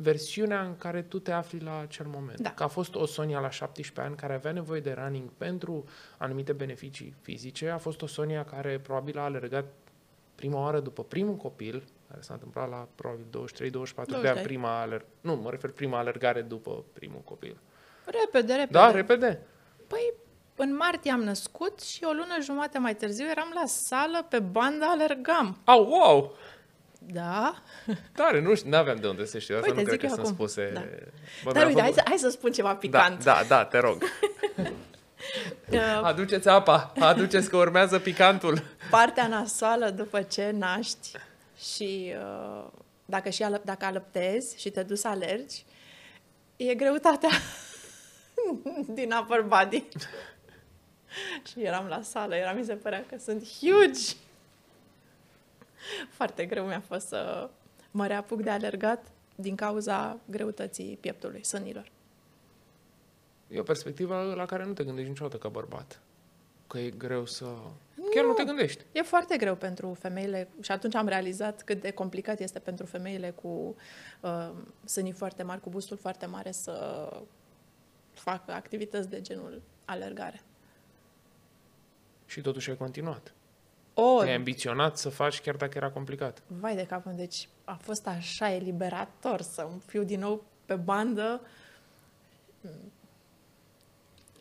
versiunea 0.00 0.62
în 0.62 0.76
care 0.76 1.02
tu 1.02 1.18
te 1.18 1.32
afli 1.32 1.58
la 1.58 1.78
acel 1.78 2.06
moment. 2.06 2.40
Da. 2.40 2.50
Că 2.50 2.62
a 2.62 2.66
fost 2.66 2.94
o 2.94 3.06
Sonia 3.06 3.40
la 3.40 3.50
17 3.50 4.00
ani 4.00 4.16
care 4.16 4.34
avea 4.34 4.52
nevoie 4.52 4.80
de 4.80 4.96
running 4.98 5.30
pentru 5.30 5.84
anumite 6.18 6.52
beneficii 6.52 7.14
fizice, 7.20 7.68
a 7.68 7.78
fost 7.78 8.02
o 8.02 8.06
Sonia 8.06 8.44
care 8.44 8.78
probabil 8.78 9.18
a 9.18 9.22
alergat 9.22 9.64
prima 10.34 10.60
oară 10.60 10.80
după 10.80 11.02
primul 11.04 11.36
copil, 11.36 11.84
care 12.08 12.20
s-a 12.20 12.34
întâmplat 12.34 12.68
la 12.68 12.88
probabil 12.94 13.24
23-24 13.24 13.26
de 13.26 13.70
23. 13.70 14.30
ani, 14.30 14.40
prima 14.40 14.80
aler... 14.80 15.04
Nu, 15.20 15.34
mă 15.34 15.50
refer 15.50 15.70
prima 15.70 15.98
alergare 15.98 16.42
după 16.42 16.84
primul 16.92 17.20
copil. 17.24 17.56
Repede, 18.04 18.52
repede. 18.52 18.72
Da, 18.72 18.90
repede. 18.90 19.40
Păi, 19.86 20.12
în 20.56 20.76
martie 20.76 21.10
am 21.10 21.22
născut 21.22 21.80
și 21.80 22.04
o 22.04 22.12
lună 22.12 22.36
jumate 22.42 22.78
mai 22.78 22.94
târziu 22.94 23.26
eram 23.30 23.52
la 23.54 23.66
sală, 23.66 24.26
pe 24.28 24.38
bandă 24.38 24.84
alergam. 24.84 25.58
Au, 25.64 25.84
wow! 25.84 26.36
Da? 27.12 27.62
Tare, 28.12 28.40
nu 28.40 28.54
știu, 28.54 28.70
n-aveam 28.70 28.96
de 28.96 29.06
unde 29.08 29.24
să 29.24 29.38
știu. 29.38 29.56
Asta 29.56 29.66
Uite, 29.68 29.80
nu 29.80 29.86
cred 29.86 30.00
zic 30.00 30.00
că 30.00 30.06
eu 30.06 30.24
sunt 30.24 30.24
acum. 30.36 30.46
spuse. 30.46 30.70
Da. 30.74 30.80
Bă, 31.44 31.52
Dar 31.52 31.54
mi-a 31.54 31.66
uite, 31.66 31.80
hai 31.80 31.88
făcut- 31.90 31.94
să, 31.94 32.08
hai 32.08 32.18
să 32.18 32.28
spun 32.28 32.52
ceva 32.52 32.68
Da, 32.68 32.74
picant. 32.74 33.24
da, 33.24 33.42
da, 33.48 33.64
te 33.64 33.78
rog. 33.78 34.02
Uh, 35.70 35.80
Aduceți 36.02 36.48
apa, 36.48 36.92
aduceți 36.98 37.48
că 37.48 37.56
urmează 37.56 37.98
picantul. 37.98 38.62
partea 38.90 39.26
nasoală 39.26 39.90
după 39.90 40.22
ce 40.22 40.50
naști 40.50 41.10
și 41.74 42.12
uh, 42.22 42.64
dacă, 43.04 43.30
și 43.30 43.42
alăp, 43.42 43.64
dacă 43.64 43.84
alăptezi 43.84 44.60
și 44.60 44.70
te 44.70 44.82
duci 44.82 44.98
să 44.98 45.08
alergi, 45.08 45.64
e 46.56 46.74
greutatea 46.74 47.28
din 48.98 49.12
upper 49.20 49.40
body. 49.42 49.84
și 51.50 51.54
eram 51.62 51.86
la 51.86 52.02
sală, 52.02 52.34
era, 52.34 52.52
mi 52.52 52.64
se 52.64 52.74
părea 52.74 53.04
că 53.10 53.16
sunt 53.24 53.42
huge. 53.60 54.00
Foarte 56.16 56.46
greu 56.46 56.66
mi-a 56.66 56.80
fost 56.80 57.06
să 57.06 57.50
mă 57.90 58.06
reapuc 58.06 58.42
de 58.42 58.50
alergat 58.50 59.06
din 59.34 59.54
cauza 59.54 60.18
greutății 60.24 60.98
pieptului, 61.00 61.44
sânilor. 61.44 61.90
E 63.48 63.60
o 63.60 63.62
perspectivă 63.62 64.32
la 64.36 64.46
care 64.46 64.64
nu 64.64 64.72
te 64.72 64.84
gândești 64.84 65.08
niciodată 65.08 65.36
ca 65.36 65.48
bărbat. 65.48 66.00
Că 66.66 66.78
e 66.78 66.90
greu 66.90 67.26
să... 67.26 67.46
Chiar 68.14 68.24
nu 68.24 68.32
te 68.32 68.44
gândești. 68.44 68.84
E 68.92 69.02
foarte 69.02 69.36
greu 69.36 69.54
pentru 69.54 69.94
femeile 69.94 70.48
și 70.60 70.70
atunci 70.70 70.94
am 70.94 71.06
realizat 71.06 71.62
cât 71.62 71.80
de 71.80 71.90
complicat 71.90 72.40
este 72.40 72.58
pentru 72.58 72.86
femeile 72.86 73.30
cu 73.30 73.76
uh, 74.20 74.50
sânii 74.84 75.12
foarte 75.12 75.42
mari, 75.42 75.60
cu 75.60 75.70
bustul 75.70 75.96
foarte 75.96 76.26
mare 76.26 76.50
să 76.50 77.08
facă 78.12 78.52
activități 78.52 79.08
de 79.08 79.20
genul 79.20 79.62
alergare. 79.84 80.42
Și 82.26 82.40
totuși 82.40 82.70
ai 82.70 82.76
continuat. 82.76 83.34
O, 84.00 84.22
Te-ai 84.22 84.34
ambiționat 84.34 84.98
să 84.98 85.08
faci 85.08 85.40
chiar 85.40 85.56
dacă 85.56 85.76
era 85.76 85.90
complicat. 85.90 86.42
vai 86.46 86.76
de 86.76 86.86
capul, 86.86 87.12
deci 87.16 87.48
a 87.64 87.74
fost 87.82 88.06
așa 88.06 88.52
eliberator 88.52 89.40
să 89.40 89.66
îmi 89.70 89.80
fiu 89.86 90.02
din 90.02 90.20
nou 90.20 90.44
pe 90.64 90.74
bandă. 90.74 91.40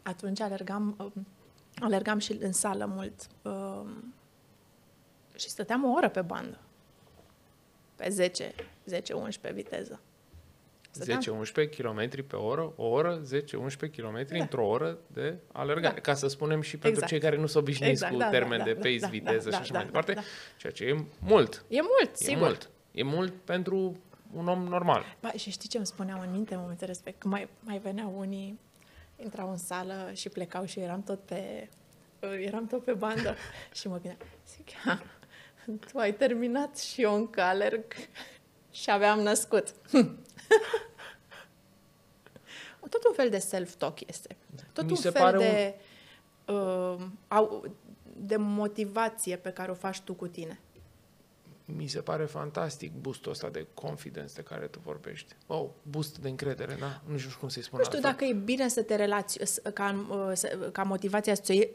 Atunci 0.04 0.40
alergam, 0.40 0.96
uh, 1.00 1.12
alergam 1.76 2.20
și 2.20 2.38
în 2.40 2.52
sală 2.52 2.86
mult 2.86 3.28
uh, 3.42 3.90
și 5.36 5.50
stăteam 5.50 5.84
o 5.84 5.92
oră 5.92 6.10
pe 6.10 6.22
bandă. 6.22 6.60
Pe 7.96 8.10
10, 8.10 8.54
10-11 9.50 9.54
viteză. 9.54 10.00
Stăteam- 11.04 11.20
10-11 11.20 11.70
km 11.78 12.26
pe 12.28 12.36
oră, 12.36 12.74
o 12.76 12.86
oră, 12.86 13.22
10-11 13.24 13.90
km 13.96 14.26
Da. 14.30 14.38
într-o 14.40 14.68
oră 14.68 14.98
de 15.08 15.36
alergare. 15.52 15.94
Da. 15.94 16.02
Ca 16.02 16.14
să 16.14 16.28
spunem 16.28 16.62
și 16.62 16.72
pentru 16.72 16.90
Exact. 16.90 17.08
cei 17.12 17.20
care 17.20 17.36
nu 17.38 17.46
sunt 17.46 17.64
obișnuiți 17.64 17.92
Exact, 17.94 18.12
cu 18.14 18.18
da, 18.20 18.26
da, 18.26 18.32
termen 18.32 18.58
da, 18.58 18.64
de 18.64 18.74
da, 18.74 18.80
pace, 18.80 18.98
da, 19.00 19.08
viteză 19.08 19.50
da, 19.50 19.56
și 19.56 19.62
așa 19.62 19.72
da, 19.74 19.80
mai 19.80 19.88
da, 19.92 20.00
departe, 20.00 20.14
da. 20.14 20.22
ceea 20.58 20.74
ce 20.74 20.84
e 20.86 21.04
mult. 21.20 21.66
E 21.68 21.80
mult, 21.82 22.12
E 22.12 22.24
sigur. 22.24 22.42
mult. 22.42 22.70
E 22.92 23.04
mult 23.04 23.34
pentru 23.44 23.98
un 24.34 24.48
om 24.48 24.64
normal. 24.64 25.04
Ba, 25.22 25.32
și 25.32 25.52
știi 25.52 25.70
ce 25.70 25.78
îmi 25.78 25.86
spuneau 25.86 26.20
în 26.22 26.32
minte 26.32 26.54
în 26.54 26.60
momentul 26.60 26.88
respect? 26.88 27.20
Că 27.20 27.28
mai, 27.28 27.48
mai 27.60 27.78
veneau 27.78 28.14
unii, 28.18 28.60
intrau 29.16 29.50
în 29.50 29.58
sală 29.58 30.10
și 30.14 30.30
plecau 30.30 30.66
și 30.66 30.80
eram 30.80 31.04
tot 31.04 31.20
pe, 31.20 31.70
eram 32.46 32.68
tot 32.68 32.84
pe 32.84 32.94
bandă. 32.94 33.36
și 33.78 33.88
mă 33.88 33.94
gândeam, 33.94 34.18
zic, 34.56 34.72
"Ha, 34.86 35.02
tu 35.92 35.98
ai 35.98 36.14
terminat 36.14 36.78
și 36.78 37.02
eu 37.02 37.16
încă 37.16 37.42
alerg 37.42 37.84
și 38.82 38.92
aveam 38.92 39.20
născut. 39.20 39.74
tot 42.90 43.06
un 43.06 43.14
fel 43.14 43.30
de 43.30 43.38
self-talk 43.38 44.08
este. 44.08 44.36
Tot 44.74 44.84
Mi 44.84 44.90
un 44.92 44.98
se 44.98 45.10
fel 45.10 45.22
pare 45.22 45.38
de, 45.38 45.76
uh, 46.54 47.06
au, 47.28 47.66
de 48.18 48.36
motivație 48.36 49.36
pe 49.36 49.50
care 49.50 49.72
o 49.72 49.74
faci 49.74 50.00
tu 50.02 50.14
cu 50.14 50.28
tine. 50.28 50.60
Mi 51.66 51.88
se 51.88 52.02
pare 52.02 52.26
fantastic 52.26 52.92
boostul 52.94 53.32
ăsta 53.32 53.50
de 53.50 53.68
confidence 53.74 54.34
de 54.34 54.42
care 54.42 54.68
tu 54.68 54.80
vorbești. 54.84 55.34
Oh, 55.48 55.66
boost 55.82 56.18
de 56.18 56.30
încredere, 56.30 56.76
da? 56.80 57.02
Nu 57.06 57.18
știu 57.18 57.38
cum 57.40 57.50
să-i 57.50 57.62
spun 57.64 57.78
Nu 57.80 57.84
știu 57.86 57.98
altfel. 57.98 58.12
dacă 58.18 58.26
e 58.40 58.44
bine 58.44 58.68
să 58.70 58.82
te 58.84 58.96
relați- 58.96 59.62
ca, 59.74 60.06
uh, 60.10 60.32
să- 60.34 60.70
ca 60.72 60.84
motivația 60.84 61.36
să 61.36 61.42
ți-o 61.42 61.54
iei 61.54 61.74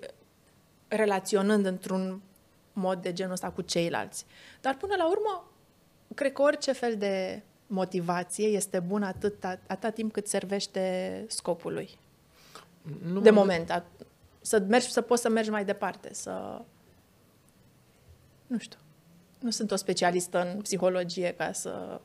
relaționând 0.88 1.66
într-un 1.66 2.20
mod 2.72 3.02
de 3.02 3.12
genul 3.12 3.32
ăsta 3.32 3.50
cu 3.50 3.62
ceilalți. 3.62 4.26
Dar 4.60 4.76
până 4.76 4.94
la 4.98 5.08
urmă, 5.10 5.50
cred 6.14 6.32
că 6.32 6.42
orice 6.42 6.72
fel 6.72 6.96
de 6.96 7.42
motivație 7.72 8.46
este 8.46 8.80
bună 8.80 9.06
atât, 9.06 9.44
atâta 9.44 9.90
timp 9.90 10.12
cât 10.12 10.26
servește 10.26 11.24
scopului. 11.28 11.98
Nu 13.02 13.20
de 13.20 13.30
mă- 13.30 13.38
moment. 13.38 13.70
A, 13.70 13.84
să 14.40 14.64
mergi, 14.68 14.90
să 14.90 15.00
poți 15.00 15.22
să 15.22 15.28
mergi 15.28 15.50
mai 15.50 15.64
departe, 15.64 16.14
să... 16.14 16.62
Nu 18.46 18.58
știu. 18.58 18.78
Nu 19.40 19.50
sunt 19.50 19.70
o 19.70 19.76
specialistă 19.76 20.52
în 20.52 20.60
psihologie 20.60 21.34
ca 21.34 21.52
să... 21.52 22.00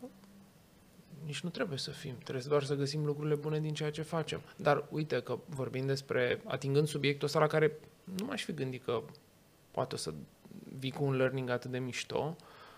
Nici 1.25 1.39
nu 1.41 1.49
trebuie 1.49 1.77
să 1.77 1.91
fim. 1.91 2.15
Trebuie 2.23 2.43
doar 2.47 2.63
să 2.63 2.75
găsim 2.75 3.05
lucrurile 3.05 3.35
bune 3.35 3.59
din 3.59 3.73
ceea 3.73 3.91
ce 3.91 4.01
facem. 4.01 4.41
Dar 4.55 4.85
uite 4.89 5.21
că 5.21 5.39
vorbim 5.45 5.85
despre, 5.85 6.41
atingând 6.45 6.87
subiectul 6.87 7.27
ăsta 7.27 7.39
la 7.39 7.47
care 7.47 7.79
nu 8.03 8.25
m-aș 8.25 8.43
fi 8.43 8.53
gândit 8.53 8.83
că 8.83 9.01
poate 9.71 9.95
o 9.95 9.97
să 9.97 10.13
vii 10.79 10.91
cu 10.91 11.03
un 11.03 11.15
learning 11.15 11.49
atât 11.49 11.71
de 11.71 11.79
mișto. 11.79 12.35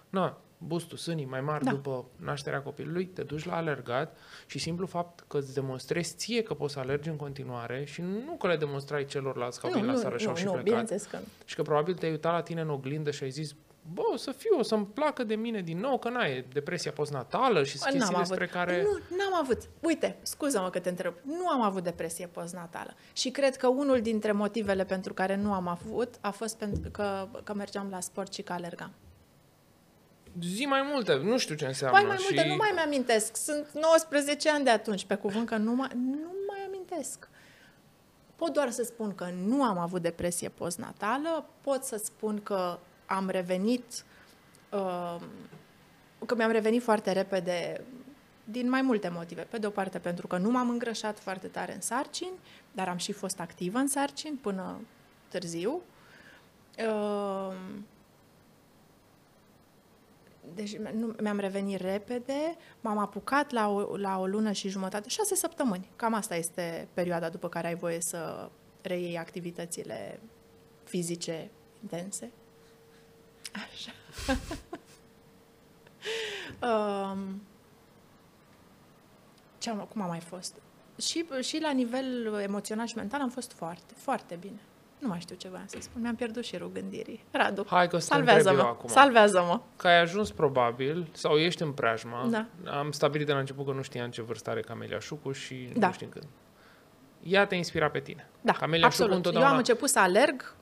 Na, 0.10 0.42
bustul, 0.62 0.98
sânii 0.98 1.26
mai 1.26 1.42
mari 1.42 1.64
Da. 1.64 1.72
după 1.72 2.06
nașterea 2.16 2.62
copilului, 2.62 3.06
te 3.06 3.24
duci 3.24 3.46
la 3.46 3.56
alergat 3.56 4.18
și 4.46 4.60
simplu 4.60 4.86
fapt 4.86 5.24
că 5.28 5.38
îți 5.38 5.54
demonstrezi 5.54 6.16
ție 6.16 6.44
că 6.44 6.54
poți 6.54 6.74
să 6.74 6.80
alergi 6.80 7.10
în 7.10 7.16
continuare 7.16 7.84
și 7.86 8.02
nu 8.02 8.36
că 8.40 8.48
le 8.48 8.56
demonstrai 8.58 9.06
celorlalți 9.06 9.60
că 9.60 9.66
au 9.66 9.72
nu, 9.72 9.80
venit 9.80 9.94
la 9.94 9.98
nu, 10.02 10.04
sală 10.04 10.18
și 10.18 10.26
au 10.26 10.32
nu, 10.32 10.38
și 10.38 10.44
nu, 10.44 10.50
plecat. 10.52 10.66
bineînțeles 10.70 11.04
că 11.06 11.18
nu. 11.18 11.24
Și 11.46 11.56
că 11.56 11.62
probabil 11.62 11.94
te-ai 11.94 12.12
uitat 12.12 12.34
la 12.34 12.42
tine 12.42 12.62
în 12.62 12.70
oglindă 12.70 13.12
și 13.12 13.24
ai 13.24 13.30
zis, 13.30 13.56
bă, 13.94 14.02
o 14.14 14.18
să 14.18 14.32
fiu, 14.32 14.58
o 14.60 14.64
să-mi 14.64 14.86
placă 14.86 15.24
de 15.24 15.36
mine 15.36 15.62
din 15.62 15.80
nou, 15.80 16.00
că 16.00 16.10
n-ai 16.10 16.46
depresia 16.54 16.92
postnatală 16.92 17.64
și 17.64 17.78
Bă, 17.78 17.84
chestii 17.90 18.00
N-am 18.12 18.20
despre 18.20 18.44
avut. 18.44 18.56
care... 18.56 18.82
Nu, 18.82 19.18
n-am 19.18 19.36
avut. 19.42 19.58
Uite, 19.80 20.18
scuză-mă 20.22 20.70
că 20.70 20.80
te 20.80 20.90
întreb. 20.90 21.14
Nu 21.24 21.48
am 21.48 21.62
avut 21.62 21.84
depresie 21.84 22.28
postnatală. 22.28 22.94
Și 23.14 23.30
cred 23.30 23.56
că 23.56 23.68
unul 23.68 24.02
dintre 24.02 24.32
motivele 24.32 24.84
pentru 24.86 25.14
care 25.14 25.36
nu 25.36 25.54
am 25.54 25.68
avut 25.68 26.16
a 26.22 26.30
fost 26.32 26.58
pentru 26.58 26.90
că, 26.92 27.28
că 27.44 27.54
mergeam 27.54 27.88
la 27.90 28.00
sport 28.00 28.34
și 28.34 28.42
că 28.42 28.54
alergam. 28.54 28.92
Zi 30.42 30.66
mai 30.66 30.82
multe, 30.92 31.16
nu 31.16 31.38
știu 31.38 31.56
ce 31.56 31.66
înseamnă. 31.66 31.98
Mai 31.98 32.08
mai 32.08 32.18
și... 32.18 32.26
multe, 32.30 32.48
nu 32.48 32.56
mai 32.56 32.72
mi-amintesc. 32.74 33.36
Sunt 33.36 33.68
19 33.74 34.50
ani 34.50 34.64
de 34.64 34.70
atunci, 34.70 35.06
pe 35.06 35.16
cuvânt 35.16 35.48
că 35.48 35.56
nu 35.56 35.74
mai, 35.74 35.90
nu 35.96 36.32
mai 36.48 36.60
amintesc. 36.68 37.30
Pot 38.36 38.54
doar 38.54 38.70
să 38.70 38.84
spun 38.84 39.16
că 39.16 39.30
nu 39.46 39.64
am 39.64 39.78
avut 39.78 40.02
depresie 40.02 40.50
postnatală, 40.50 41.46
pot 41.62 41.84
să 41.84 42.02
spun 42.04 42.42
că 42.44 42.80
am 43.06 43.30
revenit, 43.30 44.04
uh, 44.72 45.16
că 46.26 46.36
mi-am 46.36 46.52
revenit 46.52 46.84
foarte 46.84 47.12
repede 47.12 47.84
din 48.44 48.70
mai 48.70 48.82
multe 48.82 49.10
motive. 49.10 49.42
Pe 49.42 49.58
de 49.58 49.66
o 49.68 49.70
parte 49.70 50.00
pentru 50.00 50.28
că 50.28 50.38
nu 50.38 50.50
m-am 50.52 50.70
îngrășat 50.70 51.20
foarte 51.20 51.48
tare 51.48 51.74
în 51.74 51.82
sarcini, 51.82 52.40
dar 52.72 52.88
am 52.88 52.98
și 52.98 53.12
fost 53.12 53.40
activă 53.40 53.78
în 53.78 53.88
sarcini 53.88 54.38
până 54.38 54.80
târziu. 55.28 55.82
Uh, 60.50 60.56
deci 60.56 60.78
nu, 60.78 61.16
mi-am 61.22 61.40
revenit 61.40 61.80
repede, 61.80 62.58
m-am 62.82 62.98
apucat 62.98 63.52
la 63.52 63.70
o, 63.70 63.98
la 63.98 64.20
o 64.20 64.28
lună 64.28 64.52
și 64.52 64.70
jumătate, 64.70 65.10
șase 65.10 65.36
săptămâni. 65.36 65.90
Cam 65.96 66.14
asta 66.14 66.36
este 66.36 66.88
perioada 66.94 67.30
după 67.30 67.50
care 67.50 67.68
ai 67.68 67.76
voie 67.76 68.02
să 68.02 68.50
reiei 68.82 69.18
activitățile 69.18 70.20
fizice 70.84 71.50
intense. 71.82 72.32
Așa. 73.54 73.92
um, 76.68 77.42
ce 79.58 79.70
am, 79.70 79.88
cum 79.92 80.02
a 80.02 80.06
mai 80.06 80.20
fost? 80.20 80.56
Și, 81.02 81.26
și 81.42 81.60
la 81.62 81.72
nivel 81.72 82.34
emoțional 82.42 82.86
și 82.86 82.96
mental 82.96 83.22
am 83.22 83.30
fost 83.30 83.52
foarte, 83.52 83.94
foarte 83.98 84.36
bine. 84.36 84.60
Nu 85.00 85.08
mai 85.08 85.20
știu 85.20 85.36
ce 85.36 85.48
voiam 85.50 85.66
să 85.68 85.78
spun. 85.80 86.02
Mi-am 86.02 86.16
pierdut 86.16 86.44
și 86.44 86.58
gândirii. 86.74 87.24
Radu, 87.32 87.66
Hai 87.70 87.88
că 87.88 87.98
salvează-mă. 87.98 88.62
acum. 88.62 88.90
Salvează-mă. 88.90 89.62
Că 89.76 89.88
ai 89.88 90.00
ajuns 90.02 90.32
probabil, 90.32 91.08
sau 91.12 91.38
ești 91.38 91.62
în 91.62 91.72
preajma. 91.72 92.28
Da. 92.30 92.46
Am 92.66 92.92
stabilit 92.92 93.26
de 93.26 93.34
la 93.34 93.40
început 93.40 93.66
că 93.66 93.72
nu 93.72 93.82
știam 93.82 94.10
ce 94.10 94.22
vârstă 94.22 94.50
are 94.50 94.60
Camelia 94.62 95.00
Șucu 95.00 95.32
și 95.32 95.70
Da. 95.76 95.88
nu 95.88 95.94
știm 95.94 96.10
când. 96.10 96.26
Ea 97.24 97.46
te 97.46 97.56
inspira 97.56 97.90
pe 97.90 98.00
tine. 98.00 98.30
Da, 98.42 98.54
Camelia 98.54 98.86
absolut. 98.86 99.06
Șucu 99.12 99.16
întotdeauna... 99.18 99.48
Eu 99.50 99.54
am 99.54 99.60
început 99.60 99.90
să 99.90 100.00
alerg 100.00 100.56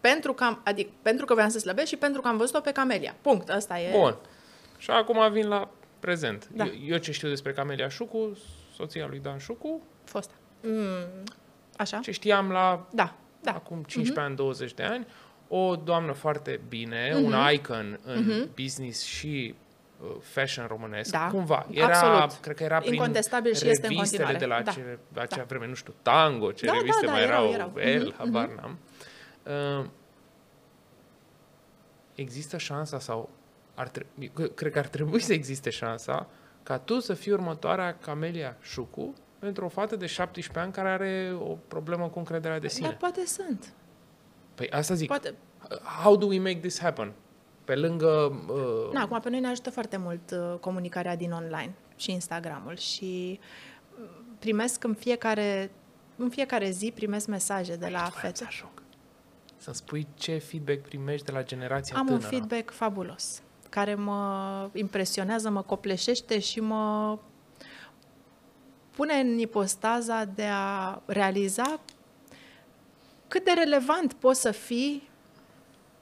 pentru 0.00 0.32
că, 0.32 0.44
am, 0.44 0.60
adică, 0.64 0.90
pentru 1.02 1.24
că 1.24 1.34
voiam 1.34 1.48
să 1.50 1.58
slăbesc 1.58 1.86
și 1.88 1.96
pentru 1.96 2.20
că 2.20 2.28
am 2.28 2.36
văzut-o 2.36 2.60
pe 2.60 2.72
Camelia. 2.72 3.14
Punct. 3.20 3.48
Asta 3.50 3.80
e... 3.80 3.98
Bun. 3.98 4.16
Și 4.78 4.90
acum 4.90 5.32
vin 5.32 5.48
la 5.48 5.68
prezent. 6.00 6.48
Da. 6.52 6.64
Eu, 6.64 6.72
eu 6.86 6.96
ce 6.98 7.12
știu 7.12 7.28
despre 7.28 7.52
Camelia 7.52 7.88
Șucu, 7.88 8.38
soția 8.76 9.06
lui 9.06 9.18
Dan 9.18 9.38
Șucu, 9.38 9.80
Fost. 10.04 10.30
Mm, 10.62 11.24
așa? 11.76 11.98
ce 11.98 12.10
știam 12.10 12.50
la 12.50 12.86
Da, 12.90 13.14
da. 13.50 13.56
acum 13.56 13.82
15 13.82 14.20
ani, 14.26 14.36
20 14.36 14.74
de 14.74 14.82
ani, 14.82 15.06
o 15.48 15.76
doamnă 15.76 16.12
foarte 16.12 16.60
bine, 16.68 17.12
un 17.22 17.34
icon 17.52 18.00
în 18.04 18.48
business 18.54 19.02
și 19.04 19.54
uh, 20.02 20.08
fashion 20.20 20.66
românesc, 20.66 21.10
Da, 21.10 21.28
cumva. 21.30 21.66
Era, 21.70 21.86
absolut. 21.86 22.42
cred 22.42 22.56
că 22.56 22.62
era 22.62 22.78
prin 22.78 22.92
Incontestabil 22.92 23.54
și 23.54 23.68
este 23.68 23.86
în 23.86 23.92
revistele 23.92 24.24
continuare. 24.24 24.62
de 24.64 24.70
la, 24.70 24.74
Da, 24.84 24.90
ce, 24.92 24.98
la 25.14 25.20
acea 25.22 25.36
da. 25.36 25.44
vreme, 25.48 25.66
nu 25.66 25.74
știu, 25.74 25.94
Tango, 26.02 26.52
ce 26.52 26.66
Da, 26.66 26.72
da, 26.72 26.78
reviste 26.78 27.06
da, 27.06 27.12
mai 27.12 27.22
erau, 27.22 27.50
erau, 27.50 27.72
erau. 27.76 27.90
El, 27.92 28.04
Mhm, 28.06 28.14
habar 28.16 28.48
n-am. 28.48 28.78
Uh, 29.80 29.86
există 32.14 32.56
șansa 32.58 32.98
sau 32.98 33.28
ar 33.74 33.88
trebui, 33.88 34.32
cred 34.54 34.72
că 34.72 34.78
ar 34.78 34.86
trebui 34.86 35.20
să 35.20 35.32
existe 35.32 35.70
șansa 35.70 36.26
ca 36.62 36.78
tu 36.78 36.98
să 37.00 37.14
fii 37.14 37.32
următoarea 37.32 37.96
Camelia 38.00 38.56
Șucu 38.60 39.14
pentru 39.38 39.64
o 39.64 39.68
fată 39.68 39.96
de 39.96 40.06
17 40.06 40.64
ani 40.64 40.72
care 40.72 40.88
are 40.88 41.36
o 41.40 41.56
problemă 41.68 42.08
cu 42.08 42.18
încrederea 42.18 42.58
de 42.58 42.68
sine. 42.68 42.86
Dar 42.86 42.96
poate 42.96 43.26
sunt. 43.26 43.72
Păi 44.54 44.70
asta 44.70 44.94
zic. 44.94 45.06
Poate... 45.06 45.34
How 46.02 46.16
do 46.16 46.26
we 46.26 46.38
make 46.38 46.58
this 46.58 46.80
happen? 46.80 47.12
Pe 47.64 47.74
lângă... 47.74 48.06
Uh, 48.48 48.92
Na, 48.92 49.00
acum 49.00 49.20
pe 49.20 49.30
noi 49.30 49.40
ne 49.40 49.48
ajută 49.48 49.70
foarte 49.70 49.96
mult 49.96 50.30
uh, 50.30 50.58
comunicarea 50.60 51.16
din 51.16 51.32
online 51.32 51.74
și 51.96 52.12
Instagramul 52.12 52.76
și 52.76 53.40
uh, 54.00 54.08
primesc 54.38 54.84
în 54.84 54.94
fiecare, 54.94 55.70
în 56.16 56.28
fiecare 56.28 56.70
zi 56.70 56.92
primesc 56.94 57.26
mesaje 57.26 57.76
de 57.76 57.88
la 57.88 58.02
aici 58.02 58.12
voiam 58.12 58.26
fete. 58.26 58.36
să 58.36 58.44
ajung. 58.46 58.82
Să-mi 59.56 59.76
spui 59.76 60.06
ce 60.14 60.38
feedback 60.38 60.80
primești 60.80 61.26
de 61.26 61.32
la 61.32 61.42
generația 61.42 61.96
Am 61.96 62.06
tânără. 62.06 62.24
un 62.24 62.30
feedback 62.30 62.70
fabulos 62.70 63.42
care 63.68 63.94
mă 63.94 64.70
impresionează, 64.72 65.50
mă 65.50 65.62
copleșește 65.62 66.38
și 66.38 66.60
mă 66.60 67.18
pune 68.96 69.14
în 69.14 69.38
ipostaza 69.38 70.24
de 70.24 70.46
a 70.52 71.00
realiza 71.06 71.80
cât 73.28 73.44
de 73.44 73.50
relevant 73.52 74.12
poți 74.12 74.40
să 74.40 74.50
fii 74.50 75.08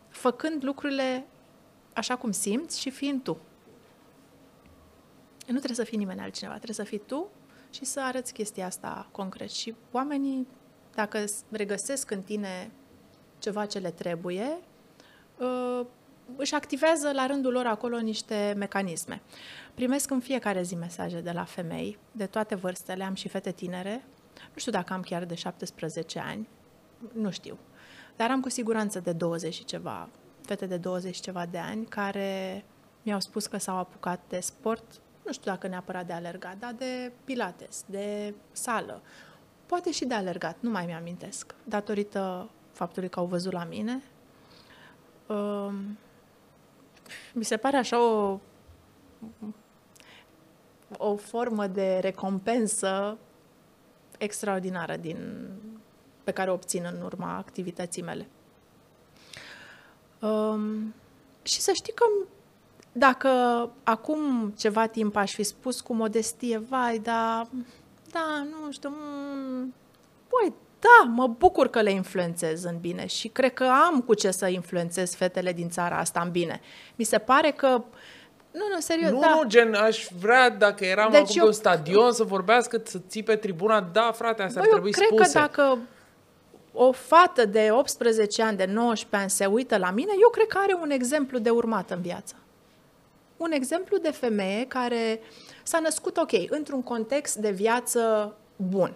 făcând 0.08 0.64
lucrurile 0.64 1.26
așa 1.94 2.16
cum 2.16 2.30
simți 2.30 2.80
și 2.80 2.90
fiind 2.90 3.22
tu. 3.22 3.38
Nu 5.46 5.54
trebuie 5.56 5.76
să 5.76 5.84
fii 5.84 5.98
nimeni 5.98 6.20
altcineva, 6.20 6.54
trebuie 6.54 6.74
să 6.76 6.82
fii 6.84 7.02
tu 7.06 7.28
și 7.70 7.84
să 7.84 8.00
arăți 8.00 8.32
chestia 8.32 8.66
asta 8.66 9.08
concret. 9.10 9.50
Și 9.50 9.74
oamenii, 9.92 10.46
dacă 10.94 11.26
s- 11.26 11.42
regăsesc 11.50 12.10
în 12.10 12.22
tine 12.22 12.70
ceva 13.38 13.66
ce 13.66 13.78
le 13.78 13.90
trebuie, 13.90 14.58
uh, 15.38 15.80
își 16.36 16.54
activează 16.54 17.12
la 17.12 17.26
rândul 17.26 17.52
lor 17.52 17.66
acolo 17.66 17.98
niște 17.98 18.54
mecanisme. 18.56 19.22
Primesc 19.74 20.10
în 20.10 20.20
fiecare 20.20 20.62
zi 20.62 20.74
mesaje 20.74 21.20
de 21.20 21.30
la 21.30 21.44
femei, 21.44 21.98
de 22.12 22.26
toate 22.26 22.54
vârstele, 22.54 23.04
am 23.04 23.14
și 23.14 23.28
fete 23.28 23.50
tinere, 23.52 24.04
nu 24.34 24.58
știu 24.58 24.72
dacă 24.72 24.92
am 24.92 25.00
chiar 25.00 25.24
de 25.24 25.34
17 25.34 26.18
ani, 26.18 26.48
nu 27.12 27.30
știu, 27.30 27.58
dar 28.16 28.30
am 28.30 28.40
cu 28.40 28.48
siguranță 28.48 29.00
de 29.00 29.12
20 29.12 29.54
și 29.54 29.64
ceva, 29.64 30.08
fete 30.42 30.66
de 30.66 30.76
20 30.76 31.14
și 31.14 31.20
ceva 31.20 31.46
de 31.46 31.58
ani, 31.58 31.86
care 31.86 32.64
mi-au 33.02 33.20
spus 33.20 33.46
că 33.46 33.58
s-au 33.58 33.76
apucat 33.76 34.20
de 34.28 34.40
sport, 34.40 35.00
nu 35.24 35.32
știu 35.32 35.50
dacă 35.50 35.66
neapărat 35.68 36.06
de 36.06 36.12
alergat, 36.12 36.58
dar 36.58 36.72
de 36.72 37.12
pilates, 37.24 37.84
de 37.86 38.34
sală, 38.52 39.02
poate 39.66 39.92
și 39.92 40.04
de 40.04 40.14
alergat, 40.14 40.56
nu 40.60 40.70
mai 40.70 40.86
mi-amintesc, 40.86 41.54
datorită 41.64 42.50
faptului 42.72 43.08
că 43.08 43.18
au 43.18 43.26
văzut 43.26 43.52
la 43.52 43.64
mine. 43.64 44.02
Um, 45.26 45.98
mi 47.32 47.44
se 47.44 47.56
pare 47.56 47.76
așa 47.76 48.02
o, 48.02 48.38
o 50.98 51.16
formă 51.16 51.66
de 51.66 51.98
recompensă 52.02 53.18
extraordinară 54.18 54.96
din, 54.96 55.48
pe 56.24 56.30
care 56.30 56.50
o 56.50 56.54
obțin 56.54 56.90
în 56.94 57.02
urma 57.02 57.36
activității 57.36 58.02
mele. 58.02 58.28
Um, 60.20 60.94
și 61.42 61.60
să 61.60 61.72
știi 61.72 61.92
că 61.92 62.04
dacă 62.92 63.28
acum 63.82 64.50
ceva 64.50 64.86
timp 64.86 65.16
aș 65.16 65.32
fi 65.32 65.42
spus 65.42 65.80
cu 65.80 65.94
modestie, 65.94 66.58
vai, 66.58 66.98
da, 66.98 67.48
da, 68.10 68.46
nu 68.50 68.72
știu, 68.72 68.88
mm, 68.88 69.74
băi, 70.28 70.52
da, 70.84 71.08
mă 71.10 71.26
bucur 71.26 71.68
că 71.68 71.80
le 71.80 71.90
influențez 71.90 72.64
în 72.64 72.78
bine 72.80 73.06
și 73.06 73.28
cred 73.28 73.52
că 73.54 73.64
am 73.88 74.00
cu 74.00 74.14
ce 74.14 74.30
să 74.30 74.46
influențez 74.46 75.14
fetele 75.14 75.52
din 75.52 75.70
țara 75.70 75.98
asta 75.98 76.20
în 76.24 76.30
bine. 76.30 76.60
Mi 76.94 77.04
se 77.04 77.18
pare 77.18 77.50
că, 77.50 77.68
nu, 78.50 78.64
nu, 78.72 78.80
serios, 78.80 79.10
Nu, 79.10 79.20
da. 79.20 79.28
nu, 79.34 79.44
gen, 79.48 79.74
aș 79.74 80.06
vrea, 80.20 80.50
dacă 80.50 80.84
eram 80.84 81.10
Deci 81.10 81.20
acum 81.20 81.32
eu- 81.36 81.40
pe 81.42 81.46
un 81.46 81.52
stadion, 81.52 82.12
să 82.12 82.22
vorbească, 82.24 82.80
să 82.84 82.98
ții 83.08 83.22
pe 83.22 83.36
tribuna, 83.36 83.80
da, 83.80 84.12
frate, 84.14 84.42
asta 84.42 84.60
Băi, 84.60 84.68
ar 84.70 84.76
eu 84.76 84.82
trebui 84.82 84.90
cred 84.92 85.06
spuse. 85.06 85.32
că 85.32 85.38
dacă 85.38 85.78
o 86.72 86.92
fată 86.92 87.44
de 87.46 87.68
18 87.70 88.42
ani, 88.42 88.56
de 88.56 88.64
19 88.64 89.16
ani 89.16 89.30
se 89.30 89.46
uită 89.46 89.76
la 89.78 89.90
mine, 89.90 90.12
eu 90.22 90.28
cred 90.28 90.46
că 90.46 90.58
are 90.62 90.78
un 90.82 90.90
exemplu 90.90 91.38
de 91.38 91.50
urmat 91.50 91.90
în 91.90 92.00
viață. 92.00 92.34
Un 93.36 93.50
exemplu 93.52 93.96
de 93.98 94.10
femeie 94.10 94.64
care 94.66 95.20
s-a 95.62 95.78
născut, 95.78 96.16
ok, 96.16 96.30
într-un 96.48 96.82
context 96.82 97.34
de 97.36 97.50
viață 97.50 98.34
bun. 98.56 98.92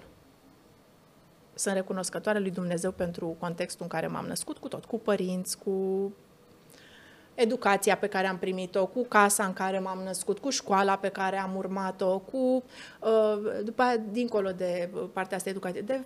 Sunt 1.58 1.74
recunoscătoare 1.74 2.38
lui 2.38 2.50
Dumnezeu 2.50 2.90
pentru 2.90 3.36
contextul 3.38 3.82
în 3.82 3.88
care 3.88 4.06
m-am 4.06 4.26
născut, 4.26 4.58
cu 4.58 4.68
tot, 4.68 4.84
cu 4.84 4.98
părinți, 4.98 5.58
cu 5.58 6.12
educația 7.34 7.96
pe 7.96 8.06
care 8.06 8.26
am 8.26 8.38
primit-o, 8.38 8.86
cu 8.86 9.04
casa 9.04 9.44
în 9.44 9.52
care 9.52 9.78
m-am 9.78 9.98
născut, 9.98 10.38
cu 10.38 10.50
școala 10.50 10.96
pe 10.96 11.08
care 11.08 11.38
am 11.38 11.56
urmat-o, 11.56 12.18
cu, 12.18 12.64
uh, 13.00 13.62
după 13.64 13.82
aia, 13.82 13.96
dincolo 13.96 14.50
de 14.50 14.90
uh, 14.94 15.08
partea 15.12 15.36
asta 15.36 15.48
educativă, 15.48 15.84
de 15.84 16.00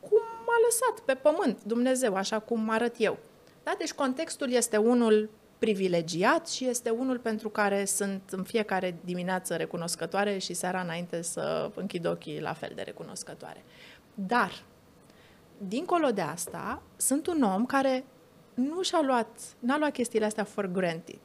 cum 0.00 0.20
m-a 0.46 0.56
lăsat 0.64 1.04
pe 1.04 1.14
pământ 1.14 1.64
Dumnezeu, 1.64 2.14
așa 2.14 2.38
cum 2.38 2.70
arăt 2.70 2.94
eu. 2.98 3.18
Da? 3.62 3.74
Deci 3.78 3.92
contextul 3.92 4.52
este 4.52 4.76
unul 4.76 5.30
privilegiat 5.58 6.48
și 6.48 6.66
este 6.66 6.90
unul 6.90 7.18
pentru 7.18 7.48
care 7.48 7.84
sunt 7.84 8.22
în 8.30 8.42
fiecare 8.42 8.96
dimineață 9.04 9.56
recunoscătoare 9.56 10.38
și 10.38 10.54
seara 10.54 10.80
înainte 10.80 11.22
să 11.22 11.70
închid 11.74 12.06
ochii 12.06 12.40
la 12.40 12.52
fel 12.52 12.72
de 12.74 12.82
recunoscătoare. 12.82 13.64
Dar, 14.14 14.52
dincolo 15.58 16.10
de 16.10 16.20
asta, 16.20 16.82
sunt 16.96 17.26
un 17.26 17.42
om 17.42 17.66
care 17.66 18.04
nu 18.54 18.82
și-a 18.82 19.00
luat, 19.02 19.40
n-a 19.58 19.78
luat 19.78 19.92
chestiile 19.92 20.24
astea 20.24 20.44
for 20.44 20.66
granted. 20.66 21.20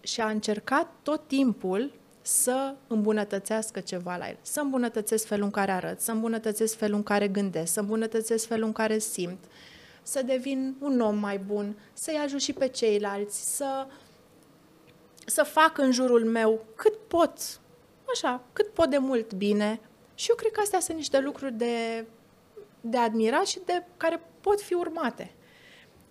Și 0.00 0.20
a 0.20 0.28
încercat 0.28 0.88
tot 1.02 1.26
timpul 1.26 1.92
să 2.22 2.74
îmbunătățească 2.86 3.80
ceva 3.80 4.16
la 4.16 4.28
el. 4.28 4.36
Să 4.42 4.60
îmbunătățesc 4.60 5.26
felul 5.26 5.44
în 5.44 5.50
care 5.50 5.72
arăt, 5.72 6.00
să 6.00 6.10
îmbunătățesc 6.10 6.76
felul 6.76 6.96
în 6.96 7.02
care 7.02 7.28
gândesc, 7.28 7.72
să 7.72 7.80
îmbunătățesc 7.80 8.46
felul 8.46 8.66
în 8.66 8.72
care 8.72 8.98
simt, 8.98 9.44
să 10.02 10.22
devin 10.22 10.74
un 10.80 11.00
om 11.00 11.18
mai 11.18 11.38
bun, 11.38 11.76
să-i 11.92 12.20
ajut 12.24 12.40
și 12.40 12.52
pe 12.52 12.68
ceilalți, 12.68 13.56
să, 13.56 13.86
să 15.26 15.42
fac 15.42 15.78
în 15.78 15.92
jurul 15.92 16.24
meu 16.24 16.64
cât 16.74 16.94
pot, 17.08 17.38
așa, 18.12 18.42
cât 18.52 18.68
pot 18.68 18.90
de 18.90 18.98
mult 18.98 19.34
bine. 19.34 19.80
Și 20.14 20.30
eu 20.30 20.36
cred 20.36 20.52
că 20.52 20.60
astea 20.60 20.80
sunt 20.80 20.96
niște 20.96 21.20
lucruri 21.20 21.52
de, 21.52 22.04
de 22.86 22.96
admirat 22.96 23.46
și 23.46 23.60
de 23.64 23.84
care 23.96 24.22
pot 24.40 24.60
fi 24.60 24.74
urmate. 24.74 25.34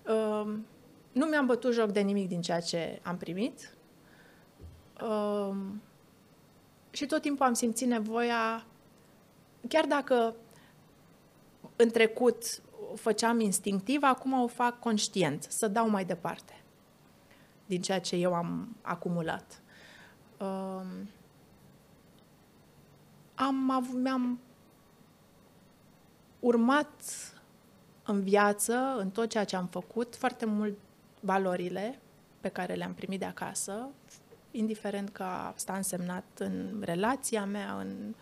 Uh, 0.07 0.53
nu 1.11 1.26
mi-am 1.26 1.45
bătut 1.45 1.74
joc 1.74 1.91
de 1.91 1.99
nimic 1.99 2.28
din 2.28 2.41
ceea 2.41 2.59
ce 2.59 2.99
am 3.03 3.17
primit. 3.17 3.78
Uh, 5.01 5.55
și 6.91 7.05
tot 7.05 7.21
timpul 7.21 7.45
am 7.45 7.53
simțit 7.53 7.88
nevoia, 7.88 8.65
chiar 9.67 9.86
dacă 9.86 10.36
în 11.76 11.89
trecut 11.89 12.61
făceam 12.95 13.39
instinctiv, 13.39 14.03
acum 14.03 14.41
o 14.41 14.47
fac 14.47 14.80
conștient, 14.80 15.45
să 15.49 15.67
dau 15.67 15.89
mai 15.89 16.05
departe 16.05 16.63
din 17.65 17.82
ceea 17.82 17.99
ce 17.99 18.15
eu 18.15 18.34
am 18.34 18.76
acumulat. 18.82 19.61
Um, 20.39 21.09
am 23.36 23.69
avut, 23.69 23.99
mi-am 23.99 24.39
urmat 26.44 26.89
în 28.06 28.22
viață, 28.22 28.96
în 28.98 29.10
tot 29.10 29.30
ceea 29.30 29.44
ce 29.44 29.56
am 29.56 29.68
făcut, 29.68 30.16
foarte 30.16 30.46
mult 30.46 30.78
valorile 31.20 32.00
pe 32.39 32.50
care 32.50 32.74
le-am 32.74 32.94
primit 32.94 33.20
de 33.20 33.26
acasă, 33.26 33.89
indiferent 34.52 35.10
că 35.10 35.24
asta 35.24 35.74
a 35.74 35.78
însemnat 35.78 36.24
în 36.38 36.82
relația 36.86 37.46
mea, 37.46 37.78
în 37.80 38.16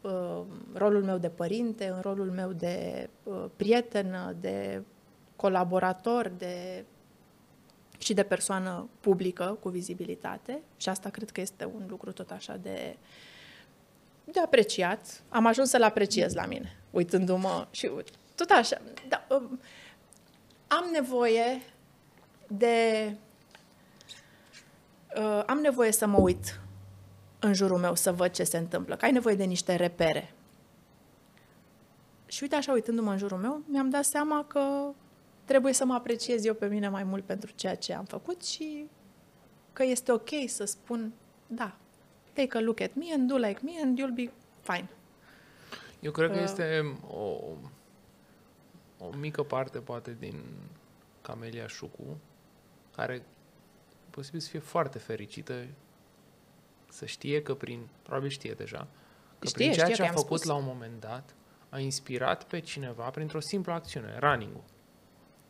uh, 0.00 0.42
rolul 0.74 1.04
meu 1.04 1.18
de 1.18 1.28
părinte, 1.28 1.88
în 1.88 2.00
rolul 2.00 2.30
meu 2.30 2.52
de 2.52 3.08
uh, 3.22 3.44
prietenă, 3.56 4.36
de 4.40 4.82
colaborator, 5.36 6.28
de 6.28 6.84
și 7.98 8.14
de 8.14 8.22
persoană 8.22 8.88
publică 9.00 9.58
cu 9.60 9.68
vizibilitate 9.68 10.62
și 10.76 10.88
asta 10.88 11.08
cred 11.08 11.30
că 11.30 11.40
este 11.40 11.64
un 11.64 11.86
lucru 11.88 12.12
tot 12.12 12.30
așa 12.30 12.56
de 12.56 12.96
de 14.24 14.40
apreciat. 14.40 15.22
Am 15.28 15.46
ajuns 15.46 15.68
să-l 15.68 15.82
apreciez 15.82 16.34
la 16.34 16.46
mine, 16.46 16.76
uitându-mă 16.94 17.66
și 17.70 17.90
tot 18.34 18.50
așa. 18.50 18.80
Da, 19.08 19.26
um, 19.28 19.60
am 20.66 20.88
nevoie 20.92 21.62
de 22.46 23.10
uh, 25.16 25.42
am 25.46 25.58
nevoie 25.58 25.92
să 25.92 26.06
mă 26.06 26.18
uit 26.18 26.60
în 27.38 27.54
jurul 27.54 27.78
meu 27.78 27.94
să 27.94 28.12
văd 28.12 28.30
ce 28.30 28.44
se 28.44 28.58
întâmplă, 28.58 28.96
că 28.96 29.04
ai 29.04 29.12
nevoie 29.12 29.34
de 29.34 29.44
niște 29.44 29.74
repere. 29.74 30.34
Și 32.26 32.42
uite 32.42 32.54
așa, 32.54 32.72
uitându-mă 32.72 33.10
în 33.10 33.18
jurul 33.18 33.38
meu, 33.38 33.62
mi-am 33.66 33.90
dat 33.90 34.04
seama 34.04 34.44
că 34.44 34.92
trebuie 35.44 35.72
să 35.72 35.84
mă 35.84 35.94
apreciez 35.94 36.44
eu 36.44 36.54
pe 36.54 36.66
mine 36.66 36.88
mai 36.88 37.04
mult 37.04 37.24
pentru 37.24 37.52
ceea 37.54 37.74
ce 37.74 37.94
am 37.94 38.04
făcut 38.04 38.44
și 38.44 38.86
că 39.72 39.84
este 39.84 40.12
ok 40.12 40.28
să 40.46 40.64
spun, 40.64 41.12
da, 41.46 41.76
take 42.32 42.56
a 42.56 42.60
look 42.60 42.80
at 42.80 42.94
me 42.94 43.12
and 43.14 43.28
do 43.28 43.36
like 43.36 43.60
me 43.62 43.72
and 43.82 43.98
you'll 44.00 44.14
be 44.14 44.30
fine. 44.62 44.88
Eu 46.04 46.10
cred 46.10 46.30
că 46.30 46.36
uh, 46.36 46.42
este 46.42 46.96
o, 47.06 47.40
o 48.98 49.10
mică 49.16 49.42
parte, 49.42 49.78
poate, 49.78 50.16
din 50.18 50.42
Camelia 51.22 51.66
Șucu, 51.66 52.18
care 52.96 53.22
posibil 54.10 54.40
să 54.40 54.48
fie 54.48 54.58
foarte 54.58 54.98
fericită 54.98 55.66
să 56.88 57.06
știe 57.06 57.42
că 57.42 57.54
prin, 57.54 57.88
probabil 58.02 58.28
știe 58.28 58.52
deja, 58.52 58.86
că 59.38 59.46
știe, 59.46 59.64
prin 59.64 59.72
ceea 59.72 59.96
ce 59.96 60.02
a 60.02 60.06
făcut 60.06 60.38
spus. 60.38 60.44
la 60.44 60.54
un 60.54 60.64
moment 60.64 61.00
dat, 61.00 61.34
a 61.68 61.78
inspirat 61.78 62.44
pe 62.44 62.60
cineva 62.60 63.10
printr-o 63.10 63.40
simplă 63.40 63.72
acțiune, 63.72 64.18
running-ul. 64.20 64.64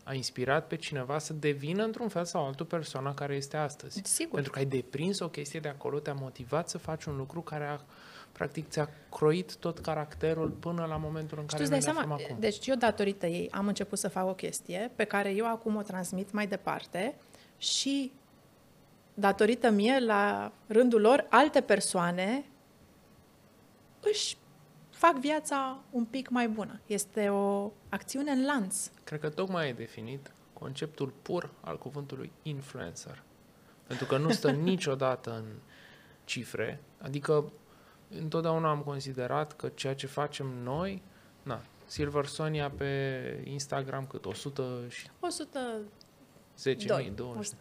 A 0.04 0.14
inspirat 0.14 0.66
pe 0.66 0.76
cineva 0.76 1.18
să 1.18 1.32
devină 1.32 1.84
într-un 1.84 2.08
fel 2.08 2.24
sau 2.24 2.46
altul 2.46 2.66
persoana 2.66 3.14
care 3.14 3.34
este 3.34 3.56
astăzi. 3.56 4.00
Sigur. 4.04 4.34
Pentru 4.34 4.52
că 4.52 4.58
ai 4.58 4.64
deprins 4.64 5.20
o 5.20 5.28
chestie 5.28 5.60
de 5.60 5.68
acolo, 5.68 5.98
te-a 5.98 6.12
motivat 6.12 6.68
să 6.68 6.78
faci 6.78 7.04
un 7.04 7.16
lucru 7.16 7.40
care 7.40 7.64
a, 7.64 7.80
practic 8.34 8.68
ți-a 8.68 8.88
croit 9.10 9.56
tot 9.56 9.78
caracterul 9.78 10.48
până 10.48 10.84
la 10.84 10.96
momentul 10.96 11.38
în 11.38 11.46
care 11.46 11.66
ne 11.66 11.80
seama, 11.80 12.00
acum. 12.00 12.36
Deci 12.38 12.66
eu 12.66 12.74
datorită 12.74 13.26
ei 13.26 13.50
am 13.50 13.66
început 13.66 13.98
să 13.98 14.08
fac 14.08 14.26
o 14.28 14.34
chestie 14.34 14.90
pe 14.96 15.04
care 15.04 15.30
eu 15.30 15.46
acum 15.46 15.76
o 15.76 15.82
transmit 15.82 16.32
mai 16.32 16.46
departe 16.46 17.14
și 17.58 18.12
datorită 19.14 19.70
mie, 19.70 19.98
la 19.98 20.52
rândul 20.66 21.00
lor, 21.00 21.26
alte 21.30 21.60
persoane 21.60 22.44
își 24.00 24.36
fac 24.90 25.18
viața 25.18 25.82
un 25.90 26.04
pic 26.04 26.28
mai 26.28 26.48
bună. 26.48 26.80
Este 26.86 27.28
o 27.28 27.70
acțiune 27.88 28.30
în 28.30 28.44
lanț. 28.44 28.90
Cred 29.04 29.20
că 29.20 29.28
tocmai 29.28 29.64
ai 29.64 29.72
definit 29.72 30.32
conceptul 30.52 31.12
pur 31.22 31.50
al 31.60 31.78
cuvântului 31.78 32.32
influencer. 32.42 33.22
Pentru 33.86 34.06
că 34.06 34.16
nu 34.16 34.30
stă 34.30 34.50
niciodată 34.70 35.30
în 35.30 35.44
cifre, 36.24 36.80
adică 36.98 37.52
întotdeauna 38.20 38.70
am 38.70 38.80
considerat 38.80 39.56
că 39.56 39.68
ceea 39.68 39.94
ce 39.94 40.06
facem 40.06 40.46
noi, 40.62 41.02
na, 41.42 41.60
Silver 41.86 42.26
Sonia 42.26 42.70
pe 42.70 43.42
Instagram 43.44 44.06
cât? 44.06 44.24
100 44.24 44.80
și... 44.88 45.06
100 45.20 45.58
10.000, 46.74 47.14
20. 47.14 47.52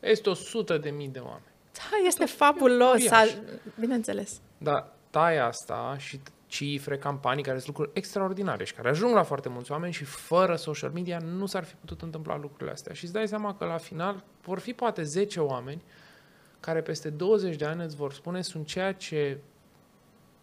Este 0.00 0.28
100 0.28 0.78
de 0.78 0.90
mii 0.90 1.08
de 1.08 1.18
oameni. 1.18 1.52
Da, 1.72 2.06
este 2.06 2.24
fabulos. 2.24 3.10
A... 3.10 3.24
Bineînțeles. 3.78 4.40
Da, 4.58 4.92
tai 5.10 5.38
asta 5.38 5.96
și 5.98 6.20
cifre, 6.46 6.98
campanii 6.98 7.42
care 7.42 7.56
sunt 7.56 7.68
lucruri 7.76 7.90
extraordinare 7.98 8.64
și 8.64 8.74
care 8.74 8.88
ajung 8.88 9.14
la 9.14 9.22
foarte 9.22 9.48
mulți 9.48 9.70
oameni 9.70 9.92
și 9.92 10.04
fără 10.04 10.56
social 10.56 10.90
media 10.90 11.18
nu 11.18 11.46
s-ar 11.46 11.64
fi 11.64 11.74
putut 11.74 12.02
întâmpla 12.02 12.36
lucrurile 12.36 12.70
astea. 12.70 12.94
Și 12.94 13.04
îți 13.04 13.12
dai 13.12 13.28
seama 13.28 13.54
că 13.54 13.64
la 13.64 13.76
final 13.76 14.24
vor 14.42 14.58
fi 14.58 14.72
poate 14.72 15.02
10 15.02 15.40
oameni 15.40 15.82
care 16.60 16.80
peste 16.80 17.10
20 17.10 17.56
de 17.56 17.64
ani 17.64 17.84
îți 17.84 17.96
vor 17.96 18.12
spune 18.12 18.42
sunt 18.42 18.66
ceea 18.66 18.92
ce 18.92 19.38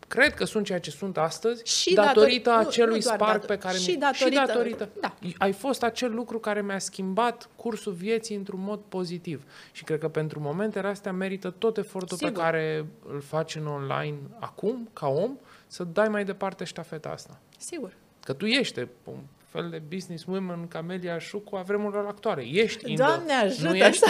cred 0.10 0.34
că 0.34 0.45
sunt 0.45 0.66
ceea 0.66 0.80
ce 0.80 0.91
sunt 0.91 1.18
astăzi 1.18 1.80
și 1.80 1.93
datorită 1.93 2.49
dator- 2.49 2.68
acelui 2.68 2.99
nu, 3.03 3.10
nu 3.10 3.16
spark 3.16 3.45
pe 3.45 3.57
care 3.57 3.78
și 3.78 3.89
mi 3.89 3.97
datorită, 3.97 4.39
și 4.39 4.45
datorită. 4.47 4.89
Da. 5.01 5.16
Ai 5.38 5.51
fost 5.51 5.84
acel 5.84 6.14
lucru 6.14 6.39
care 6.39 6.62
mi-a 6.62 6.80
schimbat 6.80 7.49
cursul 7.55 7.93
vieții 7.93 8.36
într-un 8.36 8.60
mod 8.62 8.80
pozitiv. 8.89 9.43
Și 9.72 9.84
cred 9.84 9.99
că 9.99 10.07
pentru 10.07 10.39
momentele 10.39 10.88
astea 10.88 11.12
merită 11.12 11.49
tot 11.57 11.78
efortul 11.78 12.18
Sigur. 12.18 12.34
pe 12.34 12.39
care 12.39 12.86
îl 13.12 13.22
faci 13.22 13.55
în 13.55 13.68
online 13.68 14.18
acum, 14.39 14.89
ca 14.93 15.07
om, 15.07 15.38
să 15.68 15.84
dai 15.84 16.07
mai 16.07 16.26
departe 16.26 16.64
ștafeta 16.64 17.10
asta. 17.10 17.39
Sigur. 17.57 17.93
Că 18.24 18.34
tu 18.34 18.45
ești 18.45 18.80
un 19.03 19.20
fel 19.45 19.70
de 19.70 19.82
business 19.89 20.26
woman, 20.26 20.68
Camelia 20.68 21.20
Șucu, 21.20 21.55
a 21.55 21.62
vremurilor 21.62 22.05
actuale. 22.07 22.41
Ești 22.41 22.93
Doamne 22.93 23.34
ajută! 23.34 23.68
Nu 23.68 23.76
ești? 23.76 24.05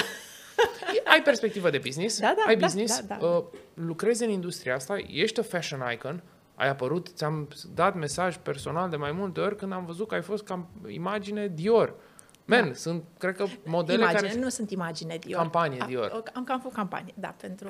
ai 1.13 1.21
perspectivă 1.21 1.69
de 1.69 1.77
business, 1.77 2.19
da, 2.19 2.33
da, 2.37 2.43
ai 2.47 2.55
da, 2.55 2.65
business, 2.65 2.99
da, 2.99 3.15
da, 3.15 3.21
da. 3.21 3.27
Uh, 3.27 3.43
lucrezi 3.73 4.23
în 4.23 4.29
industria 4.29 4.75
asta, 4.75 4.97
ești 5.07 5.39
o 5.39 5.43
fashion 5.43 5.91
icon, 5.93 6.23
ai 6.55 6.69
apărut, 6.69 7.07
ți-am 7.15 7.47
dat 7.73 7.95
mesaj 7.95 8.37
personal 8.37 8.89
de 8.89 8.95
mai 8.95 9.11
multe 9.11 9.39
ori 9.39 9.55
când 9.55 9.71
am 9.71 9.85
văzut 9.85 10.07
că 10.07 10.15
ai 10.15 10.21
fost 10.21 10.43
cam 10.43 10.67
imagine 10.87 11.47
Dior. 11.47 11.95
Man, 12.45 12.67
da. 12.67 12.73
sunt, 12.73 13.03
cred 13.17 13.35
că, 13.35 13.45
modele 13.63 14.01
imagine, 14.01 14.27
care... 14.27 14.39
nu 14.39 14.49
sunt 14.49 14.71
imagine 14.71 15.17
Dior. 15.17 15.41
Campanie 15.41 15.83
Dior. 15.87 16.11
Am, 16.13 16.23
am 16.33 16.43
cam 16.43 16.59
făcut 16.59 16.75
campanie, 16.75 17.13
da, 17.15 17.35
pentru 17.41 17.69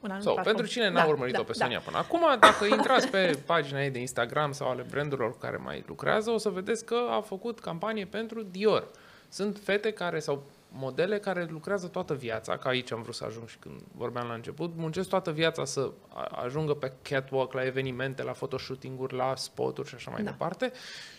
un 0.00 0.10
anumit 0.10 0.24
Sau, 0.24 0.34
so, 0.34 0.42
pentru 0.42 0.66
cine 0.66 0.90
n-a 0.90 1.02
da, 1.02 1.08
urmărit-o 1.08 1.38
da, 1.38 1.44
pe 1.44 1.52
Sonia 1.52 1.78
da. 1.78 1.84
până 1.84 1.96
acum, 1.96 2.20
dacă 2.40 2.64
intrați 2.64 3.08
pe 3.08 3.38
pagina 3.46 3.82
ei 3.82 3.90
de 3.90 3.98
Instagram 3.98 4.52
sau 4.52 4.68
ale 4.68 4.86
brandurilor 4.90 5.30
cu 5.30 5.38
care 5.38 5.56
mai 5.56 5.84
lucrează, 5.86 6.30
o 6.30 6.38
să 6.38 6.48
vedeți 6.48 6.84
că 6.84 6.96
a 7.10 7.20
făcut 7.20 7.60
campanie 7.60 8.04
pentru 8.04 8.42
Dior. 8.42 8.88
Sunt 9.28 9.58
fete 9.62 9.92
care, 9.92 10.18
sau 10.18 10.42
modele 10.68 11.18
care 11.18 11.46
lucrează 11.50 11.86
toată 11.86 12.14
viața, 12.14 12.56
ca 12.56 12.68
aici 12.68 12.92
am 12.92 13.02
vrut 13.02 13.14
să 13.14 13.24
ajung 13.24 13.48
și 13.48 13.56
când 13.56 13.80
vorbeam 13.92 14.26
la 14.26 14.34
început, 14.34 14.76
muncesc 14.76 15.08
toată 15.08 15.30
viața 15.30 15.64
să 15.64 15.92
ajungă 16.30 16.74
pe 16.74 16.92
catwalk, 17.02 17.52
la 17.52 17.64
evenimente, 17.64 18.22
la 18.22 18.32
photoshooting-uri, 18.32 19.14
la 19.14 19.36
spoturi 19.36 19.88
și 19.88 19.94
așa 19.94 20.10
mai 20.10 20.22
da. 20.22 20.30
departe 20.30 20.72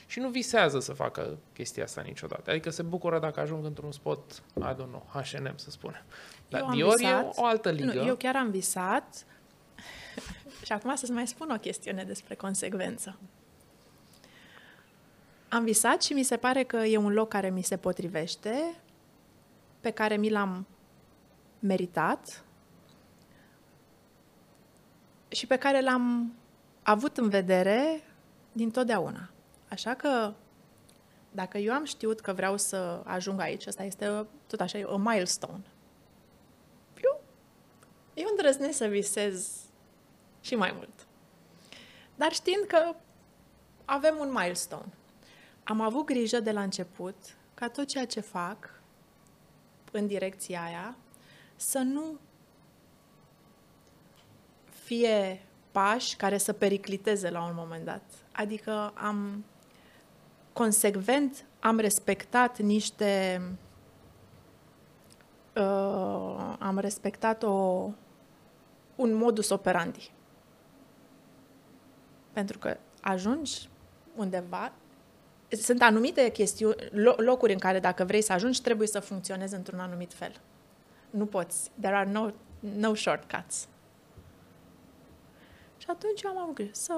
și 0.06 0.20
nu 0.20 0.30
visează 0.30 0.80
să 0.80 0.93
facă 0.93 1.38
chestia 1.54 1.84
asta 1.84 2.02
niciodată. 2.02 2.50
Adică 2.50 2.70
se 2.70 2.82
bucură 2.82 3.20
dacă 3.20 3.39
ajung 3.39 3.66
într-un 3.66 3.91
spot, 3.91 4.44
I 4.57 4.74
don't 4.74 4.76
know, 4.76 5.10
H&M 5.14 5.53
să 5.56 5.69
spunem. 5.69 6.03
Dar 6.49 6.61
Dior 6.74 6.95
visat, 6.95 7.24
e 7.24 7.30
o 7.36 7.45
altă 7.45 7.69
ligă. 7.69 7.94
Nu, 7.94 8.06
eu 8.06 8.15
chiar 8.15 8.36
am 8.36 8.49
visat 8.49 9.26
și 10.65 10.72
acum 10.72 10.95
să-ți 10.95 11.11
mai 11.11 11.28
spun 11.28 11.49
o 11.49 11.57
chestiune 11.57 12.03
despre 12.03 12.36
consecvență. 12.36 13.19
Am 15.49 15.64
visat 15.64 16.03
și 16.03 16.14
mi 16.14 16.24
se 16.24 16.38
pare 16.38 16.64
că 16.64 16.78
e 16.78 16.98
un 16.98 17.14
loc 17.14 17.28
care 17.28 17.49
mi 17.49 17.61
se 17.61 17.78
potrivește 17.78 18.82
pe 19.80 19.91
care 19.91 20.18
mi 20.18 20.30
l-am 20.30 20.68
meritat 21.60 22.43
și 25.27 25.47
pe 25.47 25.57
care 25.57 25.81
l-am 25.81 26.34
avut 26.84 27.18
în 27.18 27.30
vedere 27.30 28.03
din 28.51 28.72
totdeauna. 28.72 29.30
Așa 29.69 29.93
că 29.93 30.34
dacă 31.31 31.57
eu 31.57 31.73
am 31.73 31.84
știut 31.84 32.19
că 32.19 32.34
vreau 32.34 32.57
să 32.57 33.01
ajung 33.06 33.39
aici, 33.39 33.68
asta 33.68 33.84
este 33.84 34.27
tot 34.47 34.61
așa, 34.61 34.93
o 34.93 34.97
milestone. 34.97 35.64
Eu, 37.03 37.22
eu 38.14 38.27
îndrăznesc 38.30 38.77
să 38.77 38.85
visez 38.85 39.57
și 40.41 40.56
mai 40.56 40.72
mult. 40.76 41.07
Dar 42.15 42.31
știind 42.31 42.65
că 42.65 42.95
avem 43.85 44.18
un 44.18 44.31
milestone. 44.31 44.93
Am 45.64 45.81
avut 45.81 46.06
grijă 46.06 46.39
de 46.39 46.51
la 46.51 46.61
început 46.61 47.15
ca 47.53 47.69
tot 47.69 47.88
ceea 47.88 48.06
ce 48.06 48.19
fac 48.19 48.78
în 49.91 50.07
direcția 50.07 50.64
aia, 50.64 50.95
să 51.56 51.80
nu 51.80 52.20
fie 54.70 55.41
pași 55.72 56.16
care 56.16 56.38
să 56.38 56.53
pericliteze 56.53 57.30
la 57.30 57.44
un 57.44 57.52
moment 57.56 57.86
dat. 57.86 58.03
Adică 58.32 58.91
am 58.95 59.45
consecvent 60.53 61.45
am 61.60 61.78
respectat 61.80 62.60
niște 62.60 63.41
uh, 65.56 66.56
am 66.60 66.78
respectat 66.78 67.44
o 67.44 67.90
un 68.95 69.14
modus 69.14 69.49
operandi. 69.49 70.11
Pentru 72.32 72.57
că 72.57 72.78
ajungi 73.02 73.70
undeva, 74.16 74.72
sunt 75.50 75.82
anumite 75.82 76.30
chestiuni, 76.30 76.76
locuri 77.18 77.54
în 77.54 77.60
care 77.60 77.80
dacă 77.80 78.04
vrei 78.04 78.22
să 78.22 78.34
ajungi, 78.34 78.62
trebuie 78.62 78.88
să 78.88 79.00
funcționezi 79.00 79.56
într-un 79.56 79.80
anumit 79.80 80.14
fel. 80.14 80.42
Nu 81.10 81.26
poți. 81.26 81.72
There 81.80 81.96
are 81.96 82.10
no, 82.12 82.30
no 82.60 82.94
shortcuts. 82.94 83.68
Și 85.78 85.86
atunci 85.90 86.22
eu 86.22 86.30
am 86.30 86.38
avut 86.38 86.56
grijă 86.56 86.72
să 86.74 86.94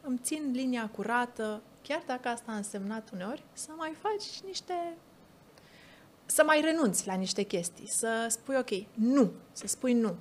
îmi 0.00 0.18
țin 0.22 0.50
linia 0.52 0.90
curată, 0.94 1.62
chiar 1.82 2.02
dacă 2.06 2.28
asta 2.28 2.52
a 2.52 2.56
însemnat 2.56 3.10
uneori, 3.12 3.42
să 3.52 3.68
mai 3.76 3.94
faci 4.00 4.40
niște... 4.46 4.96
să 6.26 6.42
mai 6.46 6.60
renunți 6.60 7.06
la 7.06 7.14
niște 7.14 7.42
chestii, 7.42 7.88
să 7.88 8.26
spui 8.28 8.56
ok, 8.56 8.70
nu, 8.94 9.32
să 9.52 9.66
spui 9.66 9.92
nu. 9.92 10.16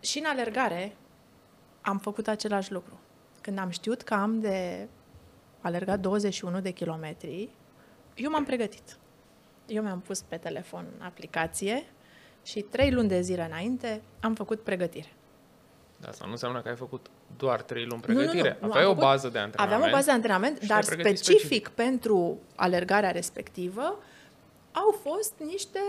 Și 0.00 0.18
în 0.18 0.24
alergare 0.24 0.96
am 1.80 1.98
făcut 1.98 2.28
același 2.28 2.72
lucru. 2.72 3.00
Când 3.40 3.58
am 3.58 3.70
știut 3.70 4.02
că 4.02 4.14
am 4.14 4.40
de 4.40 4.88
alergat 5.66 6.00
21 6.00 6.60
de 6.60 6.70
kilometri, 6.70 7.48
eu 8.14 8.30
m-am 8.30 8.44
pregătit. 8.44 8.96
Eu 9.66 9.82
mi-am 9.82 10.00
pus 10.00 10.20
pe 10.20 10.36
telefon 10.36 10.86
aplicație 10.98 11.84
și 12.42 12.60
trei 12.60 12.90
luni 12.90 13.08
de 13.08 13.20
zile 13.20 13.44
înainte 13.44 14.02
am 14.20 14.34
făcut 14.34 14.60
pregătire. 14.60 15.12
Asta 16.08 16.24
nu 16.24 16.30
înseamnă 16.30 16.60
că 16.60 16.68
ai 16.68 16.76
făcut 16.76 17.06
doar 17.36 17.62
trei 17.62 17.84
luni 17.84 18.00
pregătire. 18.00 18.56
Nu, 18.60 18.66
nu, 18.66 18.66
nu. 18.66 18.72
Aveai 18.72 18.84
o 18.84 18.88
făcut, 18.88 19.02
bază 19.02 19.28
de 19.28 19.38
antrenament. 19.38 19.74
Aveam 19.74 19.90
o 19.90 19.94
bază 19.94 20.06
de 20.06 20.12
antrenament, 20.12 20.66
dar 20.66 20.82
specific, 20.82 21.16
specific 21.16 21.68
pentru 21.68 22.38
alergarea 22.54 23.10
respectivă 23.10 23.98
au 24.72 25.00
fost 25.02 25.32
niște 25.38 25.80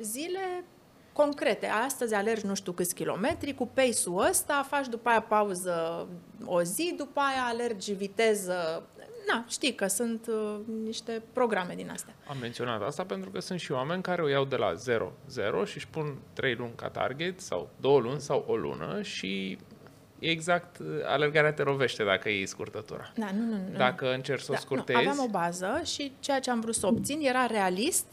zile 0.00 0.64
concrete. 1.12 1.66
Astăzi 1.66 2.14
alergi 2.14 2.46
nu 2.46 2.54
știu 2.54 2.72
câți 2.72 2.94
kilometri, 2.94 3.54
cu 3.54 3.66
pace-ul 3.66 4.26
ăsta, 4.28 4.66
faci 4.68 4.88
după 4.88 5.08
aia 5.08 5.22
pauză 5.22 6.06
o 6.44 6.62
zi, 6.62 6.94
după 6.96 7.20
aia 7.20 7.44
alergi 7.44 7.92
viteză. 7.92 8.82
Na, 9.26 9.44
știi 9.48 9.74
că 9.74 9.86
sunt 9.86 10.26
uh, 10.26 10.56
niște 10.84 11.22
programe 11.32 11.74
din 11.74 11.90
astea. 11.90 12.14
Am 12.26 12.36
menționat 12.40 12.82
asta 12.82 13.04
pentru 13.04 13.30
că 13.30 13.40
sunt 13.40 13.60
și 13.60 13.72
oameni 13.72 14.02
care 14.02 14.22
o 14.22 14.28
iau 14.28 14.44
de 14.44 14.56
la 14.56 14.74
0-0 14.74 14.76
și 15.64 15.76
își 15.76 15.88
pun 15.88 16.18
3 16.32 16.54
luni 16.54 16.72
ca 16.76 16.88
target 16.88 17.40
sau 17.40 17.68
2 17.80 18.00
luni 18.00 18.20
sau 18.20 18.44
o 18.48 18.56
lună 18.56 19.02
și 19.02 19.58
exact 20.18 20.78
uh, 20.78 20.86
alergarea 21.04 21.52
te 21.52 21.62
rovește 21.62 22.04
dacă 22.04 22.28
iei 22.28 22.46
scurtătura. 22.46 23.12
Da, 23.14 23.30
nu, 23.34 23.44
nu, 23.44 23.56
nu. 23.70 23.76
Dacă 23.76 24.12
încerci 24.12 24.42
să 24.42 24.52
da, 24.52 24.56
o 24.56 24.60
scurtezi... 24.60 25.02
Nu, 25.04 25.10
aveam 25.10 25.24
o 25.24 25.30
bază 25.30 25.80
și 25.84 26.12
ceea 26.20 26.40
ce 26.40 26.50
am 26.50 26.60
vrut 26.60 26.74
să 26.74 26.86
obțin 26.86 27.20
era 27.20 27.46
realist. 27.46 28.06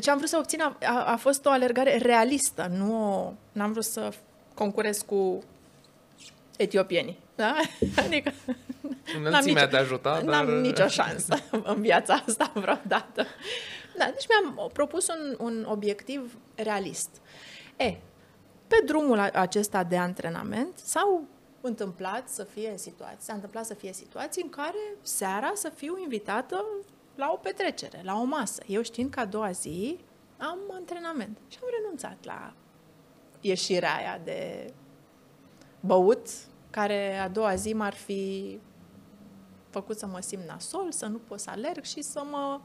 Ce 0.00 0.10
am 0.10 0.16
vrut 0.16 0.28
să 0.28 0.36
obțin 0.36 0.60
a, 0.60 0.76
a, 0.82 1.04
a 1.12 1.16
fost 1.16 1.46
o 1.46 1.50
alergare 1.50 1.96
realistă, 1.96 2.66
nu 2.70 3.16
o, 3.16 3.32
n-am 3.52 3.72
vrut 3.72 3.84
să 3.84 4.12
concurez 4.54 4.98
cu 4.98 5.42
etiopienii. 6.56 7.18
Da? 7.34 7.54
Adică 8.04 8.32
Înălțimea 9.16 9.68
te 9.68 9.76
ajuta, 9.76 10.10
dar... 10.10 10.44
N-am 10.44 10.60
nicio 10.60 10.86
șansă 10.86 11.34
în 11.72 11.80
viața 11.80 12.14
asta 12.26 12.50
vreodată. 12.54 13.26
Da, 13.96 14.04
deci 14.04 14.26
mi-am 14.28 14.70
propus 14.72 15.08
un, 15.08 15.36
un 15.38 15.66
obiectiv 15.68 16.38
realist. 16.54 17.08
E, 17.76 17.96
pe 18.66 18.82
drumul 18.84 19.18
acesta 19.18 19.84
de 19.84 19.96
antrenament 19.96 20.78
s-au 20.78 21.24
întâmplat 21.60 22.28
să 22.28 22.44
fie 22.44 22.74
situații, 22.76 23.20
s-a 23.20 23.32
întâmplat 23.32 23.66
să 23.66 23.74
fie 23.74 23.92
situații 23.92 24.42
în 24.42 24.50
care 24.50 24.96
seara 25.02 25.52
să 25.54 25.68
fiu 25.68 25.98
invitată 25.98 26.64
la 27.14 27.30
o 27.32 27.36
petrecere, 27.36 28.00
la 28.02 28.20
o 28.20 28.24
masă. 28.24 28.62
Eu 28.66 28.82
știind 28.82 29.10
că 29.10 29.20
a 29.20 29.24
doua 29.24 29.50
zi 29.50 29.98
am 30.38 30.58
antrenament 30.70 31.38
și 31.48 31.58
am 31.62 31.68
renunțat 31.80 32.16
la 32.24 32.54
ieșirea 33.40 33.94
aia 33.94 34.20
de 34.24 34.72
băut, 35.80 36.28
care 36.72 37.16
a 37.16 37.28
doua 37.28 37.54
zi 37.54 37.72
m-ar 37.72 37.94
fi 37.94 38.58
făcut 39.70 39.98
să 39.98 40.06
mă 40.06 40.20
simt 40.20 40.46
nasol, 40.46 40.92
să 40.92 41.06
nu 41.06 41.18
pot 41.18 41.40
să 41.40 41.50
alerg 41.50 41.84
și 41.84 42.02
să 42.02 42.22
mă 42.30 42.60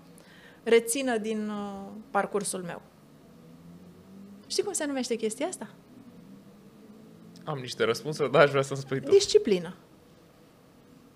rețină 0.64 1.18
din 1.18 1.50
uh, 1.50 1.88
parcursul 2.12 2.62
meu. 2.64 2.82
Știi 4.48 4.64
cum 4.64 4.74
se 4.74 4.86
numește 4.86 5.16
chestia 5.16 5.48
asta? 5.48 5.70
Am 7.44 7.58
niște 7.58 7.84
răspunsuri, 7.84 8.32
dar 8.32 8.42
aș 8.42 8.50
vrea 8.50 8.62
să-mi 8.62 8.80
spui 8.80 9.02
tu. 9.02 9.10
Disciplină. 9.10 9.76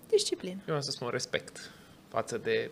Disciplină. 0.08 0.60
Eu 0.68 0.74
am 0.74 0.80
să 0.80 0.90
spun 0.90 1.08
respect 1.08 1.70
față 2.08 2.38
de 2.38 2.70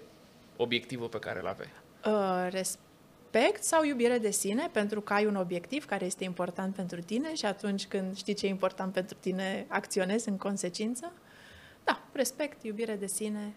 obiectivul 0.56 1.08
pe 1.08 1.18
care 1.18 1.40
îl 1.40 1.46
aveai. 1.46 1.70
Uh, 2.04 2.48
respect 2.50 2.89
sau 3.60 3.84
iubire 3.84 4.18
de 4.18 4.30
sine 4.30 4.68
pentru 4.72 5.00
că 5.00 5.12
ai 5.12 5.26
un 5.26 5.36
obiectiv 5.36 5.84
care 5.84 6.04
este 6.04 6.24
important 6.24 6.74
pentru 6.74 7.00
tine 7.00 7.34
și 7.34 7.46
atunci 7.46 7.86
când 7.86 8.16
știi 8.16 8.34
ce 8.34 8.46
e 8.46 8.48
important 8.48 8.92
pentru 8.92 9.16
tine, 9.20 9.66
acționezi 9.68 10.28
în 10.28 10.36
consecință. 10.36 11.12
Da, 11.84 12.02
respect, 12.12 12.62
iubire 12.62 12.96
de 12.96 13.06
sine 13.06 13.54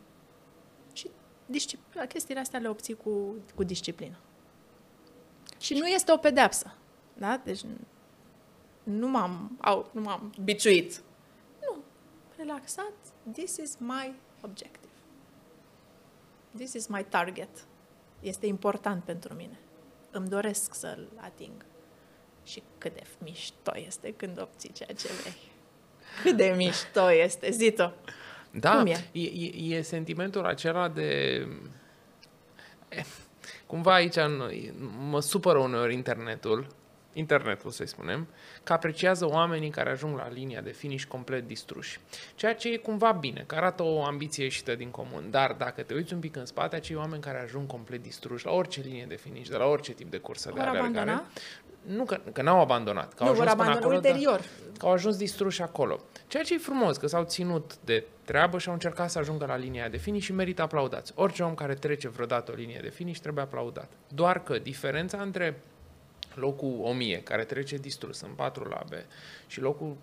și 0.94 1.10
disciplina. 1.46 2.06
Chestiile 2.06 2.40
astea 2.40 2.60
le 2.60 2.68
obții 2.68 2.94
cu, 2.94 3.36
cu 3.56 3.64
disciplină. 3.64 4.18
Și 5.60 5.74
nu 5.74 5.88
este 5.88 6.12
o 6.12 6.18
pedeapsă. 6.18 6.76
Da? 7.14 7.42
Deci 7.44 7.62
nu 8.84 9.08
m-am, 9.08 9.58
au, 9.62 9.90
nu 9.94 10.02
m-am 10.02 10.34
biciuit. 10.44 11.02
Nu. 11.62 11.84
Relaxat. 12.38 12.94
This 13.32 13.58
is 13.58 13.76
my 13.78 14.14
objective. 14.42 14.94
This 16.56 16.74
is 16.74 16.88
my 16.88 17.06
target. 17.10 17.50
Este 18.20 18.46
important 18.46 19.04
pentru 19.04 19.34
mine. 19.34 19.60
Îmi 20.16 20.28
doresc 20.28 20.74
să-l 20.74 21.08
ating. 21.16 21.66
Și 22.44 22.64
cât 22.78 22.94
de 22.94 23.02
mișto 23.24 23.72
este 23.76 24.14
când 24.18 24.42
obții 24.42 24.72
ceea 24.72 24.94
ce 24.98 25.08
vrei. 25.22 25.38
Cât 26.24 26.38
de 26.38 26.54
mișto 26.56 27.12
este, 27.12 27.52
zito. 27.52 27.94
Da, 28.52 28.78
Cum 28.78 28.86
e? 28.86 29.06
E, 29.12 29.22
e, 29.22 29.76
e 29.76 29.82
sentimentul 29.82 30.46
acela 30.46 30.88
de... 30.88 31.08
E, 32.90 33.04
cumva 33.66 33.94
aici 33.94 34.16
mă 35.10 35.20
supără 35.20 35.58
uneori 35.60 35.94
internetul, 35.94 36.68
internetul 37.14 37.72
să-i 37.72 37.88
spunem, 37.88 38.28
că 38.64 38.74
apreciază 38.74 39.30
oamenii 39.30 39.70
care 39.70 39.90
ajung 39.90 40.18
la 40.18 40.30
linia 40.30 40.62
de 40.62 40.72
finish 40.72 41.06
complet 41.06 41.48
distruși. 41.48 42.00
Ceea 42.36 42.56
ce 42.56 42.70
e 42.70 42.78
cumva 42.78 43.12
bine, 43.12 43.44
că 43.48 43.56
arată 43.56 43.84
o 43.84 44.04
ambiție 44.04 44.44
ieșită 44.44 44.76
din 44.76 44.90
comun. 44.90 45.28
Dar 45.30 45.52
dacă 45.52 45.82
te 45.82 45.94
uiți 45.94 46.14
un 46.14 46.20
pic 46.20 46.36
în 46.36 46.46
spate, 46.46 46.76
acei 46.76 46.96
oameni 46.96 47.22
care 47.22 47.42
ajung 47.42 47.68
complet 47.68 48.02
distruși 48.02 48.46
la 48.46 48.52
orice 48.52 48.82
linie 48.82 49.06
de 49.08 49.16
finish, 49.16 49.50
de 49.50 49.58
la 49.58 49.66
orice 49.66 49.92
tip 49.92 50.12
de 50.12 50.18
cursă 50.18 50.50
Vor 50.50 50.60
de 50.60 50.66
alergare, 50.66 51.00
abandona? 51.00 51.26
nu 51.86 52.04
că, 52.04 52.20
că 52.34 52.42
n-au 52.42 52.60
abandonat, 52.60 53.14
că 53.14 53.24
Nu, 53.24 53.30
au 53.30 53.36
vor 53.36 53.48
ajuns 53.48 53.58
până 53.58 53.70
abandona 53.70 53.86
acolo, 53.86 53.96
ulterior. 53.96 54.40
Dar, 54.40 54.78
că 54.78 54.86
au 54.86 54.92
ajuns 54.92 55.18
distruși 55.18 55.62
acolo. 55.62 56.00
Ceea 56.28 56.44
ce 56.44 56.54
e 56.54 56.58
frumos, 56.58 56.98
că 56.98 57.08
s-au 57.08 57.24
ținut 57.24 57.78
de 57.84 58.06
treabă 58.26 58.58
și 58.58 58.68
au 58.68 58.74
încercat 58.74 59.10
să 59.10 59.20
ajungă 59.20 59.46
la 59.46 59.56
linia 59.56 59.90
de 59.90 59.98
finish 59.98 60.26
și 60.26 60.34
merită 60.34 60.62
aplaudați. 60.62 61.12
Orice 61.16 61.44
om 61.44 61.54
care 61.54 61.74
trece 61.74 62.10
vreodată 62.10 62.52
o 62.52 62.56
linie 62.56 62.80
de 62.82 62.90
finish 62.90 63.20
trebuie 63.20 63.44
aplaudat. 63.44 63.90
Doar 64.08 64.44
că 64.44 64.58
diferența 64.58 65.22
între 65.22 65.62
locul 66.40 66.80
1000, 66.82 67.22
care 67.24 67.44
trece 67.44 67.78
distrus 67.78 68.22
în 68.22 68.32
patru 68.36 68.64
labe, 68.64 69.06
și 69.48 69.62
locul 69.62 69.96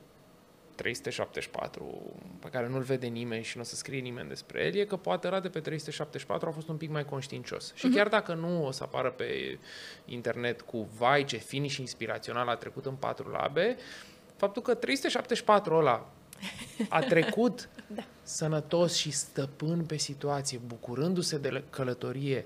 374, 0.74 2.12
pe 2.38 2.48
care 2.48 2.68
nu-l 2.68 2.82
vede 2.82 3.06
nimeni 3.06 3.44
și 3.44 3.56
nu 3.56 3.62
o 3.62 3.64
să 3.64 3.74
scrie 3.74 4.00
nimeni 4.00 4.28
despre 4.28 4.64
el, 4.64 4.74
e 4.74 4.84
că 4.84 4.96
poate 4.96 5.26
ăla 5.26 5.40
de 5.40 5.48
pe 5.48 5.60
374 5.60 6.48
a 6.48 6.52
fost 6.52 6.68
un 6.68 6.76
pic 6.76 6.90
mai 6.90 7.04
conștiincios. 7.04 7.72
Și 7.74 7.88
chiar 7.88 8.08
dacă 8.08 8.34
nu 8.34 8.66
o 8.66 8.70
să 8.70 8.82
apară 8.82 9.10
pe 9.10 9.58
internet 10.04 10.60
cu 10.60 10.88
vai 10.98 11.24
ce 11.24 11.36
finish 11.36 11.76
inspirațional 11.76 12.48
a 12.48 12.54
trecut 12.54 12.86
în 12.86 12.94
patru 12.94 13.30
labe, 13.30 13.76
faptul 14.36 14.62
că 14.62 14.74
374 14.74 15.74
ăla 15.76 16.10
a 16.88 17.00
trecut 17.12 17.68
Da. 17.86 18.02
sănătos 18.22 18.94
și 18.96 19.10
stăpân 19.10 19.84
pe 19.84 19.96
situație, 19.96 20.60
bucurându-se 20.66 21.38
de 21.38 21.64
călătorie, 21.70 22.44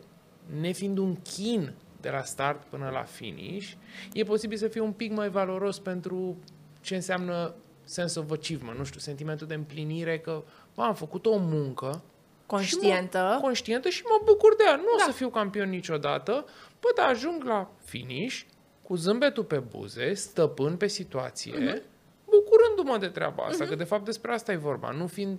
nefiind 0.61 0.99
un 0.99 1.17
chin 1.23 1.73
de 2.05 2.11
la 2.11 2.23
start 2.23 2.63
până 2.65 2.91
la 2.93 3.03
finish, 3.03 3.73
e 4.13 4.23
posibil 4.23 4.57
să 4.59 4.69
fie 4.69 4.81
un 4.81 4.93
pic 4.93 5.13
mai 5.13 5.29
valoros 5.29 5.79
pentru 5.79 6.37
ce 6.81 6.95
înseamnă 6.95 7.55
sense 7.85 8.19
of 8.19 8.31
achievement, 8.31 8.79
nu 8.79 8.85
știu, 8.85 9.01
sentimentul 9.01 9.47
de 9.47 9.55
împlinire 9.55 10.19
că 10.19 10.43
bă, 10.75 10.83
am 10.83 10.95
făcut 10.95 11.27
o 11.27 11.37
muncă 11.39 12.03
Conștientă. 12.47 13.19
și 13.19 13.25
mă, 13.35 13.39
conștientă 13.41 13.89
și 13.89 14.03
mă 14.09 14.21
bucur 14.25 14.57
de 14.57 14.63
ea. 14.67 14.77
Nu 14.77 14.83
da. 14.83 14.89
o 14.95 14.97
Da. 14.99 15.05
să 15.05 15.11
fiu 15.13 15.29
campion 15.29 15.69
niciodată, 15.69 16.45
bă, 16.81 16.89
dar 16.97 17.09
ajung 17.09 17.45
la 17.45 17.71
finish 17.85 18.41
cu 18.83 18.95
zâmbetul 18.97 19.45
pe 19.45 19.59
buze, 19.59 20.15
stăpân 20.15 20.77
pe 20.77 20.87
situație, 20.87 21.53
Mhm. 21.53 21.69
uh-huh. 21.69 21.83
bucurându-mă 22.25 22.99
de 22.99 23.09
treaba 23.09 23.43
asta, 23.45 23.65
uh-huh. 23.65 23.69
că 23.69 23.75
de 23.75 23.85
fapt 23.85 24.05
despre 24.05 24.33
asta 24.33 24.53
e 24.53 24.57
vorba, 24.57 24.91
nu 24.91 25.07
fiind 25.07 25.39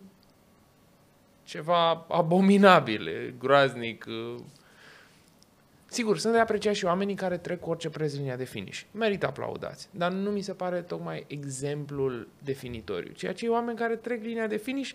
ceva 1.43 2.05
abominabil, 2.09 3.33
groaznic. 3.39 4.05
Sigur, 5.95 6.17
sunt 6.17 6.33
de 6.33 6.39
apreciat 6.39 6.73
și 6.73 6.85
oamenii 6.85 7.15
care 7.15 7.37
trec 7.37 7.67
orice 7.67 7.89
preț 7.89 8.13
linia 8.13 8.35
de 8.35 8.43
finish. 8.43 8.81
Merită 8.91 9.25
aplaudați. 9.27 9.87
Dar 9.91 10.11
nu 10.11 10.31
mi 10.31 10.41
se 10.41 10.53
pare 10.53 10.81
tocmai 10.81 11.25
exemplul 11.27 12.27
definitoriu, 12.43 13.13
ceea 13.13 13.33
ce 13.33 13.47
oameni 13.47 13.77
care 13.77 13.95
trec 13.95 14.23
linia 14.23 14.47
de 14.47 14.57
finish 14.57 14.91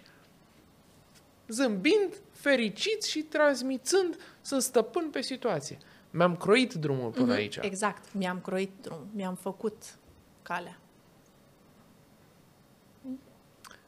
zâmbind, 1.48 2.22
fericiți 2.32 3.10
și 3.10 3.22
transmițând, 3.22 4.16
sunt 4.40 4.62
stăpân 4.62 5.10
pe 5.10 5.20
situație. 5.20 5.78
Mi-am 6.10 6.36
croit 6.36 6.74
drumul 6.74 7.10
până 7.10 7.32
mm-hmm, 7.32 7.36
aici. 7.36 7.58
Exact, 7.60 8.12
mi-am 8.12 8.40
croit 8.40 8.70
drumul, 8.80 9.06
mi-am 9.12 9.34
făcut 9.34 9.98
calea. 10.42 10.78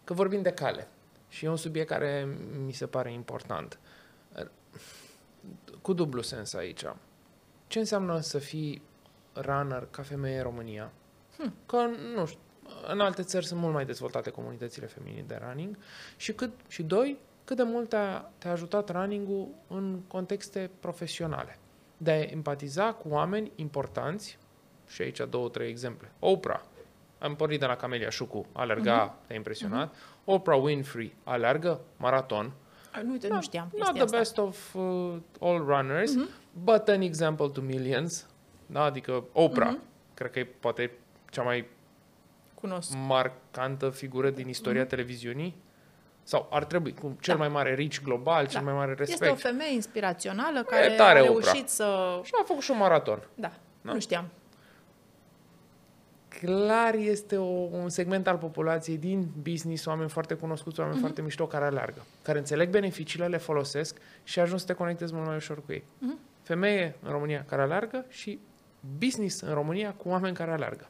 Că 0.04 0.12
vorbim 0.12 0.42
de 0.42 0.52
cale 0.52 0.88
și 1.28 1.44
e 1.44 1.48
un 1.48 1.56
subiect 1.56 1.88
care 1.88 2.28
mi 2.64 2.72
se 2.72 2.86
pare 2.86 3.12
important. 3.12 3.78
Cu 5.82 5.92
dublu 5.92 6.20
sens 6.20 6.54
aici. 6.54 6.84
Ce 7.66 7.78
înseamnă 7.78 8.20
să 8.20 8.38
fii 8.38 8.82
runner 9.34 9.88
ca 9.90 10.02
femeie 10.02 10.36
în 10.36 10.42
România? 10.42 10.92
Hmm. 11.36 11.54
Că, 11.66 11.76
nu 12.14 12.26
știu, 12.26 12.40
în 12.86 13.00
alte 13.00 13.22
țări 13.22 13.46
sunt 13.46 13.60
mult 13.60 13.72
mai 13.72 13.84
dezvoltate 13.84 14.30
comunitățile 14.30 14.86
feminine 14.86 15.24
de 15.26 15.40
running 15.46 15.76
și, 16.16 16.32
cât, 16.32 16.50
și 16.68 16.82
doi, 16.82 17.18
cât 17.44 17.56
de 17.56 17.62
mult 17.62 17.88
te-a, 17.88 18.30
te 18.38 18.48
ajutat 18.48 18.90
running-ul 18.90 19.48
în 19.68 20.00
contexte 20.06 20.70
profesionale. 20.80 21.58
De 21.96 22.10
a 22.10 22.20
empatiza 22.20 22.92
cu 22.92 23.08
oameni 23.08 23.52
importanți, 23.54 24.38
și 24.88 25.02
aici 25.02 25.20
două, 25.30 25.48
trei 25.48 25.68
exemple. 25.68 26.12
Oprah, 26.18 26.60
am 27.18 27.36
pornit 27.36 27.60
de 27.60 27.66
la 27.66 27.76
Camelia 27.76 28.10
Șucu, 28.10 28.46
alerga, 28.52 29.14
uh-huh. 29.14 29.26
te-a 29.26 29.36
impresionat. 29.36 29.94
Uh-huh. 29.94 30.24
Oprah 30.24 30.60
Winfrey, 30.62 31.16
alergă, 31.24 31.80
maraton. 31.96 32.52
Nu, 33.02 33.10
uite, 33.10 33.28
nu 33.28 33.42
știam 33.42 33.70
Not 33.76 33.92
the 33.92 34.02
asta. 34.02 34.16
best 34.16 34.38
of 34.38 34.74
uh, 34.74 35.16
all 35.40 35.58
runners, 35.58 36.12
uh-huh. 36.16 36.28
but 36.52 36.88
an 36.88 37.00
example 37.00 37.48
to 37.48 37.60
millions. 37.60 38.26
Da? 38.66 38.82
Adică 38.82 39.24
Oprah, 39.32 39.74
uh-huh. 39.74 40.14
cred 40.14 40.30
că 40.30 40.38
e 40.38 40.44
poate 40.44 40.90
cea 41.30 41.42
mai 41.42 41.66
Cunosc. 42.54 42.92
marcantă 43.06 43.90
figură 43.90 44.30
din 44.30 44.48
istoria 44.48 44.84
uh-huh. 44.84 44.88
televiziunii. 44.88 45.56
Sau 46.22 46.48
ar 46.50 46.64
trebui, 46.64 46.94
cu 46.94 47.16
cel 47.20 47.34
da. 47.34 47.40
mai 47.40 47.48
mare 47.48 47.74
rici 47.74 48.02
global, 48.02 48.44
da. 48.44 48.50
cel 48.50 48.62
mai 48.62 48.72
mare 48.72 48.94
respect. 48.94 49.22
Este 49.22 49.32
o 49.32 49.50
femeie 49.50 49.72
inspirațională 49.72 50.62
care 50.62 50.94
tare, 50.96 51.18
a 51.18 51.22
reușit 51.22 51.46
Oprah. 51.46 51.62
să... 51.66 52.20
Și 52.22 52.32
a 52.40 52.44
făcut 52.44 52.62
și 52.62 52.70
un 52.70 52.76
maraton. 52.76 53.28
Da, 53.34 53.52
da, 53.82 53.92
nu 53.92 54.00
știam 54.00 54.28
clar 56.40 56.94
este 56.94 57.36
o, 57.36 57.44
un 57.70 57.88
segment 57.88 58.26
al 58.26 58.36
populației 58.36 58.98
din 58.98 59.28
business, 59.42 59.84
oameni 59.84 60.08
foarte 60.08 60.34
cunoscuți, 60.34 60.80
oameni 60.80 60.96
mm-hmm. 60.96 61.00
foarte 61.00 61.22
mișto 61.22 61.46
care 61.46 61.64
aleargă, 61.64 62.04
care 62.22 62.38
înțeleg 62.38 62.70
beneficiile, 62.70 63.26
le 63.26 63.36
folosesc 63.36 63.98
și 64.24 64.40
ajung 64.40 64.60
să 64.60 64.66
te 64.66 64.72
conectezi 64.72 65.14
mult 65.14 65.26
mai 65.26 65.36
ușor 65.36 65.64
cu 65.64 65.72
ei. 65.72 65.82
Mm-hmm. 65.82 66.42
Femeie 66.42 66.96
în 67.02 67.10
România 67.10 67.44
care 67.48 67.62
aleargă 67.62 68.04
și 68.08 68.40
business 68.98 69.40
în 69.40 69.54
România 69.54 69.92
cu 69.92 70.08
oameni 70.08 70.36
care 70.36 70.50
aleargă. 70.50 70.88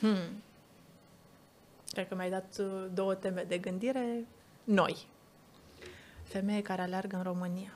Hmm. 0.00 0.42
Cred 1.92 2.08
că 2.08 2.14
mi-ai 2.14 2.30
dat 2.30 2.56
uh, 2.60 2.86
două 2.94 3.14
teme 3.14 3.44
de 3.48 3.58
gândire 3.58 4.26
noi. 4.64 4.96
Femeie 6.22 6.62
care 6.62 6.82
aleargă 6.82 7.16
în 7.16 7.22
România. 7.22 7.72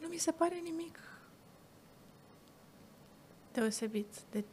Nu 0.00 0.08
mi 0.08 0.16
se 0.16 0.30
pare 0.30 0.54
nimic 0.62 0.98
deosebit. 3.52 4.06
De, 4.30 4.44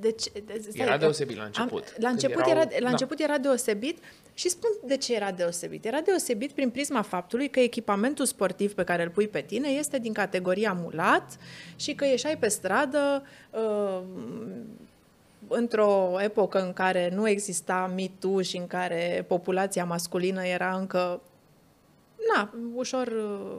de 0.00 0.10
ce, 0.10 0.30
de, 0.46 0.66
stai, 0.70 0.86
era 0.86 0.96
deosebit 0.96 1.36
la 1.36 1.44
început. 1.44 1.82
Am, 1.82 2.02
la 2.02 2.08
început, 2.08 2.46
erau, 2.46 2.60
era, 2.60 2.70
la 2.78 2.84
da. 2.84 2.90
început 2.90 3.20
era 3.20 3.38
deosebit 3.38 3.98
și 4.34 4.48
spun 4.48 4.70
de 4.84 4.96
ce 4.96 5.14
era 5.14 5.32
deosebit. 5.32 5.84
Era 5.84 6.00
deosebit 6.00 6.52
prin 6.52 6.70
prisma 6.70 7.02
faptului 7.02 7.48
că 7.48 7.60
echipamentul 7.60 8.24
sportiv 8.24 8.74
pe 8.74 8.84
care 8.84 9.02
îl 9.02 9.10
pui 9.10 9.28
pe 9.28 9.40
tine 9.40 9.68
este 9.68 9.98
din 9.98 10.12
categoria 10.12 10.72
mulat 10.72 11.38
și 11.76 11.94
că 11.94 12.04
ieșai 12.04 12.36
pe 12.38 12.48
stradă 12.48 13.26
uh, 13.50 14.02
într-o 15.48 16.16
epocă 16.20 16.62
în 16.62 16.72
care 16.72 17.10
nu 17.14 17.28
exista 17.28 17.92
mitu 17.94 18.40
și 18.40 18.56
în 18.56 18.66
care 18.66 19.24
populația 19.28 19.84
masculină 19.84 20.46
era 20.46 20.76
încă 20.76 21.20
na, 22.34 22.54
ușor 22.74 23.06
uh, 23.06 23.58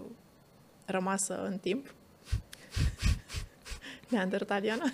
rămasă 0.86 1.44
în 1.46 1.58
timp 1.58 1.94
neandertaliană. 4.14 4.94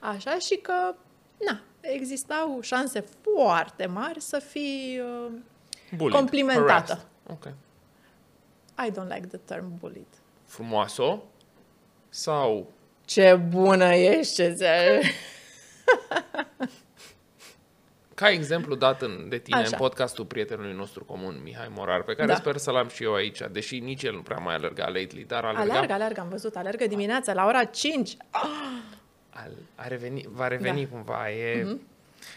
Așa 0.00 0.38
și 0.38 0.56
că, 0.56 0.94
na, 1.46 1.60
existau 1.80 2.60
șanse 2.60 3.00
foarte 3.00 3.86
mari 3.86 4.20
să 4.20 4.38
fii 4.38 5.00
uh, 5.00 5.32
bullied, 5.96 6.18
complimentată. 6.18 6.92
Harassed. 6.92 7.06
Okay. 7.26 7.54
I 8.86 8.90
don't 8.90 9.14
like 9.14 9.26
the 9.26 9.38
term 9.44 9.78
bullied. 9.78 10.06
Frumoasă 10.44 11.18
sau... 12.08 12.66
Ce 13.04 13.34
bună 13.34 13.94
ești, 13.94 14.34
ce 14.34 14.54
Ca 18.16 18.30
exemplu 18.30 18.74
dat 18.74 19.02
în, 19.02 19.26
de 19.28 19.38
tine 19.38 19.56
Așa. 19.56 19.68
în 19.70 19.78
podcastul 19.78 20.24
prietenului 20.24 20.72
nostru 20.72 21.04
comun, 21.04 21.40
Mihai 21.42 21.70
Morar, 21.74 22.02
pe 22.02 22.14
care 22.14 22.28
da. 22.28 22.34
sper 22.34 22.56
să 22.56 22.70
l-am 22.70 22.88
și 22.88 23.02
eu 23.02 23.14
aici, 23.14 23.40
deși 23.52 23.78
nici 23.78 24.02
el 24.02 24.14
nu 24.14 24.20
prea 24.20 24.36
mai 24.36 24.54
alerga 24.54 24.84
lately, 24.84 25.24
dar 25.24 25.44
alerga... 25.44 25.72
Alergă, 25.72 25.92
alergă, 25.92 26.20
am 26.20 26.28
văzut, 26.28 26.56
alergă 26.56 26.86
dimineața 26.86 27.32
la 27.32 27.46
ora 27.46 27.64
5. 27.64 28.16
A, 28.30 28.48
a 29.74 29.88
reveni, 29.88 30.28
va 30.28 30.48
reveni 30.48 30.82
da. 30.82 30.88
cumva, 30.90 31.30
e... 31.30 31.62
Uh-huh. 31.62 31.94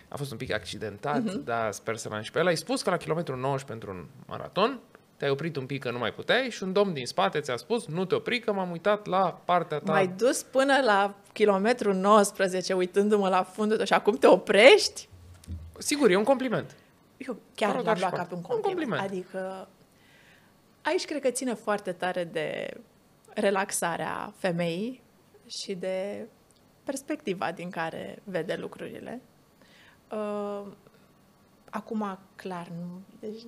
A 0.07 0.17
fost 0.17 0.31
un 0.31 0.37
pic 0.37 0.53
accidentat, 0.53 1.21
uh-huh. 1.21 1.43
dar 1.43 1.71
sper 1.71 1.95
să 1.95 2.09
l-am 2.09 2.21
și 2.21 2.31
pe 2.31 2.39
el. 2.39 2.47
Ai 2.47 2.57
spus 2.57 2.81
că 2.81 2.89
la 2.89 2.97
kilometru 2.97 3.35
19 3.35 3.65
pentru 3.65 3.91
un 3.91 4.05
maraton 4.27 4.79
te-ai 5.17 5.31
oprit 5.31 5.55
un 5.55 5.65
pic 5.65 5.81
că 5.81 5.91
nu 5.91 5.97
mai 5.97 6.13
puteai 6.13 6.49
și 6.49 6.63
un 6.63 6.73
domn 6.73 6.93
din 6.93 7.05
spate 7.05 7.39
ți-a 7.39 7.55
spus 7.55 7.87
nu 7.87 8.05
te 8.05 8.15
opri 8.15 8.39
că 8.39 8.53
m-am 8.53 8.71
uitat 8.71 9.05
la 9.05 9.41
partea 9.45 9.77
ta. 9.77 9.91
M-ai 9.91 10.07
dus 10.17 10.43
până 10.43 10.73
la 10.85 11.15
kilometru 11.33 11.93
19 11.93 12.73
uitându-mă 12.73 13.29
la 13.29 13.43
fundul 13.43 13.85
și 13.85 13.93
acum 13.93 14.15
te 14.15 14.27
oprești? 14.27 15.08
Sigur, 15.79 16.09
e 16.09 16.15
un 16.15 16.23
compliment. 16.23 16.75
Eu 17.17 17.37
chiar 17.55 17.81
l-am 17.81 17.97
luat 17.99 18.13
ca 18.13 18.23
pe 18.23 18.33
un 18.35 18.41
compliment. 18.41 18.53
un 18.53 18.61
compliment. 18.61 19.01
Adică 19.01 19.67
aici 20.81 21.05
cred 21.05 21.21
că 21.21 21.29
ține 21.29 21.53
foarte 21.53 21.91
tare 21.91 22.23
de 22.23 22.77
relaxarea 23.33 24.33
femeii 24.37 25.01
și 25.47 25.75
de 25.75 26.27
perspectiva 26.83 27.51
din 27.51 27.69
care 27.69 28.21
vede 28.23 28.55
lucrurile. 28.55 29.21
Uh, 30.11 30.67
acum, 31.69 32.19
clar, 32.35 32.67
nu, 32.67 33.01
deci 33.19 33.41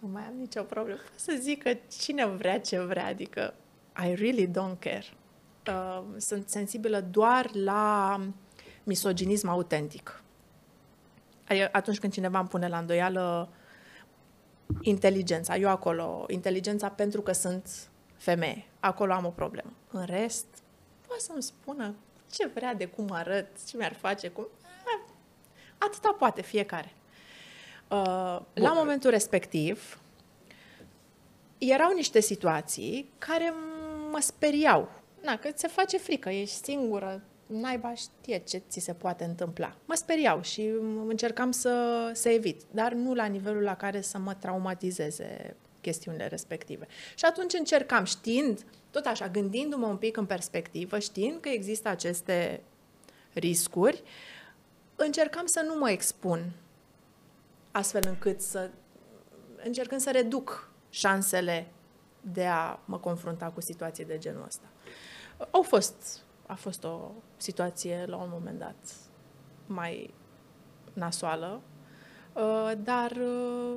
nu 0.00 0.08
mai 0.08 0.22
am 0.22 0.34
nicio 0.38 0.62
problemă. 0.62 0.98
Pot 0.98 1.18
să 1.18 1.36
zic 1.40 1.62
că 1.62 1.76
cine 2.00 2.26
vrea 2.26 2.60
ce 2.60 2.80
vrea, 2.80 3.06
adică 3.06 3.54
I 4.04 4.14
really 4.14 4.48
don't 4.48 4.78
care. 4.78 5.06
Uh, 5.68 6.04
sunt 6.16 6.48
sensibilă 6.48 7.00
doar 7.00 7.54
la 7.54 8.20
misoginism 8.84 9.48
autentic 9.48 10.23
atunci 11.72 11.98
când 11.98 12.12
cineva 12.12 12.38
îmi 12.38 12.48
pune 12.48 12.68
la 12.68 12.78
îndoială 12.78 13.48
inteligența, 14.80 15.56
eu 15.56 15.68
acolo, 15.68 16.24
inteligența 16.28 16.88
pentru 16.88 17.22
că 17.22 17.32
sunt 17.32 17.68
femeie, 18.16 18.64
acolo 18.80 19.12
am 19.12 19.24
o 19.24 19.30
problemă. 19.30 19.72
În 19.90 20.04
rest, 20.04 20.46
poate 21.06 21.22
să-mi 21.22 21.42
spună 21.42 21.94
ce 22.30 22.46
vrea, 22.46 22.74
de 22.74 22.86
cum 22.86 23.10
arăt, 23.10 23.46
ce 23.68 23.76
mi-ar 23.76 23.94
face, 23.94 24.28
cum... 24.28 24.46
Atâta 25.78 26.14
poate 26.18 26.42
fiecare. 26.42 26.92
Uh, 27.88 28.40
la 28.52 28.72
momentul 28.72 29.10
respectiv, 29.10 29.98
erau 31.58 31.92
niște 31.92 32.20
situații 32.20 33.10
care 33.18 33.54
mă 34.10 34.18
speriau. 34.20 34.90
Na, 35.22 35.36
că 35.36 35.50
se 35.54 35.68
face 35.68 35.98
frică, 35.98 36.28
ești 36.28 36.64
singură, 36.64 37.22
naiba 37.46 37.94
știe 37.94 38.38
ce 38.38 38.62
ți 38.68 38.80
se 38.80 38.92
poate 38.92 39.24
întâmpla. 39.24 39.76
Mă 39.84 39.94
speriau 39.94 40.42
și 40.42 40.70
încercam 41.06 41.50
să, 41.50 42.10
să 42.14 42.28
evit, 42.28 42.62
dar 42.70 42.92
nu 42.92 43.14
la 43.14 43.24
nivelul 43.24 43.62
la 43.62 43.76
care 43.76 44.00
să 44.00 44.18
mă 44.18 44.34
traumatizeze 44.34 45.56
chestiunile 45.80 46.26
respective. 46.26 46.86
Și 47.14 47.24
atunci 47.24 47.52
încercam, 47.52 48.04
știind, 48.04 48.64
tot 48.90 49.06
așa, 49.06 49.28
gândindu-mă 49.28 49.86
un 49.86 49.96
pic 49.96 50.16
în 50.16 50.26
perspectivă, 50.26 50.98
știind 50.98 51.40
că 51.40 51.48
există 51.48 51.88
aceste 51.88 52.62
riscuri, 53.32 54.02
încercam 54.96 55.46
să 55.46 55.64
nu 55.66 55.78
mă 55.78 55.90
expun 55.90 56.52
astfel 57.70 58.02
încât 58.06 58.40
să 58.40 58.70
încercând 59.64 60.00
să 60.00 60.10
reduc 60.10 60.70
șansele 60.90 61.66
de 62.20 62.46
a 62.46 62.78
mă 62.84 62.98
confrunta 62.98 63.46
cu 63.46 63.60
situații 63.60 64.04
de 64.04 64.18
genul 64.18 64.44
ăsta. 64.46 64.66
Au 65.50 65.62
fost 65.62 66.23
a 66.54 66.56
fost 66.56 66.84
o 66.84 67.10
situație 67.36 68.04
la 68.06 68.16
un 68.16 68.28
moment 68.32 68.58
dat 68.58 68.76
mai 69.66 70.14
nasoală, 70.92 71.60
uh, 72.32 72.72
dar 72.82 73.10
uh, 73.10 73.76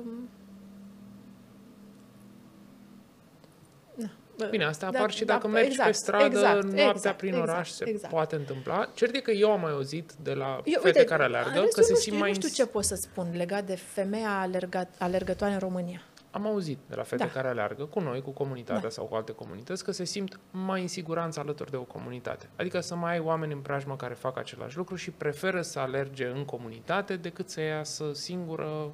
Bine, 4.50 4.64
asta 4.64 4.86
apar 4.86 5.00
da, 5.00 5.08
și 5.08 5.24
dacă 5.24 5.46
da, 5.46 5.52
mergi 5.52 5.70
exact, 5.70 5.88
pe 5.88 5.94
stradă 5.94 6.24
exact, 6.24 6.62
noaptea 6.62 6.88
exact, 6.88 7.16
prin 7.16 7.32
exact, 7.32 7.48
oraș, 7.48 7.68
se 7.68 7.88
exact. 7.88 8.12
poate 8.12 8.34
întâmpla. 8.34 8.90
Cert 8.94 9.14
e 9.14 9.20
că 9.20 9.30
eu 9.30 9.50
am 9.50 9.60
mai 9.60 9.72
auzit 9.72 10.12
de 10.22 10.32
la 10.32 10.60
eu, 10.64 10.80
fete 10.80 10.98
uite, 10.98 11.04
care 11.04 11.22
alergă 11.22 11.66
că 11.74 11.82
se 11.82 11.94
simt 11.94 12.18
mai... 12.18 12.28
Nu 12.28 12.34
știu 12.34 12.48
ce 12.48 12.66
pot 12.66 12.84
să 12.84 12.94
spun 12.94 13.32
legat 13.36 13.64
de 13.64 13.74
femeia 13.74 14.40
alergat, 14.40 14.94
alergătoare 14.98 15.52
în 15.52 15.58
România 15.58 16.02
am 16.30 16.46
auzit 16.46 16.78
de 16.88 16.94
la 16.94 17.02
fete 17.02 17.24
da. 17.24 17.30
care 17.30 17.48
aleargă 17.48 17.84
cu 17.84 18.00
noi, 18.00 18.22
cu 18.22 18.30
comunitatea 18.30 18.82
da. 18.82 18.88
sau 18.88 19.04
cu 19.04 19.14
alte 19.14 19.32
comunități, 19.32 19.84
că 19.84 19.90
se 19.90 20.04
simt 20.04 20.40
mai 20.50 20.80
în 20.80 20.88
siguranță 20.88 21.40
alături 21.40 21.70
de 21.70 21.76
o 21.76 21.82
comunitate. 21.82 22.48
Adică 22.56 22.80
să 22.80 22.94
mai 22.94 23.12
ai 23.12 23.18
oameni 23.18 23.52
în 23.52 23.60
preajmă 23.60 23.96
care 23.96 24.14
fac 24.14 24.38
același 24.38 24.76
lucru 24.76 24.94
și 24.94 25.10
preferă 25.10 25.62
să 25.62 25.78
alerge 25.78 26.26
în 26.26 26.44
comunitate 26.44 27.16
decât 27.16 27.48
să 27.48 27.60
iasă 27.60 28.12
singură 28.12 28.92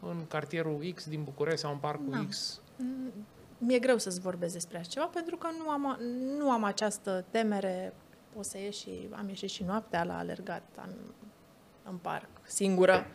în 0.00 0.26
cartierul 0.28 0.92
X 0.94 1.08
din 1.08 1.22
București 1.22 1.60
sau 1.60 1.72
în 1.72 1.78
parcul 1.78 2.10
da. 2.10 2.24
X. 2.28 2.60
Mm, 2.76 3.12
mi-e 3.58 3.78
greu 3.78 3.98
să-ți 3.98 4.20
vorbesc 4.20 4.52
despre 4.52 4.78
așa 4.78 4.88
ceva 4.88 5.06
pentru 5.06 5.36
că 5.36 5.48
nu 5.58 5.70
am, 5.70 5.98
nu 6.38 6.50
am 6.50 6.64
această 6.64 7.24
temere. 7.30 7.94
O 8.36 8.42
să 8.42 8.58
ieși 8.58 8.80
și 8.80 9.08
am 9.12 9.28
ieșit 9.28 9.50
și 9.50 9.62
noaptea 9.62 10.04
la 10.04 10.18
alergat. 10.18 10.62
Am 10.76 10.90
în 11.90 11.96
parc, 11.96 12.28
singură. 12.42 13.06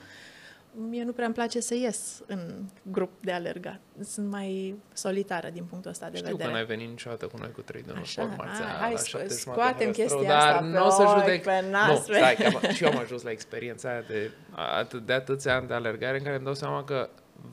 Mie 0.77 1.03
nu 1.03 1.11
prea 1.11 1.26
îmi 1.26 1.34
place 1.34 1.60
să 1.60 1.73
ies 1.76 2.22
în 2.27 2.64
grup 2.81 3.11
de 3.22 3.31
alergat. 3.31 3.80
Sunt 4.03 4.30
mai 4.30 4.76
solitară 4.93 5.49
din 5.49 5.64
punctul 5.64 5.91
ăsta 5.91 6.10
de 6.10 6.18
Știu 6.18 6.30
vedere. 6.31 6.49
că 6.49 6.56
n-ai 6.56 6.65
venit 6.65 6.89
niciodată 6.89 7.27
cu 7.27 7.38
noi 7.38 7.52
cu 7.52 7.61
trei 7.61 7.81
de 7.81 7.91
nu 7.95 7.99
Așa, 8.02 8.22
formația 8.22 8.65
a, 8.65 8.77
hai, 8.80 8.93
la 8.93 8.99
sco- 8.99 9.06
șapte 9.07 9.27
scoatem 9.27 9.64
jumate 9.77 9.85
chestia 10.02 10.18
răstrău, 10.18 10.35
asta 10.38 10.52
dar 10.52 10.60
pe 10.72 10.77
nu 10.77 10.85
o 10.85 10.89
să 10.89 11.02
ochi, 11.02 11.19
judec. 11.19 11.43
pe 11.43 11.65
nas, 11.72 11.88
nu, 12.07 12.14
pe- 12.14 12.18
stai, 12.18 12.35
că 12.35 12.43
am, 12.68 12.73
și 12.73 12.84
eu 12.84 12.89
am 12.91 12.97
ajuns 12.97 13.22
la 13.22 13.31
experiența 13.31 13.89
aia 13.89 14.02
de, 14.02 14.31
atât, 14.56 15.06
de 15.06 15.14
atâția 15.14 15.56
ani 15.56 15.68
de 15.68 15.73
alergare 15.73 16.18
în 16.18 16.23
care 16.23 16.35
îmi 16.35 16.45
dau 16.45 16.53
seama 16.53 16.84
că 16.84 17.10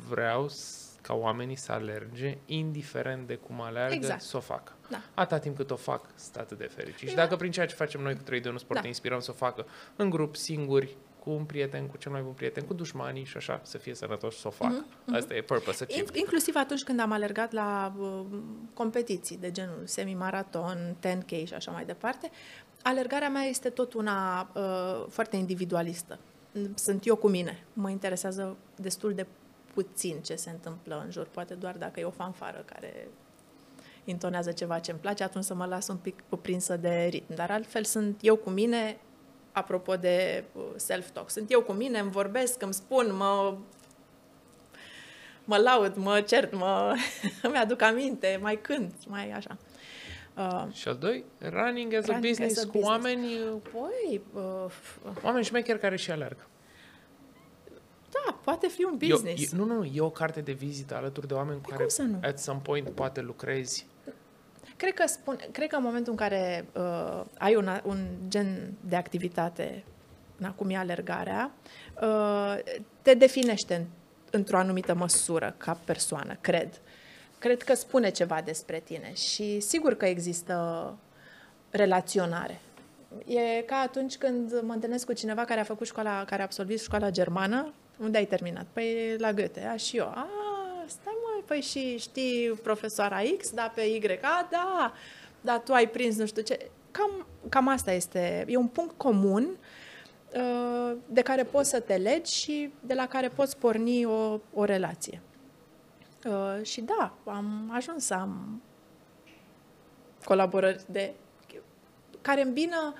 vreau 0.09 0.49
s- 0.49 0.81
ca 1.01 1.15
oamenii 1.15 1.57
să 1.57 1.73
alerge, 1.73 2.39
indiferent 2.47 3.27
de 3.27 3.35
cum 3.35 3.61
alergă, 3.61 3.95
Exact. 3.95 4.21
să 4.21 4.37
o 4.37 4.41
facă. 4.41 4.73
Da. 4.91 5.01
Atâta 5.15 5.39
timp 5.41 5.57
cât 5.57 5.71
o 5.71 5.77
fac, 5.77 6.05
sunt 6.17 6.37
atât 6.37 6.59
de 6.59 6.71
fericit. 6.75 7.09
Și 7.09 7.15
Da. 7.15 7.23
dacă 7.23 7.37
prin 7.37 7.51
ceea 7.51 7.67
ce 7.67 7.75
facem 7.75 8.01
noi 8.01 8.15
cu 8.15 8.23
3 8.23 8.41
de 8.41 8.49
1 8.49 8.59
sport 8.59 8.75
Da. 8.75 8.81
ne 8.81 8.87
inspirăm 8.89 9.21
să 9.21 9.31
o 9.31 9.35
facă 9.35 9.67
în 9.97 10.11
grup, 10.11 10.37
singuri, 10.37 10.97
cu 11.25 11.31
un 11.31 11.45
prieten, 11.45 11.87
cu 11.87 11.97
cel 11.97 12.13
mai 12.13 12.23
bun 12.23 12.33
prieten, 12.33 12.65
cu 12.65 12.75
dușmanii 12.75 13.25
și 13.25 13.37
așa, 13.37 13.61
să 13.65 13.79
fie 13.79 13.95
sănătoși 13.95 14.39
să 14.39 14.47
o 14.47 14.51
facă. 14.51 14.85
Asta 15.13 15.35
e 15.35 15.43
purpose 15.43 15.83
achieved. 15.83 16.09
In- 16.09 16.19
inclusiv 16.19 16.55
atunci 16.57 16.83
când 16.83 17.01
am 17.01 17.13
alergat 17.13 17.53
la 17.53 17.95
uh, 17.99 18.21
competiții 18.75 19.37
de 19.37 19.51
genul 19.51 19.83
semimaraton, 19.85 20.97
10K 21.07 21.47
și 21.47 21.55
așa 21.55 21.71
mai 21.71 21.85
departe, 21.85 22.31
alergarea 22.83 23.29
mea 23.29 23.43
este 23.43 23.69
tot 23.69 23.93
una 23.93 24.51
uh, 24.55 25.07
foarte 25.09 25.37
individualistă. 25.37 26.19
Sunt 26.75 27.07
eu 27.07 27.17
cu 27.17 27.29
mine. 27.29 27.65
Mă 27.73 27.91
interesează 27.91 28.57
destul 28.77 29.15
de 29.15 29.27
puțin 29.75 30.21
ce 30.23 30.35
se 30.35 30.51
întâmplă 30.51 31.03
în 31.05 31.11
jur. 31.11 31.27
Poate 31.27 31.55
doar 31.55 31.77
dacă 31.77 32.01
e 32.01 32.05
o 32.05 32.11
fanfară 32.11 32.63
care 32.67 33.09
intonează 34.05 34.53
ceva 34.53 34.79
ce 34.79 34.91
îmi 34.91 35.01
place, 35.01 35.23
atunci 35.23 35.45
să 35.45 35.55
mă 35.55 35.65
las 35.65 35.89
un 35.89 35.97
pic 35.97 36.23
cuprinsă 36.29 36.77
de 36.77 37.07
ritm. 37.11 37.35
Dar 37.35 37.51
altfel 37.51 37.85
sunt 37.85 38.19
eu 38.21 38.37
cu 38.37 38.51
mine, 38.51 38.99
apropo 39.53 39.97
de 39.97 40.45
uh, 40.53 40.63
self-talk. 40.77 41.31
Sunt 41.31 41.51
eu 41.51 41.63
cu 41.63 41.73
mine, 41.73 41.99
îmi 41.99 42.11
vorbesc, 42.11 42.63
îmi 42.63 42.75
spun, 42.75 43.15
mă 43.15 43.57
mă 45.45 45.57
laud, 45.57 45.97
mă 45.97 46.21
cert, 46.21 46.55
mă, 46.55 46.95
îmi 47.43 47.57
aduc 47.57 47.83
aminte, 47.83 48.39
mai 48.43 48.57
cânt, 48.61 48.95
mai 49.07 49.31
așa. 49.31 49.57
Uh, 50.37 50.65
Și 50.73 50.89
al 50.89 50.97
doi, 50.97 51.25
running 51.39 51.95
as 51.95 52.09
a 52.09 52.13
Running 52.13 52.25
as 52.25 52.39
business 52.39 52.59
a 52.59 52.67
cu 52.67 52.71
business. 52.79 52.89
oameni, 52.89 53.29
păi, 53.73 54.21
uh, 54.35 54.73
oameni 55.23 55.45
șmecheri 55.45 55.79
care 55.79 55.97
și 55.97 56.11
alergă. 56.11 56.47
da, 58.11 58.39
poate 58.45 58.69
fi 58.69 58.85
un 58.85 58.99
Eu, 59.01 59.09
business. 59.17 59.53
e, 59.53 59.57
nu, 59.57 59.65
nu, 59.65 59.85
e 59.85 60.01
o 60.01 60.11
carte 60.11 60.41
de 60.41 60.53
vizită 60.53 60.95
alături 60.97 61.27
de 61.27 61.35
oameni 61.35 61.57
cu 61.57 61.63
Păi 61.63 61.71
care 61.71 61.83
cum 61.83 61.93
să 61.95 62.03
nu? 62.03 62.19
at 62.23 62.39
some 62.39 62.61
point 62.63 62.89
poate 62.91 63.21
lucrezi. 63.21 63.87
Cred 64.83 64.95
că, 64.95 65.07
spun, 65.07 65.39
cred 65.53 65.69
că 65.69 65.77
în 65.77 65.83
momentul 65.83 66.13
în 66.13 66.19
care 66.19 66.65
uh, 66.73 67.25
ai 67.39 67.55
un, 67.57 67.69
un 67.85 68.07
gen 68.29 68.73
de 68.89 68.97
activitate, 68.97 69.85
na, 70.37 70.53
cum 70.53 70.71
e 70.71 70.77
alergarea, 70.77 71.51
uh, 72.03 72.59
te 73.03 73.15
definește 73.15 73.75
în, 73.75 73.85
într-o 74.31 74.59
anumită 74.59 74.95
măsură 74.95 75.55
ca 75.57 75.79
persoană, 75.85 76.37
cred. 76.41 76.81
Cred 77.39 77.63
că 77.63 77.75
spune 77.75 78.11
ceva 78.11 78.41
despre 78.45 78.81
tine 78.85 79.13
și 79.15 79.61
sigur 79.61 79.95
că 79.95 80.07
există 80.07 80.97
relaționare. 81.71 82.61
E 83.27 83.63
ca 83.63 83.77
atunci 83.77 84.17
când 84.17 84.63
mă 84.63 84.73
întâlnesc 84.73 85.07
cu 85.07 85.13
cineva 85.13 85.45
care 85.45 85.61
a 85.61 85.65
făcut 85.65 85.87
școala, 85.87 86.25
care 86.25 86.41
a 86.41 86.45
absolvit 86.45 86.81
școala 86.81 87.11
germană. 87.11 87.73
Unde 87.99 88.19
ai 88.19 88.27
terminat? 88.27 88.67
Păi 88.73 89.17
la 89.19 89.33
Goethe. 89.33 89.65
A, 89.73 89.77
și 89.77 89.97
eu. 89.97 90.07
A, 90.07 90.29
stai 90.87 91.15
mă, 91.22 91.22
păi 91.53 91.61
și 91.61 91.99
știi 91.99 92.51
profesoara 92.63 93.19
X, 93.39 93.51
da, 93.51 93.73
pe 93.75 93.81
Y, 93.81 94.19
a, 94.23 94.49
da, 94.51 94.93
dar 95.41 95.59
tu 95.59 95.73
ai 95.73 95.89
prins 95.89 96.17
nu 96.17 96.27
știu 96.27 96.43
ce. 96.43 96.71
Cam, 96.91 97.27
cam 97.49 97.69
asta 97.69 97.93
este. 97.93 98.45
E 98.49 98.57
un 98.57 98.67
punct 98.67 98.97
comun 98.97 99.57
uh, 100.35 100.97
de 101.07 101.21
care 101.21 101.45
poți 101.45 101.69
să 101.69 101.81
te 101.81 101.97
legi 101.97 102.35
și 102.35 102.73
de 102.81 102.95
la 102.95 103.07
care 103.07 103.29
poți 103.29 103.57
porni 103.57 104.05
o, 104.05 104.41
o 104.55 104.65
relație. 104.65 105.21
Uh, 106.27 106.65
și 106.65 106.81
da, 106.81 107.15
am 107.25 107.71
ajuns 107.75 108.05
să 108.05 108.15
am 108.15 108.63
colaborări 110.25 110.85
de 110.87 111.15
care 112.21 112.43
îmbină 112.43 112.95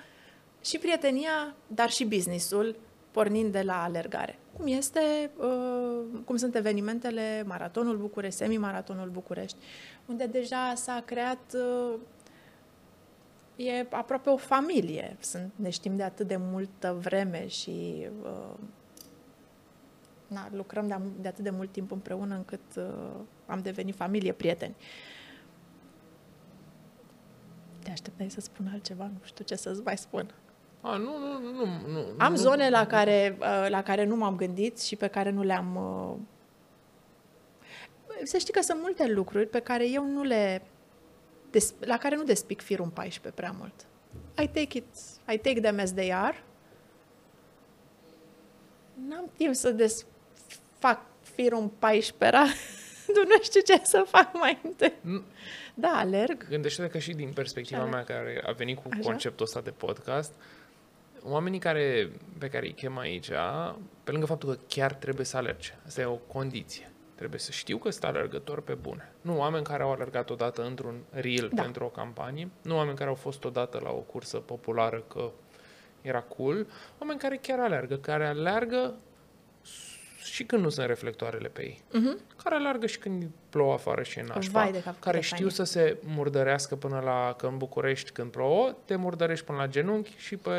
și 0.63 0.77
prietenia, 0.77 1.55
dar 1.67 1.89
și 1.89 2.05
businessul, 2.05 2.75
pornind 3.11 3.51
de 3.51 3.61
la 3.61 3.83
alergare. 3.83 4.39
Cum 4.57 4.67
este, 4.67 5.31
uh, 5.37 6.19
cum 6.25 6.35
sunt 6.35 6.55
evenimentele 6.55 7.43
Maratonul 7.45 7.97
București, 7.97 8.37
Semi-Maratonul 8.37 9.09
București, 9.09 9.57
unde 10.05 10.25
deja 10.25 10.73
s-a 10.75 11.01
creat, 11.05 11.55
uh, 11.55 11.99
e 13.55 13.87
aproape 13.89 14.29
o 14.29 14.37
familie. 14.37 15.17
Sunt, 15.19 15.51
ne 15.55 15.69
știm 15.69 15.95
de 15.95 16.03
atât 16.03 16.27
de 16.27 16.35
multă 16.35 16.97
vreme 17.01 17.47
și 17.47 18.07
uh, 18.23 18.53
na, 20.27 20.49
lucrăm 20.51 20.87
de, 20.87 20.93
am- 20.93 21.13
de 21.21 21.27
atât 21.27 21.43
de 21.43 21.49
mult 21.49 21.71
timp 21.71 21.91
împreună 21.91 22.35
încât 22.35 22.75
uh, 22.77 23.15
am 23.45 23.61
devenit 23.61 23.95
familie, 23.95 24.31
prieteni. 24.31 24.75
Te 27.83 27.91
așteptai 27.91 28.29
să 28.29 28.41
spun 28.41 28.69
altceva, 28.71 29.03
nu 29.03 29.19
știu 29.23 29.45
ce 29.45 29.55
să-ți 29.55 29.81
mai 29.81 29.97
spun. 29.97 30.33
A, 30.85 30.95
nu, 30.97 31.17
nu, 31.17 31.39
nu, 31.39 31.51
nu, 31.65 31.87
nu. 31.91 32.05
Am 32.17 32.31
nu, 32.31 32.37
zone 32.37 32.69
la 32.69 32.85
care, 32.87 33.37
uh, 33.39 33.65
la 33.69 33.83
care 33.83 34.03
nu 34.05 34.15
m-am 34.15 34.35
gândit 34.35 34.79
și 34.81 34.95
pe 34.95 35.07
care 35.07 35.29
nu 35.29 35.43
le-am... 35.43 35.75
uh, 35.75 36.15
Să 38.23 38.37
știi 38.37 38.53
că 38.53 38.61
sunt 38.61 38.81
multe 38.81 39.07
lucruri 39.07 39.47
pe 39.47 39.59
care 39.59 39.89
eu 39.89 40.05
nu 40.05 40.23
le... 40.23 40.61
des- 41.51 41.73
la 41.79 41.97
care 41.97 42.15
nu 42.15 42.23
despic 42.23 42.61
firul 42.61 42.85
în 42.85 42.91
14 42.91 43.41
prea 43.41 43.55
mult. 43.59 43.73
I 44.41 44.47
take 44.47 44.77
it, 44.77 44.85
I 45.33 45.37
take 45.37 45.61
them 45.61 45.79
as 45.79 45.93
they 45.93 46.13
are. 46.13 46.43
N-am 49.07 49.29
timp 49.37 49.53
să 49.55 49.71
desfac 49.71 51.01
firul 51.21 51.59
în 51.61 51.67
14 51.67 52.37
ra. 52.37 52.43
nu 53.29 53.41
știu 53.41 53.61
ce 53.61 53.81
să 53.83 54.05
fac 54.07 54.33
mai 54.33 54.59
întâi. 54.63 54.93
Nu. 55.01 55.23
Da, 55.73 55.87
alerg. 55.95 56.47
Gândește-te 56.49 56.87
că 56.89 56.97
și 56.97 57.13
din 57.13 57.31
perspectiva 57.33 57.81
Așa. 57.81 57.89
mea 57.89 58.03
care 58.03 58.43
a 58.45 58.51
venit 58.51 58.77
cu 58.77 58.83
Așa. 58.91 58.99
conceptul 59.01 59.45
ăsta 59.45 59.61
de 59.61 59.69
podcast, 59.71 60.31
oamenii 61.23 61.59
care, 61.59 62.11
pe 62.37 62.49
care 62.49 62.65
îi 62.65 62.73
chem 62.73 62.97
aici, 62.97 63.29
pe 64.03 64.11
lângă 64.11 64.25
faptul 64.25 64.49
că 64.49 64.59
chiar 64.67 64.93
trebuie 64.93 65.25
să 65.25 65.37
alerge, 65.37 65.73
asta 65.85 66.01
e 66.01 66.05
o 66.05 66.15
condiție. 66.15 66.91
Trebuie 67.15 67.39
să 67.39 67.51
știu 67.51 67.77
că 67.77 67.89
sunt 67.89 68.03
alergător 68.03 68.61
pe 68.61 68.73
bune. 68.73 69.11
Nu 69.21 69.37
oameni 69.37 69.63
care 69.63 69.83
au 69.83 69.91
alergat 69.91 70.29
odată 70.29 70.65
într-un 70.65 70.95
reel 71.09 71.49
Da. 71.53 71.61
pentru 71.61 71.83
o 71.83 71.87
campanie, 71.87 72.49
nu 72.61 72.75
oameni 72.75 72.97
care 72.97 73.09
au 73.09 73.15
fost 73.15 73.43
odată 73.43 73.79
la 73.83 73.89
o 73.89 73.99
cursă 73.99 74.37
populară 74.37 75.03
că 75.07 75.31
era 76.01 76.21
cool, 76.21 76.67
oameni 76.99 77.19
care 77.19 77.37
chiar 77.37 77.59
alergă, 77.59 77.97
care 77.97 78.25
alergă 78.25 78.95
și 80.23 80.43
când 80.43 80.63
nu 80.63 80.69
sunt 80.69 80.87
reflectoarele 80.87 81.47
pe 81.47 81.61
ei. 81.61 81.81
Uh-huh. 81.89 82.35
Care 82.43 82.55
alergă 82.55 82.85
și 82.85 82.97
când 82.97 83.29
plouă 83.53 83.73
afară 83.73 84.03
și 84.03 84.19
e 84.19 84.23
nașpa. 84.27 84.59
Vai 84.59 84.71
de 84.71 84.81
cap, 84.81 84.93
cât 84.93 85.03
care 85.03 85.17
de 85.17 85.23
știu 85.23 85.35
fain 85.37 85.47
e. 85.47 85.51
să 85.51 85.63
se 85.63 85.97
murdărească 86.03 86.75
până 86.75 87.01
la, 87.03 87.35
că 87.37 87.45
în 87.45 87.57
București 87.57 88.11
când 88.11 88.31
plouă, 88.31 88.75
te 88.85 88.95
murdărești 88.95 89.45
până 89.45 89.57
la 89.57 89.67
genunchi 89.67 90.13
și 90.17 90.35
pe, 90.37 90.49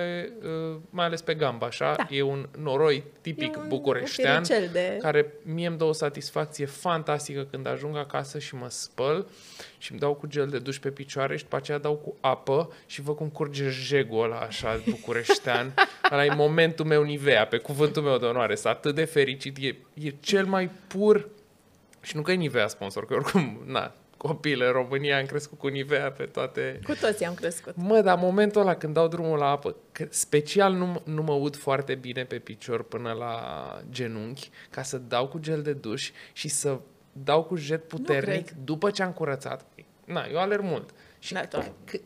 uh, 0.43 0.77
mai 0.91 1.05
ales 1.07 1.23
pe 1.23 1.35
gamba, 1.35 1.67
așa. 1.67 1.95
Da. 1.97 2.07
E 2.11 2.23
un 2.23 2.49
noroi 2.59 3.05
tipic 3.21 3.55
E 3.55 3.59
un- 3.59 3.69
bucureștean 3.69 4.37
un 4.37 4.45
firicel 4.45 4.69
de... 4.73 4.99
care 5.01 5.33
mie 5.43 5.67
îmi 5.67 5.79
dă 5.79 5.85
o 5.85 5.93
satisfacție 5.93 6.67
fantastică 6.67 7.47
când 7.51 7.67
ajung 7.67 7.97
acasă 7.97 8.39
și 8.39 8.55
mă 8.55 8.67
spăl 8.69 9.27
și 9.79 9.91
îmi 9.91 10.01
dau 10.01 10.15
cu 10.15 10.27
gel 10.27 10.49
de 10.49 10.59
duș 10.59 10.79
pe 10.79 10.91
picioare 10.91 11.37
și 11.37 11.43
după 11.43 11.57
aceea 11.57 11.79
dau 11.79 11.95
cu 11.95 12.17
apă 12.21 12.73
și 12.87 13.01
văd 13.03 13.17
cum 13.17 13.29
curge 13.29 13.69
jegul 13.69 14.25
ăla 14.25 14.39
așa 14.39 14.81
bucureștean. 14.91 15.75
Ăla 16.13 16.25
e 16.25 16.35
momentul 16.35 16.85
meu 16.85 17.03
Nivea, 17.03 17.47
pe 17.47 17.57
cuvântul 17.57 18.03
meu 18.03 18.19
de 18.19 18.25
onoare. 18.25 18.55
Sunt 18.55 18.73
atât 18.73 18.95
de 18.95 19.05
fericit. 19.05 19.57
E, 19.61 19.77
e 20.07 20.15
cel 20.21 20.45
mai 20.45 20.71
pur 20.87 21.29
și 22.05 22.17
nu 22.17 22.23
că 22.23 22.33
e 22.33 22.35
Nivea 22.35 22.67
sponsor, 22.69 23.07
că 23.07 23.15
oricum, 23.15 23.61
na, 23.65 23.95
copil 24.17 24.63
în 24.63 24.73
România 24.73 25.19
am 25.19 25.27
crescut 25.27 25.59
cu 25.59 25.67
Nivea 25.67 26.13
pe 26.13 26.25
toate... 26.25 26.81
Cu 26.87 26.95
toții 26.95 27.27
am 27.27 27.35
crescut. 27.35 27.77
Mă, 27.77 28.01
dar 28.01 28.19
momentul 28.19 28.61
ăla 28.61 28.75
când 28.75 28.95
dau 28.95 29.09
drumul 29.09 29.39
la 29.39 29.47
apă, 29.49 29.77
că 29.93 30.07
special 30.11 30.73
nu, 30.73 31.01
nu 31.05 31.23
mă 31.23 31.33
ud 31.33 31.57
foarte 31.57 31.95
bine 31.95 32.25
pe 32.25 32.39
picior 32.39 32.83
până 32.83 33.13
la 33.13 33.43
genunchi, 33.91 34.51
ca 34.71 34.83
să 34.83 34.99
dau 34.99 35.29
cu 35.29 35.39
gel 35.39 35.63
de 35.63 35.73
duș 35.73 36.11
și 36.33 36.49
să 36.49 36.79
dau 37.13 37.43
cu 37.45 37.57
jet 37.57 37.89
puternic 37.89 38.45
cred. 38.47 38.57
după 38.65 38.91
ce 38.91 39.03
am 39.03 39.13
curățat. 39.13 39.67
Na, 40.05 40.27
eu 40.33 40.39
alerg 40.39 40.63
mult. 40.63 40.91
Și 41.19 41.33
Da, 41.33 41.41
că- 41.41 41.47
tu 41.47 41.57
ai. 41.57 41.73
că- 41.85 41.99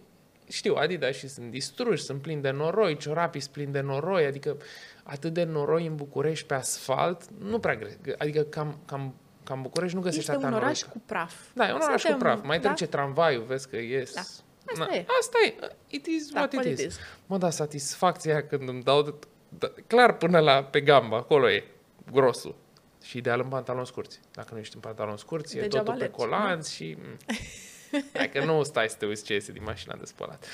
știu, 0.49 0.75
Adidas 0.75 1.17
și 1.17 1.29
sunt 1.29 1.51
distruși, 1.51 2.03
sunt 2.03 2.21
plini 2.23 2.43
de 2.43 2.51
noroi, 2.51 2.97
ciorapii 2.97 3.41
sunt 3.41 3.53
plini 3.53 3.73
de 3.73 3.81
noroi, 3.81 4.25
adică 4.25 4.57
atât 5.03 5.33
de 5.33 5.45
noroi 5.45 5.87
în 5.87 5.95
București 5.97 6.47
pe 6.47 6.55
asfalt, 6.55 7.23
nu 7.39 7.59
prea 7.59 7.75
gre- 7.77 8.15
Adică 8.19 8.41
cam, 8.43 8.79
cam, 8.87 9.15
cam 9.49 9.63
București 9.63 9.97
nu 9.97 10.03
găsești 10.03 10.21
Este 10.31 10.33
atâta 10.33 10.47
un 10.49 10.55
oraș 10.63 10.81
noroi. 10.81 10.93
cu 11.01 11.03
praf. 11.07 11.35
Da, 11.53 11.69
e 11.69 11.73
un 11.73 11.81
oraș 11.83 12.03
cu 12.03 12.09
Suntem- 12.09 12.19
praf. 12.19 12.43
Mai 12.45 12.59
da? 12.61 12.67
trece 12.73 12.87
tramvaiul, 12.91 13.43
vezi 13.45 13.69
că 13.69 13.77
ies. 13.77 14.15
Da. 14.15 14.21
Asta 14.21 14.85
Na, 14.85 14.95
e. 14.95 15.07
Asta 15.21 15.39
e. 15.47 15.55
It 15.87 16.07
is 16.07 16.29
Da, 16.31 16.39
what 16.41 16.53
it 16.53 16.59
what 16.59 16.73
is. 16.73 16.81
it 16.81 16.87
is. 16.91 16.99
Mă, 17.27 17.39
da, 17.39 17.51
satisfacția 17.51 18.33
aia 18.33 18.47
când 18.47 18.69
îmi 18.69 18.83
dau... 18.83 19.03
De, 19.03 19.15
da, 19.49 19.73
clar 19.87 20.13
până 20.13 20.39
la 20.39 20.65
pe 20.65 20.81
gamba, 20.81 21.17
acolo 21.17 21.51
e 21.51 21.65
grosul. 22.13 22.55
Și 23.03 23.17
ideal 23.17 23.41
în 23.41 23.49
pantaloni 23.49 23.87
scurți. 23.87 24.21
Dacă 24.33 24.49
nu 24.55 24.59
ești 24.61 24.75
în 24.75 24.81
pantaloni 24.81 25.19
scurți, 25.19 25.57
e 25.57 25.61
Degeaba 25.61 25.85
totul 25.93 25.99
pe 25.99 26.05
alergi, 26.05 26.37
colanți 26.39 26.75
și... 26.75 26.97
mm. 26.99 27.17
Hai 28.15 28.29
că 28.31 28.45
nu 28.45 28.63
stai 28.63 28.89
să 28.89 28.97
te 28.99 29.07
uiți 29.07 29.25
ce 29.25 29.33
iese 29.33 29.53
din 29.53 29.63
mașina 29.65 29.95
de 29.99 30.05
spălat. 30.05 30.47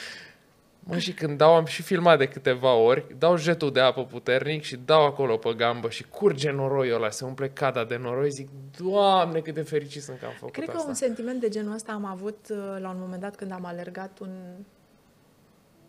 Mă, 0.86 0.98
și 0.98 1.12
când 1.14 1.38
dau, 1.38 1.54
am 1.54 1.64
și 1.64 1.82
filmat 1.82 2.18
de 2.18 2.28
câteva 2.28 2.74
ori, 2.74 3.14
dau 3.18 3.36
jetul 3.36 3.72
de 3.72 3.80
apă 3.80 4.04
puternic 4.04 4.62
și 4.62 4.76
dau 4.76 5.04
acolo 5.04 5.36
pe 5.36 5.52
gambă 5.54 5.88
și 5.90 6.02
curge 6.04 6.50
noroiul 6.50 6.94
ăla, 6.96 7.10
se 7.10 7.24
umple 7.24 7.48
cada 7.50 7.84
de 7.84 7.96
noroi, 7.96 8.30
zic, 8.30 8.48
Doamne, 8.78 9.40
cât 9.40 9.54
de 9.54 9.62
fericit 9.62 10.02
sunt 10.02 10.18
că 10.18 10.26
am 10.26 10.32
făcut 10.38 10.52
Cred 10.52 10.68
că 10.68 10.76
asta. 10.76 10.88
un 10.88 10.94
sentiment 10.94 11.40
de 11.40 11.48
genul 11.48 11.74
ăsta 11.74 11.92
am 11.92 12.04
avut 12.04 12.46
uh, 12.50 12.56
la 12.78 12.90
un 12.90 12.96
moment 12.98 13.20
dat 13.20 13.36
când 13.36 13.52
am 13.52 13.64
alergat 13.64 14.18
un 14.18 14.30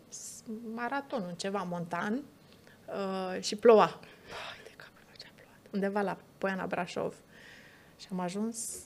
s- 0.08 0.42
maraton, 0.74 1.22
un 1.22 1.34
ceva 1.34 1.62
montan 1.70 2.22
uh, 2.86 3.42
și 3.42 3.56
ploua. 3.56 3.86
Hai 4.28 4.60
de 4.64 4.70
capul 4.76 5.00
meu 5.04 5.14
ce 5.18 5.26
a 5.26 5.32
plouat. 5.34 5.58
Undeva 5.72 6.00
la 6.00 6.16
Poiana 6.38 6.66
Brașov. 6.66 7.14
Și 8.00 8.06
am 8.12 8.20
ajuns 8.20 8.78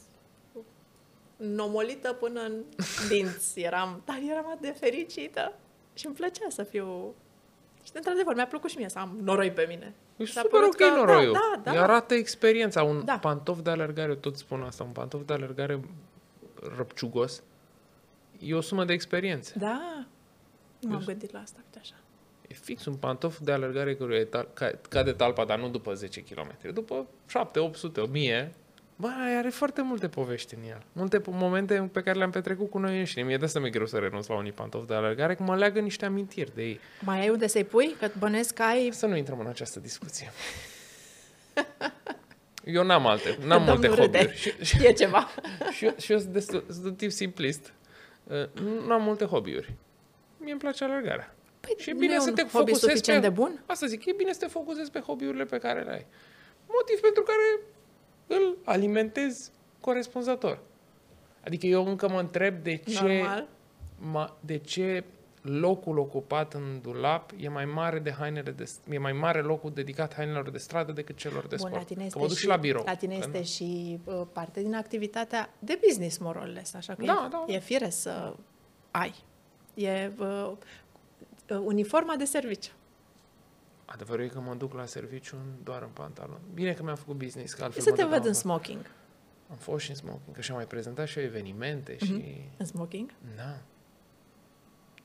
nomolită 1.36 2.12
până 2.12 2.40
în 2.40 2.64
dinți. 3.08 3.60
Eram, 3.60 4.02
dar 4.04 4.18
eram 4.30 4.46
atât 4.48 4.60
de 4.60 4.74
fericită 4.80 5.52
și 6.00 6.06
îmi 6.06 6.14
plăcea 6.14 6.46
să 6.48 6.62
fiu... 6.62 7.14
Și 7.84 7.90
într-adevăr, 7.94 8.34
mi-a 8.34 8.46
plăcut 8.46 8.70
și 8.70 8.76
mie 8.76 8.88
să 8.88 8.98
am 8.98 9.18
noroi 9.22 9.50
pe 9.50 9.64
mine. 9.68 9.94
E 10.16 10.24
S-a 10.24 10.40
super 10.40 10.50
părut 10.60 10.72
ok 10.72 10.76
că- 10.76 10.94
noroiul. 10.96 11.32
Da, 11.32 11.60
da, 11.62 11.70
Îi 11.70 11.76
da. 11.76 11.82
arată 11.82 12.14
experiența. 12.14 12.82
Un 12.82 13.04
Da. 13.04 13.18
pantof 13.18 13.60
de 13.60 13.70
alergare, 13.70 14.08
eu 14.10 14.14
tot 14.16 14.36
spun 14.36 14.62
asta, 14.62 14.84
un 14.84 14.90
pantof 14.92 15.20
de 15.26 15.32
alergare 15.32 15.80
răpciugos, 16.76 17.42
e 18.38 18.54
o 18.54 18.60
sumă 18.60 18.84
de 18.84 18.92
experiențe. 18.92 19.54
Da. 19.58 20.06
Nu 20.80 20.88
m-am 20.90 20.98
Eu- 21.00 21.06
gândit 21.06 21.32
la 21.32 21.38
asta, 21.40 21.58
uite 21.64 21.78
așa. 21.78 21.94
E 22.48 22.54
fix 22.54 22.84
un 22.84 22.94
pantof 22.94 23.38
de 23.38 23.52
alergare 23.52 23.94
care 23.96 24.14
e 24.16 24.24
tal- 24.24 24.48
ca, 24.54 24.70
cade 24.88 25.12
talpa, 25.12 25.44
dar 25.44 25.58
nu 25.58 25.68
după 25.68 25.94
10 25.94 26.22
km, 26.22 26.72
după 26.72 27.06
7, 27.26 27.58
800, 27.58 28.00
1000. 28.00 28.54
Bă, 29.00 29.08
are 29.38 29.48
foarte 29.48 29.82
multe 29.82 30.08
povești 30.08 30.54
în 30.54 30.60
el. 30.68 30.82
Multe 30.92 31.20
po- 31.20 31.24
momente 31.32 31.88
pe 31.92 32.02
care 32.02 32.18
le-am 32.18 32.30
petrecut 32.30 32.70
cu 32.70 32.78
noi 32.78 32.98
înșine. 32.98 33.22
Mie 33.22 33.36
de 33.36 33.44
asta 33.44 33.58
mi-e 33.60 33.70
greu 33.70 33.86
să 33.86 33.98
renunț 33.98 34.26
la 34.26 34.34
unii 34.36 34.52
pantofi 34.52 34.86
de 34.86 34.94
alergare, 34.94 35.34
că 35.34 35.42
mă 35.42 35.56
leagă 35.56 35.80
niște 35.80 36.04
amintiri 36.04 36.54
de 36.54 36.62
ei. 36.62 36.80
Mai 37.00 37.20
ai 37.20 37.28
unde 37.28 37.46
să-i 37.46 37.64
pui? 37.64 37.94
Că 37.98 38.08
bănesc 38.18 38.54
că 38.54 38.62
ai... 38.62 38.88
Să 38.92 39.06
nu 39.06 39.16
intrăm 39.16 39.38
în 39.40 39.46
această 39.46 39.80
discuție. 39.80 40.32
Eu 42.64 42.84
n-am 42.84 43.06
alte, 43.06 43.38
n-am 43.44 43.64
Domnul 43.64 43.88
multe 43.88 44.00
râde. 44.02 44.18
hobby-uri. 44.18 44.36
Și, 44.36 44.50
și, 44.50 44.64
Știe 44.76 44.92
ceva. 44.92 45.28
și, 45.76 45.84
eu, 45.84 45.94
și 45.98 46.12
eu 46.12 46.18
sunt 46.18 46.32
destul, 46.32 46.64
sunt 46.70 46.84
un 46.84 46.94
tip 46.94 47.10
simplist. 47.10 47.72
Uh, 48.24 48.62
Nu 48.86 48.92
am 48.92 49.02
multe 49.02 49.24
hobby-uri. 49.24 49.74
Mie 50.38 50.50
îmi 50.50 50.60
place 50.60 50.84
alergarea. 50.84 51.34
Păi, 51.60 51.74
Și 51.78 51.88
e 51.88 51.92
nu 51.92 51.98
bine 51.98 52.14
e 52.14 52.18
să 52.18 52.28
un 52.28 52.34
te 52.34 52.40
hobby 52.42 52.56
focusezi 52.56 52.80
suficient 52.92 53.20
pe- 53.20 53.28
de 53.28 53.32
bun? 53.34 53.62
Asta 53.66 53.86
zic, 53.86 54.04
e 54.06 54.12
bine 54.16 54.32
să 54.32 54.38
te 54.38 54.46
focusezi 54.46 54.90
pe 54.90 54.98
hobby-urile 55.00 55.44
pe 55.44 55.58
care 55.58 55.82
le 55.82 55.90
ai. 55.90 56.06
Motiv 56.66 57.00
pentru 57.00 57.22
care 57.22 57.60
îl 58.30 58.56
alimentezi 58.64 59.50
corespunzător. 59.80 60.58
Adică 61.44 61.66
eu 61.66 61.86
încă 61.86 62.08
mă 62.08 62.18
întreb 62.20 62.62
de 62.62 62.76
ce, 62.76 63.02
Normal. 63.02 63.46
ma, 63.98 64.36
de 64.40 64.56
ce 64.58 65.04
locul 65.42 65.98
ocupat 65.98 66.54
în 66.54 66.78
dulap 66.82 67.30
e 67.40 67.48
mai 67.48 67.64
mare 67.64 67.98
de 67.98 68.12
hainele 68.12 68.50
de, 68.50 68.70
e 68.90 68.98
mai 68.98 69.12
mare 69.12 69.40
locul 69.40 69.70
dedicat 69.74 70.14
hainelor 70.14 70.50
de 70.50 70.58
stradă 70.58 70.92
decât 70.92 71.16
celor 71.16 71.46
de 71.46 71.56
Bun, 71.56 71.58
sport. 71.58 71.72
la 71.74 71.82
tine 71.82 71.98
că 72.00 72.04
este 72.06 72.18
mă 72.18 72.26
duc 72.26 72.34
și, 72.34 72.40
și 72.40 72.46
la 72.46 72.56
birou. 72.56 72.82
La 72.86 72.94
tine 72.94 73.18
Că 73.18 73.24
este 73.26 73.38
nu. 73.38 73.44
și 73.44 73.98
uh, 74.04 74.22
parte 74.32 74.60
din 74.62 74.74
activitatea 74.74 75.50
de 75.58 75.80
business, 75.86 76.18
more 76.18 76.38
or 76.38 76.46
less, 76.46 76.74
așa 76.74 76.94
că 76.94 77.04
Da, 77.04 77.22
e, 77.26 77.28
da. 77.30 77.44
e 77.54 77.58
fire 77.58 77.90
să 77.90 78.34
ai. 78.90 79.14
E 79.74 80.10
uh, 80.18 80.52
uh, 81.50 81.58
uniforma 81.64 82.14
de 82.16 82.24
serviciu. 82.24 82.70
Adevărul 83.92 84.24
e 84.24 84.28
că 84.28 84.40
mă 84.40 84.54
duc 84.54 84.72
la 84.74 84.86
serviciu 84.86 85.36
în- 85.36 85.54
doar 85.64 85.82
în 85.82 85.88
pantalon. 85.88 86.40
Bine 86.54 86.72
că 86.72 86.82
mi-am 86.82 86.96
făcut 86.96 87.16
business, 87.16 87.52
că 87.54 87.62
altfel 87.64 87.82
Să 87.82 87.90
mă 87.90 87.96
te 87.96 88.02
duceam 88.02 88.18
văd 88.18 88.26
în 88.28 88.32
la- 88.34 88.38
smoking. 88.38 88.90
Am 89.50 89.56
fost 89.56 89.84
și 89.84 89.90
în 89.90 89.96
smoking, 89.96 90.34
că 90.34 90.40
și-am 90.40 90.56
mai 90.56 90.66
prezentat 90.66 91.06
și 91.06 91.18
eu 91.18 91.24
evenimente 91.24 91.96
Mhm. 92.00 92.04
și... 92.14 92.40
În 92.56 92.66
smoking? 92.66 93.10
Da. 93.36 93.58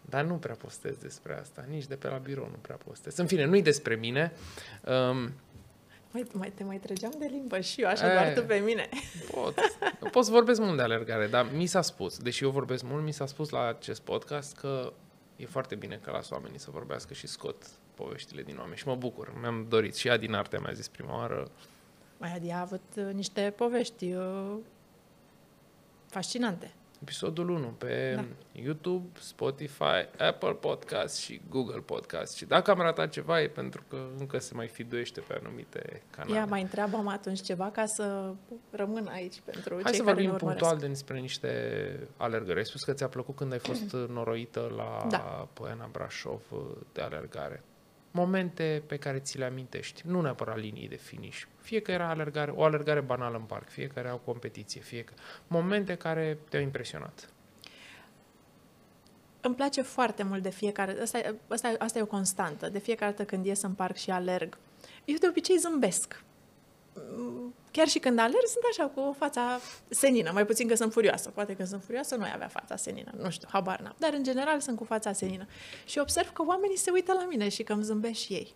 Dar 0.10 0.24
nu 0.26 0.36
prea 0.36 0.56
postez 0.56 0.96
despre 0.98 1.40
asta, 1.40 1.66
nici 1.70 1.86
de 1.86 1.96
pe 1.96 2.08
la 2.08 2.18
birou 2.18 2.48
nu 2.52 2.58
prea 2.62 2.76
postez. 2.76 3.18
În 3.18 3.28
fine, 3.28 3.46
nu-i 3.46 3.62
despre 3.62 3.96
mine. 3.96 4.32
Um, 4.88 5.32
Mai, 6.12 6.26
mai, 6.34 6.50
te 6.56 6.64
mai 6.64 6.78
trăgeam 6.78 7.14
de 7.20 7.26
limbă 7.32 7.60
și 7.60 7.82
eu, 7.82 7.88
așa, 7.90 8.12
E. 8.12 8.14
doar 8.14 8.34
tu 8.34 8.44
pe 8.44 8.56
mine. 8.66 8.90
pot, 9.32 9.58
eu 10.04 10.10
pot 10.10 10.26
să 10.26 10.32
vorbesc 10.32 10.60
mult 10.62 10.76
de 10.76 10.82
alergare, 10.82 11.28
dar 11.28 11.52
mi 11.54 11.66
s-a 11.66 11.82
spus, 11.82 12.18
deși 12.18 12.44
eu 12.44 12.50
vorbesc 12.50 12.84
mult, 12.84 13.04
mi 13.04 13.12
s-a 13.14 13.26
spus 13.26 13.50
la 13.50 13.68
acest 13.68 14.02
podcast 14.02 14.56
că 14.56 14.94
e 15.36 15.46
foarte 15.46 15.76
bine 15.76 16.00
că 16.04 16.12
las 16.12 16.30
oamenii 16.30 16.60
să 16.60 16.72
vorbească 16.72 17.14
și 17.14 17.28
scot 17.28 17.66
poveștile 17.96 18.42
din 18.44 18.58
oameni 18.58 18.78
și 18.78 18.88
mă 18.88 18.96
bucur. 18.96 19.34
Mi-am 19.40 19.66
dorit 19.70 19.96
și 19.96 20.08
ea 20.08 20.18
din 20.18 20.34
arte 20.34 20.60
mi-a 20.60 20.74
zis 20.74 20.88
prima 20.88 21.18
oară, 21.18 21.48
Mai 22.18 22.34
Adi 22.36 22.50
a 22.50 22.60
avut 22.60 22.82
uh, 22.98 23.14
niște 23.14 23.54
povești 23.56 24.14
uh, 24.14 24.56
fascinante. 26.08 26.72
episodul 27.02 27.50
1 27.50 27.68
pe 27.68 28.14
Da. 28.16 28.26
YouTube, 28.52 29.08
Spotify, 29.20 30.08
Apple 30.18 30.52
Podcast 30.54 31.18
și 31.18 31.42
Google 31.50 31.80
Podcast. 31.80 32.36
Și 32.36 32.46
dacă 32.46 32.72
am 32.72 32.78
ratat 32.80 33.10
ceva 33.10 33.42
e 33.42 33.48
pentru 33.48 33.84
că 33.90 34.08
încă 34.20 34.40
se 34.40 34.54
mai 34.54 34.68
fiduiește 34.68 35.20
pe 35.20 35.40
anumite 35.42 36.02
canale. 36.10 36.36
Ia 36.36 36.46
mai 36.46 36.62
întreabă 36.62 37.04
atunci 37.08 37.42
ceva 37.42 37.70
ca 37.72 37.86
să 37.86 38.34
rămân 38.70 39.08
aici 39.08 39.42
pentru 39.46 39.74
Hai 39.74 39.84
cei 39.84 39.94
să 39.94 40.02
care 40.04 40.14
vorbim 40.14 40.26
ne 40.30 40.34
urmăresc. 40.36 40.60
punctual 40.64 40.90
despre 40.90 41.20
niște 41.20 41.50
alergări. 42.18 42.58
Ai 42.58 42.66
spus 42.66 42.84
că 42.84 42.94
ți-a 42.94 43.08
plăcut 43.08 43.36
când 43.36 43.52
ai 43.52 43.60
fost 43.60 43.94
noroită 44.16 44.74
la 44.78 45.08
Da. 45.10 45.48
Poiana 45.54 45.90
Brașov 45.92 46.42
uh, 46.52 46.60
de 46.94 47.02
alergare. 47.02 47.64
Momente 48.16 48.84
pe 48.88 48.98
care 48.98 49.20
ți 49.20 49.38
le 49.38 49.46
amintești, 49.46 50.02
nu 50.06 50.22
neapărat 50.22 50.58
linii 50.58 50.88
de 50.88 50.96
finish. 50.96 51.44
Fie 51.62 51.80
că 51.80 51.92
era 51.92 52.10
alergare, 52.10 52.52
o 52.52 52.64
alergare 52.64 53.02
banală 53.02 53.38
în 53.38 53.44
parc, 53.44 53.70
fie 53.70 53.88
că 53.88 54.00
era 54.00 54.14
o 54.14 54.18
competiție, 54.18 54.82
fie 54.82 55.04
că... 55.04 55.14
Momente 55.48 55.96
care 55.96 56.38
te-au 56.50 56.62
impresionat. 56.62 57.30
Îmi 59.42 59.56
place 59.56 59.82
foarte 59.82 60.24
mult 60.24 60.42
de 60.42 60.50
fiecare... 60.50 61.02
Asta, 61.02 61.18
e- 61.18 61.36
asta, 61.48 61.70
e- 61.70 61.76
asta 61.80 62.00
e 62.00 62.02
o 62.02 62.06
constantă. 62.06 62.70
De 62.70 62.80
fiecare 62.80 63.12
dată 63.12 63.26
când 63.26 63.46
ies 63.46 63.62
în 63.62 63.74
parc 63.74 63.96
și 63.96 64.12
alerg, 64.12 64.58
eu 65.06 65.16
de 65.20 65.28
obicei 65.28 65.58
zâmbesc. 65.58 66.24
Mm, 66.96 67.54
Chiar 67.72 67.88
și 67.88 68.00
când 68.00 68.20
alerg, 68.20 68.46
sunt 68.46 68.64
așa, 68.70 68.92
cu 68.96 69.16
fața 69.18 69.60
senină. 69.90 70.32
Mai 70.32 70.46
puțin 70.46 70.68
că 70.68 70.76
sunt 70.76 70.92
furioasă. 70.94 71.30
Poate 71.30 71.56
că 71.56 71.66
sunt 71.66 71.84
furioasă, 71.84 72.16
nu 72.16 72.24
ai 72.24 72.32
avea 72.34 72.48
fața 72.48 72.76
senină. 72.76 73.12
Nu 73.18 73.30
știu, 73.30 73.48
habar 73.52 73.80
n-am. 73.80 73.96
Dar, 73.98 74.14
în 74.14 74.24
general, 74.24 74.60
sunt 74.60 74.78
cu 74.78 74.84
fața 74.84 75.12
senină. 75.12 75.46
Și 75.86 76.00
observ 76.00 76.30
că 76.32 76.44
oamenii 76.46 76.78
se 76.78 76.92
uită 76.92 77.14
la 77.14 77.26
mine 77.30 77.50
și 77.50 77.64
că 77.64 77.74
îmi 77.74 77.84
zâmbesc 77.84 78.20
și 78.20 78.34
ei. 78.34 78.54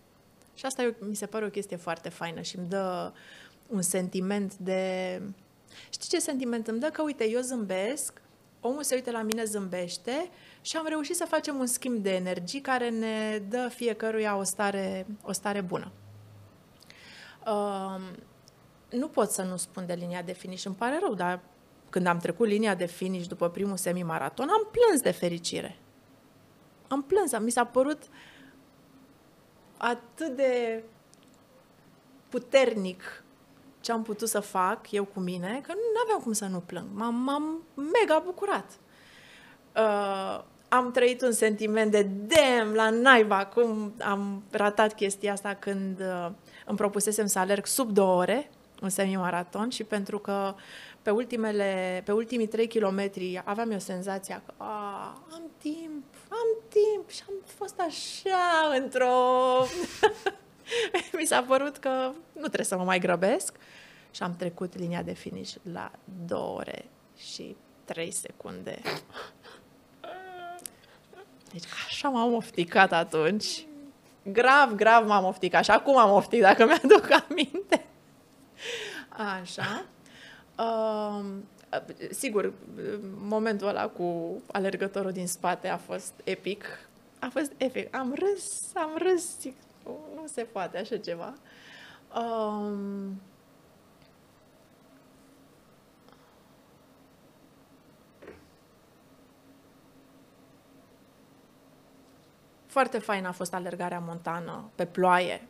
Și 0.56 0.66
asta 0.66 0.82
e, 0.82 0.88
o- 1.02 1.06
mi 1.06 1.16
se 1.16 1.26
pare 1.26 1.46
o 1.46 1.50
chestie 1.50 1.78
foarte 1.78 2.10
faină 2.10 2.42
și 2.42 2.58
îmi 2.58 2.68
dă 2.68 3.12
un 3.68 3.82
sentiment 3.82 4.56
de... 4.56 5.22
Știi 5.90 6.10
ce 6.10 6.20
sentiment 6.20 6.68
îmi 6.68 6.80
dă? 6.80 6.88
Că, 6.88 7.02
uite, 7.02 7.30
eu 7.30 7.42
zâmbesc, 7.42 8.22
omul 8.62 8.84
se 8.84 8.96
uită 8.96 9.12
la 9.12 9.22
mine, 9.22 9.44
zâmbește 9.44 10.30
și 10.62 10.78
am 10.78 10.86
reușit 10.88 11.16
să 11.16 11.26
facem 11.28 11.60
un 11.60 11.66
schimb 11.66 12.04
de 12.04 12.16
energii 12.16 12.62
care 12.62 12.90
ne 12.90 13.42
dă 13.50 13.70
fiecăruia 13.74 14.36
o 14.36 14.44
stare, 14.44 15.06
o 15.24 15.32
stare 15.32 15.62
bună. 15.62 15.92
Um, 17.46 18.02
nu 18.90 19.08
pot 19.08 19.30
să 19.30 19.42
nu 19.42 19.58
spun 19.58 19.86
de 19.86 19.94
linia 19.94 20.22
de 20.22 20.32
finish, 20.32 20.66
îmi 20.66 20.76
pare 20.76 21.00
rău, 21.02 21.14
dar 21.14 21.40
când 21.90 22.06
am 22.06 22.18
trecut 22.18 22.48
linia 22.48 22.76
de 22.76 22.86
finish 22.86 23.28
după 23.28 23.50
primul 23.50 23.78
semimaraton, 23.78 24.50
am 24.50 24.68
plâns 24.72 25.02
de 25.02 25.12
fericire. 25.12 25.78
Am 26.88 27.04
plâns, 27.04 27.40
mi 27.40 27.52
s-a 27.52 27.66
părut 27.66 28.02
atât 29.78 30.36
de 30.36 30.84
puternic 32.30 33.24
ce 33.80 33.92
am 33.92 34.04
putut 34.04 34.30
să 34.30 34.40
fac 34.40 34.92
eu 34.92 35.06
cu 35.06 35.20
mine, 35.20 35.62
că 35.64 35.74
nu 35.74 36.02
aveam 36.04 36.20
cum 36.20 36.32
să 36.32 36.46
nu 36.46 36.60
plâng. 36.60 36.86
M-am, 36.94 37.16
m-am 37.16 37.64
mega 37.76 38.22
bucurat. 38.26 38.72
Uh, 39.76 40.44
am 40.70 40.92
trăit 40.92 41.22
un 41.22 41.32
sentiment 41.32 41.92
de 41.92 42.04
damn, 42.04 42.74
la 42.74 42.90
naiba, 42.90 43.46
cum 43.46 43.94
am 44.00 44.44
ratat 44.52 44.94
chestia 44.94 45.32
asta 45.32 45.54
când 45.54 46.00
uh, 46.00 46.30
îmi 46.66 46.78
propusesem 46.78 47.26
să 47.26 47.40
alerg 47.40 47.66
sub 47.66 47.90
două 47.92 48.16
ore, 48.16 48.50
un 48.82 48.90
semimaraton, 48.90 49.70
și 49.70 49.84
pentru 49.84 50.20
că 50.20 50.56
pe, 51.02 51.10
ultimele, 51.10 52.02
pe 52.06 52.12
ultimii 52.12 52.48
trei 52.48 52.68
kilometri 52.68 53.42
aveam 53.46 53.72
eu 53.72 53.80
senzația 53.80 54.42
că 54.46 54.54
a, 54.58 55.04
am 55.32 55.42
timp, 55.58 56.04
am 56.30 56.64
timp 56.68 57.10
și 57.10 57.22
am 57.28 57.34
fost 57.44 57.80
așa 57.80 58.80
într-o... 58.82 59.14
Mi 61.18 61.26
s-a 61.26 61.42
părut 61.48 61.78
că 61.78 62.12
nu 62.32 62.42
trebuie 62.42 62.66
să 62.66 62.78
mă 62.78 62.84
mai 62.84 63.00
grăbesc 63.00 63.56
și 64.12 64.24
am 64.24 64.36
trecut 64.36 64.78
linia 64.78 65.02
de 65.02 65.14
finish 65.14 65.54
la 65.74 65.92
două 66.28 66.58
ore 66.58 66.86
și 67.18 67.56
3 67.86 68.12
secunde. 68.12 68.82
Deci 71.52 71.64
așa 71.88 72.10
m-am 72.10 72.34
ofticat 72.34 72.92
atunci. 72.92 73.66
Grav, 74.24 74.72
grav 74.76 75.08
m-am 75.08 75.26
ofticat. 75.26 75.64
Și 75.64 75.72
acum 75.72 75.98
am 75.98 76.12
oftic, 76.12 76.42
dacă 76.42 76.66
mi-aduc 76.66 77.08
aminte. 77.30 77.86
Așa. 79.10 79.86
Um, 80.58 81.44
sigur, 82.10 82.54
momentul 83.22 83.68
ăla 83.68 83.88
cu 83.88 84.42
alergătorul 84.52 85.12
din 85.12 85.28
spate 85.28 85.68
a 85.68 85.78
fost 85.78 86.14
epic. 86.24 86.66
A 87.20 87.30
fost 87.32 87.52
epic. 87.58 87.96
Am 87.96 88.14
râs, 88.14 88.76
am 88.76 88.92
râs. 88.98 89.40
Zic, 89.40 89.56
nu, 89.84 90.00
nu 90.16 90.28
se 90.28 90.42
poate 90.42 90.78
așa 90.78 90.98
ceva. 90.98 91.34
Um, 92.16 93.22
Foarte 102.70 103.00
fain 103.00 103.26
a 103.26 103.32
fost 103.32 103.54
alergarea 103.54 104.00
montană, 104.00 104.70
pe 104.76 104.86
ploaie. 104.86 105.48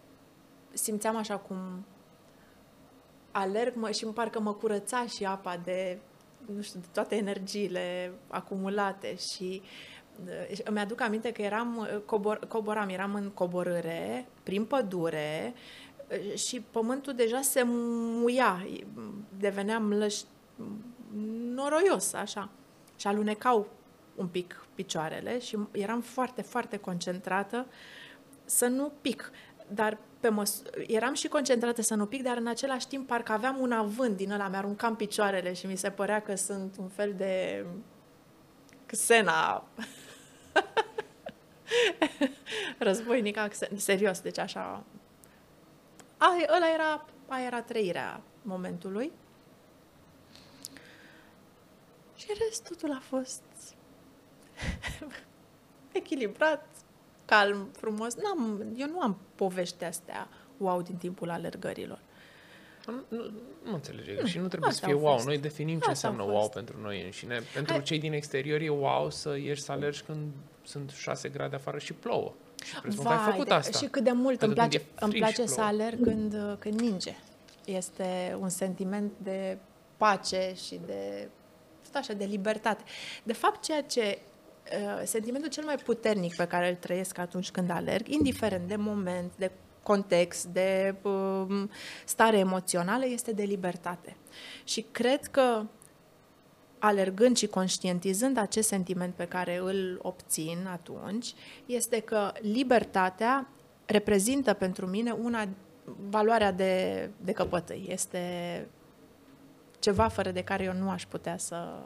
Simțeam 0.74 1.16
așa 1.16 1.38
cum 1.38 1.86
alerg 3.32 3.76
mă, 3.76 3.92
și 3.92 4.06
parcă 4.06 4.40
mă 4.40 4.54
curăța 4.54 5.06
și 5.06 5.26
apa 5.26 5.62
de, 5.64 6.00
nu 6.56 6.62
știu, 6.62 6.80
de 6.80 6.86
toate 6.94 7.16
energiile 7.16 8.12
acumulate 8.28 9.16
și 9.16 9.62
uh, 10.26 10.60
îmi 10.64 10.80
aduc 10.80 11.02
aminte 11.02 11.32
că 11.32 11.42
eram, 11.42 11.78
uh, 11.78 12.02
cobor, 12.06 12.40
coboram, 12.48 12.90
eram 12.90 13.14
în 13.14 13.30
coborâre, 13.30 14.28
prin 14.44 14.66
pădure 14.66 15.54
uh, 16.10 16.36
și 16.38 16.62
pământul 16.72 17.14
deja 17.14 17.42
se 17.42 17.62
muia, 17.66 18.66
deveneam 19.38 19.94
lăș, 19.94 20.16
noroios, 21.54 22.14
așa. 22.14 22.50
Și 22.96 23.08
alunecau 23.08 23.68
un 24.16 24.28
pic 24.28 24.66
picioarele 24.76 25.40
și 25.40 25.58
eram 25.72 26.02
foarte, 26.02 26.42
foarte 26.42 26.78
concentrată 26.78 27.66
să 28.46 28.68
nu 28.68 28.92
pic. 29.02 29.32
Dar 29.68 29.98
pe 30.20 30.30
măs- 30.30 30.64
eram 30.88 31.14
și 31.14 31.28
concentrată 31.28 31.82
să 31.82 31.96
nu 31.96 32.06
pic, 32.06 32.24
dar 32.24 32.38
în 32.38 32.48
același 32.48 32.88
timp 32.88 33.08
parcă 33.08 33.32
aveam 33.32 33.58
un 33.60 33.72
avânt 33.72 34.18
din 34.18 34.32
ăla, 34.32 34.48
mi-aruncam 34.48 34.96
picioarele 34.96 35.54
și 35.54 35.66
mi 35.66 35.76
se 35.76 35.90
părea 35.90 36.22
că 36.22 36.36
sunt 36.36 36.78
un 36.78 36.88
fel 36.88 37.14
de 37.18 37.66
Xena 38.86 39.68
războinica, 42.78 43.48
serios, 43.76 44.22
deci 44.22 44.38
așa. 44.38 44.84
A, 46.18 46.36
ăla 46.56 46.74
era, 46.74 47.06
aia 47.28 47.46
era 47.46 47.62
trăirea 47.62 48.22
momentului. 48.42 49.12
Și 52.16 52.28
rest, 52.46 52.68
totul 52.68 52.92
a 52.92 53.00
fost 53.00 53.42
echilibrat, 55.92 56.66
calm, 57.30 57.70
frumos. 57.78 58.16
N-am, 58.16 58.66
eu 58.78 58.88
nu 58.88 59.02
am 59.02 59.18
povești 59.36 59.84
astea 59.84 60.28
wow 60.58 60.82
din 60.82 60.96
timpul 60.96 61.30
alergărilor. 61.30 62.00
Nu, 62.86 62.94
nu, 63.08 63.32
nu 63.64 63.74
înțelege 63.74 64.26
și 64.26 64.38
nu 64.38 64.48
trebuie 64.48 64.70
Asta 64.70 64.88
să 64.88 64.94
fie 64.94 65.02
wow. 65.02 65.14
Fost. 65.14 65.26
Noi 65.26 65.38
definim 65.38 65.80
ce 65.80 65.90
Asta 65.90 66.08
înseamnă 66.08 66.34
wow 66.34 66.50
pentru 66.50 66.82
noi 66.82 67.04
înșine. 67.04 67.42
Pentru 67.54 67.74
Hai. 67.74 67.84
cei 67.84 68.00
din 68.00 68.14
exterior 68.14 68.62
e 68.62 68.70
wow 68.70 69.10
să 69.10 69.38
ieși 69.38 69.62
să 69.62 69.72
alergi 69.72 70.02
când 70.02 70.32
sunt 70.64 70.90
6 70.90 71.30
grade 71.30 71.56
afară 71.56 71.78
și 71.78 71.94
plouă. 71.94 72.34
Și 72.64 72.80
Vai, 72.82 73.16
că 73.16 73.22
ai 73.22 73.32
făcut 73.32 73.52
asta. 73.52 73.78
Și 73.78 73.86
cât 73.86 74.04
de 74.04 74.12
mult 74.12 74.42
îmi 74.42 74.54
place, 74.54 74.82
îmi 75.00 75.14
place 75.14 75.46
să 75.46 75.62
alerg 75.62 76.04
când, 76.04 76.36
când 76.60 76.80
ninge. 76.80 77.16
Este 77.66 78.38
un 78.40 78.50
sentiment 78.50 79.12
de 79.24 79.58
pace 79.98 80.54
și 80.66 80.80
de 80.86 81.30
așa, 81.94 82.14
de 82.14 82.26
libertate. 82.26 82.84
De 83.24 83.34
fapt, 83.34 83.64
ceea 83.64 83.84
ce 83.84 84.20
uh, 84.22 84.29
sentimentul 85.04 85.50
cel 85.50 85.64
mai 85.64 85.76
puternic 85.76 86.36
pe 86.36 86.48
care 86.48 86.70
îl 86.70 86.76
trăiesc 86.76 87.18
atunci 87.18 87.52
când 87.52 87.70
alerg, 87.70 88.08
indiferent 88.08 88.68
de 88.68 88.76
moment, 88.76 89.32
de 89.38 89.52
context, 89.84 90.46
de 90.46 90.96
uh, 91.02 91.64
stare 92.06 92.38
emoțională, 92.38 93.06
este 93.06 93.32
de 93.32 93.44
libertate. 93.44 94.16
Și 94.64 94.86
cred 94.92 95.26
că 95.26 95.66
alergând 96.80 97.38
și 97.38 97.48
conștientizând 97.48 98.38
acest 98.38 98.68
sentiment 98.68 99.14
pe 99.14 99.26
care 99.26 99.58
îl 99.58 100.00
obțin 100.02 100.68
atunci, 100.72 101.34
este 101.66 102.00
că 102.00 102.32
libertatea 102.42 103.48
reprezintă 103.86 104.54
pentru 104.54 104.86
mine 104.86 105.12
una 105.12 105.48
valoarea 106.10 106.52
de, 106.52 107.10
de 107.22 107.32
căpătăi. 107.32 107.86
Este 107.90 108.68
ceva 109.80 110.08
fără 110.08 110.32
de 110.32 110.44
care 110.44 110.64
eu 110.64 110.74
nu 110.74 110.90
aș 110.90 111.06
putea 111.06 111.38
să 111.38 111.80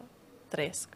trăiesc. 0.48 0.90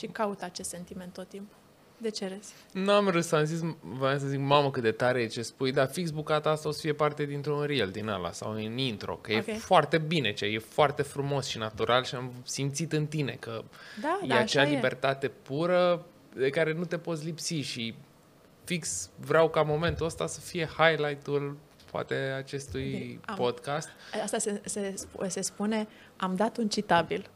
Și 0.00 0.06
caut 0.06 0.42
acest 0.42 0.68
sentiment 0.68 1.12
tot 1.12 1.28
timpul. 1.28 1.56
De 1.98 2.10
ce 2.10 2.28
râzi? 2.28 2.52
N-am 2.72 3.08
râs, 3.08 3.32
am 3.32 3.44
zis, 3.44 3.60
voiam 3.80 4.18
să 4.18 4.26
zic, 4.26 4.38
mamă 4.38 4.70
cât 4.70 4.82
de 4.82 4.92
tare 4.92 5.20
e 5.20 5.26
ce 5.26 5.42
spui, 5.42 5.72
dar 5.72 5.90
fix 5.90 6.10
bucata 6.10 6.50
asta 6.50 6.68
o 6.68 6.70
să 6.70 6.80
fie 6.80 6.92
parte 6.92 7.24
dintr-un 7.24 7.62
reel 7.62 7.90
din 7.90 8.08
ala 8.08 8.32
sau 8.32 8.52
în 8.52 8.78
intro, 8.78 9.16
că 9.16 9.32
okay. 9.32 9.54
e 9.54 9.58
foarte 9.58 9.98
bine, 9.98 10.32
ce 10.32 10.44
e 10.44 10.58
foarte 10.58 11.02
frumos 11.02 11.46
și 11.46 11.58
natural 11.58 12.04
și 12.04 12.14
am 12.14 12.32
simțit 12.42 12.92
în 12.92 13.06
tine 13.06 13.36
că 13.40 13.62
da, 14.00 14.20
e 14.22 14.26
da, 14.26 14.36
acea 14.36 14.62
libertate 14.62 15.26
e. 15.26 15.32
pură 15.42 16.06
de 16.34 16.50
care 16.50 16.72
nu 16.72 16.84
te 16.84 16.98
poți 16.98 17.24
lipsi 17.24 17.54
și 17.54 17.94
fix 18.64 19.10
vreau 19.16 19.48
ca 19.48 19.62
momentul 19.62 20.06
ăsta 20.06 20.26
să 20.26 20.40
fie 20.40 20.68
highlight-ul 20.76 21.56
poate 21.90 22.14
acestui 22.14 23.20
am, 23.24 23.34
podcast. 23.34 23.88
Asta 24.22 24.38
se, 24.38 24.60
se, 24.64 24.94
se 25.28 25.40
spune, 25.40 25.88
am 26.16 26.34
dat 26.34 26.56
un 26.56 26.68
citabil. 26.68 27.30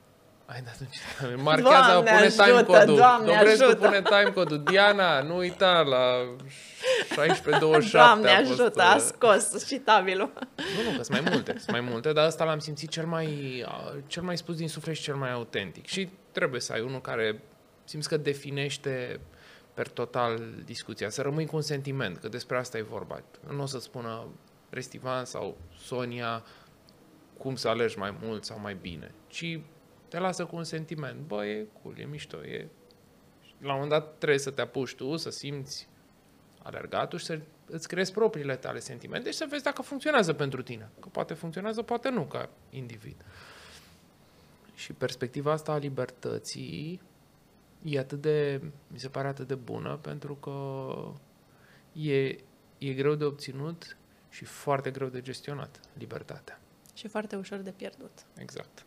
Ai 0.46 0.62
dat 0.64 0.76
un 0.80 0.86
citabil. 0.86 1.36
Marchează, 1.36 1.92
Doamne 1.92 2.10
pune 2.10 2.24
ajută, 2.24 2.42
time 2.44 2.62
code-ul. 2.62 2.96
Doamne 2.96 3.36
ajută. 3.36 3.74
pune 3.74 4.02
time 4.02 4.30
code-ul. 4.34 4.62
Diana, 4.62 5.22
nu 5.22 5.36
uita, 5.36 5.80
la 5.80 6.34
16.27 7.24 7.90
Doamne 7.92 8.30
a 8.30 8.44
fost, 8.44 8.60
ajută, 8.60 8.82
a 8.82 8.94
uh, 8.94 9.00
scos 9.00 9.66
citabilul. 9.66 10.32
Nu, 10.56 10.90
nu, 10.90 10.96
că 10.96 11.02
sunt 11.02 11.20
mai 11.20 11.30
multe, 11.32 11.50
sunt 11.50 11.70
mai 11.70 11.80
multe, 11.80 12.12
dar 12.12 12.26
ăsta 12.26 12.44
l-am 12.44 12.58
simțit 12.58 12.90
cel 12.90 13.06
mai, 13.06 13.26
uh, 13.66 14.02
cel 14.06 14.22
mai 14.22 14.36
spus 14.36 14.56
din 14.56 14.68
suflet 14.68 14.94
și 14.94 15.02
cel 15.02 15.14
mai 15.14 15.32
autentic. 15.32 15.86
Și 15.86 16.08
trebuie 16.32 16.60
să 16.60 16.72
ai 16.72 16.80
unul 16.80 17.00
care 17.00 17.42
simți 17.84 18.08
că 18.08 18.16
definește 18.16 19.20
per 19.74 19.88
total 19.88 20.40
discuția, 20.64 21.10
să 21.10 21.22
rămâi 21.22 21.46
cu 21.46 21.56
un 21.56 21.62
sentiment, 21.62 22.18
că 22.18 22.28
despre 22.28 22.56
asta 22.56 22.78
e 22.78 22.82
vorba. 22.82 23.22
Nu 23.50 23.62
o 23.62 23.66
să 23.66 23.78
spună 23.78 24.26
Restivan 24.70 25.24
sau 25.24 25.56
Sonia 25.84 26.44
cum 27.38 27.56
să 27.56 27.68
alergi 27.68 27.98
mai 27.98 28.14
mult 28.22 28.44
sau 28.44 28.58
mai 28.62 28.76
bine, 28.80 29.14
ci 29.26 29.60
te 30.14 30.20
lasă 30.20 30.44
cu 30.44 30.56
un 30.56 30.64
sentiment. 30.64 31.20
Bă, 31.20 31.46
e 31.46 31.66
cool, 31.82 31.98
e 31.98 32.04
mișto, 32.04 32.44
e... 32.44 32.68
La 33.58 33.72
un 33.72 33.80
moment 33.80 33.90
dat 33.90 34.18
trebuie 34.18 34.38
să 34.38 34.50
te 34.50 34.60
apuci 34.60 34.94
tu, 34.94 35.16
să 35.16 35.30
simți 35.30 35.88
alergatul 36.62 37.18
și 37.18 37.24
să 37.24 37.40
îți 37.66 37.88
creezi 37.88 38.12
propriile 38.12 38.56
tale 38.56 38.78
sentimente 38.78 39.30
și 39.30 39.36
să 39.36 39.46
vezi 39.48 39.62
dacă 39.62 39.82
funcționează 39.82 40.32
pentru 40.32 40.62
tine. 40.62 40.90
Că 41.00 41.08
poate 41.08 41.34
funcționează, 41.34 41.82
poate 41.82 42.08
nu, 42.08 42.22
ca 42.22 42.48
individ. 42.70 43.24
Și 44.74 44.92
perspectiva 44.92 45.52
asta 45.52 45.72
a 45.72 45.76
libertății 45.76 47.00
e 47.82 47.98
atât 47.98 48.20
de, 48.20 48.60
mi 48.86 48.98
se 48.98 49.08
pare 49.08 49.28
atât 49.28 49.46
de 49.46 49.54
bună 49.54 49.96
pentru 49.96 50.34
că 50.34 50.52
e, 52.00 52.26
e 52.78 52.92
greu 52.94 53.14
de 53.14 53.24
obținut 53.24 53.96
și 54.30 54.44
foarte 54.44 54.90
greu 54.90 55.08
de 55.08 55.20
gestionat 55.20 55.80
libertatea. 55.98 56.60
Și 56.94 57.08
foarte 57.08 57.36
ușor 57.36 57.58
de 57.58 57.70
pierdut. 57.70 58.26
Exact. 58.36 58.86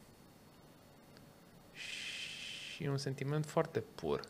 Și 2.77 2.83
e 2.83 2.89
un 2.89 2.97
sentiment 2.97 3.45
foarte 3.45 3.79
pur. 3.79 4.21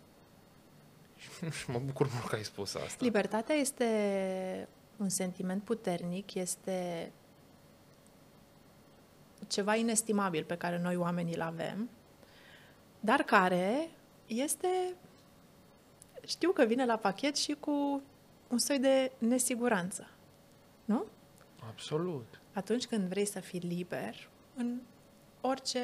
Și 1.15 1.69
mă 1.71 1.79
bucur 1.79 2.09
mult 2.13 2.27
că 2.27 2.35
ai 2.35 2.43
spus 2.43 2.75
asta. 2.75 3.05
Libertatea 3.05 3.55
este 3.55 4.67
un 4.97 5.09
sentiment 5.09 5.63
puternic, 5.63 6.33
este 6.33 7.11
ceva 9.47 9.75
inestimabil 9.75 10.43
pe 10.43 10.57
care 10.57 10.79
noi 10.79 10.95
oamenii 10.95 11.33
îl 11.33 11.41
avem, 11.41 11.89
dar 12.99 13.21
care 13.21 13.89
este, 14.25 14.93
știu 16.25 16.51
că 16.51 16.65
vine 16.65 16.85
la 16.85 16.97
pachet 16.97 17.35
și 17.35 17.55
cu 17.59 18.01
un 18.47 18.57
soi 18.57 18.79
de 18.79 19.11
nesiguranță. 19.17 20.09
Nu? 20.85 21.05
Absolut. 21.67 22.41
Atunci 22.53 22.85
când 22.85 23.07
vrei 23.07 23.25
să 23.25 23.39
fii 23.39 23.59
liber, 23.59 24.29
în 24.55 24.79
orice 25.41 25.81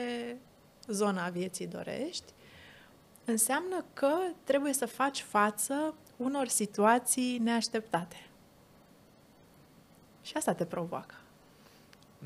zonă 0.88 1.22
a 1.22 1.30
vieții 1.30 1.68
dorești, 1.68 2.34
înseamnă 3.26 3.86
că 3.94 4.14
trebuie 4.44 4.74
să 4.74 4.86
faci 4.86 5.22
față 5.22 5.96
unor 6.18 6.48
situații 6.48 7.38
neașteptate. 7.38 8.28
Și 10.22 10.34
asta 10.38 10.54
te 10.54 10.66
provoacă. 10.66 11.16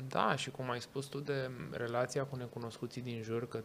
Da, 0.08 0.36
și 0.36 0.50
cum 0.50 0.70
ai 0.70 0.80
spus 0.80 1.06
tu 1.06 1.18
de 1.18 1.50
relația 1.70 2.24
cu 2.24 2.36
necunoscuții 2.36 3.02
din 3.02 3.22
jur, 3.22 3.48
că 3.48 3.62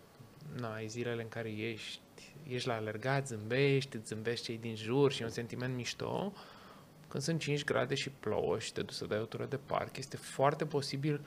na, 0.60 0.74
ai 0.74 0.88
zilele 0.88 1.22
în 1.22 1.30
care 1.30 1.50
ești, 1.50 2.00
ești 2.48 2.68
la 2.68 2.74
alergat, 2.74 3.28
zâmbești, 3.28 3.96
îți 3.96 4.08
zâmbești 4.08 4.46
cei 4.46 4.58
din 4.58 4.76
jur 4.76 5.12
și 5.12 5.22
e 5.22 5.26
un 5.26 5.32
sentiment 5.32 5.76
mișto, 5.76 6.34
când 7.08 7.24
sunt 7.24 7.40
5 7.40 7.64
grade 7.64 7.96
și 7.96 8.10
plouă 8.10 8.60
și 8.60 8.74
te 8.74 8.82
duci 8.82 8.94
să 8.94 9.06
dai 9.06 9.20
o 9.20 9.26
tură 9.26 9.46
de 9.46 9.58
parc, 9.58 9.98
este 9.98 10.18
foarte 10.18 10.66
posibil 10.66 11.26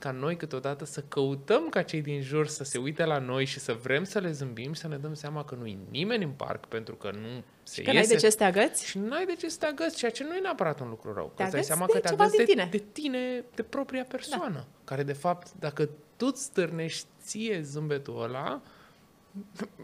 ca 0.00 0.10
noi 0.10 0.36
câteodată 0.36 0.84
să 0.84 1.04
căutăm 1.08 1.68
ca 1.68 1.82
cei 1.82 2.00
din 2.00 2.22
jur 2.22 2.46
să 2.46 2.64
se 2.64 2.78
uite 2.78 3.04
la 3.04 3.18
noi 3.18 3.44
și 3.44 3.58
să 3.58 3.72
vrem 3.72 4.04
să 4.04 4.18
le 4.18 4.32
zâmbim 4.32 4.72
și 4.72 4.80
să 4.80 4.88
ne 4.88 4.96
dăm 4.96 5.14
seama 5.14 5.44
că 5.44 5.54
nu 5.54 5.66
e 5.66 5.78
nimeni 5.90 6.24
în 6.24 6.30
parc 6.30 6.66
pentru 6.66 6.94
că 6.94 7.10
nu 7.10 7.42
se 7.62 7.80
și 7.80 7.82
că 7.82 7.90
iese. 7.90 7.92
n-ai 7.92 8.06
de 8.06 8.16
ce 8.16 8.30
să 8.30 8.36
te 8.36 8.44
agăți? 8.44 8.86
Și 8.86 8.98
n-ai 8.98 9.26
de 9.26 9.34
ce 9.34 9.48
să 9.48 9.56
te 9.58 9.66
agăți, 9.66 9.96
ceea 9.96 10.10
ce 10.10 10.24
nu 10.24 10.36
e 10.36 10.40
neapărat 10.40 10.80
un 10.80 10.88
lucru 10.88 11.12
rău. 11.12 11.32
Te 11.34 11.44
că 11.44 11.50
dai 11.50 11.64
seama 11.64 11.86
de 11.86 11.92
că 11.92 11.98
te 11.98 12.08
agăți 12.08 12.36
de 12.36 12.44
tine. 12.44 12.68
de 12.70 12.84
tine, 12.92 13.44
de 13.54 13.62
propria 13.62 14.04
persoană, 14.08 14.54
da. 14.54 14.66
care 14.84 15.02
de 15.02 15.12
fapt, 15.12 15.46
dacă 15.58 15.88
tu 16.16 16.26
îți 16.26 16.42
stârnești 16.42 17.06
ție 17.22 17.60
zâmbetul 17.62 18.22
ăla, 18.22 18.60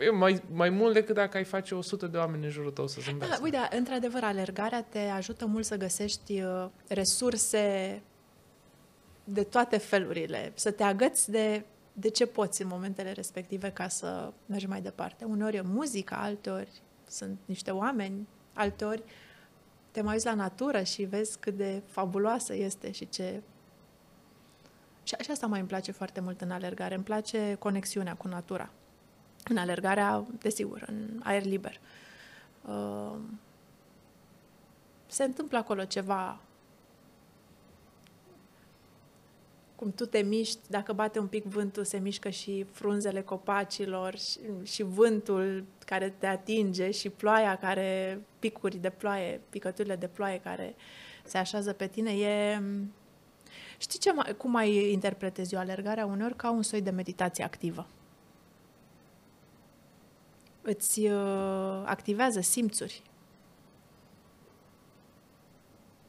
E 0.01 0.11
mai, 0.11 0.43
mai 0.53 0.71
mult 0.71 0.93
decât 0.93 1.15
dacă 1.15 1.37
ai 1.37 1.45
face 1.45 1.75
100 1.75 2.07
de 2.07 2.17
oameni 2.17 2.45
în 2.45 2.51
jurul 2.51 2.71
tău 2.71 2.87
să 2.87 3.01
zâmbească. 3.01 3.37
Da, 3.37 3.43
uite, 3.43 3.77
într-adevăr, 3.77 4.23
alergarea 4.23 4.83
te 4.83 4.99
ajută 4.99 5.47
mult 5.47 5.65
să 5.65 5.77
găsești 5.77 6.43
uh, 6.43 6.67
resurse 6.89 8.03
de 9.29 9.43
toate 9.43 9.77
felurile, 9.77 10.53
să 10.55 10.71
te 10.71 10.83
agăți 10.83 11.31
de, 11.31 11.65
de 11.93 12.09
ce 12.09 12.27
poți 12.27 12.63
în 12.63 12.69
momentele 12.69 13.13
respective 13.13 13.71
ca 13.71 13.89
să 13.89 14.33
mergi 14.47 14.67
mai 14.67 14.81
departe. 14.81 15.25
Uneori 15.25 15.57
e 15.57 15.61
muzica, 15.61 16.17
alteori 16.17 16.83
sunt 17.09 17.39
niște 17.45 17.71
oameni, 17.71 18.29
alteori 18.55 19.03
te 19.91 20.03
mai 20.03 20.13
uiți 20.13 20.27
la 20.27 20.35
natură 20.35 20.83
și 20.83 21.03
vezi 21.03 21.39
cât 21.39 21.57
de 21.57 21.83
fabuloasă 21.87 22.55
este 22.55 22.91
și 22.91 23.09
ce... 23.09 23.43
Și, 25.03 25.15
și 25.21 25.31
asta 25.31 25.47
mai 25.47 25.59
îmi 25.59 25.69
place 25.69 25.93
foarte 25.93 26.21
mult 26.21 26.41
în 26.41 26.51
alergare. 26.51 26.95
Îmi 26.95 27.05
place 27.05 27.57
conexiunea 27.59 28.15
cu 28.15 28.29
natura. 28.29 28.71
În 29.45 29.57
alergarea, 29.57 30.27
desigur, 30.39 30.85
în 30.87 31.21
aer 31.23 31.45
liber. 31.45 31.81
Uh, 32.69 33.17
se 35.07 35.25
întâmplă 35.25 35.59
acolo 35.59 35.85
ceva 35.85 36.41
cum 39.77 39.93
tu 39.93 40.07
te 40.07 40.19
miști, 40.19 40.59
dacă 40.69 40.93
bate 40.93 41.19
un 41.19 41.27
pic 41.27 41.45
vântul, 41.45 41.85
se 41.85 41.99
mișcă 41.99 42.29
și 42.29 42.67
frunzele 42.71 43.23
copacilor 43.23 44.19
și, 44.19 44.39
și 44.63 44.83
vântul 44.83 45.65
care 45.87 46.15
te 46.19 46.27
atinge 46.27 46.91
și 46.91 47.11
ploaia 47.11 47.57
care, 47.57 48.21
picuri 48.39 48.77
de 48.77 48.91
ploaie, 48.91 49.41
picăturile 49.51 49.97
de 49.97 50.07
ploaie 50.07 50.41
care 50.41 50.75
se 51.25 51.39
așează 51.39 51.73
pe 51.73 51.87
tine, 51.87 52.11
e... 52.11 52.61
Știi 53.79 53.99
ce, 53.99 54.11
cum 54.37 54.51
mai 54.51 54.93
interpretezi 54.93 55.55
eu 55.55 55.61
alergarea? 55.61 56.07
Uneori 56.07 56.37
ca 56.37 56.51
un 56.51 56.63
soi 56.63 56.83
de 56.83 56.91
meditație 56.91 57.45
activă. 57.45 57.87
Îți 60.63 61.01
uh, 61.01 61.83
activează 61.85 62.41
simțuri. 62.41 63.03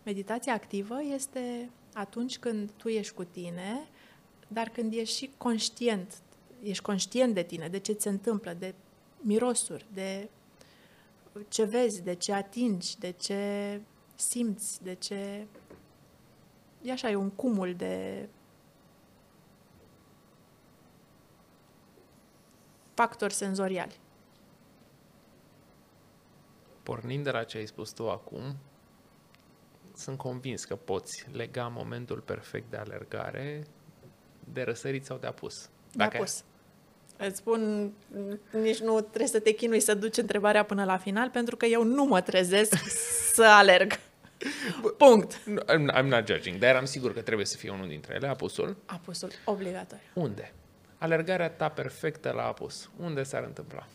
Meditația 0.03 0.53
activă 0.53 0.95
este 1.13 1.69
atunci 1.97 2.39
când 2.39 2.71
tu 2.71 2.89
ești 2.89 3.13
cu 3.13 3.23
tine, 3.23 3.87
dar 4.47 4.69
când 4.69 4.93
ești 4.93 5.15
și 5.15 5.31
conștient, 5.37 6.21
ești 6.63 6.83
conștient 6.83 7.33
de 7.33 7.43
tine, 7.43 7.67
de 7.67 7.79
ce 7.79 7.93
ți 7.93 8.01
se 8.01 8.09
întâmplă, 8.09 8.53
de 8.53 8.73
mirosuri, 9.21 9.85
de 9.93 10.29
ce 11.47 11.63
vezi, 11.63 12.03
de 12.03 12.13
ce 12.13 12.33
atingi, 12.33 12.99
de 12.99 13.11
ce 13.11 13.81
simți, 14.15 14.83
de 14.83 14.93
ce... 14.93 15.47
E 16.81 16.91
așa, 16.91 17.09
e 17.09 17.15
un 17.15 17.29
cumul 17.29 17.75
de 17.75 18.27
factori 22.93 23.33
senzoriali. 23.33 23.99
Pornind 26.83 27.23
de 27.23 27.31
la 27.31 27.43
ce 27.43 27.57
ai 27.57 27.65
spus 27.65 27.91
tu 27.91 28.09
acum, 28.09 28.55
sunt 29.97 30.17
convins 30.17 30.65
că 30.65 30.75
poți 30.75 31.25
lega 31.31 31.67
momentul 31.67 32.19
perfect 32.19 32.69
de 32.69 32.77
alergare 32.77 33.63
de 34.53 34.61
răsărit 34.61 35.05
sau 35.05 35.17
de 35.17 35.27
apus. 35.27 35.63
De 35.63 35.69
Dacă... 35.91 36.17
apus. 36.17 36.43
Îți 37.17 37.37
spun, 37.37 37.91
nici 38.51 38.79
nu 38.79 38.99
trebuie 38.99 39.27
să 39.27 39.39
te 39.39 39.51
chinui 39.51 39.79
să 39.79 39.93
duci 39.93 40.17
întrebarea 40.17 40.63
până 40.63 40.83
la 40.83 40.97
final, 40.97 41.29
pentru 41.29 41.55
că 41.55 41.65
eu 41.65 41.83
nu 41.83 42.03
mă 42.03 42.21
trezesc 42.21 42.73
să 43.35 43.43
alerg. 43.43 43.99
Punct. 44.97 45.39
I'm 45.99 46.05
not 46.05 46.27
judging, 46.27 46.57
dar 46.57 46.75
am 46.75 46.85
sigur 46.85 47.13
că 47.13 47.21
trebuie 47.21 47.45
să 47.45 47.57
fie 47.57 47.69
unul 47.69 47.87
dintre 47.87 48.15
ele, 48.15 48.27
apusul. 48.27 48.77
Apusul, 48.85 49.29
obligatoriu. 49.45 50.05
Unde? 50.13 50.53
Alergarea 50.97 51.49
ta 51.49 51.69
perfectă 51.69 52.31
la 52.31 52.43
apus. 52.43 52.89
Unde 52.99 53.23
s-ar 53.23 53.43
întâmpla? 53.43 53.87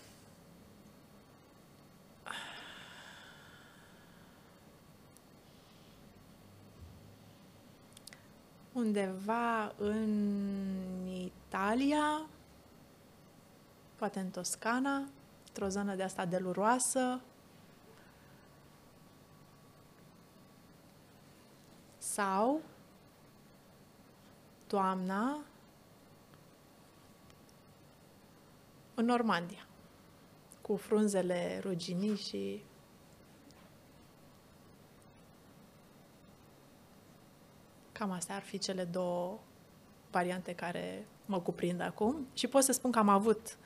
Undeva 8.72 9.74
în 9.78 11.06
Italia, 11.06 12.26
poate 13.96 14.20
în 14.20 14.30
Toscana, 14.30 15.08
într-o 15.46 15.68
zonă 15.68 15.94
de 15.94 16.02
asta 16.02 16.24
deluroasă. 16.24 17.20
Sau 21.98 22.60
toamna 24.66 25.38
în 28.94 29.04
Normandia, 29.04 29.66
cu 30.60 30.76
frunzele 30.76 31.60
ruginii 31.62 32.16
și 32.16 32.62
Cam 38.02 38.10
astea 38.12 38.34
ar 38.34 38.42
fi 38.42 38.58
cele 38.58 38.84
două 38.84 39.38
variante 40.10 40.54
care 40.54 41.06
mă 41.26 41.40
cuprind 41.40 41.80
acum 41.80 42.26
și 42.32 42.46
pot 42.46 42.62
să 42.62 42.72
spun 42.72 42.90
că 42.90 42.98
am 42.98 43.08
avut 43.08 43.56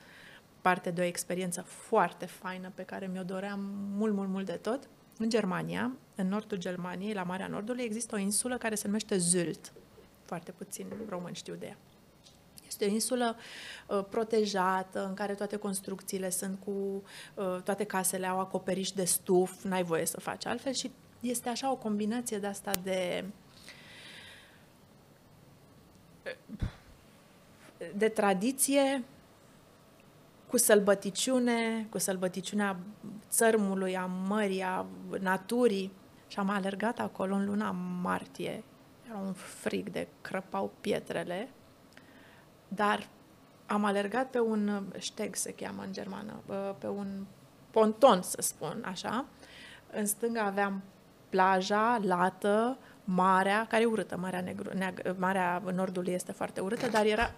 parte 0.61 0.91
de 0.91 1.01
o 1.01 1.03
experiență 1.03 1.61
foarte 1.61 2.25
faină 2.25 2.71
pe 2.75 2.83
care 2.83 3.07
mi-o 3.07 3.23
doream 3.23 3.59
mult, 3.95 4.13
mult, 4.13 4.29
mult 4.29 4.45
de 4.45 4.51
tot. 4.51 4.89
În 5.17 5.29
Germania, 5.29 5.91
în 6.15 6.27
nordul 6.27 6.57
Germaniei, 6.57 7.13
la 7.13 7.23
Marea 7.23 7.47
Nordului, 7.47 7.83
există 7.83 8.15
o 8.15 8.17
insulă 8.17 8.57
care 8.57 8.75
se 8.75 8.87
numește 8.87 9.17
Zült. 9.17 9.73
Foarte 10.25 10.51
puțin 10.51 10.87
români 11.09 11.35
știu 11.35 11.55
de 11.55 11.65
ea. 11.65 11.77
Este 12.67 12.85
o 12.85 12.87
insulă 12.87 13.35
uh, 13.87 14.03
protejată, 14.09 15.05
în 15.07 15.13
care 15.13 15.33
toate 15.33 15.55
construcțiile 15.55 16.29
sunt 16.29 16.59
cu, 16.65 16.71
uh, 17.35 17.61
toate 17.63 17.83
casele 17.83 18.27
au 18.27 18.39
acoperiș 18.39 18.91
de 18.91 19.05
stuf, 19.05 19.63
n-ai 19.63 19.83
voie 19.83 20.05
să 20.05 20.19
faci 20.19 20.45
altfel 20.45 20.73
și 20.73 20.91
este 21.19 21.49
așa 21.49 21.71
o 21.71 21.75
combinație 21.75 22.37
de 22.37 22.47
asta 22.47 22.71
de 22.83 23.23
uh, 23.25 23.45
de 27.95 28.09
tradiție, 28.09 29.03
cu 30.47 30.57
sălbăticiune, 30.57 31.87
cu 31.89 31.97
sălbăticiunea 31.97 32.77
țărmului, 33.29 33.97
a 33.97 34.05
mării, 34.05 34.61
a 34.61 34.85
naturii. 35.19 35.91
Și 36.27 36.39
am 36.39 36.49
alergat 36.49 36.99
acolo 36.99 37.35
în 37.35 37.45
luna 37.45 37.71
martie. 38.01 38.63
Era 39.09 39.17
un 39.17 39.33
frig 39.33 39.89
de 39.89 40.07
crăpau 40.21 40.71
pietrele, 40.81 41.49
dar 42.67 43.07
am 43.65 43.85
alergat 43.85 44.29
pe 44.29 44.39
un 44.39 44.83
șteg, 44.97 45.35
se 45.35 45.53
cheamă 45.53 45.83
în 45.85 45.93
germană, 45.93 46.33
pe 46.77 46.87
un 46.87 47.25
ponton, 47.71 48.21
să 48.21 48.37
spun 48.41 48.83
așa. 48.85 49.25
În 49.91 50.05
stânga 50.05 50.41
aveam 50.41 50.83
plaja, 51.29 51.99
lată, 52.01 52.77
marea, 53.09 53.65
care 53.69 53.83
e 53.83 53.85
urâtă, 53.85 54.17
Marea, 54.17 54.41
Negru, 54.41 54.69
Neag- 54.69 55.15
Marea 55.17 55.61
Nordului 55.73 56.13
este 56.13 56.31
foarte 56.31 56.59
urâtă, 56.61 56.87
dar 56.87 57.05
era... 57.05 57.31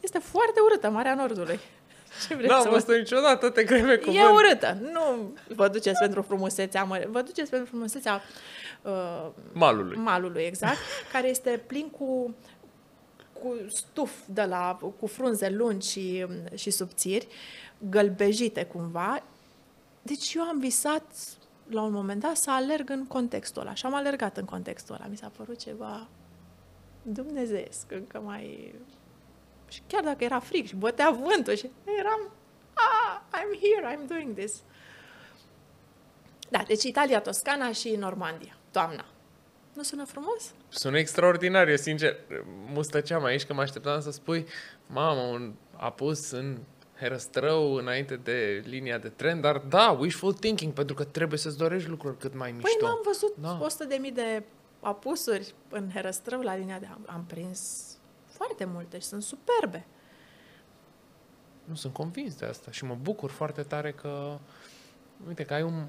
Este 0.00 0.18
foarte 0.18 0.60
urâtă, 0.60 0.90
Marea 0.90 1.14
Nordului. 1.14 1.60
Ce 2.28 2.34
vreți 2.34 2.52
N-am 2.52 2.68
văzut 2.70 2.96
niciodată, 2.96 3.50
te 3.50 3.62
crede 3.62 3.98
cuvânt. 3.98 4.16
E 4.16 4.22
urâtă. 4.22 4.76
Nu 4.92 5.32
vă 5.54 5.68
duceți 5.68 5.98
pentru 5.98 6.22
frumusețea, 6.22 6.84
mă, 6.84 7.04
vă 7.08 7.22
duceți 7.22 7.50
pentru 7.50 7.68
frumusețea 7.68 8.22
uh, 8.82 9.26
malului. 9.52 9.96
Malului, 9.96 10.42
exact, 10.42 10.78
care 11.12 11.28
este 11.28 11.62
plin 11.66 11.88
cu 11.90 12.34
cu 13.32 13.54
stuf 13.68 14.12
de 14.26 14.42
la, 14.42 14.78
cu 14.98 15.06
frunze 15.06 15.48
lungi 15.48 15.90
și, 15.90 16.26
și 16.54 16.70
subțiri, 16.70 17.28
gălbejite 17.78 18.64
cumva. 18.64 19.22
Deci 20.02 20.34
eu 20.34 20.42
am 20.42 20.58
visat 20.58 21.04
la 21.70 21.82
un 21.82 21.92
moment 21.92 22.20
dat 22.20 22.36
să 22.36 22.50
alerg 22.50 22.90
în 22.90 23.06
contextul 23.06 23.62
ăla. 23.62 23.74
Și 23.74 23.86
am 23.86 23.94
alergat 23.94 24.36
în 24.36 24.44
contextul 24.44 24.94
ăla. 24.94 25.06
Mi 25.06 25.16
s-a 25.16 25.30
părut 25.36 25.58
ceva 25.58 26.08
dumnezeiesc, 27.02 27.92
încă 27.92 28.20
mai... 28.20 28.74
Și 29.68 29.82
chiar 29.86 30.02
dacă 30.02 30.24
era 30.24 30.38
frig 30.38 30.66
și 30.66 30.76
bătea 30.76 31.10
vântul 31.10 31.54
și 31.54 31.70
eram, 31.98 32.30
ah, 32.74 33.20
I'm 33.30 33.60
here, 33.60 33.96
I'm 33.96 34.06
doing 34.08 34.36
this. 34.36 34.62
Da, 36.48 36.62
deci 36.66 36.82
Italia, 36.82 37.20
Toscana 37.20 37.72
și 37.72 37.90
Normandia, 37.90 38.56
toamna. 38.70 39.04
Nu 39.72 39.82
sună 39.82 40.04
frumos? 40.04 40.52
Sună 40.68 40.98
extraordinar, 40.98 41.68
eu 41.68 41.76
sincer, 41.76 42.16
mustăceam 42.72 43.24
aici 43.24 43.44
că 43.44 43.54
mă 43.54 43.60
așteptam 43.60 44.00
să 44.00 44.10
spui, 44.10 44.46
mamă, 44.86 45.20
un 45.20 45.52
apus 45.76 46.30
în 46.30 46.58
herăstrău 46.98 47.74
înainte 47.74 48.16
de 48.16 48.62
linia 48.66 48.98
de 48.98 49.08
tren, 49.08 49.40
dar 49.40 49.58
da, 49.58 49.90
wishful 49.90 50.32
thinking, 50.32 50.72
pentru 50.72 50.94
că 50.94 51.04
trebuie 51.04 51.38
să-ți 51.38 51.56
dorești 51.56 51.88
lucruri 51.88 52.18
cât 52.18 52.34
mai 52.34 52.50
păi 52.50 52.58
mișto. 52.58 52.78
Păi 52.78 52.88
nu 52.88 52.94
am 52.94 53.00
văzut 53.04 53.34
da. 53.40 53.64
100 53.64 53.84
de 53.84 53.96
mii 54.00 54.12
de 54.12 54.42
apusuri 54.80 55.54
în 55.68 55.90
herăstrău 55.90 56.40
la 56.40 56.56
linia 56.56 56.78
de... 56.78 56.86
Am, 56.86 57.04
am 57.06 57.24
prins 57.24 57.86
foarte 58.26 58.64
multe 58.64 58.98
și 58.98 59.06
sunt 59.06 59.22
superbe. 59.22 59.86
Nu 61.64 61.74
sunt 61.74 61.92
convins 61.92 62.34
de 62.34 62.46
asta 62.46 62.70
și 62.70 62.84
mă 62.84 62.96
bucur 63.02 63.30
foarte 63.30 63.62
tare 63.62 63.92
că 63.92 64.38
uite 65.26 65.44
că 65.44 65.54
ai 65.54 65.62
un 65.62 65.86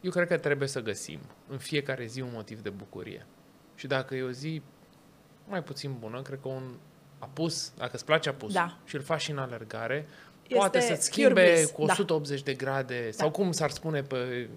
eu 0.00 0.10
cred 0.10 0.28
că 0.28 0.38
trebuie 0.38 0.68
să 0.68 0.80
găsim 0.80 1.20
în 1.48 1.58
fiecare 1.58 2.06
zi 2.06 2.20
un 2.20 2.30
motiv 2.32 2.60
de 2.60 2.70
bucurie. 2.70 3.26
Și 3.74 3.86
dacă 3.86 4.14
e 4.14 4.22
o 4.22 4.30
zi 4.30 4.62
mai 5.48 5.62
puțin 5.62 5.96
bună, 5.98 6.22
cred 6.22 6.38
că 6.42 6.48
un 6.48 6.74
apus, 7.20 7.72
dacă 7.76 7.90
îți 7.92 8.04
place 8.04 8.28
apus 8.28 8.52
da. 8.52 8.78
și 8.84 8.94
îl 8.94 9.02
faci 9.02 9.20
și 9.20 9.30
în 9.30 9.38
alergare, 9.38 10.08
este 10.42 10.54
poate 10.54 10.80
să-ți 10.80 11.04
schimbe 11.04 11.64
cu 11.72 11.82
180 11.82 12.38
da. 12.38 12.44
de 12.44 12.56
grade, 12.56 13.04
da. 13.04 13.10
sau 13.10 13.30
cum 13.30 13.52
s-ar 13.52 13.70
spune 13.70 14.02
pe 14.02 14.48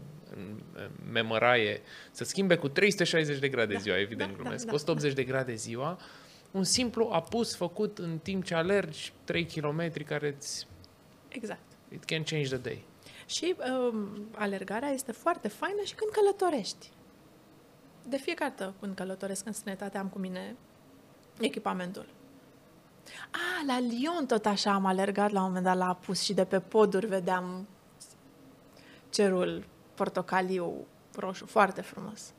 memăraie, 1.11 1.81
să 2.11 2.23
schimbe 2.23 2.56
cu 2.56 2.68
360 2.68 3.40
de 3.40 3.49
grade 3.49 3.73
da. 3.73 3.80
ziua, 3.80 3.99
evident 3.99 4.30
da, 4.30 4.35
glumesc, 4.35 4.64
da, 4.64 4.69
da, 4.69 4.76
180 4.76 5.14
de 5.14 5.23
grade 5.23 5.56
ziua, 5.56 5.99
un 6.52 6.64
simplu 6.64 7.10
apus 7.11 7.56
făcut 7.56 7.98
în 7.98 8.18
timp 8.18 8.44
ce 8.44 8.56
alergi 8.56 9.14
3 9.23 9.45
km 9.45 10.03
care 10.06 10.35
îți... 10.38 10.68
Exact. 11.27 11.61
It 11.90 12.03
can 12.03 12.23
change 12.23 12.48
the 12.48 12.57
day. 12.57 12.84
Și 13.26 13.56
um, 13.91 14.27
alergarea 14.35 14.90
este 14.90 15.11
foarte 15.11 15.48
faină 15.48 15.81
și 15.84 15.94
când 15.94 16.11
călătorești. 16.11 16.90
De 18.07 18.18
fiecare 18.18 18.53
dată 18.57 18.73
când 18.80 18.95
călătoresc 18.95 19.45
în 19.45 19.53
sănătate 19.53 19.98
am 19.98 20.07
cu 20.07 20.19
mine 20.19 20.56
echipamentul. 21.40 22.06
A, 23.31 23.65
la 23.68 23.80
Lyon 23.80 24.26
tot 24.26 24.45
așa 24.45 24.73
am 24.73 24.85
alergat 24.85 25.31
la 25.31 25.40
un 25.40 25.45
moment 25.45 25.65
dat 25.65 25.77
la 25.77 25.88
apus 25.88 26.22
și 26.22 26.34
de 26.34 26.45
pe 26.45 26.60
poduri 26.60 27.06
vedeam 27.06 27.68
cerul 29.10 29.65
portocaliu 29.94 30.85
roșu, 31.15 31.45
foarte 31.45 31.81
frumos. 31.81 32.34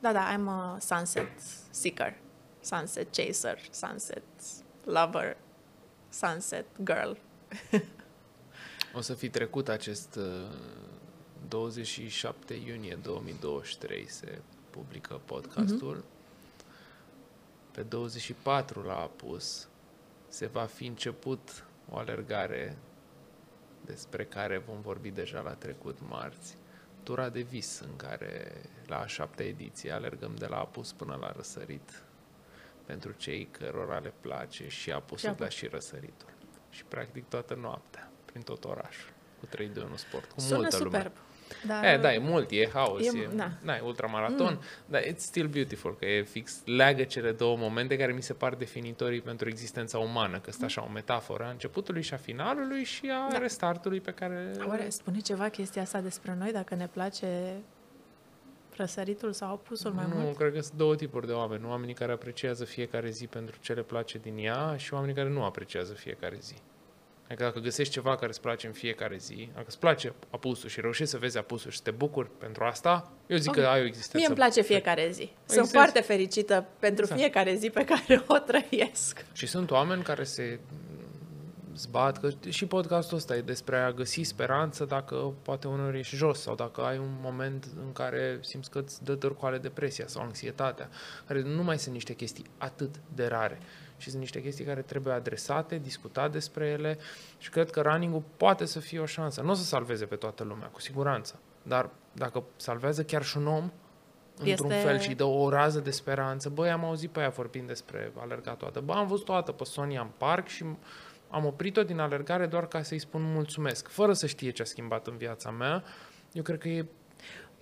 Da, 0.00 0.12
da, 0.12 0.34
I'm 0.34 0.48
a 0.48 0.76
sunset 0.80 1.40
seeker, 1.70 2.14
sunset 2.60 3.14
chaser, 3.14 3.58
sunset 3.70 4.22
lover, 4.84 5.36
sunset 6.08 6.66
girl. 6.84 7.12
O 8.94 9.00
să 9.00 9.14
fi 9.14 9.28
trecut 9.28 9.68
acest 9.68 10.14
uh, 10.14 10.56
27 11.48 12.54
iunie 12.54 12.98
2023 13.02 14.06
se 14.08 14.40
publică 14.70 15.20
podcastul. 15.24 16.04
Mm-hmm. 16.04 17.72
Pe 17.72 17.82
24 17.82 18.82
la 18.82 18.94
apus 18.94 19.68
se 20.32 20.46
va 20.46 20.64
fi 20.64 20.86
început 20.86 21.64
o 21.90 21.96
alergare 21.96 22.76
despre 23.84 24.24
care 24.24 24.58
vom 24.58 24.80
vorbi 24.80 25.10
deja 25.10 25.40
la 25.40 25.54
trecut 25.54 25.98
marți. 26.08 26.56
Tura 27.02 27.28
de 27.28 27.40
vis 27.40 27.80
în 27.80 27.96
care 27.96 28.52
la 28.86 29.00
a 29.00 29.06
șaptea 29.06 29.46
ediție 29.46 29.90
alergăm 29.90 30.34
de 30.34 30.46
la 30.46 30.56
apus 30.56 30.92
până 30.92 31.16
la 31.20 31.32
răsărit 31.32 32.02
pentru 32.86 33.12
cei 33.12 33.48
cărora 33.50 33.98
le 33.98 34.12
place 34.20 34.68
și 34.68 34.92
apusul, 34.92 35.18
Și 35.18 35.26
apus. 35.26 35.40
dar 35.40 35.52
și 35.52 35.66
răsăritul. 35.66 36.28
Și 36.70 36.84
practic 36.84 37.28
toată 37.28 37.54
noaptea, 37.54 38.10
prin 38.24 38.42
tot 38.42 38.64
orașul, 38.64 39.10
cu 39.40 39.46
3 39.46 39.68
2 39.68 39.84
1 39.84 39.96
sport, 39.96 40.30
cu 40.32 40.40
Sună 40.40 40.56
multă 40.56 40.78
lume. 40.78 41.12
Superb. 41.52 41.80
Dar, 41.82 41.84
E, 41.94 41.96
da, 41.96 42.12
e 42.14 42.18
mult, 42.18 42.50
e 42.50 42.68
haos, 42.72 43.00
e, 43.00 43.18
E- 43.18 43.20
e 43.32 43.36
da. 43.36 43.50
da. 43.64 43.76
e 43.76 43.80
ultramaraton, 43.80 44.52
mm. 44.52 44.60
dar 44.86 45.02
it's 45.02 45.16
still 45.16 45.46
beautiful, 45.46 45.96
că 45.98 46.04
e 46.04 46.22
fix, 46.22 46.60
leagă 46.64 47.02
cele 47.02 47.32
două 47.32 47.56
momente 47.56 47.96
care 47.96 48.12
mi 48.12 48.22
se 48.22 48.32
par 48.32 48.54
definitorii 48.54 49.20
pentru 49.20 49.48
existența 49.48 49.98
umană, 49.98 50.38
că 50.38 50.50
sunt 50.50 50.64
așa 50.64 50.84
o 50.88 50.92
metaforă 50.92 51.44
a 51.44 51.50
începutului 51.50 52.02
și 52.02 52.14
a 52.14 52.16
finalului 52.16 52.84
și 52.84 53.06
a 53.06 53.26
Da. 53.26 53.32
da. 53.32 53.38
restartului 53.38 54.00
pe 54.00 54.10
care... 54.10 54.50
Oare 54.68 54.88
spune 54.88 55.18
ceva 55.18 55.48
chestia 55.48 55.82
asta 55.82 56.00
despre 56.00 56.34
noi, 56.38 56.52
dacă 56.52 56.74
ne 56.74 56.86
place 56.86 57.26
răsăritul 58.76 59.32
sau 59.32 59.52
opusul 59.52 59.92
mai 59.92 60.04
nu, 60.08 60.14
mult? 60.14 60.36
cred 60.36 60.52
că 60.52 60.60
sunt 60.60 60.78
două 60.78 60.94
tipuri 60.96 61.26
de 61.26 61.32
oameni. 61.32 61.64
Oamenii 61.66 61.94
care 61.94 62.12
apreciază 62.12 62.64
fiecare 62.64 63.10
zi 63.10 63.26
pentru 63.26 63.56
ce 63.60 63.72
le 63.72 63.82
place 63.82 64.18
din 64.18 64.36
ea 64.38 64.76
și 64.76 64.94
oamenii 64.94 65.14
care 65.14 65.28
nu 65.28 65.44
apreciază 65.44 65.92
fiecare 65.92 66.36
zi. 66.40 66.54
Adică 67.32 67.46
dacă 67.46 67.60
găsești 67.60 67.92
ceva 67.92 68.14
care 68.14 68.26
îți 68.26 68.40
place 68.40 68.66
în 68.66 68.72
fiecare 68.72 69.16
zi, 69.16 69.48
dacă 69.52 69.66
îți 69.68 69.78
place 69.78 70.12
apusul 70.30 70.68
și 70.68 70.80
reușești 70.80 71.10
să 71.12 71.18
vezi 71.18 71.38
apusul 71.38 71.70
și 71.70 71.76
să 71.76 71.82
te 71.82 71.90
bucuri 71.90 72.30
pentru 72.38 72.64
asta, 72.64 73.12
eu 73.26 73.36
zic 73.36 73.50
Ok. 73.50 73.56
că 73.56 73.66
ai 73.66 73.80
o 73.80 73.84
existență. 73.84 74.16
Mie 74.16 74.26
îmi 74.26 74.36
place 74.36 74.60
fiecare 74.62 75.10
zi. 75.10 75.12
Sunt 75.22 75.30
Existență. 75.44 75.72
foarte 75.76 76.00
fericită 76.00 76.66
pentru 76.78 77.02
Exact. 77.02 77.20
fiecare 77.20 77.54
zi 77.54 77.70
pe 77.70 77.84
care 77.84 78.24
o 78.26 78.38
trăiesc. 78.38 79.24
Și 79.32 79.46
sunt 79.46 79.70
oameni 79.70 80.02
care 80.02 80.24
se 80.24 80.58
zbat, 81.76 82.20
că 82.20 82.28
și 82.48 82.66
podcastul 82.66 83.16
ăsta 83.16 83.36
e 83.36 83.40
despre 83.40 83.76
a 83.76 83.92
găsi 83.92 84.22
speranță 84.22 84.84
dacă 84.84 85.34
poate 85.42 85.68
uneori 85.68 85.98
ești 85.98 86.16
jos 86.16 86.40
sau 86.40 86.54
dacă 86.54 86.80
ai 86.80 86.98
un 86.98 87.10
moment 87.20 87.66
în 87.86 87.92
care 87.92 88.38
simți 88.40 88.70
că 88.70 88.78
îți 88.78 89.04
dă 89.04 89.14
târcoale 89.14 89.58
depresia 89.58 90.06
sau 90.06 90.22
anxietatea, 90.22 90.88
care 91.26 91.42
nu 91.42 91.62
mai 91.62 91.78
sunt 91.78 91.94
niște 91.94 92.12
chestii 92.12 92.44
atât 92.58 92.94
de 93.14 93.26
rare 93.26 93.58
și 94.02 94.08
sunt 94.08 94.20
niște 94.20 94.42
chestii 94.42 94.64
care 94.64 94.82
trebuie 94.82 95.14
adresate, 95.14 95.78
discutat 95.78 96.32
despre 96.32 96.66
ele 96.66 96.98
și 97.38 97.50
cred 97.50 97.70
că 97.70 97.80
running-ul 97.80 98.22
poate 98.36 98.64
să 98.64 98.80
fie 98.80 99.00
o 99.00 99.06
șansă. 99.06 99.40
Nu 99.40 99.50
o 99.50 99.54
să 99.54 99.64
salveze 99.64 100.04
pe 100.04 100.16
toată 100.16 100.44
lumea, 100.44 100.66
cu 100.66 100.80
siguranță, 100.80 101.38
dar 101.62 101.90
dacă 102.12 102.42
salvează 102.56 103.04
chiar 103.04 103.22
și 103.22 103.36
un 103.36 103.46
om, 103.46 103.70
într-un 104.44 104.70
Este- 104.70 104.86
fel 104.86 104.98
și 104.98 105.08
îi 105.08 105.14
dă 105.14 105.24
o 105.24 105.48
rază 105.48 105.80
de 105.80 105.90
speranță. 105.90 106.48
Băi, 106.48 106.70
am 106.70 106.84
auzit 106.84 107.10
pe 107.10 107.20
ea 107.20 107.28
vorbind 107.28 107.66
despre 107.66 108.12
alergat 108.16 108.56
toată. 108.56 108.80
Bă, 108.80 108.92
am 108.92 109.06
văzut 109.06 109.28
o 109.28 109.32
dată 109.32 109.52
pe 109.52 109.64
Sonia 109.64 110.00
în 110.00 110.10
parc 110.16 110.46
și 110.46 110.64
am 111.30 111.44
oprit-o 111.44 111.82
din 111.82 111.98
alergare 111.98 112.46
doar 112.46 112.66
ca 112.66 112.82
să-i 112.82 112.98
spun 112.98 113.22
mulțumesc, 113.22 113.88
fără 113.88 114.12
să 114.12 114.26
știe 114.26 114.50
ce 114.50 114.62
a 114.62 114.64
schimbat 114.64 115.06
în 115.06 115.16
viața 115.16 115.50
mea. 115.50 115.84
Eu 116.32 116.42
cred 116.42 116.58
că 116.58 116.68
e 116.68 116.86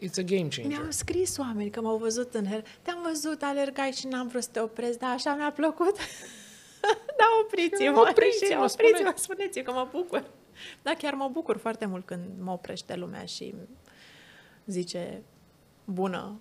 it's 0.01 0.19
a 0.19 0.23
game 0.23 0.49
changer. 0.49 0.67
Mi-au 0.67 0.91
scris 0.91 1.37
oameni 1.39 1.71
că 1.71 1.81
m-au 1.81 1.97
văzut 1.97 2.35
în 2.35 2.47
her. 2.47 2.65
Te-am 2.83 3.03
văzut, 3.03 3.43
alergai 3.43 3.91
și 3.91 4.07
n-am 4.07 4.29
vrut 4.29 4.43
să 4.43 4.49
te 4.53 4.61
opresc, 4.61 4.99
dar 4.99 5.11
așa 5.11 5.35
mi-a 5.35 5.53
plăcut. 5.53 5.97
da, 7.21 7.27
opriți-mă. 7.45 8.07
Opriți-mă, 8.11 8.67
Și 8.67 8.73
opriți-mă, 8.73 9.13
spuneți 9.17 9.61
că 9.61 9.73
mă 9.73 9.89
bucur. 9.91 10.25
Da, 10.83 10.95
chiar 10.99 11.15
mă 11.15 11.29
bucur 11.33 11.57
foarte 11.57 11.87
mult 11.87 12.07
când 12.07 12.23
mă 12.39 12.51
oprește 12.51 12.97
lumea 12.97 13.25
și 13.25 13.55
zice 14.67 15.23
bună. 15.85 16.41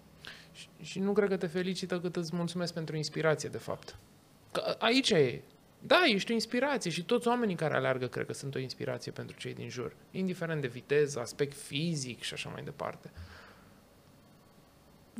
Și, 0.52 0.68
și 0.82 1.00
nu 1.00 1.14
cred 1.14 1.30
că 1.30 1.38
te 1.38 1.48
felicită 1.48 2.00
cât 2.00 2.16
îți 2.16 2.36
mulțumesc 2.36 2.74
pentru 2.74 2.96
inspirație, 2.96 3.50
de 3.50 3.58
fapt. 3.58 3.96
Că 4.52 4.76
aici 4.80 5.10
e. 5.10 5.42
Da, 5.82 6.04
ești 6.06 6.32
o 6.32 6.34
inspirație 6.34 6.92
și 6.92 7.04
toți 7.04 7.28
oamenii 7.28 7.56
care 7.56 7.76
aleargă 7.76 8.08
cred 8.08 8.26
că 8.26 8.34
sunt 8.34 8.56
o 8.56 8.60
inspirație 8.60 9.12
pentru 9.12 9.38
cei 9.38 9.54
din 9.54 9.70
jur. 9.70 9.96
Indiferent 10.12 10.62
de 10.62 10.68
viteză, 10.68 11.20
aspect 11.20 11.58
fizic 11.58 12.22
și 12.22 12.34
așa 12.34 12.50
mai 12.50 12.64
departe. 12.64 13.12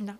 Da. 0.04 0.16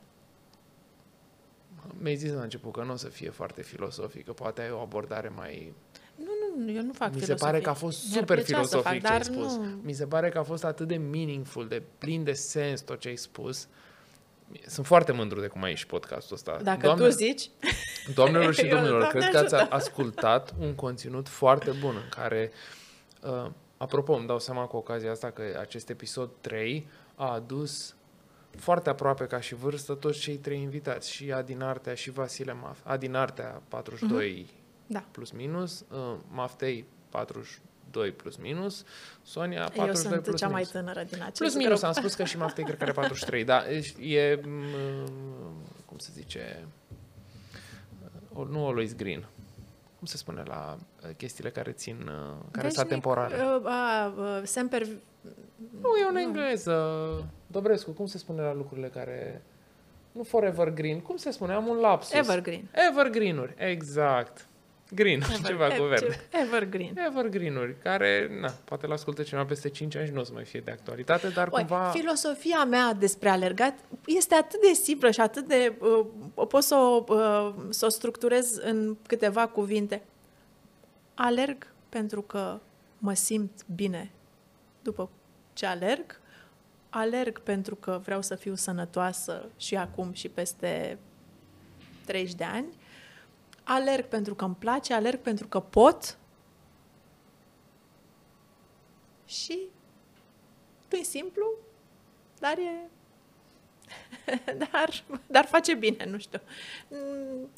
Mi-ai 1.99 2.17
zis 2.17 2.33
la 2.33 2.43
început 2.43 2.73
că 2.73 2.83
nu 2.83 2.93
o 2.93 2.97
să 2.97 3.09
fie 3.09 3.31
foarte 3.31 3.63
filosofică, 3.63 4.33
poate 4.33 4.61
ai 4.63 4.71
o 4.71 4.79
abordare 4.79 5.29
mai... 5.29 5.73
Nu, 6.17 6.65
nu, 6.65 6.71
eu 6.73 6.83
nu 6.83 6.93
fac 6.93 7.09
Mi 7.09 7.19
se 7.19 7.25
filosofie. 7.25 7.47
pare 7.51 7.61
că 7.61 7.71
a 7.71 7.75
fost 7.75 8.05
Mi-ar 8.09 8.19
super 8.21 8.37
plăcea 8.37 8.63
să 8.63 8.69
filosofic 8.69 8.85
fac, 8.85 9.01
ce 9.01 9.07
ai 9.07 9.19
dar 9.19 9.23
spus. 9.23 9.57
Nu... 9.57 9.79
Mi 9.83 9.93
se 9.93 10.07
pare 10.07 10.29
că 10.29 10.39
a 10.39 10.43
fost 10.43 10.65
atât 10.65 10.89
de 10.89 10.97
meaningful, 10.97 11.69
de 11.69 11.83
plin 11.99 12.25
de 12.25 12.33
sens 12.33 12.81
tot 12.81 13.01
ce 13.01 13.09
ai 13.09 13.17
spus. 13.17 13.69
Sunt 14.67 14.87
foarte 14.87 15.13
mândru 15.13 15.41
de 15.41 15.47
cum 15.47 15.63
ai 15.63 15.71
ieșit 15.71 15.87
podcastul 15.89 16.37
ăsta. 16.37 16.59
Dacă 16.63 16.81
Doamne- 16.87 17.05
tu 17.05 17.11
zici, 17.11 17.51
Doamnelor 18.15 18.55
și 18.55 18.61
Eu, 18.67 18.69
domnilor, 18.69 19.01
Doamne 19.01 19.19
cred 19.19 19.31
că 19.33 19.39
ați 19.39 19.55
ajută! 19.55 19.75
ascultat 19.75 20.55
un 20.59 20.75
conținut 20.75 21.29
foarte 21.29 21.71
bun 21.71 21.95
în 21.97 22.09
care, 22.11 22.51
uh, 23.23 23.51
apropo, 23.77 24.13
îmi 24.13 24.27
dau 24.27 24.39
seama 24.39 24.65
cu 24.67 24.77
ocazia 24.77 25.11
asta 25.11 25.31
că 25.31 25.43
acest 25.61 25.89
episod 25.89 26.31
3 26.41 26.89
a 27.15 27.33
adus 27.33 27.95
foarte 28.57 28.89
aproape 28.89 29.25
ca 29.25 29.41
și 29.41 29.55
vârstă 29.55 29.95
toți 29.95 30.19
cei 30.19 30.37
trei 30.37 30.61
invitați, 30.61 31.11
și 31.13 31.33
Adin 31.33 31.63
Artea 31.63 31.95
și 31.95 32.11
Vasile 32.11 32.53
Maf. 32.53 32.79
Adin 32.83 33.15
Artea 33.15 33.63
42 33.69 34.47
Da. 34.87 35.05
plus 35.11 35.31
minus, 35.31 35.85
uh, 35.91 36.17
Maftei 36.31 36.85
42 37.09 38.11
plus 38.13 38.37
minus, 38.37 38.85
Sonia 39.23 39.61
eu 39.61 39.67
42 39.75 40.13
sunt 40.13 40.23
plus 40.23 40.41
cea 40.41 40.47
mai 40.49 40.55
minus. 40.55 40.71
tânără 40.71 41.03
din 41.11 41.21
acest 41.23 41.39
Plus 41.39 41.55
minus, 41.55 41.81
grup. 41.81 41.85
am 41.85 41.93
spus 41.93 42.15
că 42.15 42.25
și 42.25 42.37
Maftei 42.37 42.65
cred 42.65 42.77
că 42.77 42.83
are 42.83 42.93
43, 42.93 43.45
da, 43.45 43.65
e, 43.71 43.85
e 44.17 44.41
m, 44.45 44.51
cum 45.87 45.99
se 45.99 46.11
zice, 46.15 46.67
o, 48.33 48.45
nu 48.45 48.67
always 48.67 48.95
green. 48.97 49.27
Cum 49.99 50.07
se 50.07 50.17
spune 50.17 50.43
la 50.47 50.79
uh, 51.05 51.11
chestiile 51.17 51.51
care 51.51 51.73
țin, 51.73 51.97
uh, 51.97 52.37
care 52.51 52.69
sunt 52.69 52.89
Veșnic, 52.89 53.07
atemporale? 53.07 53.37
uh, 53.37 53.67
a, 53.67 54.15
uh, 54.19 54.41
semper... 54.45 54.87
Nu, 55.81 55.97
e 55.97 56.09
în 56.09 56.17
engleză. 56.17 56.77
Dobrescu, 57.47 57.91
cum 57.91 58.07
se 58.07 58.19
spune 58.19 58.43
la 58.43 58.55
lucrurile 58.55 58.89
care... 58.89 59.43
Nu 60.13 60.23
forever 60.23 60.71
green, 60.71 61.01
cum 61.01 61.17
se 61.17 61.31
spune? 61.31 61.53
Am 61.53 61.67
un 61.67 61.77
lapsus. 61.77 62.13
Evergreen. 62.13 62.69
Evergreen-uri, 62.91 63.55
exact. 63.57 64.49
Green, 64.95 65.23
ceva 65.47 65.69
cu 65.69 65.83
verde. 65.83 66.21
Evergreen. 66.43 66.97
Evergreen-uri, 67.07 67.77
care, 67.83 68.39
na, 68.41 68.51
poate 68.65 68.87
l 68.87 68.93
ascultă 68.93 69.23
cineva 69.23 69.45
peste 69.45 69.69
5 69.69 69.97
ani 69.97 70.07
și 70.07 70.13
nu 70.13 70.21
o 70.21 70.25
să 70.25 70.33
mai 70.35 70.45
fie 70.45 70.61
de 70.61 70.71
actualitate, 70.71 71.29
dar 71.29 71.49
Oi, 71.51 71.59
cumva... 71.59 71.91
filosofia 71.91 72.65
mea 72.65 72.93
despre 72.93 73.29
alergat 73.29 73.79
este 74.07 74.35
atât 74.35 74.61
de 74.61 74.73
simplă 74.73 75.11
și 75.11 75.21
atât 75.21 75.49
de... 75.49 75.73
Uh, 75.79 76.07
pot 76.49 76.63
să 76.63 76.75
o, 76.75 77.05
uh, 77.09 77.55
să 77.69 77.87
o 77.87 77.89
structurez 77.89 78.57
în 78.57 78.97
câteva 79.07 79.47
cuvinte. 79.47 80.03
Alerg 81.15 81.67
pentru 81.89 82.23
că 82.23 82.61
mă 82.99 83.15
simt 83.15 83.51
bine 83.75 84.11
după 84.83 85.11
ce 85.53 85.67
alerg. 85.67 86.21
Alerg 86.91 87.41
pentru 87.41 87.75
că 87.75 88.01
vreau 88.05 88.23
să 88.23 88.35
fiu 88.35 88.55
sănătoasă 88.55 89.49
și 89.57 89.77
acum 89.77 90.13
și 90.13 90.29
peste 90.29 90.99
30 92.07 92.35
de 92.35 92.45
ani. 92.45 92.67
Alerg 93.63 94.05
pentru 94.05 94.35
că 94.35 94.45
îmi 94.45 94.55
place, 94.55 94.95
alerg 94.95 95.21
pentru 95.21 95.47
că 95.47 95.61
pot. 95.61 96.19
Și 99.27 99.59
nu 100.91 100.99
e 100.99 101.03
simplu, 101.03 101.45
dar 102.39 102.59
e... 102.59 102.89
dar, 104.73 105.05
dar 105.27 105.45
face 105.45 105.75
bine, 105.75 106.05
nu 106.05 106.19
știu. 106.19 106.41
Mm, 106.89 107.49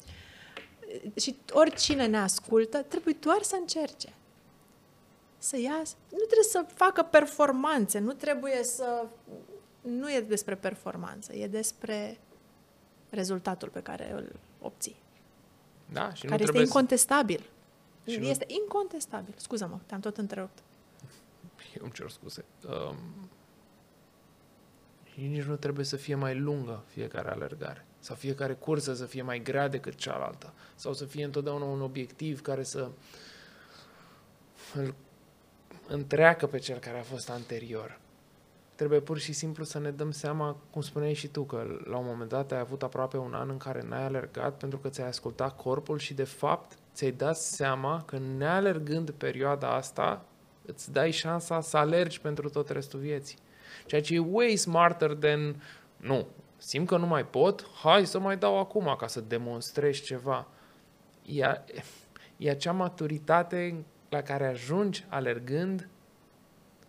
Și 1.15 1.35
oricine 1.51 2.05
ne 2.05 2.17
ascultă, 2.17 2.81
trebuie 2.81 3.15
doar 3.19 3.41
să 3.41 3.55
încerce. 3.59 4.13
Să 5.43 5.59
ia... 5.59 5.77
Nu 6.09 6.17
trebuie 6.17 6.47
să 6.49 6.65
facă 6.73 7.03
performanțe, 7.03 7.99
nu 7.99 8.13
trebuie 8.13 8.63
să... 8.63 9.05
Nu 9.81 10.11
e 10.11 10.21
despre 10.21 10.55
performanță, 10.55 11.33
e 11.33 11.47
despre 11.47 12.19
rezultatul 13.09 13.69
pe 13.69 13.81
care 13.81 14.11
îl 14.11 14.39
obții. 14.59 14.95
Da, 15.91 16.13
și 16.13 16.23
nu 16.23 16.29
care 16.29 16.41
este 16.41 16.43
trebuie 16.43 16.65
să... 16.65 16.67
incontestabil. 16.67 17.49
Și 18.05 18.17
nu- 18.17 18.27
Este 18.27 18.45
incontestabil. 18.47 19.33
Scuză-mă, 19.37 19.79
te-am 19.85 19.99
tot 19.99 20.17
întrerupt. 20.17 20.57
eu 21.77 21.83
îmi 21.83 21.91
cer 21.91 22.09
scuze, 22.09 22.45
um, 22.67 22.95
nici 25.15 25.43
nu 25.43 25.55
trebuie 25.55 25.85
să 25.85 25.95
fie 25.95 26.15
mai 26.15 26.37
lungă 26.39 26.83
fiecare 26.87 27.29
alergare. 27.29 27.85
Sau 27.99 28.15
fiecare 28.15 28.53
cursă 28.53 28.93
să 28.93 29.05
fie 29.05 29.21
mai 29.21 29.41
grea 29.41 29.67
decât 29.67 29.95
cealaltă. 29.95 30.53
Sau 30.75 30.93
să 30.93 31.05
fie 31.05 31.23
întotdeauna 31.23 31.65
un 31.65 31.81
obiectiv 31.81 32.41
care 32.41 32.63
să 32.63 32.89
îl 34.73 34.95
întreacă 35.87 36.47
pe 36.47 36.57
cel 36.57 36.77
care 36.77 36.99
a 36.99 37.03
fost 37.03 37.29
anterior. 37.29 37.99
Trebuie 38.75 38.99
pur 38.99 39.17
și 39.17 39.33
simplu 39.33 39.63
să 39.63 39.79
ne 39.79 39.91
dăm 39.91 40.11
seama, 40.11 40.57
cum 40.71 40.81
spuneai 40.81 41.13
și 41.13 41.27
tu, 41.27 41.43
că 41.43 41.65
la 41.83 41.97
un 41.97 42.05
moment 42.05 42.29
dat 42.29 42.51
ai 42.51 42.59
avut 42.59 42.83
aproape 42.83 43.17
un 43.17 43.33
an 43.33 43.49
în 43.49 43.57
care 43.57 43.85
n-ai 43.87 44.03
alergat 44.03 44.57
pentru 44.57 44.77
că 44.77 44.89
ți-ai 44.89 45.07
ascultat 45.07 45.55
corpul 45.55 45.97
și 45.97 46.13
de 46.13 46.23
fapt 46.23 46.77
ți-ai 46.93 47.11
dat 47.11 47.37
seama 47.37 48.03
că 48.05 48.17
nealergând 48.37 49.11
perioada 49.11 49.75
asta, 49.75 50.25
îți 50.65 50.91
dai 50.91 51.11
șansa 51.11 51.61
să 51.61 51.77
alergi 51.77 52.21
pentru 52.21 52.49
tot 52.49 52.69
restul 52.69 52.99
vieții. 52.99 53.37
Ceea 53.85 54.01
ce 54.01 54.15
e 54.15 54.19
way 54.19 54.55
smarter 54.55 55.13
than, 55.13 55.63
nu, 55.97 56.27
simt 56.57 56.87
că 56.87 56.97
nu 56.97 57.05
mai 57.05 57.25
pot, 57.25 57.67
hai 57.81 58.05
să 58.05 58.19
mai 58.19 58.37
dau 58.37 58.59
acum 58.59 58.95
ca 58.99 59.07
să 59.07 59.21
demonstrezi 59.21 60.01
ceva. 60.01 60.47
E, 61.25 61.43
e 62.37 62.49
acea 62.49 62.71
maturitate 62.71 63.85
la 64.13 64.21
care 64.21 64.47
ajungi 64.47 65.05
alergând 65.09 65.87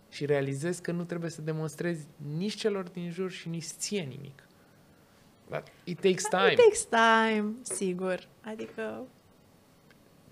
și 0.09 0.25
realizezi 0.25 0.81
că 0.81 0.91
nu 0.91 1.03
trebuie 1.03 1.29
să 1.29 1.41
demonstrezi 1.41 2.07
nici 2.35 2.55
celor 2.55 2.83
din 2.89 3.11
jur 3.11 3.31
și 3.31 3.49
nici 3.49 3.63
ție 3.63 4.01
nimic. 4.01 4.47
But 5.47 5.63
it 5.83 5.99
takes 5.99 6.27
time. 6.27 6.51
It 6.51 6.57
takes 6.57 6.85
time, 6.85 7.53
sigur. 7.61 8.27
Adică... 8.41 9.01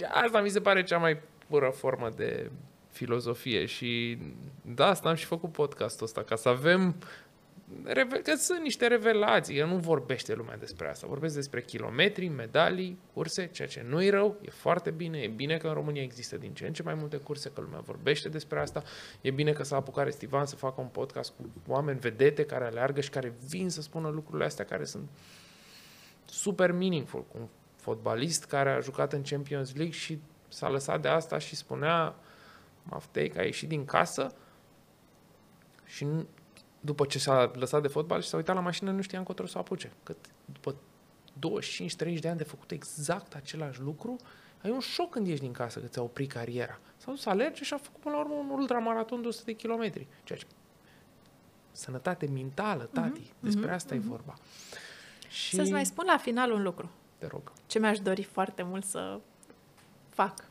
Asta 0.10 0.41
mi 0.41 0.49
se 0.49 0.61
pare 0.61 0.84
cea 0.84 0.98
mai 0.98 1.22
pură 1.48 1.70
formă 1.70 2.10
de 2.10 2.52
filozofie 2.91 3.65
și 3.65 4.18
da, 4.61 4.88
asta 4.88 5.10
am 5.10 5.15
și 5.15 5.26
făcut 5.26 5.52
podcastul 5.52 6.06
ăsta, 6.06 6.24
ca 6.24 6.36
să 6.36 6.49
avem 6.49 6.95
că 8.23 8.35
sunt 8.35 8.59
niște 8.59 8.87
revelații, 8.87 9.57
că 9.57 9.65
nu 9.65 9.77
vorbește 9.77 10.33
lumea 10.33 10.57
despre 10.57 10.89
asta. 10.89 11.07
Vorbesc 11.07 11.35
despre 11.35 11.61
kilometri, 11.61 12.27
medalii, 12.27 12.99
curse, 13.13 13.47
ceea 13.47 13.67
ce 13.67 13.85
nu 13.87 14.03
e 14.03 14.09
rău, 14.09 14.37
e 14.41 14.49
foarte 14.49 14.91
bine, 14.91 15.17
e 15.17 15.27
bine 15.27 15.57
că 15.57 15.67
în 15.67 15.73
România 15.73 16.01
există 16.01 16.37
din 16.37 16.53
ce 16.53 16.67
în 16.67 16.73
ce 16.73 16.83
mai 16.83 16.93
multe 16.93 17.17
curse, 17.17 17.49
că 17.49 17.61
lumea 17.61 17.79
vorbește 17.79 18.29
despre 18.29 18.59
asta, 18.59 18.83
e 19.21 19.31
bine 19.31 19.51
că 19.51 19.63
s-a 19.63 19.75
apucat 19.75 20.03
Restivan 20.03 20.45
să 20.45 20.55
facă 20.55 20.81
un 20.81 20.87
podcast 20.87 21.33
cu 21.37 21.51
oameni 21.67 21.99
vedete 21.99 22.45
care 22.45 22.65
aleargă 22.65 23.01
și 23.01 23.09
care 23.09 23.33
vin 23.47 23.69
să 23.69 23.81
spună 23.81 24.09
lucrurile 24.09 24.45
astea 24.45 24.65
care 24.65 24.83
sunt 24.83 25.09
super 26.25 26.71
meaningful, 26.71 27.25
cu 27.31 27.37
un 27.39 27.47
fotbalist 27.75 28.45
care 28.45 28.69
a 28.69 28.79
jucat 28.79 29.13
în 29.13 29.21
Champions 29.21 29.75
League 29.75 29.93
și 29.93 30.19
s-a 30.47 30.69
lăsat 30.69 31.01
de 31.01 31.07
asta 31.07 31.37
și 31.37 31.55
spunea 31.55 32.15
Maftei 32.83 33.29
că 33.29 33.39
a 33.39 33.43
ieșit 33.43 33.67
din 33.67 33.85
casă 33.85 34.35
și 35.85 36.07
după 36.85 37.05
ce 37.05 37.19
s-a 37.19 37.51
lăsat 37.55 37.81
de 37.81 37.88
fotbal 37.88 38.22
și 38.22 38.27
s-a 38.27 38.38
uitat 38.38 38.55
la 38.55 38.61
mașină, 38.61 38.91
nu 38.91 39.01
știa 39.01 39.19
încotro 39.19 39.45
să 39.45 39.57
o 39.57 39.60
apuce. 39.60 39.91
Că 40.03 40.15
după 40.45 40.76
25-30 42.15 42.19
de 42.19 42.27
ani 42.27 42.38
de 42.38 42.43
făcut 42.43 42.72
exact 42.72 43.35
același 43.35 43.81
lucru, 43.81 44.15
ai 44.64 44.72
un 44.72 44.80
șoc 44.80 45.10
când 45.10 45.27
ieși 45.27 45.41
din 45.41 45.51
casă 45.51 45.80
că 45.80 45.88
ți-a 45.88 46.01
oprit 46.01 46.31
cariera. 46.31 46.80
S-a 46.97 47.11
dus 47.11 47.22
să 47.22 47.30
alerge 47.30 47.64
și 47.64 47.73
a 47.73 47.77
făcut 47.77 48.01
până 48.01 48.15
la 48.15 48.22
urmă 48.22 48.34
un 48.34 48.49
ultramaraton 48.49 49.22
de 49.22 49.27
100 49.27 49.43
de 49.45 49.53
kilometri. 49.53 50.07
Ceea 50.23 50.39
ce 50.39 50.45
sănătate 51.72 52.26
mentală, 52.26 52.89
tati, 52.93 53.22
mm-hmm. 53.22 53.39
despre 53.39 53.65
mhm, 53.65 53.73
asta 53.73 53.95
mm-hmm. 53.95 53.97
e 53.97 54.07
vorba. 54.07 54.34
Și... 55.30 55.55
Să-ți 55.55 55.72
mai 55.72 55.85
spun 55.85 56.05
la 56.07 56.18
final 56.18 56.51
un 56.51 56.61
lucru. 56.61 56.89
Te 57.18 57.27
rog. 57.27 57.51
Ce 57.68 57.80
mi-aș 57.80 57.99
dori 57.99 58.23
foarte 58.23 58.64
mult 58.64 58.85
să 58.85 59.19
fac 60.10 60.45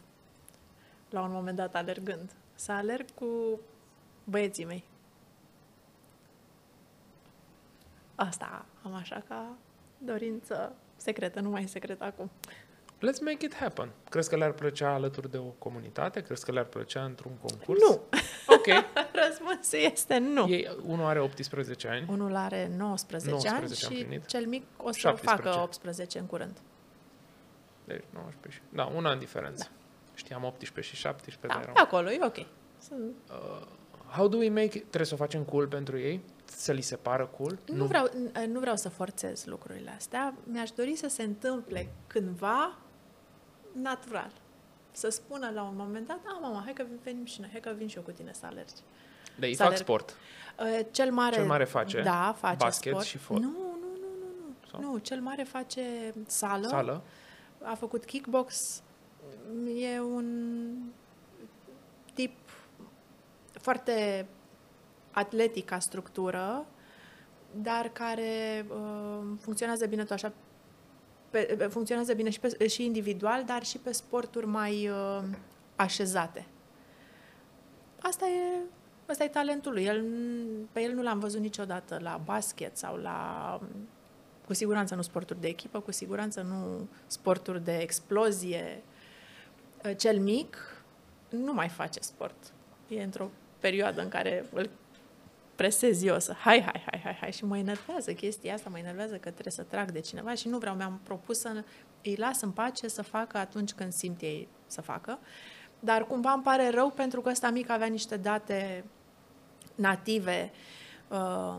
la 1.10 1.22
un 1.22 1.32
moment 1.32 1.56
dat 1.56 1.74
alergând. 1.74 2.30
Să 2.54 2.72
alerg 2.72 3.04
cu 3.14 3.60
băieții 4.24 4.64
mei. 4.64 4.84
Asta 8.26 8.64
am 8.82 8.94
așa 8.94 9.22
ca 9.28 9.56
dorință 9.98 10.74
secretă, 10.96 11.40
nu 11.40 11.50
mai 11.50 11.66
secretă 11.68 12.04
acum. 12.04 12.30
Let's 12.96 13.20
make 13.20 13.44
it 13.44 13.54
happen. 13.54 13.90
Crezi 14.10 14.28
că 14.28 14.36
le-ar 14.36 14.52
plăcea 14.52 14.94
alături 14.94 15.30
de 15.30 15.38
o 15.38 15.42
comunitate? 15.58 16.20
Crezi 16.20 16.44
că 16.44 16.52
le-ar 16.52 16.64
plăcea 16.64 17.04
într-un 17.04 17.32
concurs? 17.40 17.80
Nu. 17.80 18.00
Ok. 18.46 18.66
Răspunsul 19.26 19.78
este 19.78 20.18
nu. 20.18 20.48
Ei, 20.48 20.76
unul 20.86 21.04
are 21.04 21.20
18 21.20 21.88
ani. 21.88 22.06
Unul 22.08 22.36
are 22.36 22.70
19, 22.76 23.30
19 23.30 23.86
ani 23.86 24.20
și 24.20 24.26
cel 24.26 24.46
mic 24.46 24.64
o 24.76 24.92
să 24.92 24.98
17. 24.98 25.48
facă 25.48 25.62
18 25.62 26.18
în 26.18 26.26
curând. 26.26 26.60
Deci 27.84 28.04
19 28.12 28.60
și... 28.60 28.76
Da, 28.76 28.84
un 28.84 29.06
an 29.06 29.18
diferență. 29.18 29.66
Da. 29.68 29.76
Știam 30.14 30.44
18 30.44 30.94
și 30.94 31.00
17. 31.00 31.58
Da, 31.58 31.70
erau... 31.70 31.84
acolo, 31.84 32.10
e 32.10 32.18
ok. 32.24 32.46
Sunt... 32.78 33.14
Uh, 33.30 33.66
how 34.08 34.28
do 34.28 34.36
we 34.36 34.48
make 34.48 34.76
it? 34.76 34.80
Trebuie 34.80 35.06
să 35.06 35.14
o 35.14 35.16
facem 35.16 35.42
cool 35.42 35.66
pentru 35.66 35.98
ei? 35.98 36.20
Să 36.56 36.72
li 36.72 36.80
se 36.80 36.96
pară 36.96 37.26
cool? 37.26 37.58
Nu, 37.66 37.76
nu. 37.76 37.84
Vreau, 37.84 38.10
nu 38.48 38.60
vreau 38.60 38.76
să 38.76 38.88
forțez 38.88 39.44
lucrurile 39.44 39.94
astea. 39.96 40.34
Mi-aș 40.44 40.70
dori 40.70 40.96
să 40.96 41.08
se 41.08 41.22
întâmple 41.22 41.88
cândva 42.06 42.78
natural. 43.72 44.32
Să 44.90 45.08
spună 45.08 45.50
la 45.54 45.62
un 45.62 45.76
moment 45.76 46.06
dat, 46.06 46.20
da, 46.24 46.38
mama, 46.40 46.60
hai 46.64 46.72
că 46.72 46.84
venim 47.02 47.24
și 47.24 47.40
noi, 47.40 47.48
hai 47.50 47.60
că 47.60 47.72
vin 47.76 47.88
și 47.88 47.96
eu 47.96 48.02
cu 48.02 48.10
tine 48.10 48.32
să 48.32 48.46
alergi. 48.46 48.72
De 49.38 49.46
ei 49.46 49.54
fac 49.54 49.66
alerg. 49.66 49.82
sport. 49.82 50.16
Uh, 50.58 50.86
cel 50.90 51.12
mare, 51.12 51.34
cel 51.34 51.46
mare 51.46 51.64
face 51.64 52.02
da, 52.02 52.36
face 52.38 52.56
basket 52.56 52.92
sport. 52.92 53.06
și 53.06 53.18
fot. 53.18 53.38
Nu, 53.38 53.48
nu, 53.48 53.76
nu, 53.80 54.78
nu. 54.78 54.80
Nu, 54.80 54.92
nu 54.92 54.98
cel 54.98 55.20
mare 55.20 55.42
face 55.42 56.14
sală. 56.26 56.66
Sală. 56.66 57.02
A 57.62 57.74
făcut 57.74 58.04
kickbox. 58.04 58.82
E 59.76 60.00
un 60.00 60.76
tip 62.14 62.32
foarte 63.52 64.26
atletic 65.12 65.64
ca 65.64 65.78
structură, 65.78 66.66
dar 67.55 67.89
care 67.93 68.66
uh, 68.68 69.26
funcționează 69.40 69.86
bine 69.86 70.02
tot 70.02 70.10
așa, 70.10 70.32
pe, 71.30 71.68
funcționează 71.70 72.14
bine 72.14 72.30
și, 72.30 72.40
pe, 72.40 72.66
și 72.66 72.84
individual, 72.84 73.44
dar 73.44 73.64
și 73.64 73.78
pe 73.78 73.93
sporturi 73.93 74.47
mai 74.47 74.89
uh, 74.89 75.22
așezate. 75.76 76.47
Asta 78.01 78.26
e, 78.26 78.60
asta 79.06 79.24
e 79.24 79.28
talentul 79.28 79.72
lui. 79.72 79.84
El, 79.84 80.05
pe 80.72 80.80
el 80.80 80.93
nu 80.93 81.02
l-am 81.02 81.18
văzut 81.18 81.40
niciodată 81.40 81.98
la 82.02 82.20
basket 82.24 82.76
sau 82.76 82.97
la 82.97 83.60
cu 84.47 84.55
siguranță 84.55 84.94
nu 84.94 85.02
sporturi 85.02 85.40
de 85.40 85.48
echipă, 85.48 85.80
cu 85.80 85.93
siguranță 85.93 86.40
nu 86.40 86.89
sporturi 87.06 87.64
de 87.64 87.76
explozie. 87.76 88.82
Cel 89.97 90.18
mic 90.18 90.56
nu 91.28 91.52
mai 91.52 91.68
face 91.68 92.01
sport. 92.01 92.52
E 92.89 93.02
într-o 93.02 93.30
perioadă 93.59 94.02
în 94.02 94.09
care 94.09 94.47
îl 94.52 94.70
presez 95.54 96.02
eu 96.02 96.18
să 96.18 96.32
hai, 96.32 96.62
hai, 96.62 96.82
hai, 96.90 97.00
hai, 97.02 97.16
hai 97.20 97.32
și 97.32 97.44
mă 97.44 97.58
enervează 97.58 98.12
chestia 98.12 98.54
asta, 98.54 98.70
mă 98.70 98.78
enervează 98.78 99.14
că 99.14 99.30
trebuie 99.30 99.52
să 99.52 99.62
trag 99.62 99.90
de 99.90 100.00
cineva 100.00 100.34
și 100.34 100.48
nu 100.48 100.58
vreau, 100.58 100.74
mi-am 100.74 101.00
propus 101.02 101.38
să 101.38 101.64
îi 102.02 102.16
las 102.16 102.40
în 102.40 102.50
pace 102.50 102.88
să 102.88 103.02
facă 103.02 103.38
atunci 103.38 103.72
când 103.72 103.92
simt 103.92 104.20
ei 104.20 104.48
să 104.66 104.80
facă. 104.80 105.18
Dar 105.80 106.06
cumva 106.06 106.32
îmi 106.32 106.42
pare 106.42 106.70
rău 106.70 106.90
pentru 106.90 107.20
că 107.20 107.28
ăsta 107.28 107.50
mic 107.50 107.70
avea 107.70 107.86
niște 107.86 108.16
date 108.16 108.84
native 109.74 110.52
uh, 111.08 111.56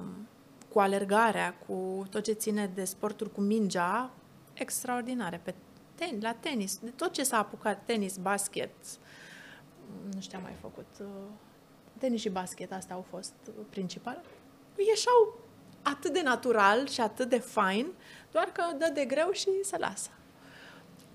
cu 0.70 0.80
alergarea, 0.80 1.56
cu 1.68 2.06
tot 2.10 2.24
ce 2.24 2.32
ține 2.32 2.72
de 2.74 2.84
sporturi 2.84 3.32
cu 3.32 3.42
mingea, 3.42 4.12
extraordinare. 4.54 5.42
Pe 5.44 5.54
ten, 5.96 6.18
la 6.22 6.34
tenis, 6.34 6.78
de 6.78 6.90
tot 6.90 7.12
ce 7.12 7.24
s-a 7.24 7.38
apucat, 7.38 7.86
tenis, 7.86 8.18
basket, 8.18 8.74
nu 10.14 10.22
știu, 10.22 10.38
am 10.38 10.44
mai 10.44 10.56
făcut... 10.62 10.88
Uh, 11.00 11.08
tenis 12.04 12.22
și 12.22 12.30
basket, 12.30 12.72
astea 12.72 12.96
au 12.96 13.06
fost 13.10 13.34
principale, 13.70 14.22
ieșau 14.76 15.40
atât 15.82 16.14
de 16.14 16.22
natural 16.22 16.88
și 16.88 17.02
atât 17.02 17.30
de 17.30 17.40
fain, 17.40 17.88
doar 18.32 18.46
că 18.46 18.64
dă 18.78 18.92
de 18.94 19.06
greu 19.06 19.32
și 19.32 19.50
se 19.64 19.78
lasă. 19.78 20.10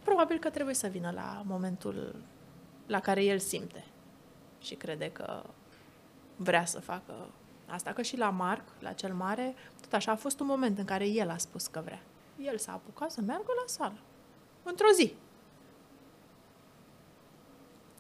Probabil 0.04 0.38
că 0.38 0.50
trebuie 0.50 0.74
să 0.74 0.86
vină 0.86 1.10
la 1.10 1.42
momentul 1.46 2.22
la 2.86 3.00
care 3.00 3.24
el 3.24 3.38
simte 3.38 3.84
și 4.60 4.74
crede 4.74 5.10
că 5.12 5.42
vrea 6.36 6.64
să 6.64 6.80
facă 6.80 7.30
asta. 7.66 7.92
Că 7.92 8.02
și 8.02 8.16
la 8.16 8.30
Marc, 8.30 8.64
la 8.80 8.92
cel 8.92 9.14
mare, 9.14 9.54
tot 9.80 9.92
așa 9.92 10.12
a 10.12 10.16
fost 10.16 10.40
un 10.40 10.46
moment 10.46 10.78
în 10.78 10.84
care 10.84 11.08
el 11.08 11.30
a 11.30 11.36
spus 11.36 11.66
că 11.66 11.80
vrea. 11.84 12.02
El 12.38 12.58
s-a 12.58 12.72
apucat 12.72 13.10
să 13.10 13.20
meargă 13.20 13.52
la 13.56 13.66
sală. 13.66 13.98
Într-o 14.62 14.90
zi. 14.94 15.14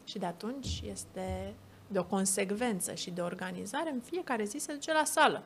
Și 0.04 0.18
de 0.18 0.26
atunci 0.26 0.82
este 0.84 1.54
de 1.88 1.98
o 1.98 2.04
consecvență 2.04 2.94
și 2.94 3.10
de 3.10 3.20
organizare, 3.20 3.90
în 3.90 4.00
fiecare 4.00 4.44
zi 4.44 4.58
se 4.58 4.72
duce 4.72 4.92
la 4.92 5.04
sală. 5.04 5.42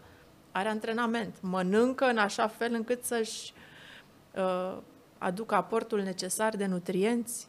Are 0.52 0.69
antrenament, 0.69 1.40
mănâncă 1.40 2.05
în 2.05 2.19
așa 2.19 2.48
fel 2.48 2.74
încât 2.74 3.05
să-și 3.05 3.52
uh, 4.35 4.78
aducă 5.19 5.55
aportul 5.55 6.01
necesar 6.01 6.56
de 6.56 6.66
nutrienți. 6.66 7.48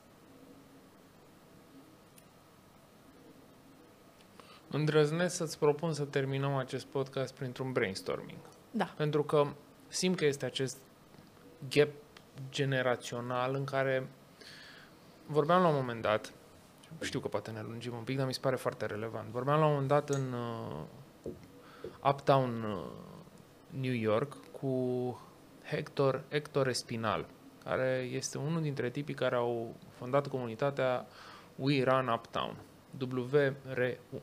Îndrăznesc 4.70 5.36
să-ți 5.36 5.60
propun 5.60 5.94
să 5.94 6.03
terminăm 6.03 6.56
acest 6.56 6.86
podcast 6.86 7.34
printr-un 7.34 7.72
brainstorming. 7.72 8.40
Da. 8.72 8.94
Pentru 8.98 9.24
că 9.24 9.48
simt 9.88 10.18
că 10.18 10.26
este 10.26 10.45
acest 10.45 10.78
gap 11.70 11.90
generațional 12.49 13.56
în 13.56 13.64
care 13.64 14.07
vorbeam 15.26 15.61
la 15.61 15.68
un 15.68 15.76
moment 15.76 16.02
dat 16.02 16.34
știu 17.02 17.20
că 17.20 17.28
poate 17.28 17.52
ne 17.52 17.61
lungim 17.61 17.94
un 17.94 18.03
pic, 18.03 18.18
dar 18.18 18.28
mi 18.28 18.34
se 18.34 18.40
pare 18.41 18.56
foarte 18.56 18.86
relevant. 18.86 19.30
Vorbeam 19.30 19.60
la 19.60 19.65
un 19.65 19.72
moment 19.72 19.90
dat 19.90 20.10
în 20.10 20.34
uh, 20.34 21.32
Uptown 22.10 22.64
uh, 22.64 22.80
New 23.80 23.94
York 23.94 24.38
cu 24.52 24.76
Hector, 25.64 26.24
Hector 26.30 26.68
Espinal, 26.68 27.26
care 27.64 28.10
este 28.11 28.38
unul 28.38 28.61
dintre 28.61 28.90
tipii 28.90 29.14
care 29.14 29.36
au 29.36 29.76
fondat 29.98 30.28
comunitatea 30.28 31.06
We 31.56 31.84
Run 31.84 32.07
Uptown, 32.07 32.56
WRU, 32.99 34.22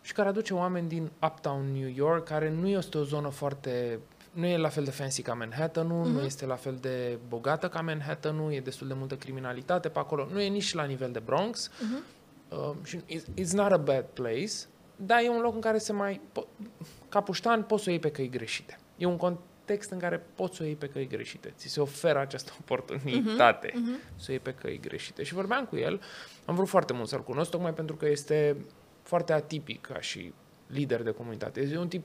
și 0.00 0.12
care 0.12 0.28
aduce 0.28 0.54
oameni 0.54 0.88
din 0.88 1.10
Uptown 1.22 1.72
New 1.72 1.88
York, 1.94 2.24
care 2.24 2.50
nu 2.50 2.68
este 2.68 2.98
o 2.98 3.02
zonă 3.02 3.28
foarte 3.28 3.98
nu 4.32 4.46
e 4.46 4.56
la 4.56 4.68
fel 4.68 4.84
de 4.84 4.90
fancy 4.90 5.22
ca 5.22 5.34
Manhattan-ul, 5.34 6.06
uh-huh. 6.06 6.12
nu 6.12 6.24
este 6.24 6.46
la 6.46 6.54
fel 6.54 6.78
de 6.80 7.18
bogată 7.28 7.68
ca 7.68 7.80
Manhattan-ul, 7.80 8.52
e 8.52 8.60
destul 8.60 8.86
de 8.86 8.94
multă 8.94 9.16
criminalitate 9.16 9.88
pe 9.88 9.98
acolo, 9.98 10.28
nu 10.32 10.40
e 10.40 10.48
nici 10.48 10.74
la 10.74 10.84
nivel 10.84 11.12
de 11.12 11.18
Bronx. 11.18 11.70
Uh-huh. 11.70 12.20
Uh, 12.48 12.74
și 12.84 12.98
it's, 12.98 13.40
it's 13.40 13.50
not 13.52 13.72
a 13.72 13.76
bad 13.76 14.04
place, 14.12 14.52
dar 14.96 15.22
e 15.22 15.28
un 15.28 15.40
loc 15.40 15.54
în 15.54 15.60
care 15.60 15.78
se 15.78 15.92
mai... 15.92 16.20
Po- 16.30 16.66
ca 17.08 17.20
puștan 17.20 17.62
poți 17.62 17.82
să 17.82 17.88
o 17.88 17.92
iei 17.92 18.00
pe 18.00 18.10
căi 18.10 18.28
greșite. 18.28 18.78
E 18.96 19.04
un 19.04 19.16
context 19.16 19.90
în 19.90 19.98
care 19.98 20.26
poți 20.34 20.56
să 20.56 20.62
o 20.62 20.66
iei 20.66 20.76
pe 20.76 20.86
căi 20.86 21.06
greșite. 21.06 21.52
Ți 21.56 21.68
se 21.68 21.80
oferă 21.80 22.18
această 22.18 22.52
oportunitate 22.60 23.68
uh-huh. 23.68 23.96
Uh-huh. 23.96 24.16
să 24.16 24.26
o 24.28 24.30
iei 24.30 24.40
pe 24.40 24.54
căi 24.54 24.80
greșite. 24.80 25.22
Și 25.22 25.34
vorbeam 25.34 25.64
cu 25.64 25.76
el, 25.76 26.00
am 26.44 26.54
vrut 26.54 26.68
foarte 26.68 26.92
mult 26.92 27.08
să-l 27.08 27.22
cunosc, 27.22 27.50
tocmai 27.50 27.74
pentru 27.74 27.96
că 27.96 28.08
este 28.08 28.56
foarte 29.02 29.32
atipic 29.32 29.80
ca 29.80 30.00
și 30.00 30.32
lider 30.66 31.02
de 31.02 31.10
comunitate. 31.10 31.60
Este 31.60 31.78
un 31.78 31.88
tip 31.88 32.04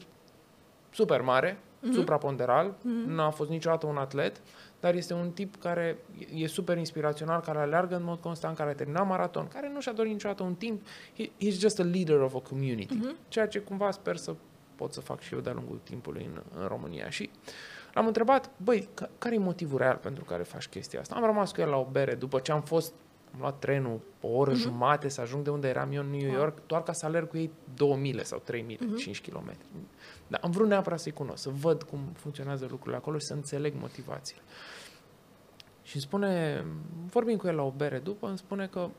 super 0.92 1.22
mare, 1.22 1.58
uh-huh. 1.80 1.94
supraponderal, 1.94 2.72
uh-huh. 2.72 3.08
nu 3.08 3.22
a 3.22 3.30
fost 3.30 3.50
niciodată 3.50 3.86
un 3.86 3.98
atlet, 3.98 4.42
dar 4.80 4.94
este 4.94 5.14
un 5.14 5.32
tip 5.32 5.56
care 5.56 5.98
e 6.34 6.48
super 6.48 6.78
inspirațional, 6.78 7.42
care 7.42 7.60
aleargă 7.60 7.96
în 7.96 8.04
mod 8.04 8.20
constant, 8.20 8.58
care 8.58 8.70
a 8.70 8.74
terminat 8.76 9.08
maraton, 9.08 9.48
care 9.48 9.72
nu 9.74 9.82
și-a 9.82 9.92
dorit 9.92 10.12
niciodată 10.12 10.44
un 10.44 10.56
timp. 10.56 10.82
He, 11.18 11.26
he's 11.26 11.60
just 11.60 11.80
a 11.80 11.84
leader 11.84 12.20
of 12.22 12.36
a 12.36 12.40
community. 12.40 12.96
Uh-huh. 12.96 13.28
Ceea 13.28 13.48
ce 13.48 13.60
cumva 13.60 13.92
sper 13.92 14.16
să 14.16 14.36
pot 14.76 14.94
să 14.94 15.02
fac 15.02 15.20
și 15.20 15.34
eu 15.34 15.40
de-a 15.40 15.54
lungul 15.54 15.80
timpului 15.84 16.30
în, 16.34 16.42
în 16.62 16.68
România. 16.68 17.10
Și 17.10 17.30
l-am 17.94 18.08
întrebat, 18.08 18.50
băi, 18.58 18.90
care 19.18 19.36
e 19.36 19.38
motivul 19.38 19.78
real 19.78 19.96
pentru 19.96 20.24
care 20.24 20.44
faci 20.44 20.68
chestia 20.68 21.00
asta? 21.00 21.16
Am 21.16 21.26
rămas 21.26 21.52
cu 21.52 21.62
el 21.62 21.70
la 21.70 21.78
o 21.78 21.88
bere 21.92 22.16
după 22.16 22.40
ce 22.40 22.52
am 22.52 22.62
fost 22.62 22.94
am 23.38 23.44
luat 23.44 23.60
trenul 23.60 24.00
o 24.22 24.28
oră 24.28 24.52
uh-huh. 24.52 24.56
jumate 24.56 25.10
să 25.10 25.22
ajung 25.22 25.44
de 25.44 25.50
unde 25.50 25.68
eram 25.68 25.92
eu 25.92 26.02
în 26.02 26.10
New 26.10 26.32
York, 26.32 26.56
wow. 26.56 26.64
doar 26.68 26.84
ca 26.84 26.94
să 26.94 27.06
alerg 27.06 27.28
cu 27.28 27.38
ei 27.38 27.52
2000 27.76 28.26
sau 28.26 28.40
3000, 28.40 28.78
uh-huh. 28.78 28.98
5 28.98 29.22
km. 29.22 29.58
Dar 30.28 30.40
am 30.44 30.52
vrut 30.52 30.68
neapărat 30.68 31.00
să-i 31.00 31.12
cunosc, 31.12 31.42
să 31.42 31.50
văd 31.50 31.84
cum 31.84 32.00
funcționează 32.14 32.68
lucrurile 32.70 32.96
acolo 32.96 33.18
și 33.18 33.26
să 33.26 33.34
înțeleg 33.34 33.74
motivațiile. 33.80 34.42
Și 35.84 35.96
îmi 35.96 36.04
spune, 36.04 36.66
vorbim 37.06 37.38
cu 37.38 37.48
el 37.48 37.56
la 37.56 37.64
o 37.64 37.72
bere 37.72 38.00
după, 38.00 38.28
îmi 38.28 38.38
spune 38.38 38.68
că 38.68 38.90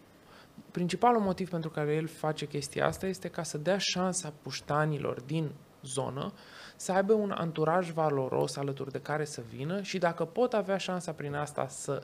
principalul 0.71 1.21
motiv 1.21 1.51
pentru 1.51 1.71
care 1.71 1.95
el 1.95 2.07
face 2.07 2.47
chestia 2.47 2.87
asta 2.87 3.07
este 3.07 3.29
ca 3.29 3.43
să 3.43 3.59
dea 3.59 3.79
șansa 3.79 4.33
puștanilor 4.43 5.21
din 5.21 5.51
zonă 5.83 6.33
să 6.77 6.93
aibă 6.93 7.13
un 7.13 7.31
anturaj 7.31 7.91
valoros 7.91 8.57
alături 8.57 8.91
de 8.91 9.01
care 9.01 9.25
să 9.25 9.43
vină 9.49 9.83
și 9.83 9.99
dacă 9.99 10.25
pot 10.25 10.53
avea 10.53 10.77
șansa 10.77 11.13
prin 11.13 11.35
asta 11.35 11.69
să 11.69 12.03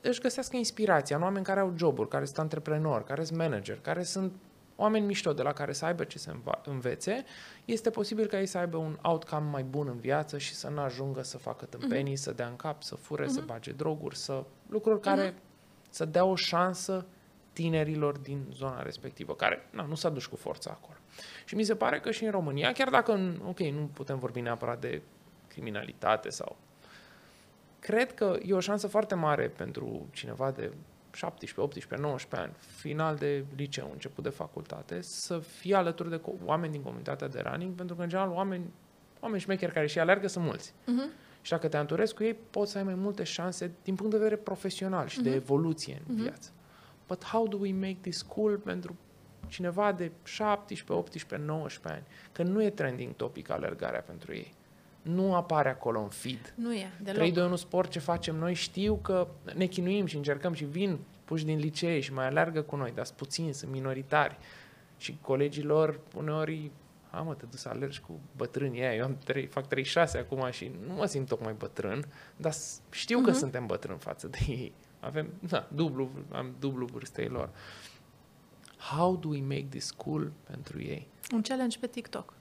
își 0.00 0.20
găsească 0.20 0.56
inspirația 0.56 1.16
în 1.16 1.22
oameni 1.22 1.44
care 1.44 1.60
au 1.60 1.72
joburi, 1.76 2.08
care 2.08 2.24
sunt 2.24 2.38
antreprenori, 2.38 3.04
care 3.04 3.24
sunt 3.24 3.38
manager, 3.38 3.78
care 3.80 4.02
sunt 4.02 4.32
oameni 4.76 5.06
mișto 5.06 5.32
de 5.32 5.42
la 5.42 5.52
care 5.52 5.72
să 5.72 5.84
aibă 5.84 6.04
ce 6.04 6.18
să 6.18 6.34
învețe, 6.64 7.24
este 7.64 7.90
posibil 7.90 8.26
ca 8.26 8.38
ei 8.38 8.46
să 8.46 8.58
aibă 8.58 8.76
un 8.76 8.98
outcome 9.02 9.50
mai 9.50 9.62
bun 9.62 9.88
în 9.88 9.98
viață 9.98 10.38
și 10.38 10.54
să 10.54 10.68
nu 10.68 10.80
ajungă 10.80 11.22
să 11.22 11.38
facă 11.38 11.64
tâmpenii, 11.64 12.12
uh-huh. 12.12 12.22
să 12.22 12.32
dea 12.32 12.46
în 12.46 12.56
cap, 12.56 12.82
să 12.82 12.94
fure, 12.94 13.24
uh-huh. 13.24 13.28
să 13.28 13.38
mhm. 13.38 13.46
bage 13.46 13.72
droguri, 13.72 14.16
să 14.16 14.44
lucruri 14.68 15.00
care 15.00 15.30
uh-huh. 15.30 15.90
să 15.90 16.04
dea 16.04 16.24
o 16.24 16.34
șansă 16.34 17.06
tinerilor 17.52 18.18
din 18.18 18.46
zona 18.52 18.82
respectivă, 18.82 19.34
care 19.34 19.68
na, 19.70 19.82
nu 19.82 19.94
s-a 19.94 20.08
dus 20.08 20.26
cu 20.26 20.36
forța 20.36 20.70
acolo. 20.70 20.96
Și 21.44 21.54
mi 21.54 21.62
se 21.62 21.74
pare 21.74 22.00
că 22.00 22.10
și 22.10 22.24
în 22.24 22.30
România, 22.30 22.72
chiar 22.72 22.88
dacă, 22.88 23.38
ok, 23.46 23.58
nu 23.58 23.90
putem 23.92 24.18
vorbi 24.18 24.40
neapărat 24.40 24.80
de 24.80 25.02
criminalitate 25.48 26.28
sau... 26.28 26.56
Cred 27.80 28.14
că 28.14 28.38
e 28.42 28.52
o 28.52 28.60
șansă 28.60 28.86
foarte 28.86 29.14
mare 29.14 29.48
pentru 29.48 30.06
cineva 30.12 30.50
de 30.50 30.72
17, 31.12 31.60
18, 31.60 32.08
19 32.08 32.48
ani, 32.48 32.56
final 32.58 33.16
de 33.16 33.44
liceu, 33.56 33.90
început 33.92 34.24
de 34.24 34.30
facultate, 34.30 35.00
să 35.00 35.38
fie 35.38 35.74
alături 35.74 36.10
de 36.10 36.20
oameni 36.44 36.72
din 36.72 36.82
comunitatea 36.82 37.28
de 37.28 37.42
running, 37.44 37.74
pentru 37.74 37.96
că, 37.96 38.02
în 38.02 38.08
general, 38.08 38.30
oameni, 38.30 38.64
oameni 39.20 39.40
șmecheri 39.40 39.72
care 39.72 39.86
și 39.86 39.98
alergă 39.98 40.26
sunt 40.26 40.44
mulți. 40.44 40.72
Uh-huh. 40.72 41.28
Și 41.42 41.50
dacă 41.50 41.68
te 41.68 41.76
anturezi 41.76 42.14
cu 42.14 42.22
ei, 42.22 42.36
poți 42.50 42.70
să 42.70 42.78
ai 42.78 42.84
mai 42.84 42.94
multe 42.94 43.22
șanse 43.22 43.70
din 43.82 43.94
punct 43.94 44.12
de 44.12 44.18
vedere 44.18 44.36
profesional 44.36 45.06
și 45.06 45.20
uh-huh. 45.20 45.22
de 45.22 45.28
mhm. 45.28 45.38
evoluție 45.38 46.02
în 46.08 46.14
uh-huh. 46.14 46.22
viață. 46.22 46.50
But 47.06 47.24
how 47.24 47.48
do 47.48 47.56
we 47.56 47.72
make 47.72 47.98
this 48.00 48.22
cool 48.22 48.58
pentru 48.58 48.96
cineva 49.48 49.92
de 49.92 50.10
17, 50.22 50.92
18, 50.92 51.48
19 51.48 52.00
ani? 52.00 52.16
Că 52.32 52.42
nu 52.42 52.62
e 52.62 52.70
trending 52.70 53.14
topic 53.14 53.50
alergarea 53.50 54.00
pentru 54.00 54.32
ei. 54.34 54.54
Nu 55.02 55.34
apare 55.34 55.68
acolo 55.68 56.00
în 56.00 56.08
feed. 56.08 56.54
Nu 56.56 56.74
e, 56.74 56.90
deloc. 57.02 57.16
3, 57.16 57.32
2, 57.32 57.44
1 57.44 57.56
sport, 57.56 57.90
ce 57.90 57.98
facem 57.98 58.36
noi, 58.36 58.54
știu 58.54 58.94
că 59.02 59.28
ne 59.54 59.66
chinuim 59.66 60.06
și 60.06 60.16
încercăm 60.16 60.52
și 60.52 60.64
vin 60.64 60.98
puși 61.24 61.44
din 61.44 61.58
licee 61.58 62.00
și 62.00 62.12
mai 62.12 62.26
alergă 62.26 62.62
cu 62.62 62.76
noi, 62.76 62.92
dar 62.94 63.04
sunt 63.04 63.16
puțini, 63.16 63.54
sunt 63.54 63.70
minoritari. 63.70 64.38
Și 64.96 65.18
colegii 65.20 65.62
lor 65.62 66.00
uneori 66.16 66.70
a, 67.10 67.20
mă, 67.20 67.34
te 67.34 67.44
duci 67.50 67.58
să 67.58 67.68
alergi 67.68 68.00
cu 68.00 68.20
bătrânii 68.36 68.80
aia. 68.80 68.94
Eu 68.94 69.04
am 69.04 69.18
3, 69.24 69.46
fac 69.46 69.66
36 69.66 70.18
acum 70.18 70.50
și 70.50 70.70
nu 70.86 70.94
mă 70.94 71.06
simt 71.06 71.28
tocmai 71.28 71.52
bătrân, 71.52 72.04
dar 72.36 72.52
știu 72.90 73.20
uh-huh. 73.20 73.24
că 73.24 73.30
mhm. 73.30 73.38
suntem 73.38 73.66
bătrâni 73.66 73.98
față 73.98 74.26
de 74.26 74.38
ei. 74.48 74.72
Avem, 75.00 75.32
da, 75.48 75.68
dublu, 75.74 76.10
am 76.32 76.54
dublu 76.58 76.86
vârstei 76.86 77.28
lor. 77.28 77.50
How 78.76 79.16
do 79.16 79.28
we 79.28 79.40
make 79.40 79.66
this 79.70 79.90
cool 79.90 80.32
pentru 80.50 80.82
ei? 80.82 81.08
Un 81.32 81.42
challenge 81.42 81.78
pe 81.78 81.86
TikTok. 81.86 82.34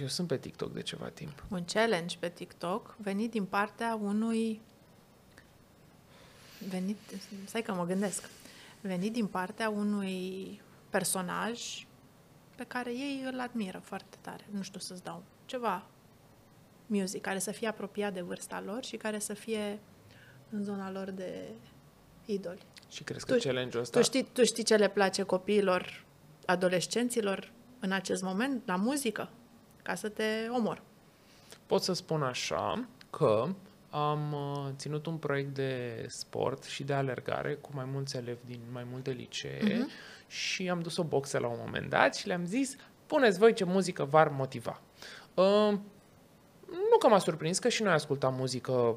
Eu 0.00 0.06
sunt 0.06 0.28
pe 0.28 0.38
TikTok 0.38 0.72
de 0.72 0.82
ceva 0.82 1.08
timp. 1.08 1.44
Un 1.48 1.64
challenge 1.64 2.16
pe 2.18 2.28
TikTok 2.28 2.96
venit 2.98 3.30
din 3.30 3.44
partea 3.44 3.98
unui 4.02 4.60
venit, 6.68 6.96
stai 7.44 7.62
că 7.62 7.72
mă 7.72 7.84
gândesc, 7.84 8.28
venit 8.80 9.12
din 9.12 9.26
partea 9.26 9.68
unui 9.68 10.60
personaj 10.90 11.86
pe 12.54 12.64
care 12.64 12.90
ei 12.90 13.22
îl 13.32 13.40
admiră 13.40 13.78
foarte 13.78 14.16
tare. 14.20 14.44
Nu 14.50 14.62
știu 14.62 14.80
să-ți 14.80 15.02
dau 15.02 15.22
ceva 15.44 15.86
music 16.86 17.20
care 17.20 17.38
să 17.38 17.50
fie 17.50 17.68
apropiat 17.68 18.12
de 18.12 18.20
vârsta 18.20 18.62
lor 18.66 18.84
și 18.84 18.96
care 18.96 19.18
să 19.18 19.34
fie 19.34 19.78
în 20.50 20.64
zona 20.64 20.90
lor 20.90 21.10
de 21.10 21.48
idoli. 22.24 22.62
Și 22.88 23.04
crezi 23.04 23.26
că 23.26 23.34
tu, 23.34 23.40
challenge-ul 23.40 23.82
ăsta... 23.82 23.98
Tu 23.98 24.04
știi, 24.04 24.28
tu 24.32 24.44
știi 24.44 24.64
ce 24.64 24.76
le 24.76 24.88
place 24.88 25.22
copiilor, 25.22 26.04
adolescenților 26.46 27.52
în 27.80 27.92
acest 27.92 28.22
moment 28.22 28.62
la 28.66 28.76
muzică? 28.76 29.30
Ca 29.86 29.94
să 29.94 30.08
te 30.08 30.24
omor. 30.50 30.82
Pot 31.66 31.82
să 31.82 31.92
spun 31.92 32.22
așa 32.22 32.84
că 33.10 33.48
am 33.90 34.32
uh, 34.32 34.72
ținut 34.76 35.06
un 35.06 35.16
proiect 35.16 35.54
de 35.54 36.04
sport 36.08 36.64
și 36.64 36.84
de 36.84 36.92
alergare 36.92 37.54
cu 37.54 37.70
mai 37.74 37.84
mulți 37.92 38.16
elevi 38.16 38.46
din 38.46 38.60
mai 38.72 38.86
multe 38.90 39.10
licee 39.10 39.60
uh-huh. 39.62 40.26
și 40.28 40.68
am 40.68 40.80
dus 40.80 40.96
o 40.96 41.04
boxă 41.04 41.38
la 41.38 41.46
un 41.46 41.58
moment 41.64 41.90
dat 41.90 42.14
și 42.14 42.26
le-am 42.26 42.44
zis, 42.44 42.76
puneți 43.06 43.38
voi 43.38 43.52
ce 43.52 43.64
muzică 43.64 44.04
v-ar 44.04 44.28
motiva. 44.28 44.80
Uh, 45.34 45.78
nu 46.90 46.98
că 46.98 47.08
m-a 47.08 47.18
surprins, 47.18 47.58
că 47.58 47.68
și 47.68 47.82
noi 47.82 47.92
ascultam 47.92 48.34
muzică 48.34 48.96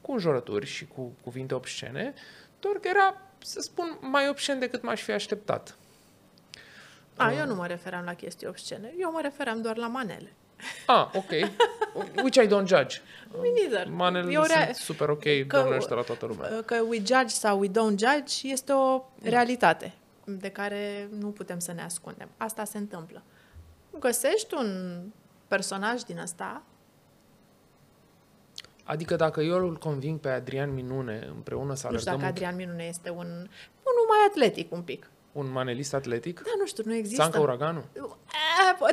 cu 0.00 0.12
înjurături 0.12 0.66
și 0.66 0.86
cu 0.86 1.12
cuvinte 1.22 1.54
obscene, 1.54 2.14
doar 2.60 2.74
că 2.74 2.88
era, 2.88 3.20
să 3.38 3.60
spun, 3.60 3.98
mai 4.00 4.28
obscen 4.28 4.58
decât 4.58 4.82
m-aș 4.82 5.02
fi 5.02 5.10
așteptat. 5.10 5.76
A, 7.16 7.30
uh. 7.30 7.38
eu 7.38 7.46
nu 7.46 7.54
mă 7.54 7.66
referam 7.66 8.04
la 8.04 8.14
chestii 8.14 8.46
obscene, 8.46 8.92
eu 8.98 9.12
mă 9.12 9.20
referam 9.22 9.62
doar 9.62 9.76
la 9.76 9.86
manele. 9.86 10.32
Ah, 10.86 11.10
ok. 11.14 11.30
Which 12.22 12.36
I 12.36 12.46
don't 12.46 12.66
judge. 12.66 13.00
Me 13.40 13.48
neither. 13.60 13.88
Manele 13.88 14.32
eu 14.32 14.42
rea- 14.42 14.64
sunt 14.64 14.76
super 14.76 15.08
ok, 15.08 15.46
că, 15.46 15.78
la 15.88 16.02
toată 16.02 16.26
lumea. 16.26 16.62
Că 16.64 16.84
we 16.88 16.96
judge 16.96 17.26
sau 17.26 17.58
we 17.58 17.68
don't 17.68 17.98
judge 17.98 18.48
este 18.48 18.72
o 18.72 19.04
realitate 19.22 19.92
de 20.24 20.48
care 20.48 21.08
nu 21.18 21.28
putem 21.28 21.58
să 21.58 21.72
ne 21.72 21.82
ascundem. 21.82 22.28
Asta 22.36 22.64
se 22.64 22.78
întâmplă. 22.78 23.22
Găsești 23.98 24.54
un 24.54 25.00
personaj 25.48 26.02
din 26.02 26.18
ăsta 26.18 26.62
Adică 28.84 29.16
dacă 29.16 29.40
eu 29.40 29.68
îl 29.68 29.76
conving 29.76 30.18
pe 30.20 30.28
Adrian 30.28 30.72
Minune 30.74 31.28
împreună 31.34 31.74
să 31.74 31.86
alergăm... 31.86 31.92
Nu 31.92 31.98
știu 31.98 32.12
dacă 32.12 32.26
Adrian 32.26 32.56
Minune 32.56 32.84
este 32.84 33.10
un... 33.10 33.26
unul 33.90 34.06
mai 34.08 34.18
atletic 34.28 34.72
un 34.72 34.82
pic. 34.82 35.10
Un 35.34 35.50
manelist 35.52 35.94
atletic? 35.94 36.42
Da, 36.42 36.50
nu 36.58 36.66
știu, 36.66 36.82
nu 36.86 36.94
există. 36.94 37.22
Țancă 37.22 37.38
Uraganul? 37.38 37.84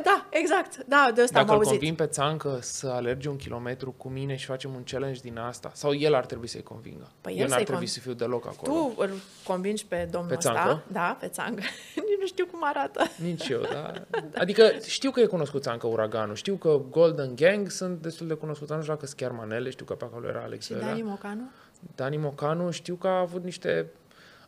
Da, 0.02 0.26
exact. 0.30 0.84
Da, 0.86 1.10
de 1.14 1.22
asta 1.22 1.38
Dacă 1.38 1.50
am 1.50 1.56
auzit. 1.56 1.80
Dacă 1.80 1.90
îl 1.90 1.94
pe 1.94 2.06
Țancă 2.06 2.58
să 2.60 2.88
alerge 2.88 3.28
un 3.28 3.36
kilometru 3.36 3.94
cu 3.96 4.08
mine 4.08 4.36
și 4.36 4.46
facem 4.46 4.74
un 4.74 4.82
challenge 4.84 5.20
din 5.20 5.38
asta, 5.38 5.70
sau 5.74 5.94
el 5.94 6.14
ar 6.14 6.26
trebui 6.26 6.46
să-i 6.46 6.62
convingă? 6.62 7.10
Păi 7.20 7.36
el 7.38 7.48
n-ar 7.48 7.62
trebui 7.62 7.76
con... 7.76 7.86
să 7.86 8.00
fiu 8.00 8.12
deloc 8.12 8.46
acolo. 8.46 8.72
Tu 8.72 8.94
îl 8.96 9.10
convingi 9.44 9.86
pe 9.86 10.08
domnul 10.10 10.30
pe 10.30 10.36
ăsta? 10.36 10.52
Țancă? 10.52 10.82
Da, 10.86 11.16
pe 11.20 11.28
Țancă. 11.28 11.62
Nici 12.08 12.20
nu 12.20 12.26
știu 12.26 12.46
cum 12.46 12.60
arată. 12.62 13.02
Nici 13.22 13.48
eu, 13.48 13.60
da. 13.60 13.92
da. 14.10 14.40
Adică 14.40 14.72
știu 14.86 15.10
că 15.10 15.20
e 15.20 15.26
cunoscut 15.26 15.62
Țancă 15.62 15.86
Uraganul, 15.86 16.34
știu 16.34 16.54
că 16.54 16.80
Golden 16.90 17.34
Gang 17.36 17.70
sunt 17.70 18.02
destul 18.02 18.26
de 18.26 18.34
cunoscuți, 18.34 18.72
nu 18.72 18.80
știu 18.80 18.92
dacă 18.92 19.06
sunt 19.06 19.18
chiar 19.18 19.30
manele, 19.30 19.70
știu 19.70 19.84
că 19.84 19.94
pe 19.94 20.04
acolo 20.04 20.28
era 20.28 20.42
Alex 20.42 20.64
Și 20.64 20.72
Dani 20.72 21.02
Mocanu? 21.02 21.50
Dani 21.94 22.16
Mocanu 22.16 22.70
știu 22.70 22.94
că 22.94 23.06
a 23.06 23.18
avut 23.18 23.44
niște 23.44 23.90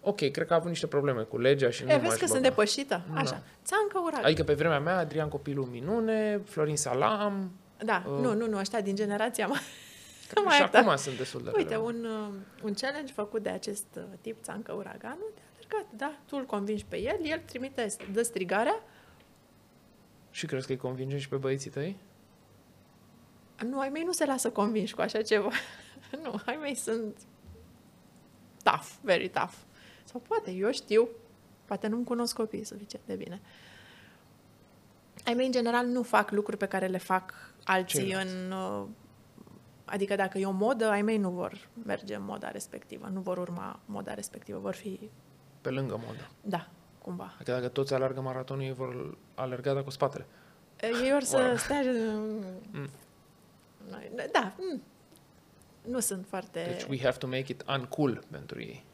ok, 0.05 0.17
cred 0.31 0.47
că 0.47 0.53
a 0.53 0.57
avut 0.57 0.69
niște 0.69 0.87
probleme 0.87 1.23
cu 1.23 1.39
legea 1.39 1.71
și 1.71 1.85
nu 1.85 1.91
E, 1.91 1.95
m-aș 1.97 2.03
vezi 2.07 2.19
că 2.19 2.27
sunt 2.27 2.39
băga. 2.41 2.49
depășită? 2.49 3.03
Da. 3.13 3.21
Așa. 3.21 3.43
Țancă 3.65 3.99
urac. 4.05 4.25
Adică 4.25 4.43
pe 4.45 4.55
vremea 4.55 4.81
mea, 4.81 4.97
Adrian 4.99 5.29
Copilul 5.29 5.65
Minune, 5.67 6.39
Florin 6.45 6.77
Salam, 6.77 7.51
Da, 7.85 8.03
Uh. 8.07 8.19
nu, 8.21 8.35
nu, 8.35 8.47
nu, 8.47 8.59
ăștia 8.59 8.81
din 8.81 8.95
generația 8.95 9.47
mea. 9.47 9.61
cred 10.29 10.35
că 10.43 10.45
Mai 10.45 10.55
și 10.55 10.61
iertat. 10.61 10.83
acum 10.85 10.97
sunt 10.97 11.17
destul 11.17 11.43
de 11.43 11.51
Uite, 11.57 11.69
relevant. 11.69 11.95
un, 11.97 12.05
uh, 12.05 12.29
un 12.63 12.73
challenge 12.75 13.13
făcut 13.13 13.43
de 13.43 13.49
acest 13.49 13.87
uh, 13.97 14.03
tip, 14.21 14.43
Țancă 14.43 14.73
Uraganul, 14.73 15.33
te-a 15.35 15.45
alergat, 15.57 15.87
da, 15.97 16.15
tu 16.27 16.37
îl 16.39 16.45
convingi 16.45 16.85
pe 16.89 17.01
el, 17.01 17.19
el 17.23 17.43
trimite, 17.45 17.87
dă 18.13 18.23
strigarea, 18.23 18.83
Și 20.31 20.47
crezi 20.47 20.67
că 20.67 20.73
îi 20.73 20.79
convingem 20.79 21.19
și 21.19 21.29
pe 21.29 21.37
băieții 21.37 21.71
tăi? 21.71 21.97
nu, 23.69 23.79
ai 23.81 23.89
mei 23.89 24.03
nu 24.03 24.13
se 24.13 24.25
lasă 24.25 24.51
convinși 24.51 24.95
cu 24.95 25.01
așa 25.01 25.23
ceva. 25.23 25.51
nu, 26.23 26.35
ai 26.47 26.59
mei 26.61 26.75
sunt 26.75 27.17
tough, 28.63 28.87
very 29.01 29.29
tough. 29.29 29.53
Sau 30.15 30.23
poate, 30.29 30.51
eu 30.51 30.71
știu, 30.73 31.09
poate 31.65 31.87
nu-mi 31.87 32.05
cunosc 32.05 32.37
copiii 32.37 32.65
suficient 32.65 33.05
de 33.07 33.15
bine. 33.15 33.41
Ai 35.27 35.35
mei, 35.35 35.47
în 35.47 35.53
general, 35.53 35.87
nu 35.87 36.03
fac 36.03 36.31
lucruri 36.31 36.57
pe 36.57 36.67
care 36.67 36.87
le 36.87 36.99
fac 36.99 37.33
alții 37.65 37.99
Ceilalți. 37.99 38.33
în... 38.35 38.51
uh, 38.53 38.87
Adică 39.85 40.15
dacă 40.15 40.39
e 40.39 40.47
o 40.47 40.51
modă, 40.51 40.87
ai 40.89 41.03
mei 41.03 41.17
nu 41.19 41.31
vor 41.31 41.69
merge 41.85 42.15
în 42.15 42.23
moda 42.25 42.51
respectivă, 42.51 43.09
nu 43.13 43.21
vor 43.21 43.39
urma 43.39 43.81
moda 43.87 44.15
respectivă, 44.15 44.59
vor 44.59 44.75
fi, 44.75 45.11
Pe 45.61 45.71
lângă 45.71 46.01
modă. 46.07 46.31
da, 46.41 46.69
cumva. 47.03 47.33
Adică 47.35 47.51
dacă 47.53 47.69
toți 47.69 47.95
alergă 47.95 48.21
maratonul, 48.21 48.63
ei 48.65 48.73
vor 48.73 49.17
alerga 49.35 49.73
dacă 49.73 49.85
cu 49.85 49.91
spatele. 49.91 50.27
Ei 51.03 51.13
or 51.15 51.23
să 51.23 51.37
Wow. 51.47 51.57
stea... 51.57 51.81
Mm. 52.71 52.89
Noi- 53.91 54.29
Da, 54.33 54.53
mm. 54.59 54.83
nu 55.89 56.01
sunt 56.01 56.27
foarte... 56.29 56.65
Deci 56.77 56.85
we 56.91 56.99
have 57.03 57.17
to 57.19 57.27
make 57.27 57.53
it 57.53 57.65
uncool 57.69 58.23
pentru 58.31 58.61
ei. 58.61 58.85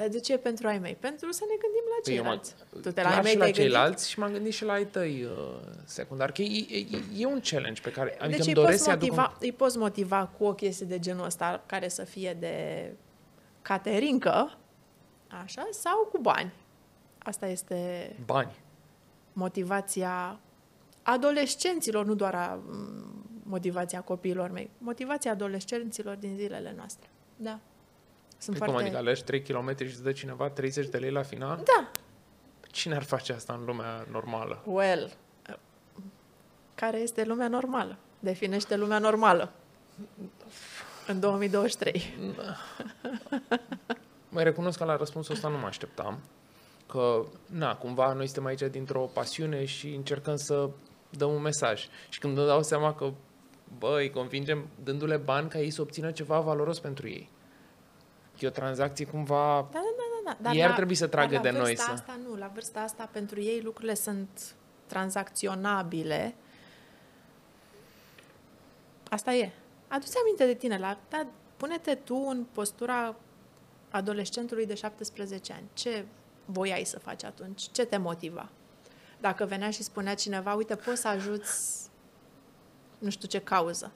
Dar 0.00 0.08
de 0.08 0.20
ce 0.20 0.38
pentru 0.38 0.66
ai 0.66 0.78
mei? 0.78 0.94
Pentru 1.00 1.32
să 1.32 1.44
ne 1.48 1.54
gândim 1.60 1.82
la 1.88 1.96
Păi 2.04 2.16
eu 2.16 2.22
mă- 2.22 2.28
ceilalți. 2.28 2.54
tu 2.82 2.90
te 2.92 3.02
la 3.02 3.08
clar 3.08 3.12
ai 3.12 3.20
mei 3.22 3.30
și 3.32 3.36
la 3.38 3.44
te-ai 3.44 3.52
gândit? 3.52 3.54
ceilalți 3.72 4.10
și 4.10 4.18
m-am 4.18 4.32
gândit 4.32 4.52
și 4.52 4.64
la 4.64 4.72
ai 4.72 4.86
tăi 4.86 5.24
uh, 5.24 5.60
secundar. 5.84 6.32
Că 6.32 6.42
e, 6.42 6.66
e, 6.70 6.86
e 7.16 7.26
un 7.26 7.40
challenge 7.40 7.80
pe 7.80 7.90
care 7.90 8.10
adică 8.10 8.26
deci 8.28 8.38
îmi 8.38 8.48
îi 8.48 8.54
doresc 8.54 8.72
poți, 8.72 8.84
să 8.84 8.90
aduc 8.90 9.08
motiva, 9.08 9.36
îi 9.40 9.52
poți 9.52 9.78
motiva 9.78 10.26
cu 10.38 10.44
o 10.44 10.54
chestie 10.54 10.86
de 10.86 10.98
genul 10.98 11.24
ăsta 11.24 11.62
care 11.66 11.88
să 11.88 12.04
fie 12.04 12.36
de 12.40 12.54
caterincă, 13.62 14.58
așa, 15.44 15.68
sau 15.70 16.08
cu 16.12 16.18
bani. 16.18 16.52
Asta 17.18 17.46
este 17.46 18.06
un 18.18 18.24
bani. 18.24 18.56
motivația 19.32 20.40
adolescenților, 21.02 22.04
nu 22.04 22.14
doar 22.14 22.34
a, 22.34 22.54
m, 22.66 23.40
motivația 23.42 24.00
copiilor 24.00 24.50
mei, 24.50 24.70
motivația 24.78 25.30
adolescenților 25.30 26.16
din 26.16 26.36
zilele 26.36 26.72
noastre. 26.76 27.08
Da. 27.36 27.58
Sunt 28.40 28.58
Păi 28.58 28.66
cum 28.66 28.74
foarte... 28.74 28.96
adică 28.96 28.96
alegi 29.08 29.24
3 29.24 29.42
km 29.42 29.76
și 29.76 29.82
îți 29.82 30.02
dă 30.02 30.12
cineva 30.12 30.48
30 30.48 30.88
de 30.88 30.98
lei 30.98 31.10
la 31.10 31.22
final? 31.22 31.56
Da, 31.64 31.90
Cine 32.70 32.94
ar 32.94 33.02
face 33.02 33.32
asta 33.32 33.52
în 33.52 33.64
lumea 33.64 34.06
normală? 34.10 34.62
well, 34.64 35.10
care 36.74 36.98
este 36.98 37.24
lumea 37.24 37.48
normală? 37.48 37.96
Definește 38.18 38.76
lumea 38.76 38.98
normală. 38.98 39.52
În 41.06 41.20
2023. 41.20 42.14
Mai 44.28 44.44
recunosc 44.50 44.78
că 44.78 44.84
la 44.84 44.96
răspunsul 44.96 45.34
ăsta 45.34 45.48
nu 45.48 45.58
mă 45.58 45.66
așteptam. 45.66 46.18
Că, 46.86 47.24
na, 47.46 47.76
cumva 47.76 48.12
noi 48.12 48.26
suntem 48.26 48.44
aici 48.44 48.62
dintr-o 48.62 49.00
pasiune 49.00 49.64
și 49.64 49.88
încercăm 49.94 50.36
să 50.36 50.70
dăm 51.10 51.30
un 51.34 51.42
mesaj. 51.42 51.86
Și 52.08 52.18
când 52.18 52.38
îmi 52.38 52.46
dau 52.46 52.62
seama 52.62 52.94
că, 52.94 53.10
bă, 53.78 53.94
îi 53.98 54.10
convingem 54.10 54.68
dându-le 54.84 55.16
bani 55.16 55.48
ca 55.48 55.58
ei 55.58 55.70
să 55.70 55.80
obțină 55.80 56.10
ceva 56.10 56.40
valoros 56.40 56.78
pentru 56.78 57.08
ei. 57.08 57.28
E 58.42 58.46
o 58.46 58.50
tranzacție 58.50 59.06
cumva... 59.06 59.68
Da, 59.72 59.78
da, 59.78 60.30
da, 60.30 60.36
da. 60.40 60.50
Ei 60.50 60.64
ar 60.64 60.72
trebui 60.72 60.94
să 60.94 61.06
tragă 61.06 61.34
dar 61.34 61.44
la 61.44 61.50
de 61.50 61.56
noi 61.58 61.66
vârsta 61.66 61.84
să- 61.84 61.90
Asta, 61.90 62.18
nu, 62.28 62.36
la 62.36 62.50
vârsta 62.54 62.80
asta, 62.80 63.08
pentru 63.12 63.40
ei 63.40 63.60
lucrurile 63.60 63.94
sunt 63.94 64.54
tranzacționabile. 64.86 66.34
Asta 69.10 69.32
e. 69.32 69.50
Adu-ți 69.88 70.16
aminte 70.22 70.46
de 70.46 70.54
tine. 70.54 70.78
La, 70.78 70.98
da, 71.08 71.26
pune-te 71.56 71.94
tu 71.94 72.14
în 72.28 72.44
postura 72.52 73.16
adolescentului 73.90 74.66
de 74.66 74.74
17 74.74 75.52
ani. 75.52 75.64
Ce 75.72 76.04
voiai 76.44 76.84
să 76.84 76.98
faci 76.98 77.24
atunci? 77.24 77.62
Ce 77.72 77.84
te 77.84 77.96
motiva? 77.96 78.48
Dacă 79.20 79.44
venea 79.44 79.70
și 79.70 79.82
spunea 79.82 80.14
cineva, 80.14 80.54
uite, 80.54 80.76
poți 80.76 81.00
să 81.00 81.08
ajuți 81.08 81.88
nu 82.98 83.10
știu 83.10 83.28
ce 83.28 83.40
cauză. 83.40 83.92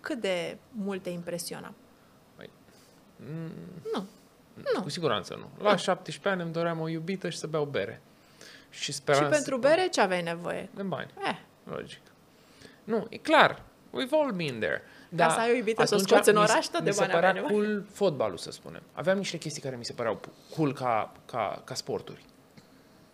Cât 0.00 0.20
de 0.20 0.58
mult 0.70 1.02
te 1.02 1.10
impresiona? 1.10 1.72
Mm, 3.16 3.50
Nu. 3.94 4.06
Nu. 4.74 4.82
Cu 4.82 4.88
siguranță 4.88 5.34
nu. 5.34 5.62
La 5.64 5.76
17 5.76 6.28
ani 6.28 6.42
îmi 6.42 6.52
doream 6.52 6.80
o 6.80 6.88
iubită 6.88 7.28
și 7.28 7.38
să 7.38 7.46
beau 7.46 7.64
bere. 7.64 8.00
Și 8.70 8.92
speram 8.92 9.22
Și 9.24 9.28
pentru 9.30 9.54
să... 9.54 9.60
bere 9.68 9.88
ce 9.88 10.00
aveai 10.00 10.22
nevoie? 10.22 10.68
De 10.74 10.82
bani. 10.82 11.10
Eh, 11.26 11.36
Logic. 11.64 12.00
Nu, 12.84 13.06
e 13.10 13.16
clar. 13.16 13.62
We've 13.90 14.10
all 14.22 14.32
been 14.32 14.58
there. 14.60 14.82
Ca 15.16 15.28
să 15.28 15.38
ai 15.40 15.50
o 15.50 15.54
iubită, 15.54 15.84
să 15.84 15.94
o 15.94 15.96
atunci 15.96 16.10
scoți 16.10 16.28
în 16.28 16.38
mi 16.40 16.46
se- 16.46 16.52
oraș, 16.52 16.66
tot 16.66 16.80
de 16.82 16.88
mi 16.88 16.94
se 16.94 17.00
bani 17.00 17.12
părea 17.12 17.28
avea 17.28 17.42
nevoie. 17.42 17.64
cool 17.66 17.84
fotbalul, 17.92 18.36
să 18.36 18.50
spunem. 18.50 18.82
Aveam 18.92 19.16
niște 19.16 19.38
chestii 19.38 19.62
care 19.62 19.76
mi 19.76 19.84
se 19.84 19.92
păreau 19.92 20.20
cool 20.56 20.72
ca, 20.72 21.12
ca, 21.26 21.62
ca 21.64 21.74
sporturi. 21.74 22.24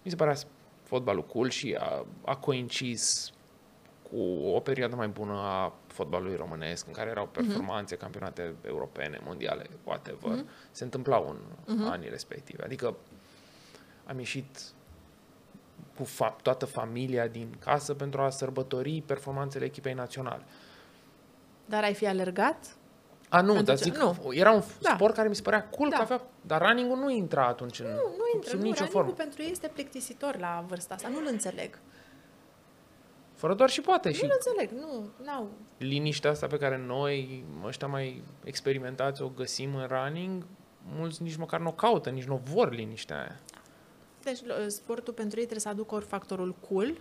Mi 0.03 0.11
se 0.11 0.17
părea 0.17 0.35
fotbalul 0.83 1.25
cool 1.27 1.49
și 1.51 1.77
a, 1.81 2.07
a 2.25 2.37
coincis 2.37 3.31
cu 4.11 4.21
o 4.55 4.61
perioadă 4.61 4.97
mai 4.97 5.09
bună 5.09 5.33
a 5.33 5.73
fotbalului 5.87 6.37
românesc, 6.37 6.87
în 6.87 6.93
care 6.93 7.11
erau 7.11 7.25
Mhm. 7.25 7.33
performanțe, 7.33 7.97
campionate 7.97 8.55
europene, 8.67 9.21
mondiale, 9.25 9.67
whatever. 9.85 10.45
Se 10.71 10.85
întâmplau 10.85 11.29
în 11.29 11.75
Mhm. 11.77 11.87
anii 11.91 12.09
respectivi. 12.09 12.63
Adică 12.63 12.97
am 14.07 14.19
ieșit 14.19 14.59
cu 15.97 16.05
fa- 16.05 16.37
toată 16.43 16.67
familia 16.67 17.27
din 17.27 17.55
casă 17.59 17.95
pentru 17.95 18.21
a 18.21 18.31
sărbători 18.31 19.03
performanțele 19.07 19.65
echipei 19.65 19.93
naționale. 19.95 20.43
Dar 21.67 21.83
ai 21.83 21.95
fi 21.95 22.07
alergat? 22.07 22.75
A, 23.29 23.41
nu, 23.41 23.47
Pentru 23.47 23.65
dar 23.65 23.77
ce- 23.77 23.83
zic, 23.83 23.97
nu. 23.97 24.17
era 24.31 24.51
un 24.53 24.63
Da. 24.81 24.91
sport 24.95 25.15
care 25.15 25.29
mi 25.29 25.35
se 25.35 25.43
părea 25.43 25.65
cool 25.69 25.89
Da. 25.91 25.97
că 25.97 26.03
avea, 26.03 26.23
dar 26.41 26.63
running 26.67 26.93
nu 26.93 27.11
intra 27.11 27.47
atunci 27.47 27.79
în, 27.81 27.87
Nu, 27.87 27.93
nu 27.93 28.25
intră. 28.35 28.51
sub 28.51 28.59
Nu, 28.59 28.65
nicio 28.65 28.77
running-ul 28.79 28.87
formă. 28.89 29.11
pentru 29.13 29.43
ei 29.43 29.51
este 29.51 29.69
plictisitor 29.69 30.37
la 30.39 30.65
vârsta 30.69 30.95
asta. 30.95 31.09
Nu-l 31.09 31.27
înțeleg. 31.31 31.79
Fără 33.41 33.55
doar 33.55 33.71
și 33.71 33.81
poate 33.81 34.13
și 34.13 34.23
Nu-l 34.23 34.33
înțeleg. 34.45 34.71
Nu, 34.81 35.09
n-au. 35.25 35.51
liniștea 35.79 36.31
asta 36.31 36.47
pe 36.47 36.59
care 36.59 36.79
noi, 36.79 37.45
ăștia 37.65 37.87
mai 37.87 38.23
experimentați, 38.45 39.23
o 39.23 39.29
găsim 39.29 39.75
în 39.75 39.87
running, 39.87 40.47
mulți 40.97 41.23
nici 41.23 41.37
măcar 41.37 41.61
nu 41.61 41.69
o 41.69 41.73
caută, 41.73 42.11
nici 42.11 42.25
nu 42.25 42.41
vor 42.53 42.73
liniștea 42.73 43.17
aia. 43.19 43.41
Deci 44.23 44.41
l- 44.45 44.69
sportul 44.69 45.13
pentru 45.13 45.37
ei 45.39 45.45
trebuie 45.45 45.61
să 45.61 45.69
aducă 45.69 45.95
ori 45.95 46.05
factorul 46.05 46.55
cool, 46.69 47.01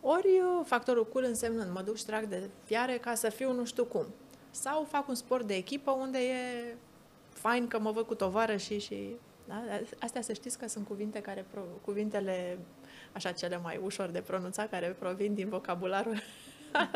ori 0.00 0.26
uh, 0.26 0.64
factorul 0.64 1.06
cool 1.06 1.24
însemnând 1.24 1.72
mă 1.72 1.82
duc 1.82 1.96
și 1.96 2.04
trag 2.04 2.24
de 2.24 2.48
fiare 2.64 2.98
ca 2.98 3.14
să 3.14 3.28
fiu 3.30 3.52
nu 3.52 3.64
știu 3.64 3.84
cum. 3.84 4.06
Sau 4.50 4.84
fac 4.90 5.08
un 5.08 5.14
sport 5.14 5.46
de 5.46 5.54
echipă 5.54 5.90
unde 5.90 6.18
e 6.18 6.74
fain 7.28 7.68
că 7.68 7.78
mă 7.78 7.90
văd 7.90 8.06
cu 8.06 8.14
tovară 8.14 8.56
și... 8.56 8.78
și 8.78 9.16
da? 9.48 9.62
Astea 10.00 10.22
să 10.22 10.32
știți 10.32 10.58
că 10.58 10.68
sunt 10.68 10.86
cuvinte 10.86 11.20
care, 11.20 11.46
pro, 11.50 11.60
cuvintele 11.84 12.58
așa 13.12 13.32
cele 13.32 13.58
mai 13.62 13.80
ușor 13.84 14.08
de 14.08 14.20
pronunțat, 14.20 14.70
care 14.70 14.96
provin 14.98 15.34
din 15.34 15.48
vocabularul 15.48 16.22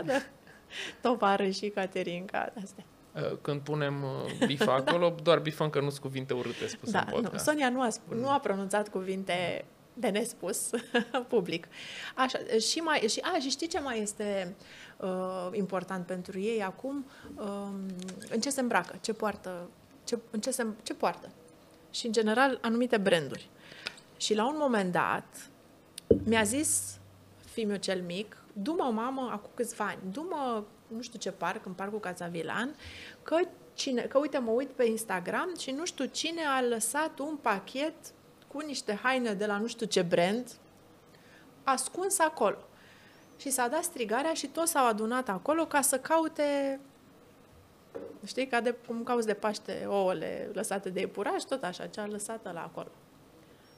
de 0.04 0.22
tovară 1.02 1.48
și 1.48 1.68
Caterinca, 1.68 2.52
astea. 2.62 2.84
Uh, 3.14 3.36
Când 3.40 3.60
punem 3.60 4.02
uh, 4.02 4.46
bif 4.46 4.66
acolo, 4.68 5.14
doar 5.22 5.38
bifăm 5.38 5.70
că 5.70 5.80
nu 5.80 5.88
sunt 5.88 6.00
cuvinte 6.02 6.34
urâte 6.34 6.66
spuse 6.66 6.92
Da, 6.92 6.98
în 7.00 7.06
nu. 7.08 7.20
podcast. 7.20 7.44
Sonia 7.44 7.68
nu 7.68 7.82
a, 7.82 7.88
sp- 7.88 8.14
nu 8.14 8.28
a 8.30 8.38
pronunțat 8.38 8.88
cuvinte 8.88 9.64
de 9.94 10.08
nespus 10.08 10.70
public. 11.28 11.66
Așa, 12.16 12.38
și, 12.70 12.78
mai, 12.78 12.98
și, 12.98 13.20
a, 13.20 13.38
și 13.38 13.48
știi 13.50 13.66
ce 13.68 13.80
mai 13.80 14.00
este 14.02 14.54
uh, 14.96 15.48
important 15.52 16.06
pentru 16.06 16.38
ei 16.38 16.62
acum? 16.62 17.06
Uh, 17.36 17.68
în 18.30 18.40
ce 18.40 18.50
se 18.50 18.60
îmbracă, 18.60 18.96
ce 19.00 19.12
poartă, 19.12 19.68
ce, 20.04 20.18
în 20.30 20.40
ce, 20.40 20.50
se, 20.50 20.66
ce 20.82 20.94
poartă. 20.94 21.28
Și, 21.90 22.06
în 22.06 22.12
general, 22.12 22.58
anumite 22.62 22.96
branduri. 22.96 23.48
Și 24.16 24.34
la 24.34 24.46
un 24.46 24.56
moment 24.58 24.92
dat, 24.92 25.50
mi-a 26.24 26.42
zis 26.42 26.98
fiul 27.44 27.76
cel 27.76 28.02
mic, 28.02 28.36
du-mă, 28.52 28.90
mamă, 28.92 29.28
acum 29.32 29.50
câțiva 29.54 29.84
ani, 29.84 30.12
du-mă, 30.12 30.62
nu 30.86 31.02
știu 31.02 31.18
ce 31.18 31.30
parc, 31.30 31.66
în 31.66 31.72
parcul 31.72 32.00
Cazavilan, 32.00 32.74
că, 33.22 33.36
cine, 33.74 34.02
că 34.02 34.18
uite, 34.18 34.38
mă 34.38 34.50
uit 34.50 34.68
pe 34.68 34.84
Instagram 34.84 35.52
și 35.58 35.70
nu 35.70 35.84
știu 35.84 36.04
cine 36.04 36.42
a 36.56 36.62
lăsat 36.62 37.18
un 37.18 37.36
pachet 37.36 37.94
cu 38.48 38.58
niște 38.58 38.98
haine 39.02 39.34
de 39.34 39.46
la 39.46 39.58
nu 39.58 39.66
știu 39.66 39.86
ce 39.86 40.02
brand 40.02 40.50
ascuns 41.64 42.18
acolo. 42.18 42.58
Și 43.36 43.50
s-a 43.50 43.68
dat 43.68 43.82
strigarea 43.82 44.32
și 44.32 44.46
toți 44.46 44.70
s-au 44.70 44.86
adunat 44.86 45.28
acolo 45.28 45.66
ca 45.66 45.80
să 45.80 45.98
caute 45.98 46.80
Știi, 48.24 48.46
ca 48.46 48.60
de, 48.60 48.74
cum 48.86 49.02
cauți 49.02 49.26
de 49.26 49.34
Paște 49.34 49.84
ouăle 49.88 50.50
lăsate 50.52 50.90
de 50.90 51.00
iepuraș, 51.00 51.42
tot 51.42 51.62
așa, 51.62 51.86
ce 51.86 52.00
a 52.00 52.06
lăsat 52.06 52.52
la 52.52 52.62
acolo. 52.62 52.90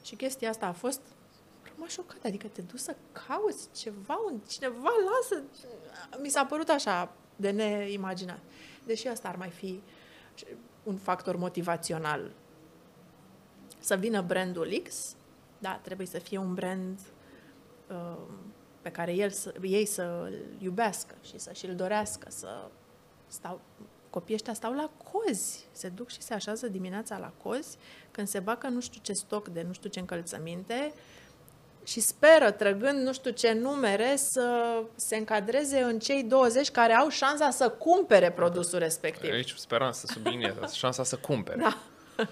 Și 0.03 0.15
chestia 0.15 0.49
asta 0.49 0.65
a 0.65 0.71
fost 0.71 1.01
m-a 1.75 1.87
șocat, 1.87 2.23
adică 2.23 2.47
te 2.47 2.61
duci 2.61 2.79
să 2.79 2.95
cauți 3.27 3.67
ceva, 3.75 4.17
un, 4.31 4.39
cineva 4.47 4.89
lasă... 5.05 5.43
Mi 6.21 6.29
s-a 6.29 6.45
părut 6.45 6.69
așa 6.69 7.13
de 7.35 7.49
neimaginat. 7.49 8.39
Deși 8.85 9.07
asta 9.07 9.27
ar 9.27 9.35
mai 9.35 9.49
fi 9.49 9.81
un 10.83 10.97
factor 10.97 11.35
motivațional 11.35 12.31
să 13.79 13.95
vină 13.95 14.21
brandul 14.21 14.81
X, 14.83 15.15
da, 15.57 15.79
trebuie 15.83 16.07
să 16.07 16.19
fie 16.19 16.37
un 16.37 16.53
brand 16.53 16.99
uh, 17.89 18.17
pe 18.81 18.91
care 18.91 19.13
el 19.13 19.29
să, 19.29 19.53
ei 19.61 19.85
să-l 19.85 20.33
iubească 20.59 21.15
și 21.21 21.37
să 21.37 21.51
și-l 21.53 21.75
dorească, 21.75 22.27
să 22.29 22.69
stau, 23.27 23.61
copiii 24.09 24.35
ăștia 24.35 24.53
stau 24.53 24.73
la 24.73 24.89
cozi, 25.11 25.67
se 25.71 25.89
duc 25.89 26.09
și 26.09 26.21
se 26.21 26.33
așează 26.33 26.67
dimineața 26.67 27.17
la 27.17 27.33
cozi, 27.43 27.77
când 28.11 28.27
se 28.27 28.39
bacă 28.39 28.67
nu 28.67 28.79
știu 28.79 29.01
ce 29.03 29.11
stoc 29.13 29.47
de 29.47 29.61
nu 29.61 29.73
știu 29.73 29.89
ce 29.89 29.99
încălțăminte 29.99 30.93
și 31.85 31.99
speră, 31.99 32.51
trăgând 32.51 32.99
nu 32.99 33.13
știu 33.13 33.31
ce 33.31 33.53
numere, 33.53 34.15
să 34.15 34.77
se 34.95 35.15
încadreze 35.15 35.79
în 35.79 35.99
cei 35.99 36.23
20 36.23 36.71
care 36.71 36.93
au 36.93 37.09
șansa 37.09 37.49
să 37.49 37.69
cumpere 37.69 38.31
produsul 38.31 38.79
respectiv. 38.79 39.31
Aici 39.31 39.53
speram 39.55 39.91
să 39.91 40.05
subliniez 40.07 40.53
șansa 40.73 41.03
să 41.03 41.15
cumpere. 41.15 41.61
Da. 41.61 41.77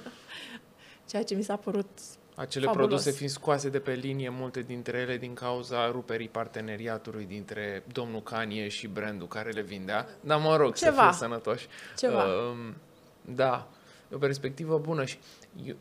Ceea 1.10 1.24
ce 1.24 1.36
mi 1.36 1.44
s-a 1.44 1.56
părut 1.56 1.88
Acele 2.36 2.66
Fabulos. 2.66 2.88
produse 2.88 3.12
fiind 3.12 3.32
scoase 3.32 3.70
de 3.70 3.80
pe 3.80 3.94
linie, 3.94 4.30
multe 4.30 4.62
dintre 4.62 4.98
ele 4.98 5.18
din 5.18 5.34
cauza 5.34 5.92
ruperii 5.92 6.30
parteneriatului 6.30 7.26
dintre 7.26 7.84
domnul 7.92 8.22
Kanye 8.22 8.68
și 8.68 8.88
brandul 8.88 9.28
care 9.28 9.50
le 9.50 9.62
vindea. 9.62 10.08
Dar 10.20 10.40
mă 10.40 10.56
rog, 10.56 10.76
Ceva. 10.76 10.96
să 10.96 11.02
fim 11.02 11.12
sănătoși. 11.12 11.68
Ceva. 11.98 12.24
Um, 12.24 12.76
da, 13.22 13.68
e 14.12 14.16
o 14.16 14.18
perspectivă 14.18 14.78
bună 14.78 15.06
și 15.06 15.18
eu, 15.66 15.76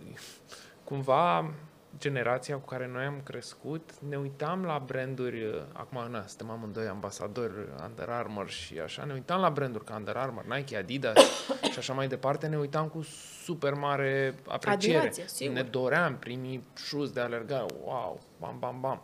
cumva 0.84 1.52
generația 1.98 2.56
cu 2.56 2.66
care 2.66 2.86
noi 2.86 3.04
am 3.04 3.20
crescut, 3.24 3.90
ne 4.08 4.16
uitam 4.16 4.64
la 4.64 4.82
branduri, 4.86 5.44
uh, 5.44 5.62
acum 5.72 6.10
na, 6.10 6.26
suntem 6.26 6.50
amândoi 6.50 6.86
ambasadori 6.86 7.52
Under 7.84 8.08
Armour 8.08 8.48
și 8.48 8.78
așa, 8.78 9.04
ne 9.04 9.12
uitam 9.12 9.40
la 9.40 9.50
branduri 9.50 9.84
ca 9.84 9.94
Under 9.96 10.16
Armour, 10.16 10.44
Nike, 10.44 10.76
Adidas 10.76 11.16
și 11.72 11.78
așa 11.78 11.92
mai 11.92 12.08
departe, 12.08 12.46
ne 12.46 12.58
uitam 12.58 12.88
cu 12.88 13.02
super 13.42 13.74
mare 13.74 14.34
apreciere. 14.46 14.96
Admirație, 14.96 15.24
sigur. 15.26 15.54
ne 15.54 15.62
doream 15.62 16.16
primii 16.16 16.64
shoes 16.72 17.10
de 17.10 17.20
alergare, 17.20 17.66
wow, 17.84 18.20
bam, 18.38 18.56
bam, 18.58 18.80
bam. 18.80 19.02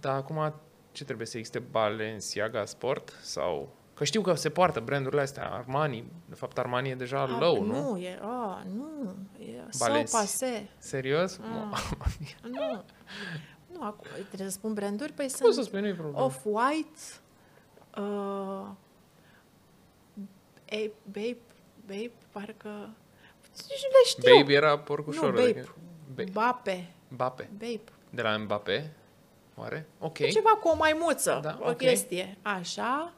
Dar 0.00 0.14
acum 0.14 0.54
ce 0.92 1.04
trebuie 1.04 1.26
să 1.26 1.36
existe 1.36 1.58
Balenciaga 1.58 2.64
Sport 2.64 3.12
sau... 3.22 3.78
Că 4.00 4.06
știu 4.06 4.20
că 4.20 4.34
se 4.34 4.50
poartă 4.50 4.80
brandurile 4.80 5.20
astea, 5.20 5.50
Armani, 5.52 6.04
de 6.28 6.34
fapt 6.34 6.58
Armani 6.58 6.90
e 6.90 6.94
deja 6.94 7.22
Ah, 7.22 7.36
low, 7.40 7.62
nu? 7.64 7.90
Nu, 7.90 7.98
e, 7.98 8.18
a, 8.22 8.62
nu, 8.74 9.14
e 9.38 9.44
Balenci- 9.78 10.06
so 10.06 10.16
pase. 10.16 10.68
Serios? 10.78 11.40
Ah. 11.72 11.80
Nu, 12.50 12.84
nu, 13.72 13.82
acum, 13.82 14.06
trebuie 14.28 14.48
să 14.48 14.54
spun 14.54 14.74
branduri, 14.74 15.12
păi 15.12 15.24
Poți 15.24 15.36
să 15.36 15.48
sunt 15.52 15.64
spui, 15.66 15.80
nu-i 15.80 15.92
problemă. 15.94 16.24
Off-White, 16.24 16.98
uh, 17.96 18.66
Ape, 20.64 20.92
Bape, 21.04 21.36
Bape, 21.86 22.12
parcă, 22.30 22.68
nici 23.68 23.82
nu 23.82 23.90
le 23.98 24.04
știu. 24.04 24.36
Baby 24.36 24.52
era 24.54 24.78
porcușorul. 24.78 25.34
Nu, 25.34 25.42
adică- 25.42 25.74
Bape. 26.14 26.30
Ba- 26.32 26.40
Bape, 26.64 26.90
Bape. 27.08 27.48
Bape. 27.52 27.80
De 28.10 28.22
la 28.22 28.36
Mbappé? 28.36 28.92
Oare? 29.54 29.86
Ok. 29.98 30.18
E 30.18 30.28
ceva 30.28 30.50
cu 30.50 30.68
o 30.68 30.76
maimuță, 30.76 31.38
Da, 31.42 31.58
o 31.62 31.68
ok. 31.68 31.76
chestie. 31.76 32.38
Așa. 32.42 33.12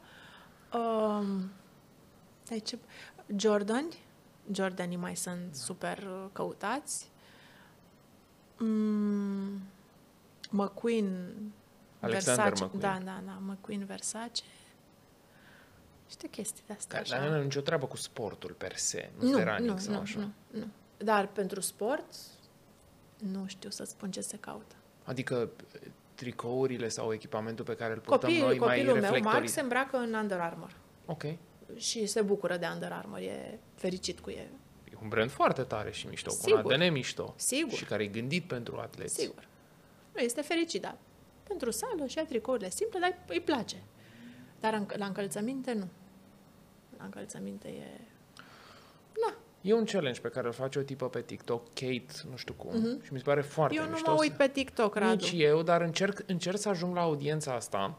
Um, 0.73 1.51
de 2.45 2.57
ce? 2.57 2.77
Jordan. 3.35 3.85
Jordanii 4.51 4.97
mai 4.97 5.15
sunt 5.15 5.55
super 5.55 5.97
uh, 5.97 6.25
căutați. 6.31 7.11
Mm, 8.57 9.61
McQueen 10.49 11.35
Alexander 11.99 12.43
Versace. 12.43 12.63
McQueen. 12.63 13.03
Da, 13.05 13.11
da, 13.11 13.21
da. 13.25 13.37
McQueen 13.39 13.85
Versace. 13.85 14.43
Niște 16.05 16.27
chestii 16.27 16.63
de 16.67 16.73
astea. 16.73 17.01
Dar 17.01 17.01
așa. 17.01 17.17
dar 17.17 17.27
nu 17.27 17.33
are 17.33 17.43
nicio 17.43 17.61
treabă 17.61 17.85
cu 17.85 17.97
sportul 17.97 18.51
per 18.51 18.75
se, 18.75 19.11
nu, 19.19 19.29
nu, 19.29 19.37
de 19.37 19.43
running 19.43 19.69
nu, 19.69 19.77
sau 19.77 19.93
nu, 19.93 19.99
așa. 19.99 20.19
nu, 20.19 20.31
nu. 20.47 20.67
Dar 20.97 21.27
pentru 21.27 21.59
sport, 21.59 22.15
nu 23.17 23.47
știu 23.47 23.69
să 23.69 23.83
spun 23.83 24.11
ce 24.11 24.21
se 24.21 24.37
caută. 24.37 24.75
Adică 25.03 25.49
tricourile 26.23 26.87
sau 26.87 27.13
echipamentul 27.13 27.65
pe 27.65 27.75
care 27.75 27.93
îl 27.93 27.99
purtăm 27.99 28.29
Copil, 28.29 28.45
noi 28.45 28.57
mai 28.57 28.67
copilul 28.67 28.93
meu, 28.93 29.01
reflectorii. 29.01 29.39
Max, 29.39 29.51
se 29.51 29.61
îmbracă 29.61 29.97
în 29.97 30.13
Under 30.13 30.39
Armour. 30.39 30.75
Ok. 31.05 31.23
E 31.23 31.37
și 31.75 32.05
se 32.05 32.21
bucură 32.21 32.57
de 32.57 32.67
Under 32.73 32.91
Armour, 32.91 33.19
e 33.19 33.59
fericit 33.75 34.19
cu 34.19 34.29
el. 34.29 34.47
un 35.01 35.09
brand 35.09 35.29
foarte 35.29 35.61
tare 35.61 35.91
și 35.91 36.07
mișto, 36.07 36.29
cu 36.29 36.35
Sigur. 36.41 36.63
un 36.63 36.71
ADN 36.81 36.91
mișto. 36.91 37.33
Sigur. 37.37 37.73
Și 37.77 37.85
care 37.85 38.03
e 38.03 38.07
gândit 38.07 38.43
pentru 38.47 38.77
atleți. 38.77 39.15
Sigur. 39.15 39.47
Nu, 40.15 40.21
este 40.21 40.41
fericit, 40.41 40.81
dar 40.81 40.95
pentru 41.47 41.71
sală 41.71 42.05
și 42.07 42.19
a 42.19 42.25
tricourile 42.25 42.69
simple, 42.69 42.99
dar 42.99 43.17
îi 43.27 43.39
place. 43.41 43.75
Dar 44.59 44.73
în- 44.73 44.87
la 44.95 45.05
încălțăminte, 45.05 45.73
nu. 45.73 45.87
La 46.97 47.03
încălțăminte 47.03 47.67
e... 47.67 47.99
Na, 49.25 49.33
E 49.65 49.73
un 49.73 49.85
challenge 49.85 50.19
pe 50.21 50.27
care 50.27 50.47
îl 50.47 50.53
face 50.53 50.79
o 50.79 50.81
tipă 50.81 51.09
pe 51.09 51.21
TikTok, 51.21 51.63
Kate, 51.73 52.05
nu 52.29 52.35
știu 52.35 52.53
cum, 52.53 52.99
și 53.03 53.13
mi 53.13 53.17
se 53.17 53.23
pare 53.23 53.41
foarte 53.41 53.73
Mhm. 53.73 53.83
eu 53.83 53.87
nu 53.89 53.93
mișto. 53.95 54.11
mă 54.11 54.17
să- 54.17 54.23
uit 54.23 54.33
pe 54.37 54.47
TikTok, 54.47 54.95
Radu. 54.95 55.11
Nici 55.13 55.33
eu, 55.35 55.61
dar 55.61 55.81
încerc, 55.81 56.23
încerc 56.25 56.57
să 56.57 56.69
ajung 56.69 56.95
la 56.95 57.01
audiența 57.01 57.53
asta 57.53 57.97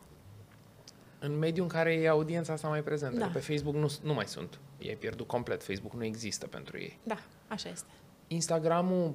în 1.19 1.39
mediul 1.39 1.65
în 1.65 1.71
care 1.71 1.93
e 1.95 2.09
audiența 2.09 2.53
asta 2.53 2.69
mai 2.69 2.83
prezentă. 2.83 3.19
Da. 3.19 3.27
Pe 3.27 3.39
Facebook 3.39 3.75
nu, 3.75 3.93
nu 4.03 4.15
mai 4.15 4.27
sunt. 4.27 4.59
Ei 4.79 4.97
pierdut 4.97 5.27
complet. 5.27 5.63
Facebook 5.63 5.93
nu 5.95 6.05
există 6.05 6.47
pentru 6.47 6.79
ei. 6.79 6.99
Da, 7.03 7.19
așa 7.49 7.69
este. 7.69 7.89
Instagramul 8.27 9.15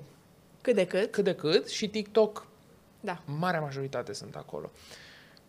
Cât 0.62 0.76
de 0.76 0.86
cât, 0.86 1.12
cât 1.12 1.24
de 1.24 1.36
cât 1.36 1.68
și 1.68 1.90
TikTok, 1.90 2.48
da. 3.00 3.22
marea 3.26 3.60
majoritate 3.60 4.14
sunt 4.14 4.36
acolo. 4.36 4.72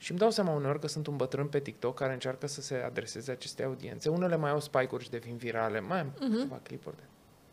Și 0.02 0.10
îmi 0.10 0.20
dau 0.20 0.30
seama 0.30 0.52
uneori 0.52 0.80
că 0.80 0.86
sunt 0.88 1.06
un 1.06 1.16
bătrân 1.16 1.46
pe 1.46 1.60
TikTok 1.60 1.94
care 1.94 2.12
încearcă 2.12 2.46
să 2.46 2.60
se 2.60 2.74
adreseze 2.74 3.30
acestei 3.30 3.64
audiențe. 3.64 4.08
Unele 4.08 4.36
mai 4.36 4.50
au 4.50 4.60
spike-uri 4.60 5.04
și 5.04 5.10
devin 5.10 5.36
virale. 5.36 5.80
Mai 5.80 5.98
am 6.00 6.12
câteva 6.18 6.60
clipuri 6.62 6.96
de 6.96 7.02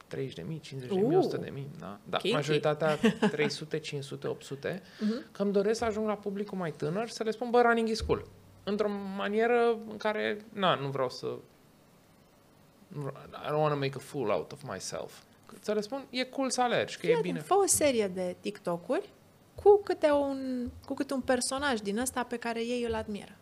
30 0.07 0.33
de 0.35 0.41
mii, 0.47 0.59
50 0.59 0.89
de 0.93 0.99
mii, 0.99 1.15
Uh. 1.15 1.23
100 1.23 1.37
de 1.37 1.49
mii. 1.49 1.67
Da? 1.79 1.99
da 2.03 2.17
Kinky. 2.17 2.35
majoritatea 2.35 2.97
300, 3.31 3.79
500, 3.79 4.27
800. 4.27 4.81
Că 5.31 5.41
îmi 5.43 5.51
doresc 5.51 5.77
să 5.79 5.85
ajung 5.85 6.07
la 6.07 6.15
publicul 6.15 6.57
mai 6.57 6.71
tânăr 6.71 7.07
și 7.07 7.13
să 7.13 7.23
le 7.23 7.31
spun, 7.31 7.49
bă, 7.49 7.61
running 7.61 7.87
is 7.87 8.01
cool. 8.01 8.27
Într-o 8.63 8.89
manieră 9.17 9.77
în 9.89 9.97
care, 9.97 10.37
na, 10.53 10.75
nu 10.75 10.87
vreau 10.89 11.09
să... 11.09 11.25
nu 12.87 12.99
vreau- 13.01 13.15
I 13.43 13.47
don't 13.47 13.59
want 13.61 13.73
to 13.73 13.79
make 13.79 13.93
a 13.95 13.99
fool 13.99 14.29
out 14.29 14.51
of 14.51 14.63
myself. 14.63 15.17
Să 15.61 15.73
le 15.73 15.81
spun, 15.81 16.05
e 16.09 16.23
cool 16.23 16.49
să 16.49 16.61
alergi, 16.61 16.97
că 16.97 17.07
e 17.07 17.13
Fii 17.13 17.21
bine. 17.21 17.33
atent, 17.39 17.45
Fă 17.47 17.53
o 17.53 17.65
serie 17.65 18.07
de 18.07 18.35
TikTok-uri 18.39 19.09
cu 19.63 19.81
câte 19.83 20.11
un, 20.11 20.69
cu 20.85 20.93
câte 20.93 21.13
un 21.13 21.21
personaj 21.21 21.79
din 21.79 21.97
ăsta 21.97 22.23
pe 22.23 22.37
care 22.37 22.59
ei 22.65 22.83
îl 22.83 22.93
admiră. 22.93 23.35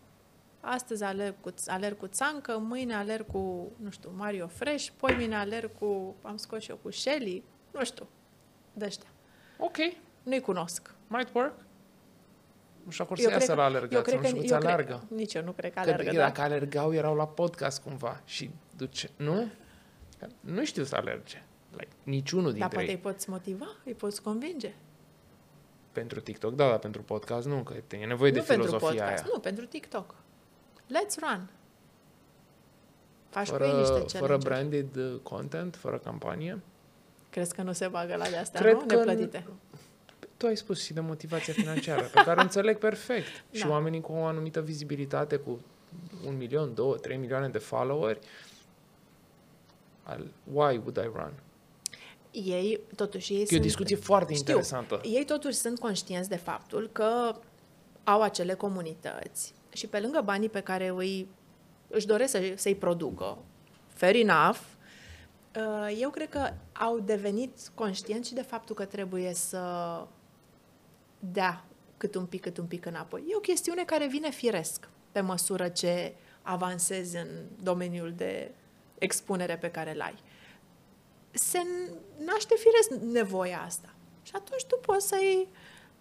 Astăzi 0.60 1.04
alerg 1.04 1.36
cu, 1.42 1.54
alerg 1.68 1.98
cu 1.98 2.08
Țancă, 2.08 2.58
mâine 2.58 2.94
alerg 2.96 3.26
cu, 3.32 3.72
nu 3.78 3.90
știu, 3.90 4.12
Mario 4.16 4.48
Fresh, 4.48 4.88
poi 4.98 5.16
mine 5.16 5.36
alerg 5.36 5.70
cu, 5.80 6.16
am 6.22 6.38
scos 6.38 6.62
și 6.62 6.70
eu 6.70 6.80
cu 6.82 6.92
Shelly, 6.92 7.44
nu 7.72 7.84
știu, 7.84 8.08
de 8.74 8.86
ăștia. 8.86 9.10
Ok, 9.58 9.76
Nu-i 10.24 10.40
cunosc. 10.40 10.94
might 11.08 11.34
work. 11.36 11.54
Nu 12.84 12.92
știu 12.92 13.04
acolo 13.04 13.20
Eu 13.22 13.28
să 13.28 13.34
iasă 13.34 13.46
cred 13.46 13.58
la 13.58 13.64
că- 13.64 13.70
alergat, 13.70 13.94
eu 13.94 14.02
cred 14.02 14.16
nu 14.16 14.22
că, 14.22 14.28
știu 14.28 14.40
câți 14.40 14.54
eu 14.54 14.60
cred, 14.60 14.72
alergă. 14.72 15.04
nici 15.08 15.34
eu 15.34 15.44
nu 15.44 15.52
cred 15.52 15.74
că 15.74 15.80
Că 15.80 15.90
alergă, 15.90 16.10
d- 16.12 16.14
da. 16.14 16.20
dacă 16.22 16.42
alergau, 16.42 16.94
erau 16.94 17.16
la 17.16 17.28
podcast 17.28 17.82
cumva 17.84 18.22
și 18.26 18.50
duce... 18.78 19.10
Nu? 19.16 19.48
Că 20.20 20.28
Nu 20.40 20.66
știu 20.66 20.84
să 20.84 20.96
alerge. 20.96 21.44
Like, 21.72 21.88
niciunul 22.04 22.44
Dar 22.52 22.54
dintre 22.54 22.76
poate 22.76 22.90
ei. 22.90 22.96
îi 22.96 23.02
poți 23.02 23.30
motiva, 23.30 23.68
îi 23.86 23.94
poți 23.94 24.22
convinge. 24.22 24.74
Pentru 25.96 26.20
TikTok, 26.20 26.54
da, 26.56 26.68
dar 26.70 26.78
pentru 26.78 27.02
podcast 27.02 27.48
nu, 27.48 27.64
că 27.64 27.74
e 27.96 28.06
nevoie 28.06 28.32
nu 28.32 28.38
de 28.38 28.44
pentru 28.48 28.66
filozofia 28.66 28.88
podcast, 29.04 29.24
aia. 29.24 29.32
nu, 29.34 29.40
pentru 29.40 29.66
TikTok. 29.66 30.16
Let's 30.88 31.16
run. 31.22 31.50
Faci 33.30 33.50
cu 33.50 33.64
ei 33.64 33.70
Fără, 33.70 33.98
niște 34.00 34.18
fără 34.18 34.38
challenge 34.38 34.48
branded 34.48 34.96
uh, 34.96 35.20
content, 35.24 35.76
fără 35.76 35.98
campanie. 35.98 36.60
Crezi 37.30 37.54
că 37.56 37.62
nu 37.62 37.72
se 37.72 37.88
bagă 37.88 38.16
la 38.16 38.28
de-astea, 38.30 38.60
Cred 38.62 38.74
nu? 38.74 38.80
că- 38.86 38.96
Neplătite. 38.96 39.46
Tu 40.38 40.46
ai 40.46 40.58
spus 40.58 40.84
și 40.84 40.94
de 40.94 41.00
motivația 41.00 41.54
financiară, 41.54 42.02
pe 42.14 42.22
care 42.26 42.40
o 42.40 42.44
înțeleg 42.44 42.78
perfect. 42.78 43.28
Și 43.52 43.62
Da. 43.64 43.70
oamenii 43.70 44.02
cu 44.02 44.12
o 44.12 44.24
anumită 44.26 44.62
vizibilitate, 44.62 45.36
cu 45.38 45.60
un 46.28 46.38
milion, 46.38 46.74
două, 46.74 46.96
trei 46.96 47.18
milioane 47.18 47.50
de 47.50 47.58
followeri, 47.58 48.20
I'll- 50.14 50.32
why 50.54 50.78
would 50.78 50.98
I 50.98 51.10
run? 51.14 51.34
Ei, 52.44 52.80
totuși, 52.96 53.34
ei 53.34 53.40
E 53.40 53.44
o 53.44 53.46
sunt... 53.46 53.62
discuție 53.62 53.96
foarte 53.96 54.34
Știu. 54.34 54.46
interesantă. 54.54 55.02
Ei 55.04 55.26
totuși 55.26 55.56
sunt 55.56 55.80
conștienți 55.80 56.30
de 56.30 56.36
faptul 56.36 56.90
că 56.92 57.36
au 58.04 58.22
acele 58.22 58.54
comunități 58.54 59.54
și 59.74 59.88
pe 59.88 60.00
lângă 60.00 60.22
banii 60.22 60.50
pe 60.50 60.60
care 60.62 60.88
îi, 60.96 61.28
își 61.88 62.06
doresc 62.06 62.32
să, 62.32 62.54
să-i 62.56 62.76
producă, 62.76 63.38
fair 63.88 64.16
enough, 64.16 64.58
uh, 65.56 65.98
eu 66.00 66.10
cred 66.10 66.30
că 66.30 66.50
au 66.74 67.00
devenit 67.00 67.52
conștienți 67.74 68.28
și 68.28 68.34
de 68.34 68.42
faptul 68.42 68.76
că 68.76 68.86
trebuie 68.86 69.34
să 69.34 69.62
dea 71.20 71.66
cât 71.98 72.16
un 72.16 72.26
pic, 72.26 72.42
cât 72.42 72.58
un 72.58 72.66
pic 72.66 72.86
înapoi. 72.86 73.24
E 73.30 73.36
o 73.36 73.40
chestiune 73.40 73.84
care 73.84 74.08
vine 74.08 74.30
firesc 74.30 74.90
pe 75.12 75.22
măsură 75.22 75.68
ce 75.68 76.14
avansezi 76.42 77.18
în 77.18 77.28
domeniul 77.64 78.14
de 78.16 78.52
expunere 78.98 79.58
pe 79.58 79.72
care 79.72 79.94
îl 79.94 80.02
ai. 80.02 80.16
Se 81.38 81.68
naște 82.26 82.56
firesc 82.58 83.04
nevoia 83.04 83.62
asta. 83.66 83.90
Și 84.24 84.32
atunci 84.36 84.66
tu 84.66 84.80
poți 84.82 85.08
să-i 85.08 85.48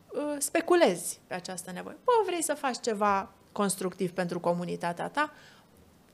uh, 0.09 0.37
speculezi 0.39 1.21
pe 1.27 1.35
această 1.35 1.71
nevoie. 1.71 1.97
Bă, 2.05 2.13
vrei 2.25 2.43
să 2.43 2.55
faci 2.55 2.81
ceva 2.81 3.33
constructiv 3.53 4.13
pentru 4.13 4.41
comunitatea 4.41 5.09
ta 5.09 5.33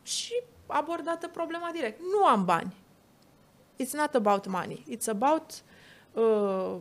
și 0.02 0.42
abordată 0.66 1.28
problema 1.28 1.70
direct. 1.72 2.00
Nu 2.00 2.26
am 2.26 2.44
bani. 2.44 2.74
It's 3.82 3.92
not 3.92 4.14
about 4.14 4.46
money. 4.46 4.84
It's 4.96 5.08
about 5.08 5.62
uh, 6.12 6.76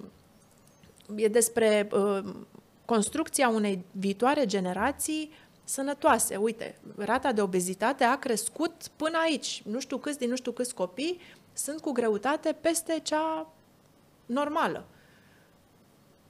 e 1.15 1.27
despre 1.27 1.89
uh, 1.91 2.23
construcția 2.85 3.49
unei 3.49 3.85
viitoare 3.91 4.45
generații 4.45 5.31
sănătoase. 5.63 6.35
Uite, 6.35 6.79
rata 6.95 7.31
de 7.31 7.41
obezitate 7.41 8.03
a 8.03 8.17
crescut 8.17 8.87
până 8.95 9.17
aici. 9.17 9.61
Nu 9.65 9.79
știu 9.79 9.97
câți 9.97 10.17
din 10.17 10.29
nu 10.29 10.35
știu 10.35 10.51
câți 10.51 10.73
copii 10.73 11.19
sunt 11.63 11.81
cu 11.81 11.91
greutate 11.91 12.53
peste 12.61 12.99
cea 12.99 13.53
normală. 14.25 14.87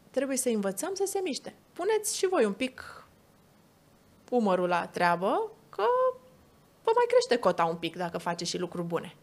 Trebuie 0.10 0.38
să 0.38 0.50
învățăm 0.50 0.94
să 0.94 1.04
se 1.06 1.20
miște. 1.24 1.56
Puneți 1.74 2.18
și 2.18 2.28
voi 2.28 2.46
un 2.46 2.54
pic 2.54 3.04
umărul 4.30 4.68
la 4.68 4.88
treabă, 4.88 5.52
că 5.70 5.84
vă 6.84 6.92
mai 6.96 7.06
crește 7.08 7.38
cota 7.38 7.66
un 7.66 7.76
pic 7.76 7.96
dacă 7.96 8.18
faceți 8.18 8.50
și 8.50 8.58
lucruri 8.58 8.88
bune. 8.88 9.16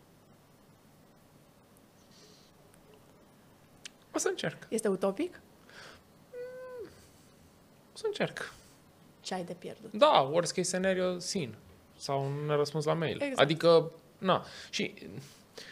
O 4.13 4.19
să 4.19 4.29
încerc. 4.29 4.67
Este 4.69 4.89
utopic? 4.89 5.41
O 7.95 7.97
să 7.97 8.05
încerc. 8.07 8.53
Ce 9.21 9.35
ai 9.35 9.45
de 9.45 9.55
pierdut? 9.55 9.93
Da, 9.93 10.21
worst 10.21 10.53
case 10.53 10.69
scenario, 10.69 11.19
sin. 11.19 11.55
Sau 11.97 12.25
un 12.25 12.57
răspuns 12.57 12.85
la 12.85 12.95
mail. 12.95 13.21
Exact. 13.21 13.39
Adică, 13.39 13.91
na. 14.19 14.45
Și 14.71 14.95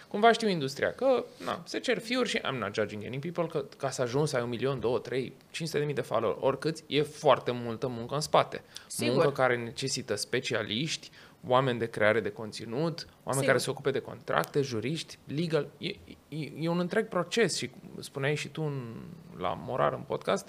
cumva 0.08 0.32
știu 0.32 0.48
industria 0.48 0.92
că, 0.92 1.24
na, 1.44 1.62
se 1.64 1.78
cer 1.78 1.98
fiuri 1.98 2.28
și 2.28 2.38
I'm 2.38 2.58
not 2.58 2.74
judging 2.74 3.04
any 3.04 3.18
people, 3.18 3.46
că 3.46 3.64
ca 3.76 3.90
să 3.90 4.02
ajungi 4.02 4.30
să 4.30 4.36
ai 4.36 4.42
un 4.42 4.48
milion, 4.48 4.80
două, 4.80 4.98
trei, 4.98 5.32
500 5.50 5.78
de 5.78 5.84
mii 5.84 5.94
de 5.94 6.00
follower, 6.00 6.36
oricâți, 6.40 6.84
e 6.86 7.02
foarte 7.02 7.50
multă 7.50 7.86
muncă 7.86 8.14
în 8.14 8.20
spate. 8.20 8.62
Sigur. 8.86 9.14
Muncă 9.14 9.30
care 9.30 9.56
necesită 9.56 10.14
specialiști, 10.14 11.10
oameni 11.46 11.78
de 11.78 11.86
creare 11.86 12.20
de 12.20 12.30
conținut, 12.30 13.06
oameni 13.16 13.22
Sigur. 13.24 13.46
care 13.46 13.58
se 13.58 13.70
ocupe 13.70 13.90
de 13.90 14.00
contracte, 14.00 14.60
juriști, 14.60 15.18
legal. 15.26 15.68
E, 15.78 15.88
e, 16.28 16.52
e 16.58 16.68
un 16.68 16.78
întreg 16.78 17.08
proces 17.08 17.56
și 17.56 17.70
spuneai 18.00 18.34
și 18.34 18.48
tu 18.48 18.62
în, 18.62 18.94
la 19.38 19.58
Morar 19.64 19.92
în 19.92 20.02
podcast, 20.06 20.48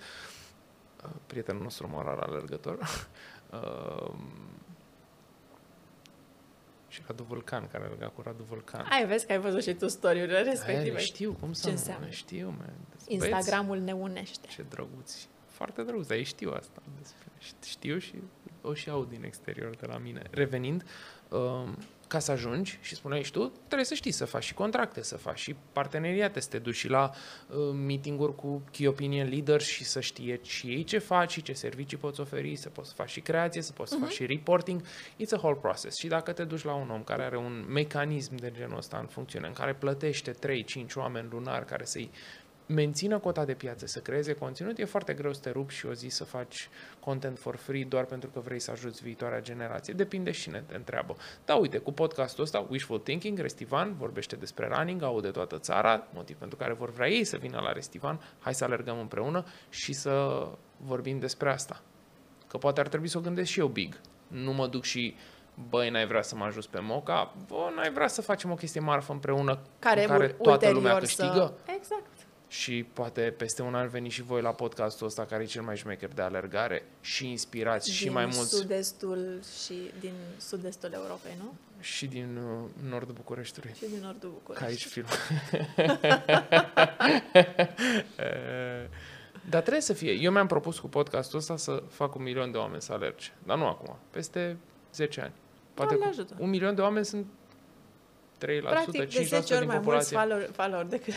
uh, 1.03 1.10
prietenul 1.28 1.62
nostru 1.62 1.90
Morar 1.91 2.18
alergător, 2.18 2.78
uh, 3.53 4.14
și 6.96 7.02
Radu 7.08 7.24
Vulcan, 7.24 7.68
care 7.72 7.84
alerga 7.84 8.08
cu 8.08 8.22
Radu 8.22 8.44
Vulcan. 8.44 8.86
Ai, 8.90 9.06
vezi 9.08 9.26
că 9.26 9.32
ai 9.32 9.40
văzut 9.40 9.64
și 9.64 9.74
tu 9.74 9.88
story-urile 9.88 10.36
Aia 10.36 10.44
respective. 10.44 10.92
le 10.92 11.00
știu, 11.00 11.38
cum 11.40 11.54
să 11.54 11.62
Ce 11.62 11.68
nu 11.68 11.74
înseamnă? 11.74 12.06
le 12.06 12.12
știu, 12.12 12.46
man. 12.48 12.74
Deci, 12.90 13.18
băieți, 13.18 13.36
Instagramul 13.38 13.78
ne 13.80 13.92
unește. 13.94 14.48
Ce 14.48 14.66
drăguți. 14.70 15.28
Foarte 15.48 15.82
drăguți, 15.84 16.08
dar 16.08 16.18
ei 16.18 16.24
știu 16.24 16.52
asta. 16.52 16.82
despre- 17.00 17.24
Știu 17.64 17.98
și 17.98 18.14
o 18.62 18.74
și 18.74 18.90
aud 18.90 19.10
din 19.10 19.24
exterior 19.24 19.76
de 19.76 19.86
la 19.86 19.98
mine. 19.98 20.22
Revenind, 20.32 20.86
um, 21.30 21.78
ca 22.07 22.19
să 22.19 22.32
ajungi, 22.32 22.80
și 22.82 22.95
spuneai 22.95 23.23
și 23.23 23.32
tu, 23.32 23.52
trebuie 23.65 23.86
să 23.86 23.94
știi 23.94 24.11
să 24.11 24.26
faci 24.26 24.44
și 24.44 24.53
contracte, 24.53 25.03
să 25.03 25.18
faci 25.18 25.40
și 25.40 25.56
parteneriate, 25.72 26.40
să 26.40 26.49
te 26.49 26.57
duci 26.57 26.76
și 26.76 26.88
la 26.88 27.11
uh, 27.48 27.57
meeting-uri 27.86 28.36
cu 28.36 28.61
key 28.72 28.88
opinion 28.88 29.30
leaders 29.30 29.65
și 29.65 29.84
să 29.84 29.99
știe 29.99 30.40
și 30.44 30.68
ei 30.68 30.84
ce 30.84 30.98
faci 30.98 31.32
și 31.32 31.41
ce 31.41 31.53
servicii 31.53 31.98
poți 31.98 32.19
oferi, 32.19 32.56
să 32.56 32.69
poți 32.69 32.90
să 32.90 32.95
faci 32.95 33.10
și 33.10 33.19
creație, 33.19 33.61
să 33.61 33.72
poți 33.72 33.91
să 33.91 33.98
faci 33.98 34.11
și 34.11 34.26
reporting. 34.26 34.82
It's 35.14 35.32
a 35.32 35.38
whole 35.38 35.57
process. 35.61 35.98
Și 35.98 36.07
dacă 36.07 36.32
te 36.32 36.44
duci 36.44 36.64
la 36.64 36.73
un 36.73 36.90
om 36.90 37.03
care 37.03 37.23
are 37.23 37.38
un 37.38 37.65
mecanism 37.68 38.36
de 38.36 38.52
genul 38.56 38.77
ăsta 38.77 38.98
în 38.98 39.07
funcțiune, 39.07 39.48
în 39.48 39.53
care 39.53 39.73
plătește 39.73 40.32
3-5 40.32 40.36
oameni 40.95 41.27
lunar 41.32 41.65
care 41.65 41.86
să-i 41.86 42.11
mențină 42.66 43.20
cota 43.20 43.46
de 43.46 43.54
piață, 43.54 43.86
să 43.86 44.00
creeze 44.00 44.34
conținut, 44.34 44.78
e 44.78 44.86
foarte 44.86 45.14
greu 45.14 45.34
să 45.34 45.40
te 45.40 45.50
rupi 45.50 45.74
și 45.74 45.86
o 45.86 45.94
zi 45.94 46.08
să 46.08 46.24
faci 46.24 46.70
content 47.00 47.40
for 47.40 47.56
free 47.56 47.84
doar 47.84 48.06
pentru 48.06 48.30
că 48.30 48.40
vrei 48.40 48.60
să 48.60 48.72
ajuți 48.72 49.04
viitoarea 49.04 49.42
generație. 49.42 49.94
Depinde 49.94 50.32
și 50.32 50.50
ne 50.50 50.64
te 50.68 50.76
întreabă. 50.76 51.16
Da, 51.46 51.56
uite, 51.56 51.78
cu 51.78 51.92
podcastul 51.92 52.44
ăsta, 52.44 52.66
Wishful 52.70 53.00
Thinking, 53.00 53.40
Restivan 53.40 53.96
vorbește 53.98 54.36
despre 54.36 54.70
running, 54.76 55.04
aude 55.04 55.30
toată 55.30 55.60
țara, 55.60 56.08
motiv 56.14 56.36
pentru 56.38 56.58
care 56.58 56.74
vor 56.74 56.92
vrea 56.92 57.10
ei 57.10 57.24
să 57.24 57.38
vină 57.38 57.60
la 57.60 57.72
Restivan, 57.72 58.20
hai 58.40 58.54
să 58.54 58.64
alergăm 58.64 59.00
împreună 59.00 59.46
și 59.70 59.94
să 59.94 60.48
vorbim 60.78 61.20
despre 61.20 61.52
asta. 61.52 61.82
Că 62.48 62.58
poate 62.58 62.80
ar 62.80 62.88
trebui 62.88 63.08
să 63.08 63.18
o 63.18 63.22
gândesc 63.22 63.50
și 63.50 63.60
eu 63.60 63.68
big. 63.68 64.00
Nu 64.28 64.54
mă 64.54 64.68
duc 64.68 64.84
și 64.84 65.16
băi, 65.70 65.90
n-ai 65.90 66.08
vrea 66.08 66.22
să 66.22 66.36
mă 66.36 66.44
ajut 66.44 66.66
pe 66.66 66.80
Moca, 66.82 67.36
bă, 67.48 67.72
n-ai 67.76 67.92
vrea 67.92 68.08
să 68.08 68.22
facem 68.22 68.52
o 68.52 68.56
chestie 68.56 68.80
marfă 68.82 69.12
împreună 69.12 69.60
Care, 69.80 70.02
în 70.02 70.08
care 70.08 70.24
ul- 70.24 70.30
toată 70.32 70.50
ulterior 70.52 70.76
lumea 70.76 70.98
câștigă? 70.98 71.54
Să... 71.66 71.72
Exact. 71.76 72.15
Și 72.60 72.86
poate 72.94 73.34
peste 73.38 73.61
un 73.61 73.76
an 73.76 73.88
veni 73.88 74.10
și 74.10 74.22
voi 74.22 74.41
la 74.41 74.49
podcastul 74.52 75.07
ăsta 75.07 75.26
care 75.26 75.44
e 75.44 75.45
cel 75.45 75.61
mai 75.61 75.77
șmecher 75.77 76.10
de 76.14 76.22
alergare 76.22 76.86
și 77.02 77.30
inspirați 77.30 77.91
și 77.91 78.03
din 78.03 78.14
mai 78.14 78.26
mulți 78.26 78.49
sud-estul 78.49 79.40
și 79.65 79.73
din 79.99 80.14
sud-estul 80.38 80.91
Europei, 80.94 81.32
nu? 81.38 81.53
și 81.80 82.06
din 82.06 82.38
uh, 82.38 82.69
nordul 82.90 83.14
Bucureștiului. 83.14 83.72
Și 83.77 83.86
din 83.86 83.99
nordul 84.03 84.30
Ca 84.30 84.36
București. 84.38 84.65
aici 84.65 84.86
film. 84.86 85.06
Eh, 88.15 88.88
Dar 89.49 89.61
trebuie 89.61 89.82
să 89.82 89.94
fie. 89.94 90.11
Eu 90.11 90.32
mi-am 90.32 90.48
propus 90.48 90.80
cu 90.80 90.88
podcastul 90.88 91.40
ăsta 91.40 91.57
să 91.57 91.84
fac 91.90 92.15
un 92.15 92.23
milion 92.23 92.52
de 92.52 92.57
oameni 92.57 92.82
să 92.82 92.94
alerge. 92.94 93.27
Dar 93.44 93.57
nu 93.57 93.68
acum. 93.68 93.95
Peste 94.11 94.57
10 94.94 95.22
ani. 95.22 95.32
Poate 95.73 95.95
Doamne 95.95 96.15
cu 96.15 96.22
ajută. 96.22 96.36
un 96.44 96.49
milion 96.49 96.76
de 96.76 96.82
oameni 96.82 97.06
sunt 97.06 97.26
3%, 97.26 98.61
Practic, 98.61 99.02
5% 99.07 99.11
de 99.14 99.23
10 99.23 99.36
ori 99.36 99.45
din 99.48 99.52
mai 99.52 99.65
mulți 99.65 99.73
populație. 99.80 100.18
follower, 100.18 100.49
follower 100.53 100.86
decât, 100.86 101.14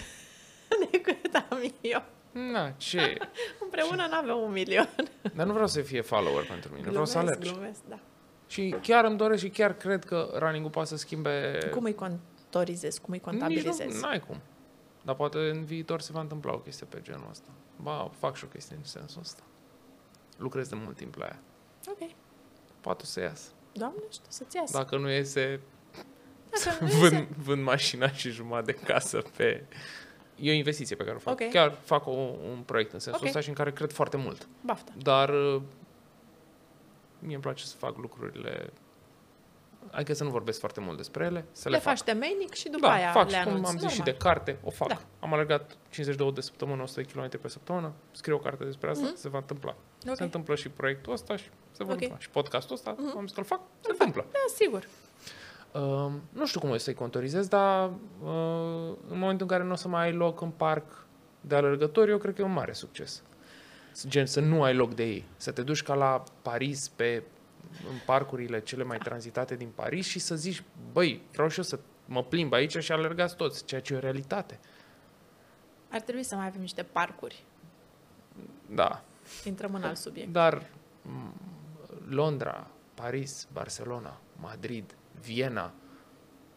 decât 0.91 1.35
am 1.51 1.73
eu. 1.81 2.03
Na, 2.33 2.71
ce? 2.71 3.17
Împreună 3.65 4.07
n-avem 4.11 4.37
un 4.37 4.53
milion. 4.53 4.89
Dar 5.37 5.47
nu 5.47 5.53
vreau 5.53 5.67
să 5.67 5.81
fie 5.81 6.01
follower 6.01 6.47
pentru 6.47 6.75
mine. 6.75 6.89
Vreau 6.89 7.05
să 7.07 7.19
alerg. 7.19 7.41
glumesc, 7.41 7.81
da. 7.89 7.99
Și 8.47 8.75
chiar 8.83 9.05
îmi 9.05 9.17
doresc 9.17 9.43
și 9.43 9.49
chiar 9.49 9.77
cred 9.77 10.05
că 10.05 10.31
running-ul 10.39 10.71
poate 10.71 10.89
să 10.89 10.97
schimbe... 10.97 11.59
Cum 11.73 11.85
îi 11.85 11.95
contorizezi, 11.95 13.01
cum 13.01 13.13
îi 13.13 13.21
Nici 13.25 13.25
contabilizezi? 13.31 13.95
nu, 13.95 14.01
n-ai 14.01 14.21
cum. 14.21 14.41
Dar 15.03 15.15
poate 15.15 15.39
în 15.39 15.65
viitor 15.65 16.01
se 16.01 16.13
va 16.13 16.21
întâmpla 16.21 16.53
o 16.53 16.59
chestie 16.59 16.87
pe 16.91 17.01
genul 17.03 17.27
ăsta. 17.31 17.49
Ba, 17.77 18.11
fac 18.19 18.37
și 18.37 18.45
o 18.45 18.47
chestie 18.47 18.77
în 18.77 18.85
sensul 18.85 19.21
ăsta. 19.21 19.43
Lucrez 20.37 20.69
de 20.69 20.75
mult 20.85 20.97
timp 20.97 21.15
la 21.15 21.25
ea. 21.25 21.39
Ok. 21.89 22.11
Poate 22.81 23.05
să 23.05 23.21
iasă. 23.21 23.51
Doamne, 23.73 24.03
știu 24.11 24.25
să-ți 24.29 24.57
iasă. 24.57 24.77
Dacă 24.77 24.97
nu 24.97 25.11
iese, 25.11 25.61
Dacă 26.65 26.85
nu 26.85 26.91
vând, 26.91 27.13
iese- 27.13 27.29
vând 27.37 27.63
mașina 27.63 28.11
și 28.11 28.31
jumătate 28.31 28.73
de 28.73 28.79
casă 28.93 29.23
pe... 29.37 29.65
E 30.41 30.51
o 30.51 30.55
investiție 30.55 30.97
pe 30.97 31.05
care 31.05 31.17
o 31.17 31.19
fac. 31.19 31.41
Ok. 31.41 31.49
Chiar 31.51 31.73
fac 31.85 32.07
o, 32.07 32.11
un 32.51 32.63
proiect 32.67 32.93
în 32.93 32.99
sensul 32.99 33.21
Ok. 33.23 33.27
ăsta 33.29 33.41
și 33.41 33.49
în 33.49 33.55
care 33.55 33.73
cred 33.73 33.93
foarte 33.93 34.17
mult. 34.17 34.49
Baftă. 34.61 34.93
Dar 35.03 35.29
uh, 35.29 35.61
mie 37.19 37.35
îmi 37.35 37.43
place 37.43 37.65
să 37.65 37.77
fac 37.77 37.97
lucrurile... 37.97 38.73
Adică 39.91 40.13
să 40.15 40.25
nu 40.25 40.31
vorbesc 40.31 40.59
foarte 40.59 40.81
mult 40.81 40.97
despre 40.97 41.25
ele, 41.25 41.45
să 41.53 41.69
le, 41.69 41.75
Le 41.77 41.81
fac. 41.83 41.97
faci 41.97 42.03
temeinic 42.05 42.55
și 42.55 42.69
după 42.69 42.87
Da, 42.87 42.93
aia 42.93 43.11
fac 43.11 43.31
le 43.31 43.37
și 43.37 43.43
cum 43.43 43.51
anunți. 43.53 43.71
am 43.71 43.79
zis 43.79 43.91
și 43.91 43.97
Normal. 43.99 44.15
de 44.15 44.25
carte, 44.25 44.59
o 44.65 44.71
fac. 44.71 44.89
Da. 44.89 45.01
Am 45.21 45.33
alergat 45.35 45.77
52 45.91 46.33
de 46.33 46.41
săptămână, 46.41 46.83
100 46.83 47.01
de 47.01 47.07
km 47.13 47.41
pe 47.41 47.49
săptămână, 47.49 47.93
scriu 48.13 48.35
o 48.35 48.39
carte 48.39 48.65
despre 48.65 48.91
asta, 48.91 49.07
Mhm. 49.07 49.17
se 49.17 49.29
va 49.29 49.39
întâmpla. 49.39 49.75
Ok. 50.09 50.17
Se 50.17 50.23
întâmplă 50.23 50.55
și 50.55 50.69
proiectul 50.69 51.13
ăsta 51.13 51.37
și 51.37 51.45
se 51.71 51.85
va 51.85 51.85
Ok. 51.85 51.91
întâmpla. 51.93 52.19
Și 52.19 52.31
podcastul 52.31 52.75
ăsta, 52.75 52.95
Mhm. 52.99 53.17
am 53.17 53.23
zis 53.27 53.33
că 53.35 53.41
îl 53.41 53.47
fac, 53.47 53.61
se 53.81 53.91
întâmplă. 53.91 54.27
Da, 54.33 54.39
sigur. 54.55 54.89
Uh, 55.73 56.13
nu 56.33 56.47
știu 56.47 56.61
cum 56.61 56.71
o 56.71 56.77
să-i 56.77 56.95
contorizez, 56.95 57.47
dar 57.49 57.89
uh, 57.89 58.97
în 59.09 59.19
momentul 59.19 59.41
în 59.41 59.47
care 59.47 59.63
nu 59.63 59.73
o 59.73 59.75
să 59.75 59.89
mai 59.89 60.03
ai 60.05 60.13
loc 60.13 60.41
în 60.41 60.51
parc 60.51 61.07
de 61.41 61.55
alergători, 61.55 62.11
eu 62.11 62.19
cred 62.19 62.35
că 62.35 62.41
e 62.41 62.45
un 62.45 62.53
mare 62.53 62.73
succes. 62.73 63.23
Gen, 64.07 64.27
să 64.27 64.41
nu 64.41 64.63
ai 64.63 64.75
loc 64.75 64.95
de 64.95 65.05
ei. 65.05 65.25
Să 65.37 65.51
te 65.53 65.63
duci 65.63 65.83
ca 65.83 65.95
la 65.95 66.23
Paris 66.43 66.89
pe 66.89 67.23
în 67.91 67.97
parcurile 68.07 68.61
cele 68.61 68.83
mai 68.85 68.99
tranzitate 68.99 69.57
din 69.57 69.69
Paris 69.75 70.07
și 70.07 70.19
să 70.19 70.35
zici, 70.37 70.63
băi, 70.93 71.23
vreau 71.33 71.49
și 71.49 71.59
eu 71.59 71.65
să 71.65 71.79
mă 72.07 72.23
plimb 72.23 72.53
aici 72.53 72.77
și 72.79 72.93
alergați 72.93 73.37
toți, 73.37 73.65
ceea 73.65 73.81
ce 73.81 73.93
e 73.93 73.97
o 73.97 74.01
realitate. 74.01 74.59
Ar 75.91 76.01
trebui 76.01 76.23
să 76.23 76.35
mai 76.37 76.47
avem 76.47 76.61
niște 76.61 76.83
parcuri. 76.83 77.45
Da, 78.67 79.03
Intrăm 79.45 79.75
în 79.75 79.83
alt 79.83 79.97
subiect. 79.97 80.33
dar 80.33 80.67
m, 81.03 81.33
Londra, 82.09 82.67
Paris, 82.95 83.49
Barcelona, 83.53 84.21
Madrid, 84.41 84.95
Viena, 85.23 85.73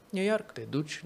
New 0.09 0.23
York. 0.23 0.51
te 0.51 0.61
duci... 0.69 1.03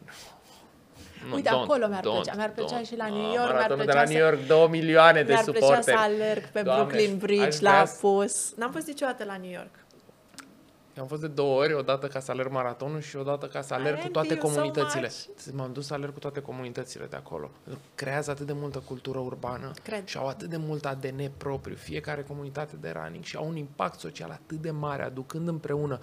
Nu, 1.29 1.35
Uite, 1.35 1.49
don't, 1.49 1.53
acolo 1.53 1.87
mi-ar 1.87 1.99
don't, 1.99 2.03
plăcea. 2.13 2.33
Mi-ar 2.35 2.49
plăcea 2.51 2.81
don't. 2.81 2.85
și 2.85 2.95
la 2.95 3.03
Ah, 3.03 3.09
New 3.11 3.19
York, 3.21 3.33
mi-ar 3.35 3.51
maratonul 3.51 3.77
de 3.77 3.91
plăcea 3.91 3.99
la 4.01 4.05
să- 4.05 4.13
New 4.13 4.21
York, 4.23 4.47
2 4.47 4.67
milioane 4.67 5.23
de 5.23 5.31
Mi-ar 5.31 5.43
plăcea 5.43 5.59
să 5.59 5.65
suporteri. 5.65 5.97
alerg 5.97 6.45
pe 6.51 6.61
Doamne, 6.61 6.83
Brooklyn 6.83 7.11
aș 7.13 7.17
Bridge, 7.21 7.57
vrea 7.57 7.79
la 7.79 7.85
să- 7.85 7.97
pus. 7.99 8.53
N-am 8.55 8.71
fost 8.71 8.87
niciodată 8.87 9.23
la 9.23 9.37
New 9.37 9.51
York. 9.51 9.69
Eu 10.97 11.03
am 11.03 11.09
fost 11.09 11.21
de 11.21 11.27
două 11.27 11.59
ori, 11.59 11.73
o 11.73 11.81
dată 11.81 12.07
ca 12.07 12.19
să 12.19 12.31
alerg 12.31 12.51
maratonul 12.51 13.01
și 13.01 13.15
o 13.15 13.23
dată 13.23 13.45
ca 13.45 13.61
să 13.61 13.73
alerg 13.73 13.95
I 13.95 13.99
cu 13.99 14.01
envy 14.01 14.11
toate 14.13 14.33
you 14.33 14.39
so 14.41 14.47
comunitățile. 14.47 15.09
much. 15.35 15.53
M-am 15.55 15.73
dus 15.73 15.85
să 15.85 15.93
alerg 15.93 16.13
cu 16.13 16.19
toate 16.19 16.41
comunitățile 16.41 17.05
de 17.05 17.15
acolo. 17.15 17.51
Creează 17.95 18.31
atât 18.31 18.45
de 18.45 18.53
multă 18.53 18.83
cultură 18.87 19.19
urbană 19.19 19.71
Cred. 19.83 20.07
și 20.07 20.17
au 20.17 20.27
atât 20.27 20.49
de 20.49 20.57
mult 20.57 20.85
ADN 20.85 21.31
propriu, 21.37 21.75
fiecare 21.75 22.23
comunitate 22.23 22.75
de 22.81 22.93
running 23.01 23.23
și 23.23 23.35
au 23.35 23.47
un 23.47 23.55
impact 23.55 23.99
social 23.99 24.29
atât 24.29 24.57
de 24.61 24.71
mare, 24.71 25.03
aducând 25.03 25.47
împreună 25.47 25.99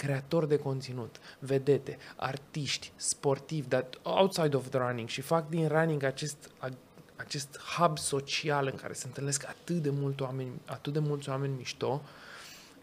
creatori 0.00 0.48
de 0.48 0.56
conținut, 0.58 1.16
vedete, 1.38 1.98
artiști, 2.16 2.92
sportivi, 2.96 3.68
dar 3.68 3.86
outside 4.02 4.56
of 4.56 4.68
the 4.68 4.78
running 4.78 5.08
și 5.08 5.20
fac 5.20 5.48
din 5.48 5.68
running 5.68 6.02
acest, 6.02 6.50
a- 6.58 6.68
acest 7.16 7.58
hub 7.76 7.98
social 7.98 8.66
în 8.66 8.74
care 8.74 8.92
se 8.92 9.06
întâlnesc 9.06 9.48
atât 9.48 9.76
de 9.76 9.90
mulți 9.90 10.22
oameni, 10.22 10.50
atât 10.66 10.92
de 10.92 10.98
mulți 10.98 11.28
oameni 11.28 11.54
mișto. 11.56 12.02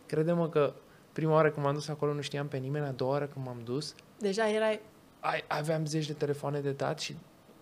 Crede-mă 0.05 0.49
că 0.49 0.73
prima 1.13 1.31
oară 1.33 1.51
când 1.51 1.65
m-am 1.65 1.73
dus 1.73 1.87
acolo 1.87 2.13
nu 2.13 2.21
știam 2.21 2.47
pe 2.47 2.57
nimeni, 2.57 2.85
a 2.85 2.91
doua 2.91 3.11
oară 3.11 3.25
când 3.25 3.45
m-am 3.45 3.61
dus, 3.63 3.95
Deja 4.19 4.49
erai... 4.49 4.79
ai, 5.19 5.43
aveam 5.47 5.85
zeci 5.85 6.07
de 6.07 6.13
telefoane 6.13 6.59
de 6.59 6.71
dat 6.71 6.99
și 6.99 7.15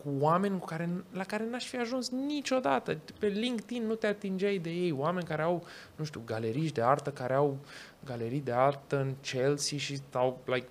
cu 0.05 0.11
cu 0.17 0.23
oameni 0.23 0.59
cu 0.59 0.65
care, 0.65 0.89
la 1.11 1.23
care 1.23 1.45
n-aș 1.49 1.65
fi 1.65 1.77
ajuns 1.77 2.09
niciodată. 2.09 2.97
Pe 3.19 3.27
LinkedIn 3.27 3.85
nu 3.87 3.95
te 3.95 4.07
atingeai 4.07 4.57
de 4.57 4.69
ei, 4.69 4.91
oameni 4.91 5.25
care 5.25 5.41
au, 5.41 5.65
nu 5.95 6.03
știu, 6.03 6.21
galeriști 6.25 6.73
de 6.73 6.81
artă, 6.81 7.11
care 7.11 7.33
au 7.33 7.57
galerii 8.05 8.41
de 8.41 8.51
artă 8.51 8.99
în 8.99 9.13
Chelsea 9.21 9.77
și 9.77 9.99
au, 10.11 10.41
like, 10.45 10.67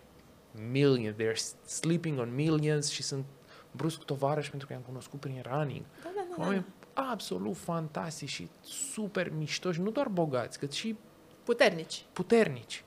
millions, 0.71 1.15
they're 1.17 1.67
sleeping 1.67 2.19
on 2.19 2.35
millions 2.35 2.91
și 2.91 3.03
sunt 3.03 3.25
brusc 3.71 3.99
tovarăși 3.99 4.51
pentru 4.51 4.67
că 4.67 4.73
i-am 4.73 4.83
cunoscut 4.83 5.21
prin 5.21 5.45
running. 5.51 5.85
Da, 6.03 6.11
da, 6.15 6.25
da, 6.29 6.35
da. 6.37 6.43
Oameni 6.43 6.65
absolut 6.93 7.57
fantastici 7.57 8.29
și 8.29 8.49
super 8.63 9.33
mișto 9.37 9.73
și 9.73 9.81
nu 9.81 9.91
doar 9.91 10.09
bogați, 10.09 10.59
cât 10.59 10.73
și 10.73 10.97
Puternici. 11.45 12.05
puternici. 12.13 12.83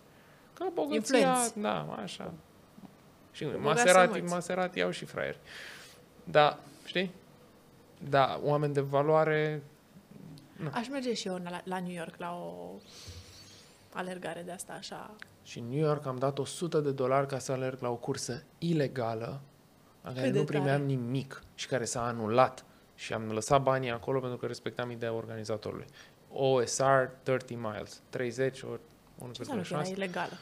Ca 0.54 0.72
bogăția, 0.74 1.18
Influenți. 1.18 1.60
da, 1.60 1.82
așa. 2.04 2.34
Și 3.32 3.44
Bogați 3.44 3.64
Maserati, 3.64 4.08
sunt 4.08 4.20
mulți. 4.20 4.34
Maserati 4.34 4.82
au 4.82 4.92
și 4.92 5.06
fraieri. 5.06 5.40
Da, 6.32 6.60
știi? 6.86 7.12
Da, 8.10 8.40
oameni 8.44 8.74
de 8.74 8.82
valoare, 8.82 9.64
Aș 10.72 10.90
merge 10.90 11.14
și 11.14 11.28
eu 11.28 11.40
la, 11.44 11.62
la 11.64 11.80
New 11.80 11.94
York 11.94 12.16
la 12.18 12.32
o 12.36 12.72
alergare 13.94 14.42
de 14.46 14.52
asta 14.52 14.74
așa. 14.74 15.16
Și 15.44 15.60
în 15.60 15.66
New 15.70 15.80
York 15.86 16.06
am 16.06 16.18
dat 16.18 16.38
100 16.40 16.80
de 16.80 16.92
dolari 16.92 17.28
ca 17.28 17.40
să 17.40 17.52
alerg 17.52 17.82
la 17.82 17.90
o 17.90 17.96
cursă 17.96 18.44
ilegală, 18.58 19.42
la 20.04 20.10
care 20.10 20.24
Cât 20.24 20.32
de 20.34 20.40
nu 20.40 20.46
primeam 20.46 20.68
tare. 20.82 20.84
nimic 20.84 21.42
și 21.56 21.68
care 21.68 21.86
s-a 21.86 22.06
anulat. 22.06 22.66
Și 22.96 23.14
am 23.14 23.32
lăsat 23.32 23.62
banii 23.62 23.92
acolo 23.92 24.20
pentru 24.20 24.38
că 24.38 24.46
respectam 24.46 24.92
ideea 24.92 25.14
organizatorului. 25.14 25.86
OSR 26.32 27.04
30 27.24 27.58
miles, 27.58 28.02
30 28.10 28.62
ori 28.62 28.80
Ce 29.18 29.26
înseamnă 29.40 29.62
că 29.62 29.68
era 29.74 29.84
1,6. 29.84 29.88
ilegală? 29.90 30.34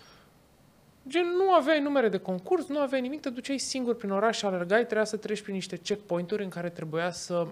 Gen, 1.07 1.25
nu 1.25 1.51
aveai 1.51 1.81
numere 1.81 2.09
de 2.09 2.17
concurs, 2.17 2.67
nu 2.67 2.79
aveai 2.79 3.01
nimic, 3.01 3.21
te 3.21 3.29
duceai 3.29 3.57
singur 3.57 3.95
prin 3.95 4.11
oraș 4.11 4.37
și 4.37 4.45
alergai, 4.45 4.83
trebuia 4.83 5.05
să 5.05 5.17
treci 5.17 5.41
prin 5.41 5.53
niște 5.53 5.77
checkpoint-uri 5.77 6.43
în 6.43 6.49
care 6.49 6.69
trebuia 6.69 7.11
să 7.11 7.47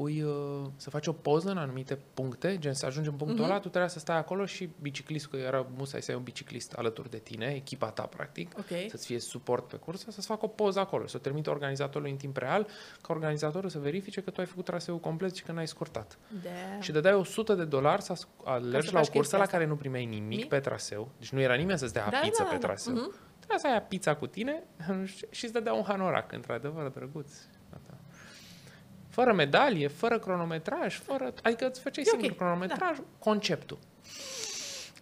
pui, 0.00 0.22
uh, 0.22 0.66
să 0.76 0.90
faci 0.90 1.06
o 1.06 1.12
poză 1.12 1.50
în 1.50 1.56
anumite 1.56 1.98
puncte, 2.14 2.58
gen 2.58 2.74
să 2.74 2.86
ajungi 2.86 3.08
în 3.08 3.14
punctul 3.14 3.40
Mhm. 3.40 3.48
ăla, 3.50 3.60
tu 3.60 3.68
trebuia 3.68 3.88
să 3.88 3.98
stai 3.98 4.16
acolo 4.16 4.46
și 4.46 4.70
biciclistul, 4.80 5.38
că 5.38 5.44
era 5.44 5.66
musai 5.76 6.02
să 6.02 6.10
ai 6.10 6.16
un 6.16 6.22
biciclist 6.22 6.72
alături 6.72 7.10
de 7.10 7.18
tine, 7.18 7.46
echipa 7.56 7.90
ta, 7.90 8.02
practic, 8.02 8.52
Ok. 8.58 8.66
să-ți 8.90 9.06
fie 9.06 9.18
suport 9.20 9.68
pe 9.68 9.76
cursă, 9.76 10.10
să-ți 10.10 10.26
facă 10.26 10.44
o 10.44 10.48
poză 10.48 10.78
acolo, 10.80 11.06
să 11.06 11.16
o 11.16 11.20
trimite 11.20 11.50
organizatorului 11.50 12.10
în 12.10 12.16
timp 12.16 12.36
real, 12.36 12.66
ca 13.00 13.12
organizatorul 13.12 13.70
să 13.70 13.78
verifice 13.78 14.20
că 14.22 14.30
tu 14.30 14.40
ai 14.40 14.46
făcut 14.46 14.64
traseul 14.64 14.98
complet 14.98 15.34
și 15.34 15.42
că 15.42 15.52
n-ai 15.52 15.66
scurtat. 15.68 16.18
De... 16.42 16.48
Și 16.80 16.92
dădeai 16.92 17.14
100 17.14 17.54
de 17.54 17.64
dolari 17.64 18.02
să 18.02 18.12
asc- 18.12 18.44
alergi 18.44 18.86
să 18.86 18.92
la 18.94 19.00
o 19.00 19.02
faci 19.02 19.12
cursă 19.12 19.18
chestia 19.18 19.38
la 19.38 19.44
asta. 19.44 19.56
care 19.56 19.68
nu 19.68 19.76
primeai 19.76 20.04
nimic 20.04 20.28
Nimic? 20.28 20.48
pe 20.48 20.60
traseu. 20.60 21.10
Deci 21.18 21.30
nu 21.32 21.40
era 21.40 21.54
nimeni 21.54 21.78
să-ți 21.78 21.92
dea 21.92 22.08
Da, 22.10 22.18
pizza 22.18 22.42
da, 22.42 22.48
pe 22.48 22.54
da, 22.54 22.60
da. 22.60 22.66
traseu. 22.66 22.94
Mhm. 22.94 23.14
Trebuia 23.38 23.58
să 23.58 23.66
ai 23.66 23.82
pizza 23.88 24.16
cu 24.16 24.26
tine 24.26 24.62
și 25.30 25.44
îți 25.44 25.52
dădea 25.52 25.72
un 25.72 25.82
hanorac, 25.86 26.32
într-adevăr, 26.32 26.88
drăguț. 26.88 27.32
Gata. 29.10 29.22
Fără 29.22 29.32
medalie, 29.34 29.88
fără 29.88 30.18
cronometraj, 30.18 30.98
fără... 30.98 31.32
Adică 31.42 31.66
îți 31.68 31.80
făceai 31.80 32.04
E 32.06 32.10
ok, 32.12 32.20
singur 32.20 32.36
cronometraj, 32.38 32.98
conceptul. 33.18 33.78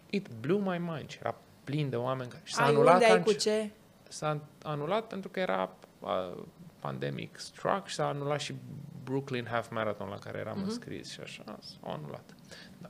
It 0.09 0.27
blew 0.39 0.59
my 0.59 0.77
mind. 0.77 1.09
Și 1.09 1.17
era 1.21 1.35
plin 1.63 1.89
de 1.89 1.95
oameni. 1.95 2.29
care- 2.29 2.41
Și 2.45 2.53
s-a 2.53 2.63
ai 2.63 2.69
anulat 2.69 2.93
unde 2.93 3.05
ai 3.05 3.19
anci- 3.19 3.23
cu 3.23 3.31
ce? 3.33 3.69
s-a 4.07 4.39
anulat 4.63 5.07
pentru 5.07 5.29
că 5.29 5.39
era 5.39 5.75
uh, 5.99 6.43
pandemic 6.79 7.37
struck 7.39 7.87
și 7.87 7.95
s-a 7.95 8.07
anulat 8.07 8.39
și 8.39 8.55
Brooklyn 9.03 9.45
Half 9.49 9.69
Marathon 9.69 10.09
la 10.09 10.17
care 10.19 10.37
eram 10.37 10.57
Mhm. 10.57 10.65
înscris 10.67 11.11
și 11.11 11.19
așa, 11.19 11.43
s-a 11.61 11.91
anulat. 11.91 12.35
Da. 12.77 12.89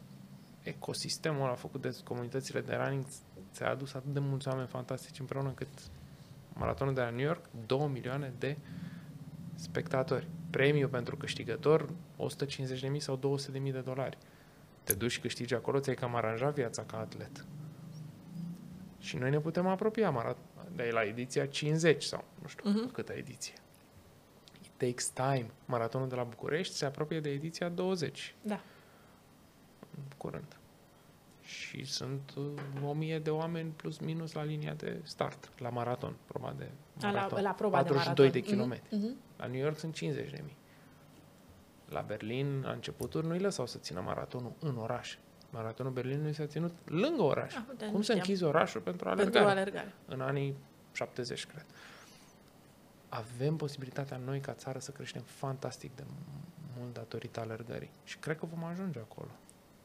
Ecosistemul 0.63 1.43
ăla 1.45 1.53
făcut 1.55 1.81
de 1.81 1.95
comunitățile 2.03 2.61
de 2.61 2.75
running 2.75 3.03
ți-a 3.53 3.69
adus 3.69 3.93
atât 3.93 4.13
de 4.13 4.19
mulți 4.19 4.47
oameni 4.47 4.67
fantastici 4.67 5.19
împreună 5.19 5.47
încât 5.47 5.67
maratonul 6.53 6.93
de 6.93 7.01
la 7.01 7.09
New 7.09 7.25
York, 7.25 7.45
2 7.65 7.87
milioane 7.93 8.33
de 8.39 8.57
spectatori. 9.55 10.27
Premiu 10.49 10.87
pentru 10.87 11.17
câștigător, 11.17 11.89
150.000 12.17 12.97
sau 12.97 13.17
200.000 13.17 13.71
de 13.71 13.79
dolari. 13.79 14.17
Te 14.83 14.93
duci 14.93 15.11
și 15.11 15.19
câștigi 15.19 15.53
acolo, 15.53 15.79
ți-ai 15.79 15.95
cam 15.95 16.15
aranjat 16.15 16.53
viața 16.53 16.83
ca 16.83 16.97
atlet. 16.99 17.45
Și 18.99 19.17
noi 19.17 19.29
ne 19.29 19.39
putem 19.39 19.67
apropia 19.67 20.11
marat- 20.11 20.65
de 20.75 20.89
la 20.91 21.03
ediția 21.03 21.45
50 21.45 22.03
sau 22.03 22.23
nu 22.41 22.47
știu 22.47 22.69
Mhm. 22.69 22.91
câtă 22.91 23.13
ediție. 23.13 23.53
It 24.63 24.71
takes 24.77 25.07
time. 25.09 25.45
Maratonul 25.65 26.07
de 26.07 26.15
la 26.15 26.23
București 26.23 26.73
se 26.75 26.85
apropie 26.85 27.19
de 27.19 27.29
ediția 27.29 27.69
20 27.69 28.35
Da. 28.41 28.61
în 29.97 30.03
curând. 30.17 30.58
Și 31.49 31.83
sunt 31.85 32.33
uh, 32.37 32.87
o 32.87 32.93
mie 32.93 33.19
de 33.19 33.29
oameni 33.29 33.69
plus 33.69 33.97
minus 33.97 34.31
la 34.33 34.43
linia 34.43 34.73
de 34.73 34.99
start, 35.03 35.49
la 35.57 35.69
maraton, 35.69 36.15
proba 36.25 36.53
de 36.57 36.63
A, 37.01 37.05
maraton. 37.05 37.37
La, 37.37 37.41
la 37.43 37.51
proba 37.51 37.77
42 37.81 38.29
de 38.29 38.31
de 38.31 38.39
maraton. 38.39 38.55
kilometri. 38.57 38.95
Mhm, 38.97 39.05
mhm. 39.05 39.17
La 39.37 39.45
New 39.45 39.61
York 39.61 39.77
sunt 39.77 39.93
50 39.93 40.29
de 40.29 40.41
mii. 40.45 40.57
La 41.89 42.01
Berlin, 42.01 42.61
la 42.61 42.71
începuturi, 42.71 43.27
nu-i 43.27 43.39
lăsau 43.39 43.65
să 43.65 43.77
țină 43.77 44.01
maratonul 44.01 44.51
în 44.59 44.77
oraș. 44.77 45.17
Maratonul 45.49 45.91
Berlinului 45.91 46.33
s-a 46.33 46.45
ținut 46.45 46.71
lângă 46.85 47.21
oraș. 47.21 47.55
Ah, 47.55 47.61
uite, 47.69 47.85
Cum 47.85 47.93
nu 47.93 47.97
să 47.97 48.03
știam. 48.03 48.17
închizi 48.17 48.43
orașul 48.43 48.81
pentru 48.81 49.09
alergare? 49.09 49.31
Pentru 49.31 49.49
alergare. 49.59 49.93
în 50.05 50.21
anii 50.21 50.55
70, 50.91 51.45
cred. 51.45 51.65
Avem 53.09 53.55
posibilitatea 53.55 54.17
noi 54.25 54.39
ca 54.39 54.53
țară 54.53 54.79
să 54.79 54.91
creștem 54.91 55.21
fantastic 55.21 55.95
de 55.95 56.03
mult 56.77 56.93
datorită 56.93 57.39
alergării. 57.39 57.91
Și 58.03 58.17
cred 58.17 58.37
că 58.37 58.45
vom 58.45 58.63
ajunge 58.63 58.99
acolo. 58.99 59.29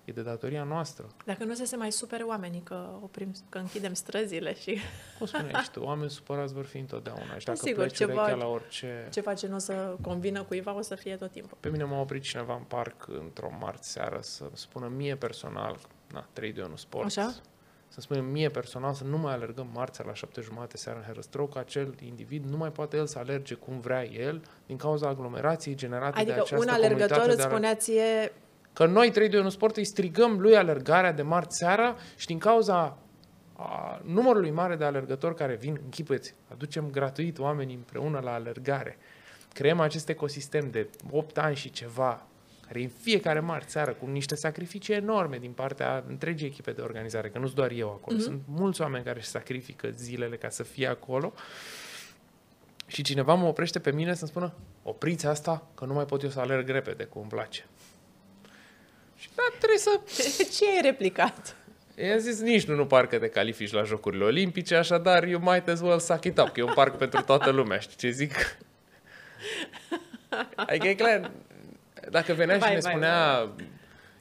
E 0.05 0.13
de 0.13 0.23
datoria 0.23 0.63
noastră. 0.65 1.07
Dacă 1.25 1.45
nu 1.45 1.55
să 1.55 1.65
se 1.65 1.77
mai 1.77 1.93
supere 1.93 2.23
oamenii 2.23 2.61
că, 2.65 2.89
oprim, 3.03 3.33
că 3.49 3.59
închidem 3.59 3.95
străzile 3.95 4.55
și 4.55 4.79
Cum 5.19 5.27
spuneai 5.27 5.63
și 5.65 5.71
tu, 5.71 5.81
oameni 5.83 6.11
supărați 6.11 6.55
vor 6.55 6.65
fi 6.65 6.79
întotdeauna. 6.79 7.23
Și 7.39 7.45
Da, 7.45 7.53
dacă 7.53 7.59
sigur, 7.65 7.83
pleci 7.85 7.97
ceva- 7.97 8.23
urechea 8.23 8.37
la 8.37 8.47
orice... 8.47 9.09
ce 9.13 9.21
face 9.21 9.47
nu 9.47 9.55
o 9.55 9.59
să 9.59 9.97
convină 10.01 10.43
cuiva, 10.43 10.75
o 10.75 10.81
să 10.83 10.95
fie 10.95 11.17
tot 11.17 11.31
timpul. 11.31 11.57
Pe 11.61 11.69
mine 11.69 11.85
m-a 11.85 12.01
oprit 12.01 12.23
cineva 12.23 12.55
în 12.55 12.63
parc 12.63 13.07
într-o 13.09 13.51
marți 13.61 13.91
seară 13.91 14.19
să 14.23 14.45
spună 14.53 14.89
mie 14.97 15.17
personal, 15.17 15.77
na, 16.13 16.27
3 16.33 16.53
de 16.53 16.63
1 16.63 16.77
sport, 16.77 17.05
Așa? 17.07 17.35
să 17.89 18.01
spună 18.01 18.21
mie 18.21 18.49
personal 18.49 18.93
să 18.95 19.05
nu 19.05 19.19
mai 19.19 19.33
alergăm 19.33 19.69
marțea 19.73 20.05
la 20.07 20.15
7 20.15 20.41
jumate 20.41 20.77
seara 20.77 20.99
în 20.99 21.05
Herăstrău, 21.05 21.47
că 21.47 21.59
acel 21.59 21.95
individ 22.05 22.45
nu 22.45 22.57
mai 22.57 22.73
poate 22.73 22.97
el 22.97 23.07
să 23.07 23.19
alerge 23.19 23.55
cum 23.55 23.81
vrea 23.81 24.05
el 24.05 24.43
din 24.67 24.77
cauza 24.77 25.09
aglomerației 25.09 25.75
generate 25.75 26.15
de 26.15 26.21
Adică 26.21 26.35
această 26.35 26.57
un 26.57 26.69
alergător 26.69 27.07
comunitate 27.17 27.29
îți 27.29 27.37
de 27.37 27.43
aler- 27.43 27.51
spunea 27.51 27.75
ție, 27.75 28.33
Că 28.75 28.87
noi, 28.87 29.11
3 29.11 29.29
de 29.29 29.39
1 29.39 29.49
sport, 29.49 29.77
îi 29.77 29.85
strigăm 29.85 30.41
lui 30.41 30.57
alergarea 30.57 31.13
de 31.13 31.23
marți 31.23 31.57
seara 31.59 31.97
și 32.17 32.27
din 32.27 32.39
cauza 32.39 32.99
a 33.57 34.01
numărului 34.05 34.51
mare 34.51 34.77
de 34.77 34.85
alergători 34.85 35.35
care 35.35 35.55
vin, 35.55 35.81
închipuiți, 35.85 36.35
aducem 36.53 36.91
gratuit 36.91 37.39
oamenii 37.39 37.75
împreună 37.75 38.21
la 38.23 38.33
alergare. 38.33 38.99
Creăm 39.53 39.81
acest 39.81 40.09
ecosistem 40.09 40.71
de 40.71 40.89
8 41.11 41.39
ani 41.39 41.57
și 41.57 41.71
ceva, 41.71 42.27
care 42.67 42.81
e 42.81 42.83
în 42.83 42.91
fiecare 43.01 43.41
marți 43.41 43.73
seară, 43.73 43.93
cu 43.93 44.07
niște 44.07 44.35
sacrificii 44.35 44.95
enorme 44.95 45.39
din 45.39 45.53
partea 45.53 46.05
întregii 46.09 46.47
echipe 46.47 46.73
de 46.73 46.81
organizare, 46.81 47.29
că 47.29 47.39
nu 47.39 47.45
sunt 47.45 47.57
doar 47.57 47.71
eu 47.71 47.89
acolo, 47.91 48.17
Mhm. 48.17 48.25
sunt 48.25 48.41
mulți 48.47 48.81
oameni 48.81 49.05
care 49.05 49.19
își 49.19 49.29
sacrifică 49.29 49.89
zilele 49.91 50.37
ca 50.37 50.49
să 50.49 50.63
fie 50.63 50.87
acolo. 50.87 51.33
Și 52.87 53.03
cineva 53.03 53.35
mă 53.35 53.47
oprește 53.47 53.79
pe 53.79 53.93
mine 53.93 54.15
să-mi 54.15 54.31
spună, 54.31 54.53
opriți 54.83 55.27
asta, 55.27 55.67
că 55.75 55.85
nu 55.85 55.93
mai 55.95 56.05
pot 56.05 56.23
eu 56.23 56.29
să 56.29 56.41
alerg 56.41 56.69
repede, 56.69 57.05
cum 57.05 57.21
îmi 57.21 57.31
place. 57.31 57.67
Și 59.25 59.31
da, 59.35 59.43
trebuie 59.59 59.79
să... 59.79 60.01
ce 60.57 60.65
ai 60.65 60.81
replicat? 60.83 61.57
I-am 61.95 62.19
zis, 62.19 62.41
nici 62.41 62.65
nu, 62.65 62.75
nu 62.75 62.87
parcă 62.87 63.19
te 63.19 63.29
califici 63.29 63.73
la 63.73 63.83
Jocurile 63.83 64.25
Olimpice, 64.25 64.75
așadar 64.75 65.25
you 65.29 65.41
might 65.41 65.69
as 65.69 65.81
well 65.81 65.99
suck 65.99 66.25
it 66.25 66.39
up, 66.39 66.49
că 66.49 66.61
e 66.61 66.63
un 66.63 66.73
parc 66.75 66.97
pentru 66.97 67.23
toată 67.23 67.51
lumea, 67.51 67.79
știi 67.79 67.97
ce 67.97 68.11
zic? 68.11 68.57
Adică 70.57 70.89
e 70.89 70.95
clar, 70.95 71.31
dacă 72.11 72.33
venea 72.33 72.57
Vai, 72.59 72.69
și 72.69 72.75
ne 72.75 72.81
vai, 72.81 72.91
spunea 72.91 73.49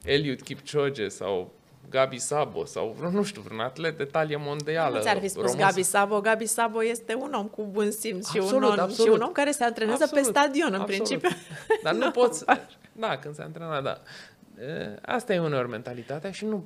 Eliud 0.03 0.41
Kipchoge 0.41 1.07
sau 1.07 1.53
Gabi 1.89 2.17
Sabo 2.17 2.65
sau, 2.65 2.95
nu 3.11 3.23
știu, 3.23 3.41
vreun 3.41 3.59
atlet 3.59 3.97
de 3.97 4.03
talie 4.03 4.37
mondială. 4.37 4.95
Nu 4.95 5.01
ți-ar 5.01 5.19
fi 5.19 5.27
spus 5.27 5.43
român- 5.43 5.59
Gabi 5.59 5.83
Sabo. 5.83 6.21
Gabi 6.21 6.45
Sabo 6.45 6.83
este 6.83 7.15
un 7.15 7.33
om 7.33 7.47
cu 7.47 7.67
bun 7.71 7.91
simț 7.91 8.29
și, 8.29 8.37
un 8.37 8.43
Absolut, 8.43 8.69
om, 8.69 8.75
și 8.75 8.79
absolut. 8.79 9.15
un 9.15 9.21
om 9.21 9.31
care 9.31 9.51
se 9.51 9.63
antrenează 9.63 10.03
Absolut, 10.03 10.23
pe 10.23 10.29
stadion, 10.39 10.73
în 10.73 10.79
absolut. 10.79 10.95
principiu. 10.95 11.29
Dar 11.83 11.93
nu 11.93 12.11
poți... 12.11 12.43
Da, 12.95 13.17
când 13.17 13.35
se 13.35 13.41
antrena, 13.41 13.81
da. 13.81 14.01
E, 14.59 14.99
Asta 15.01 15.33
e 15.33 15.39
uneori 15.39 15.67
mentalitatea 15.69 16.31
și 16.31 16.45
nu... 16.45 16.63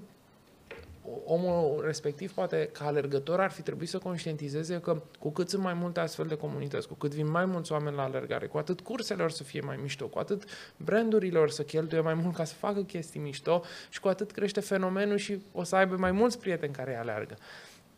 Omul 1.25 1.81
respectiv, 1.85 2.31
poate, 2.33 2.69
ca 2.73 2.85
alergător, 2.85 3.39
ar 3.39 3.51
fi 3.51 3.61
trebuit 3.61 3.89
să 3.89 3.97
conștientizeze 3.97 4.79
că 4.79 5.01
cu 5.19 5.29
cât 5.29 5.49
sunt 5.49 5.63
mai 5.63 5.73
multe 5.73 5.99
astfel 5.99 6.25
de 6.25 6.35
comunități, 6.37 6.87
cu 6.87 6.93
cât 6.93 7.13
vin 7.13 7.29
mai 7.31 7.45
mulți 7.45 7.71
oameni 7.71 7.95
la 7.95 8.03
alergare, 8.03 8.45
cu 8.47 8.57
atât 8.57 8.79
cursele 8.81 9.23
or 9.23 9.31
să 9.31 9.43
fie 9.43 9.61
mai 9.61 9.79
mișto, 9.81 10.07
cu 10.07 10.19
atât 10.19 10.43
brandurile 10.77 11.39
or 11.39 11.49
să 11.49 11.63
cheltuie 11.63 12.01
mai 12.01 12.13
mult 12.13 12.35
ca 12.35 12.43
să 12.43 12.53
facă 12.53 12.81
chestii 12.81 13.19
mișto 13.19 13.61
și 13.89 13.99
cu 13.99 14.07
atât 14.07 14.31
crește 14.31 14.59
fenomenul 14.59 15.17
și 15.17 15.41
o 15.51 15.63
să 15.63 15.75
aibă 15.75 15.95
mai 15.97 16.11
mulți 16.11 16.39
prieteni 16.39 16.73
care 16.73 16.91
îi 16.91 16.97
alergă. 16.97 17.35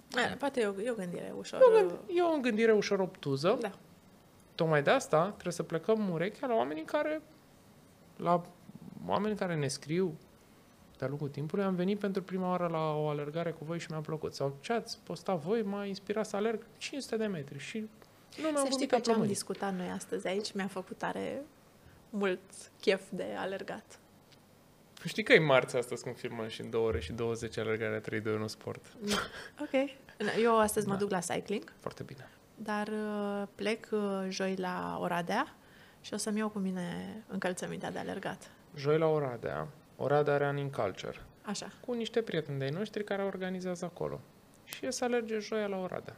Da, 0.08 0.22
Poate 0.40 0.62
e 0.62 0.66
o, 0.68 0.82
e 0.82 0.92
o 0.92 0.94
gândire 0.96 1.34
ușor. 1.38 1.60
E 1.62 1.64
o 1.66 1.80
gând- 1.80 2.00
E 2.18 2.24
o 2.24 2.40
gândire 2.42 2.72
ușor 2.72 3.00
obtuză, 3.00 3.58
Da. 3.62 3.72
Tocmai 4.56 4.84
de 4.84 4.90
asta 4.90 5.28
trebuie 5.30 5.54
să 5.54 5.64
plecăm 5.64 6.10
urechea 6.10 6.48
la 6.48 6.54
oamenii 6.56 6.84
care, 6.84 7.22
la 8.16 8.42
oameni 9.08 9.36
care 9.36 9.56
ne 9.56 9.68
scriu 9.68 10.18
de-a 10.98 11.08
lungul 11.08 11.30
timpului. 11.30 11.64
Am 11.64 11.76
venit 11.76 12.00
pentru 12.00 12.22
prima 12.24 12.50
oară 12.50 12.68
la 12.68 12.94
o 12.96 13.08
alergare 13.08 13.52
cu 13.52 13.66
voi 13.66 13.80
și 13.80 13.88
mi-a 13.90 14.00
plăcut. 14.00 14.34
Sau 14.36 14.58
ce 14.62 14.74
ați 14.74 14.98
postat 15.04 15.40
voi 15.40 15.62
m-a 15.62 15.86
inspirat 15.86 16.26
să 16.26 16.36
alerg 16.36 16.66
500 16.78 17.18
de 17.18 17.26
metri 17.26 17.60
și 17.60 17.78
Nu 17.78 17.88
mi-am 18.42 18.54
Să 18.56 18.60
știi 18.60 18.70
vomitat 18.72 18.90
că 18.90 19.04
ce 19.04 19.10
am 19.10 19.16
plămânii. 19.16 19.34
discutat 19.34 19.74
noi 19.74 19.88
astăzi 19.90 20.28
aici 20.28 20.54
mi-a 20.54 20.68
făcut 20.68 20.98
tare 20.98 21.42
mult 22.10 22.40
chef 22.82 23.02
de 23.10 23.26
alergat. 23.38 24.00
Știi 25.06 25.24
că 25.24 25.34
e 25.34 25.40
marți 25.40 25.76
astăzi 25.76 26.04
când 26.04 26.16
filmăm 26.18 26.48
și 26.48 26.62
în 26.62 26.70
2 26.70 26.82
ore 26.82 27.00
și 27.00 27.12
20 27.14 27.58
alergarea 27.58 28.00
3 28.00 28.20
2 28.22 28.34
1 28.34 28.48
sport. 28.48 28.86
Ok. 29.62 29.90
Eu 30.42 30.60
astăzi 30.60 30.88
mă 30.88 30.94
Da. 30.94 31.00
duc 31.00 31.10
la 31.10 31.20
cycling, 31.20 31.74
Foarte 31.80 32.04
bine. 32.04 32.30
dar 32.56 32.88
uh, 32.88 33.48
plec 33.56 33.88
uh, 33.92 34.26
joi 34.30 34.56
la 34.56 34.98
Oradea 35.02 35.56
și 36.02 36.14
o 36.14 36.18
să-mi 36.18 36.38
iau 36.38 36.50
cu 36.50 36.60
mine 36.60 37.16
încălțămintea 37.28 37.92
de 37.92 38.00
alergat. 38.00 38.52
Joi 38.80 38.98
la 38.98 39.06
Oradea, 39.08 39.68
Oradea 39.98 40.38
Running 40.38 40.76
Culture, 40.76 41.22
Așa. 41.46 41.72
cu 41.86 41.94
niște 41.94 42.22
prieteni 42.22 42.58
de-ai 42.58 42.70
noștri 42.70 43.04
care 43.04 43.24
organizează 43.24 43.86
acolo. 43.86 44.20
Și 44.64 44.86
e 44.86 44.92
să 44.92 45.04
alerge 45.04 45.38
joia 45.40 45.68
la 45.68 45.78
Oradea. 45.78 46.16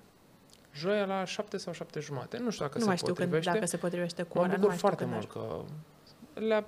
Joia 0.73 1.05
la 1.05 1.23
7 1.25 1.57
sau 1.57 1.73
7 1.73 1.99
jumate. 1.99 2.38
Nu 2.38 2.49
știu 2.49 2.65
dacă 2.65 2.77
nu 2.77 2.81
se 2.83 2.88
mai 2.88 2.97
știu 2.97 3.13
când, 3.13 3.17
potrivește. 3.27 3.51
dacă 3.53 3.65
se 3.65 3.77
potrivește 3.77 4.23
cu 4.23 4.38
mă 4.38 4.43
ora. 4.43 4.47
nu 4.51 4.55
bucur 4.57 4.67
mai 4.67 4.77
știu 4.77 4.88
foarte 4.88 5.03
când 5.03 5.15
mult 5.15 5.35
merg. 5.35 5.63
că 6.33 6.39
le-a 6.39 6.65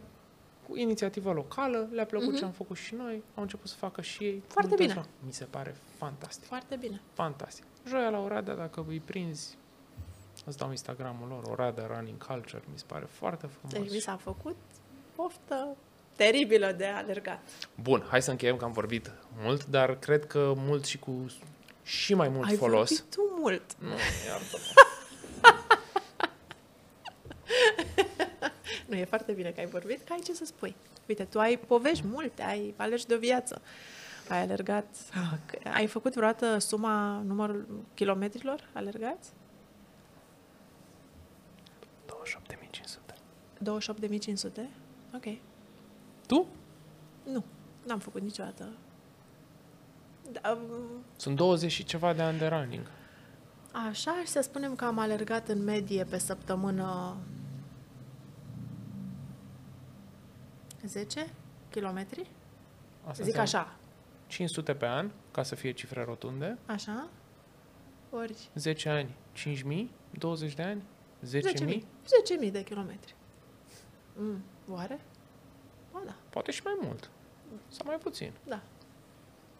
cu 0.67 0.77
inițiativă 0.77 1.31
locală, 1.31 1.87
le-a 1.91 2.05
plăcut 2.05 2.27
Mhm. 2.29 2.37
ce 2.37 2.45
am 2.45 2.51
făcut 2.51 2.77
și 2.77 2.95
noi, 2.95 3.23
au 3.35 3.41
început 3.41 3.67
să 3.69 3.75
facă 3.75 4.01
și 4.01 4.23
ei. 4.23 4.43
Foarte 4.47 4.71
Uite 4.71 4.83
bine. 4.83 4.99
așa. 4.99 5.07
Mi 5.25 5.31
se 5.33 5.43
pare 5.45 5.75
fantastic. 5.97 6.47
Foarte 6.47 6.75
bine. 6.75 7.01
Fantastic. 7.13 7.63
Joia 7.87 8.09
la 8.09 8.19
Oradea, 8.19 8.55
dacă 8.55 8.85
îi 8.87 8.99
prinzi, 8.99 9.57
îți 10.45 10.57
dau 10.57 10.69
Instagramul 10.69 11.27
lor, 11.27 11.43
Oradea 11.43 11.85
Running 11.87 12.25
Culture, 12.25 12.63
mi 12.71 12.77
se 12.77 12.83
pare 12.87 13.05
foarte 13.05 13.47
frumos. 13.47 13.73
Deci 13.77 13.91
mi 13.91 13.99
s-a 13.99 14.15
făcut 14.17 14.55
poftă 15.15 15.75
teribilă 16.15 16.71
de 16.71 16.85
alergat. 16.85 17.39
Bun, 17.81 18.05
hai 18.09 18.21
să 18.21 18.31
încheiem 18.31 18.57
că 18.57 18.65
am 18.65 18.71
vorbit 18.71 19.11
mult, 19.43 19.65
dar 19.65 19.95
cred 19.99 20.25
că 20.25 20.53
mult 20.55 20.85
și 20.85 20.97
cu 20.99 21.25
și 21.83 22.13
mai 22.13 22.29
mult 22.29 22.47
Ai 22.49 22.55
folos. 22.55 22.89
vorbit 22.89 23.15
tu 23.15 23.21
mult. 23.39 23.63
Nu, 23.79 23.89
iartă 24.27 24.57
Nu, 28.87 28.95
e 28.95 29.05
foarte 29.05 29.31
bine 29.31 29.49
că 29.49 29.59
ai 29.59 29.65
vorbit, 29.65 30.01
că 30.05 30.13
ai 30.13 30.19
ce 30.19 30.33
să 30.33 30.45
spui. 30.45 30.75
Uite, 31.07 31.23
tu 31.23 31.39
ai 31.39 31.57
povești 31.57 32.05
multe, 32.07 32.41
ai 32.43 32.73
alergi 32.77 33.05
de 33.05 33.13
o 33.13 33.17
viață. 33.17 33.61
Ai 34.29 34.41
alergat... 34.41 34.85
Ai 35.73 35.87
făcut 35.87 36.13
vreodată 36.13 36.57
suma 36.57 37.21
numărul 37.25 37.67
kilometrilor 37.93 38.69
alergați? 38.73 39.29
28.500. 42.05 43.13
28.500? 43.63 44.49
Ok. 45.15 45.37
Tu? 46.27 46.47
Nu, 47.25 47.43
n-am 47.87 47.99
făcut 47.99 48.21
niciodată. 48.21 48.69
Da, 50.31 50.51
um, 50.51 51.03
Sunt 51.15 51.35
20 51.35 51.71
și 51.71 51.83
ceva 51.83 52.13
de 52.13 52.21
ani 52.21 52.37
de 52.37 52.47
running. 52.47 52.85
Așa, 53.89 54.21
și 54.21 54.27
să 54.27 54.41
spunem 54.41 54.75
că 54.75 54.85
am 54.85 54.99
alergat 54.99 55.47
în 55.47 55.63
medie 55.63 56.03
pe 56.03 56.17
săptămână 56.17 57.17
10 60.85 61.33
kilometri? 61.69 62.29
Asta 63.01 63.23
Zic 63.23 63.37
înseamnă 63.37 63.69
așa, 63.69 63.75
500 64.27 64.73
pe 64.73 64.85
an, 64.87 65.11
ca 65.31 65.43
să 65.43 65.55
fie 65.55 65.71
cifre 65.71 66.03
rotunde. 66.03 66.57
așa, 66.65 67.09
ori 68.09 68.49
10 68.55 68.89
ani, 68.89 69.15
5.000, 69.83 69.87
20 70.11 70.53
de 70.53 70.61
ani, 70.61 70.83
10.000. 71.25 71.41
10.000. 71.65 71.83
10.000 72.45 72.51
de 72.51 72.63
kilometri. 72.63 73.15
Mm, 74.15 74.43
oare? 74.71 74.99
Ba 75.91 76.01
da, 76.05 76.15
Poate 76.29 76.51
și 76.51 76.61
mai 76.63 76.77
mult. 76.81 77.09
Sau 77.67 77.85
mai 77.85 77.97
puțin. 77.97 78.31
da. 78.47 78.59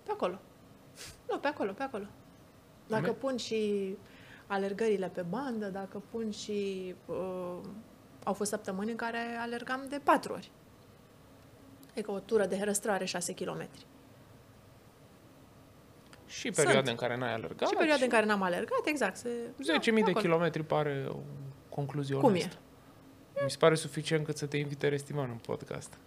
Pe 0.04 0.12
acolo. 0.12 0.40
Nu, 1.30 1.38
pe 1.38 1.48
acolo, 1.48 1.72
pe 1.72 1.84
acolo. 1.84 2.06
Dacă 2.88 3.06
Me- 3.06 3.12
pun 3.12 3.38
și 3.38 3.96
alergările 4.48 5.08
pe 5.08 5.22
bandă, 5.22 5.68
dacă 5.68 6.02
pun 6.12 6.32
și... 6.32 6.96
Uh, 7.06 7.58
au 8.24 8.34
fost 8.34 8.50
săptămâni 8.50 8.92
în 8.92 8.96
care 8.98 9.18
alergam 9.40 9.86
de 9.90 10.00
patru 10.04 10.34
ori. 10.34 10.52
Adică 11.92 12.12
o 12.12 12.20
tură 12.20 12.46
de 12.46 12.58
herăstrare 12.58 13.06
6 13.06 13.34
km. 13.34 13.68
Și 16.26 16.52
perioade 16.52 16.78
Sunt. 16.88 17.00
în 17.02 17.08
care 17.08 17.18
n-ai 17.20 17.34
alergat. 17.34 17.68
și 17.70 17.76
perioade 17.76 18.04
în 18.04 18.10
care 18.10 18.26
n-am 18.26 18.42
alergat, 18.42 18.82
exact. 18.86 19.16
Se, 19.16 19.30
10.000 19.30 19.66
da, 19.66 19.80
de 19.80 20.00
acolo. 20.00 20.20
kilometri 20.20 20.64
pare 20.64 21.06
o 21.10 21.16
concluzie 21.70 22.16
Cum 22.16 22.24
onestă. 22.30 22.56
Mi 23.44 23.50
se 23.52 23.58
pare 23.58 23.76
suficient 23.76 24.26
cât 24.26 24.38
să 24.38 24.46
te 24.46 24.58
invite 24.58 24.88
Restiman 24.88 25.30
în 25.30 25.38
podcast. 25.38 25.98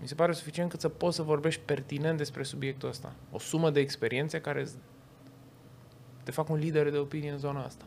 Mi 0.00 0.08
se 0.08 0.14
pare 0.14 0.32
suficient 0.32 0.70
cât 0.70 0.80
să 0.80 0.88
poți 0.88 1.16
să 1.16 1.22
vorbești 1.22 1.60
pertinent 1.64 2.16
despre 2.16 2.42
subiectul 2.42 2.88
ăsta. 2.88 3.12
O 3.30 3.38
sumă 3.38 3.70
de 3.70 3.80
experiențe 3.80 4.40
care 4.40 4.60
îți- 4.60 4.76
te 6.22 6.30
fac 6.30 6.48
un 6.48 6.58
lider 6.58 6.90
de 6.90 6.96
opinie 6.98 7.30
în 7.30 7.38
zona 7.38 7.64
asta. 7.64 7.84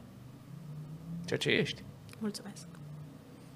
Ceea 1.26 1.40
ce 1.40 1.50
ești. 1.50 1.84
Mulțumesc. 2.20 2.68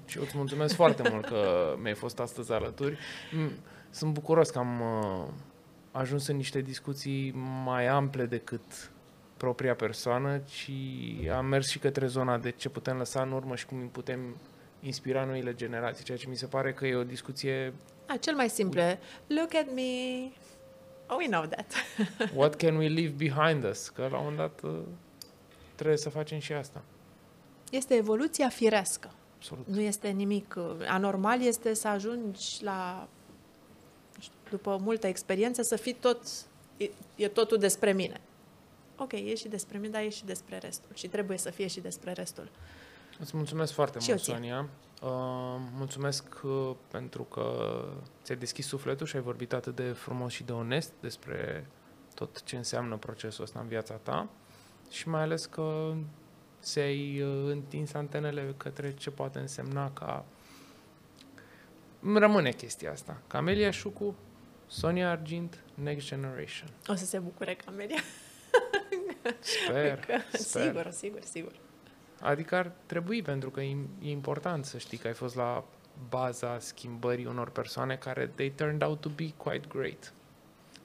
Și 0.05 0.17
eu 0.17 0.23
îți 0.23 0.37
mulțumesc 0.37 0.75
foarte 0.75 1.09
mult 1.09 1.25
că 1.25 1.45
mi-ai 1.81 1.93
fost 1.95 2.19
astăzi 2.19 2.51
alături. 2.51 2.97
Mm, 3.31 3.51
Sunt 3.89 4.13
bucuros 4.13 4.49
că 4.49 4.59
am 4.59 4.81
uh, 4.81 5.27
ajuns 5.91 6.27
în 6.27 6.35
niște 6.35 6.61
discuții 6.61 7.31
mai 7.63 7.87
ample 7.87 8.25
decât 8.25 8.91
propria 9.37 9.75
persoană, 9.75 10.37
ci 10.37 10.69
am 11.35 11.45
mers 11.45 11.67
și 11.69 11.79
către 11.79 12.07
zona 12.07 12.37
de 12.37 12.49
ce 12.51 12.69
putem 12.69 12.97
lăsa 12.97 13.21
în 13.21 13.31
urmă 13.31 13.55
și 13.55 13.65
cum 13.65 13.79
îi 13.79 13.87
putem 13.87 14.19
inspira 14.81 15.25
noile 15.25 15.53
generații, 15.53 16.03
ceea 16.03 16.17
ce 16.17 16.27
mi 16.27 16.35
se 16.35 16.45
pare 16.45 16.73
că 16.73 16.87
e 16.87 16.95
o 16.95 17.03
discuție 17.03 17.73
A, 18.05 18.17
cel 18.17 18.35
mai 18.35 18.49
simplu 18.49 18.79
e, 18.79 18.99
look 19.27 19.55
at 19.55 19.65
me. 19.73 19.81
Oh, 21.07 21.17
we 21.17 21.27
know 21.27 21.45
that. 21.45 21.73
what 22.39 22.55
can 22.55 22.75
we 22.75 22.87
leave 22.87 23.13
behind 23.17 23.63
us, 23.63 23.89
că 23.89 24.07
la 24.11 24.17
un 24.17 24.23
moment 24.23 24.37
dat 24.37 24.61
uh, 24.71 24.79
trebuie 25.75 25.97
să 25.97 26.09
facem 26.09 26.39
și 26.39 26.53
asta. 26.53 26.81
Este 27.71 27.95
evoluția 27.95 28.49
firească. 28.49 29.11
Absolut. 29.37 29.67
Nu 29.67 29.79
este 29.79 30.07
nimic 30.07 30.55
uh, 30.57 30.75
anormal, 30.87 31.41
este 31.41 31.73
să 31.73 31.87
ajungi 31.87 32.63
la, 32.63 33.07
nu 34.15 34.21
știu, 34.21 34.33
după 34.49 34.77
multă 34.81 35.07
experiență, 35.07 35.61
să 35.61 35.75
fii 35.75 35.93
tot, 35.93 36.21
e, 36.77 36.89
e 37.15 37.27
totul 37.27 37.57
despre 37.57 37.93
mine. 37.93 38.21
Ok, 38.95 39.11
e 39.11 39.35
și 39.35 39.47
despre 39.47 39.77
mine, 39.77 39.91
dar 39.91 40.01
e 40.01 40.09
și 40.09 40.25
despre 40.25 40.57
restul. 40.57 40.89
Și 40.95 41.07
trebuie 41.07 41.37
să 41.37 41.49
fie 41.49 41.67
și 41.67 41.79
despre 41.79 42.11
restul. 42.11 42.49
Îți 43.19 43.37
mulțumesc 43.37 43.73
foarte 43.73 43.99
Și 43.99 44.09
mult, 44.09 44.19
eu 44.19 44.25
ție. 44.25 44.33
Sonia. 44.33 44.69
Uh, 45.01 45.09
mulțumesc 45.73 46.23
uh, 46.43 46.71
pentru 46.91 47.23
că 47.23 47.85
ți-ai 48.23 48.37
deschis 48.37 48.67
sufletul 48.67 49.05
și 49.05 49.15
ai 49.15 49.21
vorbit 49.21 49.53
atât 49.53 49.75
de 49.75 49.91
frumos 49.91 50.31
și 50.31 50.43
de 50.43 50.51
onest 50.51 50.91
despre 51.01 51.67
tot 52.13 52.43
ce 52.43 52.55
înseamnă 52.55 52.97
procesul 52.97 53.43
ăsta 53.43 53.59
în 53.59 53.67
viața 53.67 53.93
ta 53.93 54.29
și 54.89 55.09
mai 55.09 55.21
ales 55.21 55.45
că 55.45 55.93
ți-ai 56.61 57.21
uh, 57.21 57.49
întins 57.51 57.93
antenele 57.93 58.53
către 58.57 58.93
ce 58.93 59.09
poate 59.09 59.39
însemna 59.39 59.91
ca... 59.91 60.25
Îmi 61.99 62.19
rămâne 62.19 62.51
chestia 62.51 62.91
asta. 62.91 63.21
Camelia 63.27 63.71
Șucu, 63.71 64.15
Sonia 64.67 65.09
Argint, 65.09 65.63
Next 65.73 66.07
Generation. 66.07 66.69
O 66.87 66.95
să 66.95 67.05
se 67.05 67.19
bucure 67.19 67.55
Camelia. 67.65 68.01
Sper, 69.39 70.07
sper. 70.31 70.63
Sigur, 70.63 70.91
sigur, 70.91 71.21
sigur. 71.23 71.51
Adică 72.21 72.55
ar 72.55 72.71
trebui, 72.85 73.21
pentru 73.21 73.49
că 73.49 73.61
e, 73.61 73.77
e 74.01 74.09
important 74.09 74.65
să 74.65 74.77
știi 74.77 74.97
că 74.97 75.07
ai 75.07 75.13
fost 75.13 75.35
la 75.35 75.63
baza 76.09 76.59
schimbării 76.59 77.25
unor 77.25 77.49
persoane 77.49 77.95
care 77.95 78.31
they 78.35 78.51
turned 78.55 78.83
out 78.83 79.01
to 79.01 79.09
be 79.09 79.33
quite 79.37 79.67
great. 79.67 80.13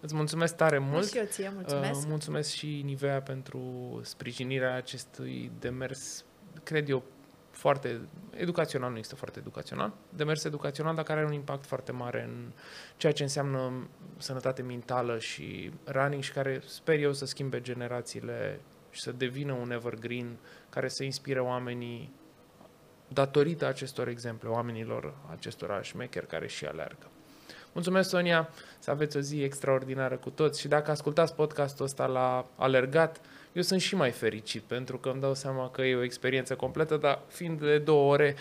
Îți 0.01 0.15
mulțumesc 0.15 0.57
tare 0.57 0.79
mult. 0.79 1.09
Și 1.09 1.19
eu 1.19 1.25
ție 1.25 1.51
mulțumesc. 1.55 2.01
Uh, 2.01 2.07
mulțumesc 2.09 2.51
și 2.51 2.83
Nivea 2.85 3.23
pentru 3.23 3.61
sprijinirea 4.03 4.75
acestui 4.75 5.51
demers, 5.59 6.25
cred 6.63 6.89
eu, 6.89 7.03
foarte 7.51 8.01
educațional, 8.31 8.91
nu 8.91 8.99
este 8.99 9.15
foarte 9.15 9.39
educațional, 9.39 9.93
demers 10.09 10.45
educațional, 10.45 10.95
dar 10.95 11.05
care 11.05 11.19
are 11.19 11.29
un 11.29 11.35
impact 11.35 11.67
foarte 11.67 11.93
mare 11.93 12.23
în 12.23 12.53
ceea 12.97 13.13
ce 13.13 13.23
înseamnă 13.23 13.89
sănătate 14.17 14.63
mentală 14.63 15.19
și 15.19 15.71
running 15.85 16.23
și 16.23 16.33
care 16.33 16.63
sper 16.67 16.99
eu 16.99 17.13
să 17.13 17.27
schimbe 17.27 17.61
generațiile 17.61 18.61
și 18.95 19.01
să 19.01 19.13
devină 19.13 19.53
un 19.53 19.71
evergreen 19.71 20.37
care 20.69 20.89
să 20.89 21.05
inspire 21.05 21.41
oamenii 21.41 22.13
datorită 23.09 23.67
acestor 23.67 24.09
exemple, 24.09 24.49
oamenilor 24.49 25.15
acestora 25.31 25.83
șmecheri 25.83 26.27
care 26.27 26.47
și 26.49 26.65
aleargă. 26.65 27.07
Mulțumesc, 27.73 28.09
Sonia, 28.09 28.49
să 28.79 28.91
aveți 28.91 29.17
o 29.17 29.21
zi 29.21 29.43
extraordinară 29.43 30.17
cu 30.17 30.31
toți 30.31 30.61
și 30.61 30.69
dacă 30.69 30.91
ascultați 30.91 31.35
podcastul 31.35 31.85
ăsta 31.85 32.07
la 32.07 32.47
alergat, 32.57 33.21
eu 33.53 33.63
sunt 33.63 33.81
și 33.81 33.95
mai 33.97 34.11
fericit 34.11 34.63
pentru 34.63 34.99
că 34.99 35.09
îmi 35.09 35.21
dau 35.21 35.35
seama 35.35 35.71
că 35.71 35.83
e 35.83 35.95
o 35.97 36.03
experiență 36.03 36.55
completă, 36.57 36.97
dar 36.97 37.21
fiind 37.29 37.61
de 37.61 37.79
două 37.79 38.13
ore, 38.13 38.37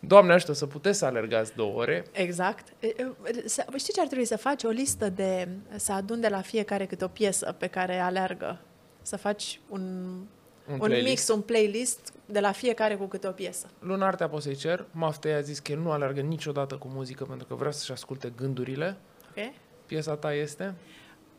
Doamne 0.00 0.32
ajută 0.32 0.52
să 0.52 0.66
puteți 0.66 0.98
să 0.98 1.04
alergați 1.04 1.54
două 1.54 1.74
ore. 1.80 2.04
Exact. 2.12 2.66
E, 2.80 2.86
e, 2.86 3.48
să- 3.48 3.64
Știi 3.76 3.92
ce 3.92 4.00
ar 4.00 4.06
trebui 4.06 4.24
să 4.24 4.36
faci? 4.36 4.64
O 4.64 4.68
listă 4.68 5.08
de... 5.08 5.48
Să 5.76 5.92
adun 5.92 6.20
de 6.20 6.28
la 6.28 6.40
fiecare 6.40 6.86
câte 6.86 7.04
o 7.04 7.08
piesă 7.08 7.54
pe 7.58 7.66
care 7.66 7.98
aleargă. 7.98 8.60
Să 9.06 9.16
faci 9.16 9.60
un, 9.68 9.80
Un, 9.80 10.72
un 10.72 10.78
playlist. 10.78 11.08
mix, 11.08 11.28
un 11.28 11.40
playlist 11.40 12.12
de 12.26 12.40
la 12.40 12.52
fiecare 12.52 12.96
cu 12.96 13.04
câte 13.06 13.26
o 13.28 13.30
piesă. 13.30 13.66
Lunar 13.78 14.14
te 14.14 14.26
poți 14.26 14.44
să-i 14.44 14.54
cer. 14.54 14.84
Maftei 14.90 15.32
a 15.34 15.40
zis 15.40 15.58
că 15.58 15.72
el 15.72 15.78
nu 15.78 15.90
alergă 15.90 16.20
niciodată 16.20 16.74
cu 16.76 16.88
muzică 16.88 17.24
pentru 17.24 17.46
că 17.46 17.54
vrea 17.54 17.70
să-și 17.70 17.92
asculte 17.92 18.32
gândurile. 18.36 18.96
Ok? 19.30 19.52
Piesa 19.86 20.16
ta 20.16 20.32
este? 20.34 20.74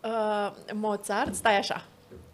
Uh, 0.04 0.52
Mozart, 0.74 1.36
stai 1.36 1.58
așa. 1.58 1.86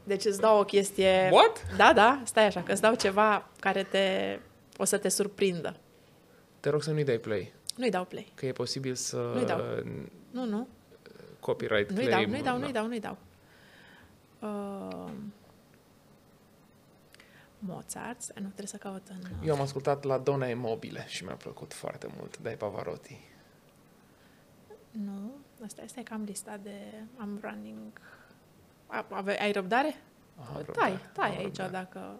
Deci 0.03 0.25
îți 0.25 0.39
dau 0.39 0.59
o 0.59 0.63
chestie... 0.63 1.29
What? 1.31 1.75
Da, 1.77 1.93
da, 1.93 2.21
stai 2.25 2.45
așa, 2.45 2.61
că 2.63 2.71
îți 2.71 2.81
dau 2.81 2.95
ceva 2.95 3.47
care 3.59 3.83
te... 3.83 4.39
o 4.77 4.83
să 4.83 4.97
te 4.97 5.09
surprindă. 5.09 5.75
Te 6.59 6.69
rog 6.69 6.83
să 6.83 6.91
nu-i 6.91 7.03
dai 7.03 7.17
play, 7.17 7.53
Nu-i 7.77 7.89
dau 7.89 8.05
play. 8.05 8.31
că 8.35 8.45
e 8.45 8.51
posibil 8.51 8.95
să 8.95 9.31
Nu-i 9.35 9.45
dau. 9.45 9.61
Nu, 10.31 10.45
nu. 10.45 10.67
copyright 11.39 11.91
Nu-i 11.91 12.05
claim. 12.05 12.21
dau, 12.23 12.31
nu-i 12.31 12.41
dau, 12.43 12.53
da. 12.57 12.63
nu-i 12.63 12.71
dau, 12.73 12.87
nu-i 12.87 12.99
dau. 12.99 13.17
Uh, 14.43 15.11
Mozart, 17.59 18.21
stai, 18.21 18.35
nu 18.41 18.45
trebuie 18.45 18.67
să 18.67 18.77
caut 18.77 19.07
în... 19.07 19.47
Eu 19.47 19.53
am 19.53 19.61
ascultat 19.61 20.03
la 20.03 20.17
Dona 20.17 20.49
e 20.49 20.53
Mobile 20.53 21.05
și 21.07 21.23
mi-a 21.23 21.35
plăcut 21.35 21.73
foarte 21.73 22.07
mult, 22.17 22.37
Dai 22.37 22.55
Pavarotti. 22.55 23.19
Nu, 24.91 25.31
asta 25.63 25.81
este 25.83 26.03
că 26.03 26.13
am 26.13 26.23
lista 26.23 26.57
de... 26.57 26.93
Am 27.17 27.39
running... 27.41 28.01
A, 28.87 29.05
ave, 29.09 29.41
ai 29.41 29.51
răbdare? 29.51 29.95
Aha, 30.39 30.51
tai, 30.51 30.63
răbdare, 30.65 31.09
tai 31.13 31.29
am 31.29 31.37
aici 31.37 31.57
răbdare. 31.57 31.71
dacă... 31.71 32.15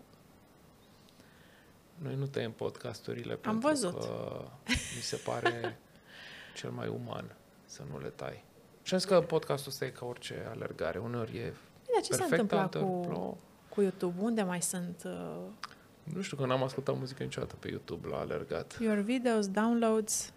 Noi 1.96 2.16
nu 2.16 2.26
tăiem 2.26 2.52
podcasturile 2.52 3.32
Am 3.32 3.40
pentru 3.40 3.68
văzut. 3.68 4.00
că 4.00 4.48
mi 4.66 5.02
se 5.02 5.16
pare 5.16 5.80
cel 6.58 6.70
mai 6.70 6.88
uman 6.88 7.36
să 7.66 7.84
nu 7.92 8.00
le 8.00 8.10
tai. 8.10 8.44
Și 8.82 8.94
am 8.94 9.00
zis 9.00 9.10
că 9.10 9.22
podcastul 9.22 9.72
ăsta 9.72 9.86
e 9.86 9.90
ca 9.90 10.06
orice 10.06 10.48
alergare. 10.50 11.00
Uneori 11.00 11.38
e 11.38 11.54
Dar 11.94 12.02
ce 12.02 12.12
s-a 12.12 12.18
perfect, 12.18 12.42
întâmplat 12.42 12.64
alteori 12.76 12.86
cu, 12.86 13.08
plouă. 13.08 13.36
cu 13.70 13.82
YouTube? 13.82 14.22
Unde 14.22 14.42
mai 14.42 14.62
sunt 14.62 15.04
uh, 15.06 16.12
Nu 16.14 16.22
știu 16.22 16.38
că 16.38 16.46
n-am 16.46 16.64
ascultat 16.64 16.98
muzică 16.98 17.24
niciodată 17.24 17.56
pe 17.60 17.70
YouTube 17.70 18.08
la 18.08 18.18
alergat. 18.18 18.78
your 18.82 19.00
videos, 19.00 19.48
downloads, 19.48 20.34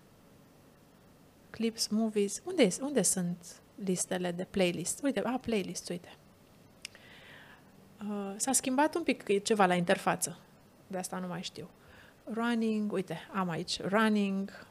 clips, 1.50 1.88
movies? 1.88 2.42
Unde, 2.44 2.68
unde 2.80 3.02
sunt 3.02 3.60
listele 3.84 4.32
de 4.32 4.46
playlist? 4.50 5.02
Uite, 5.02 5.20
a, 5.20 5.38
playlist, 5.38 5.88
uite. 5.88 6.16
Uh, 8.00 8.34
s-a 8.36 8.52
schimbat 8.52 8.94
un 8.94 9.02
pic 9.02 9.42
ceva 9.42 9.66
la 9.66 9.74
interfață. 9.74 10.38
De 10.86 10.98
asta 10.98 11.18
nu 11.18 11.26
mai 11.26 11.42
știu. 11.42 11.68
Running, 12.24 12.92
uite, 12.92 13.18
am 13.34 13.48
aici 13.48 13.80
running. 13.82 14.66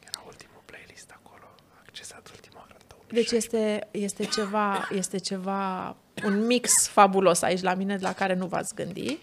Era 0.00 0.22
ultimul 0.26 0.62
playlist 0.64 1.10
acolo, 1.10 1.44
accesat 1.86 2.30
ultima 2.34 2.58
oară 2.58 2.74
în 2.78 2.84
2016. 2.88 3.14
Deci 3.14 3.32
este, 3.32 3.88
este, 3.90 4.24
ceva, 4.24 4.88
este 4.90 5.18
ceva, 5.18 5.96
un 6.24 6.46
mix 6.46 6.88
fabulos 6.88 7.42
aici 7.42 7.60
la 7.62 7.74
mine 7.74 7.98
la 8.00 8.12
care 8.12 8.34
nu 8.34 8.46
v-ați 8.46 8.74
gândi. 8.74 9.18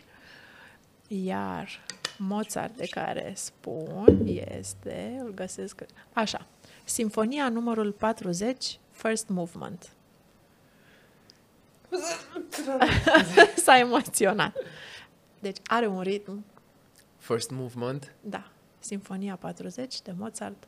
Iar 1.08 1.70
Mozart 2.18 2.76
de 2.76 2.88
care 2.88 3.34
spun 3.36 4.28
este, 4.50 5.20
îl 5.24 5.34
găsesc, 5.34 5.82
așa, 6.14 6.48
Sinfonia 6.84 7.50
numărul 7.50 7.92
40, 7.92 8.80
First 8.92 9.28
Movement. 9.28 9.90
S-a 13.64 13.78
emoționat. 13.78 14.56
Deci 15.40 15.58
are 15.66 15.88
un 15.88 16.02
ritm, 16.02 16.46
First 17.18 17.52
Movement. 17.52 18.14
da, 18.22 18.52
Sinfonia 18.80 19.36
40 19.36 20.02
de 20.02 20.12
Mozart, 20.18 20.68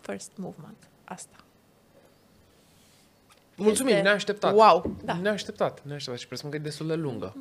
First 0.00 0.30
Movement. 0.36 0.88
Asta. 1.04 1.36
Mulțumim, 3.56 3.92
Este- 3.92 4.02
neașteptat. 4.02 4.54
Wow, 4.54 4.96
da. 5.04 5.14
Neașteptat, 5.18 5.82
neașteptat 5.84 6.20
și 6.20 6.26
presupun 6.26 6.50
că 6.50 6.56
e 6.56 6.60
destul 6.60 6.86
de 6.86 6.94
lungă. 6.94 7.36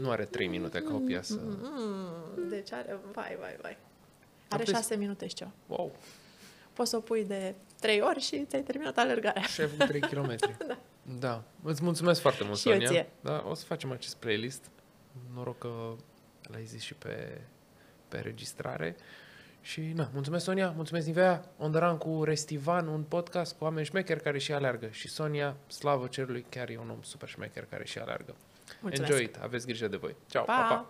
Nu 0.00 0.10
are 0.10 0.24
3 0.24 0.46
minute 0.46 0.82
ca 0.82 0.94
o 0.94 0.98
piesă. 0.98 1.40
Mm, 1.44 2.48
deci 2.48 2.72
are, 2.72 2.98
vai, 3.12 3.36
vai, 3.40 3.56
vai. 3.62 3.76
Are 4.48 4.62
Apoi- 4.62 4.74
șase 4.74 4.96
minute 4.96 5.26
și 5.26 5.34
ceva. 5.34 5.50
Wow, 5.66 5.92
Poți 6.72 6.90
să 6.90 6.96
o 6.96 7.00
pui 7.00 7.24
de 7.24 7.54
trei 7.80 8.00
ori 8.00 8.20
și 8.20 8.44
ți-ai 8.44 8.62
terminat 8.62 8.98
alergarea. 8.98 9.42
șef 9.42 9.70
3 9.86 10.00
km. 10.00 10.36
da. 10.66 10.78
da. 11.18 11.42
Îți 11.62 11.82
mulțumesc 11.82 12.20
foarte 12.20 12.44
mult, 12.44 12.58
Și 12.58 12.68
eu 12.68 12.74
Sonia. 12.74 12.88
ție. 12.88 13.08
Da, 13.20 13.44
o 13.48 13.54
să 13.54 13.64
facem 13.64 13.90
acest 13.92 14.16
playlist. 14.16 14.64
Noroc 15.34 15.58
că 15.58 15.92
l-ai 16.50 16.64
zis 16.64 16.82
și 16.82 16.94
pe, 16.94 17.40
pe 18.08 18.18
registrare. 18.18 18.96
Și, 19.62 19.80
na, 19.80 20.10
mulțumesc, 20.12 20.44
Sonia, 20.44 20.70
mulțumesc, 20.70 21.06
Nivea, 21.06 21.44
On 21.58 21.70
the 21.70 21.80
Run 21.80 21.98
cu 21.98 22.24
Restivan, 22.24 22.86
un 22.86 23.02
podcast 23.02 23.56
cu 23.58 23.64
oameni 23.64 23.86
șmecheri 23.86 24.22
care 24.22 24.38
și 24.38 24.52
alergă. 24.52 24.88
Și 24.90 25.08
Sonia, 25.08 25.56
slavă 25.66 26.06
cerului, 26.06 26.46
chiar 26.48 26.68
e 26.68 26.78
un 26.78 26.90
om 26.90 27.02
super 27.02 27.28
șmecher 27.28 27.64
care 27.70 27.84
și 27.84 27.98
alergă. 27.98 28.34
Mulțumesc. 28.80 29.12
Enjoy 29.12 29.24
it, 29.26 29.36
aveți 29.42 29.66
grijă 29.66 29.88
de 29.88 29.96
voi. 29.96 30.16
Ciao, 30.28 30.44
Pa! 30.44 30.52
pa, 30.52 30.74
pa! 30.74 30.88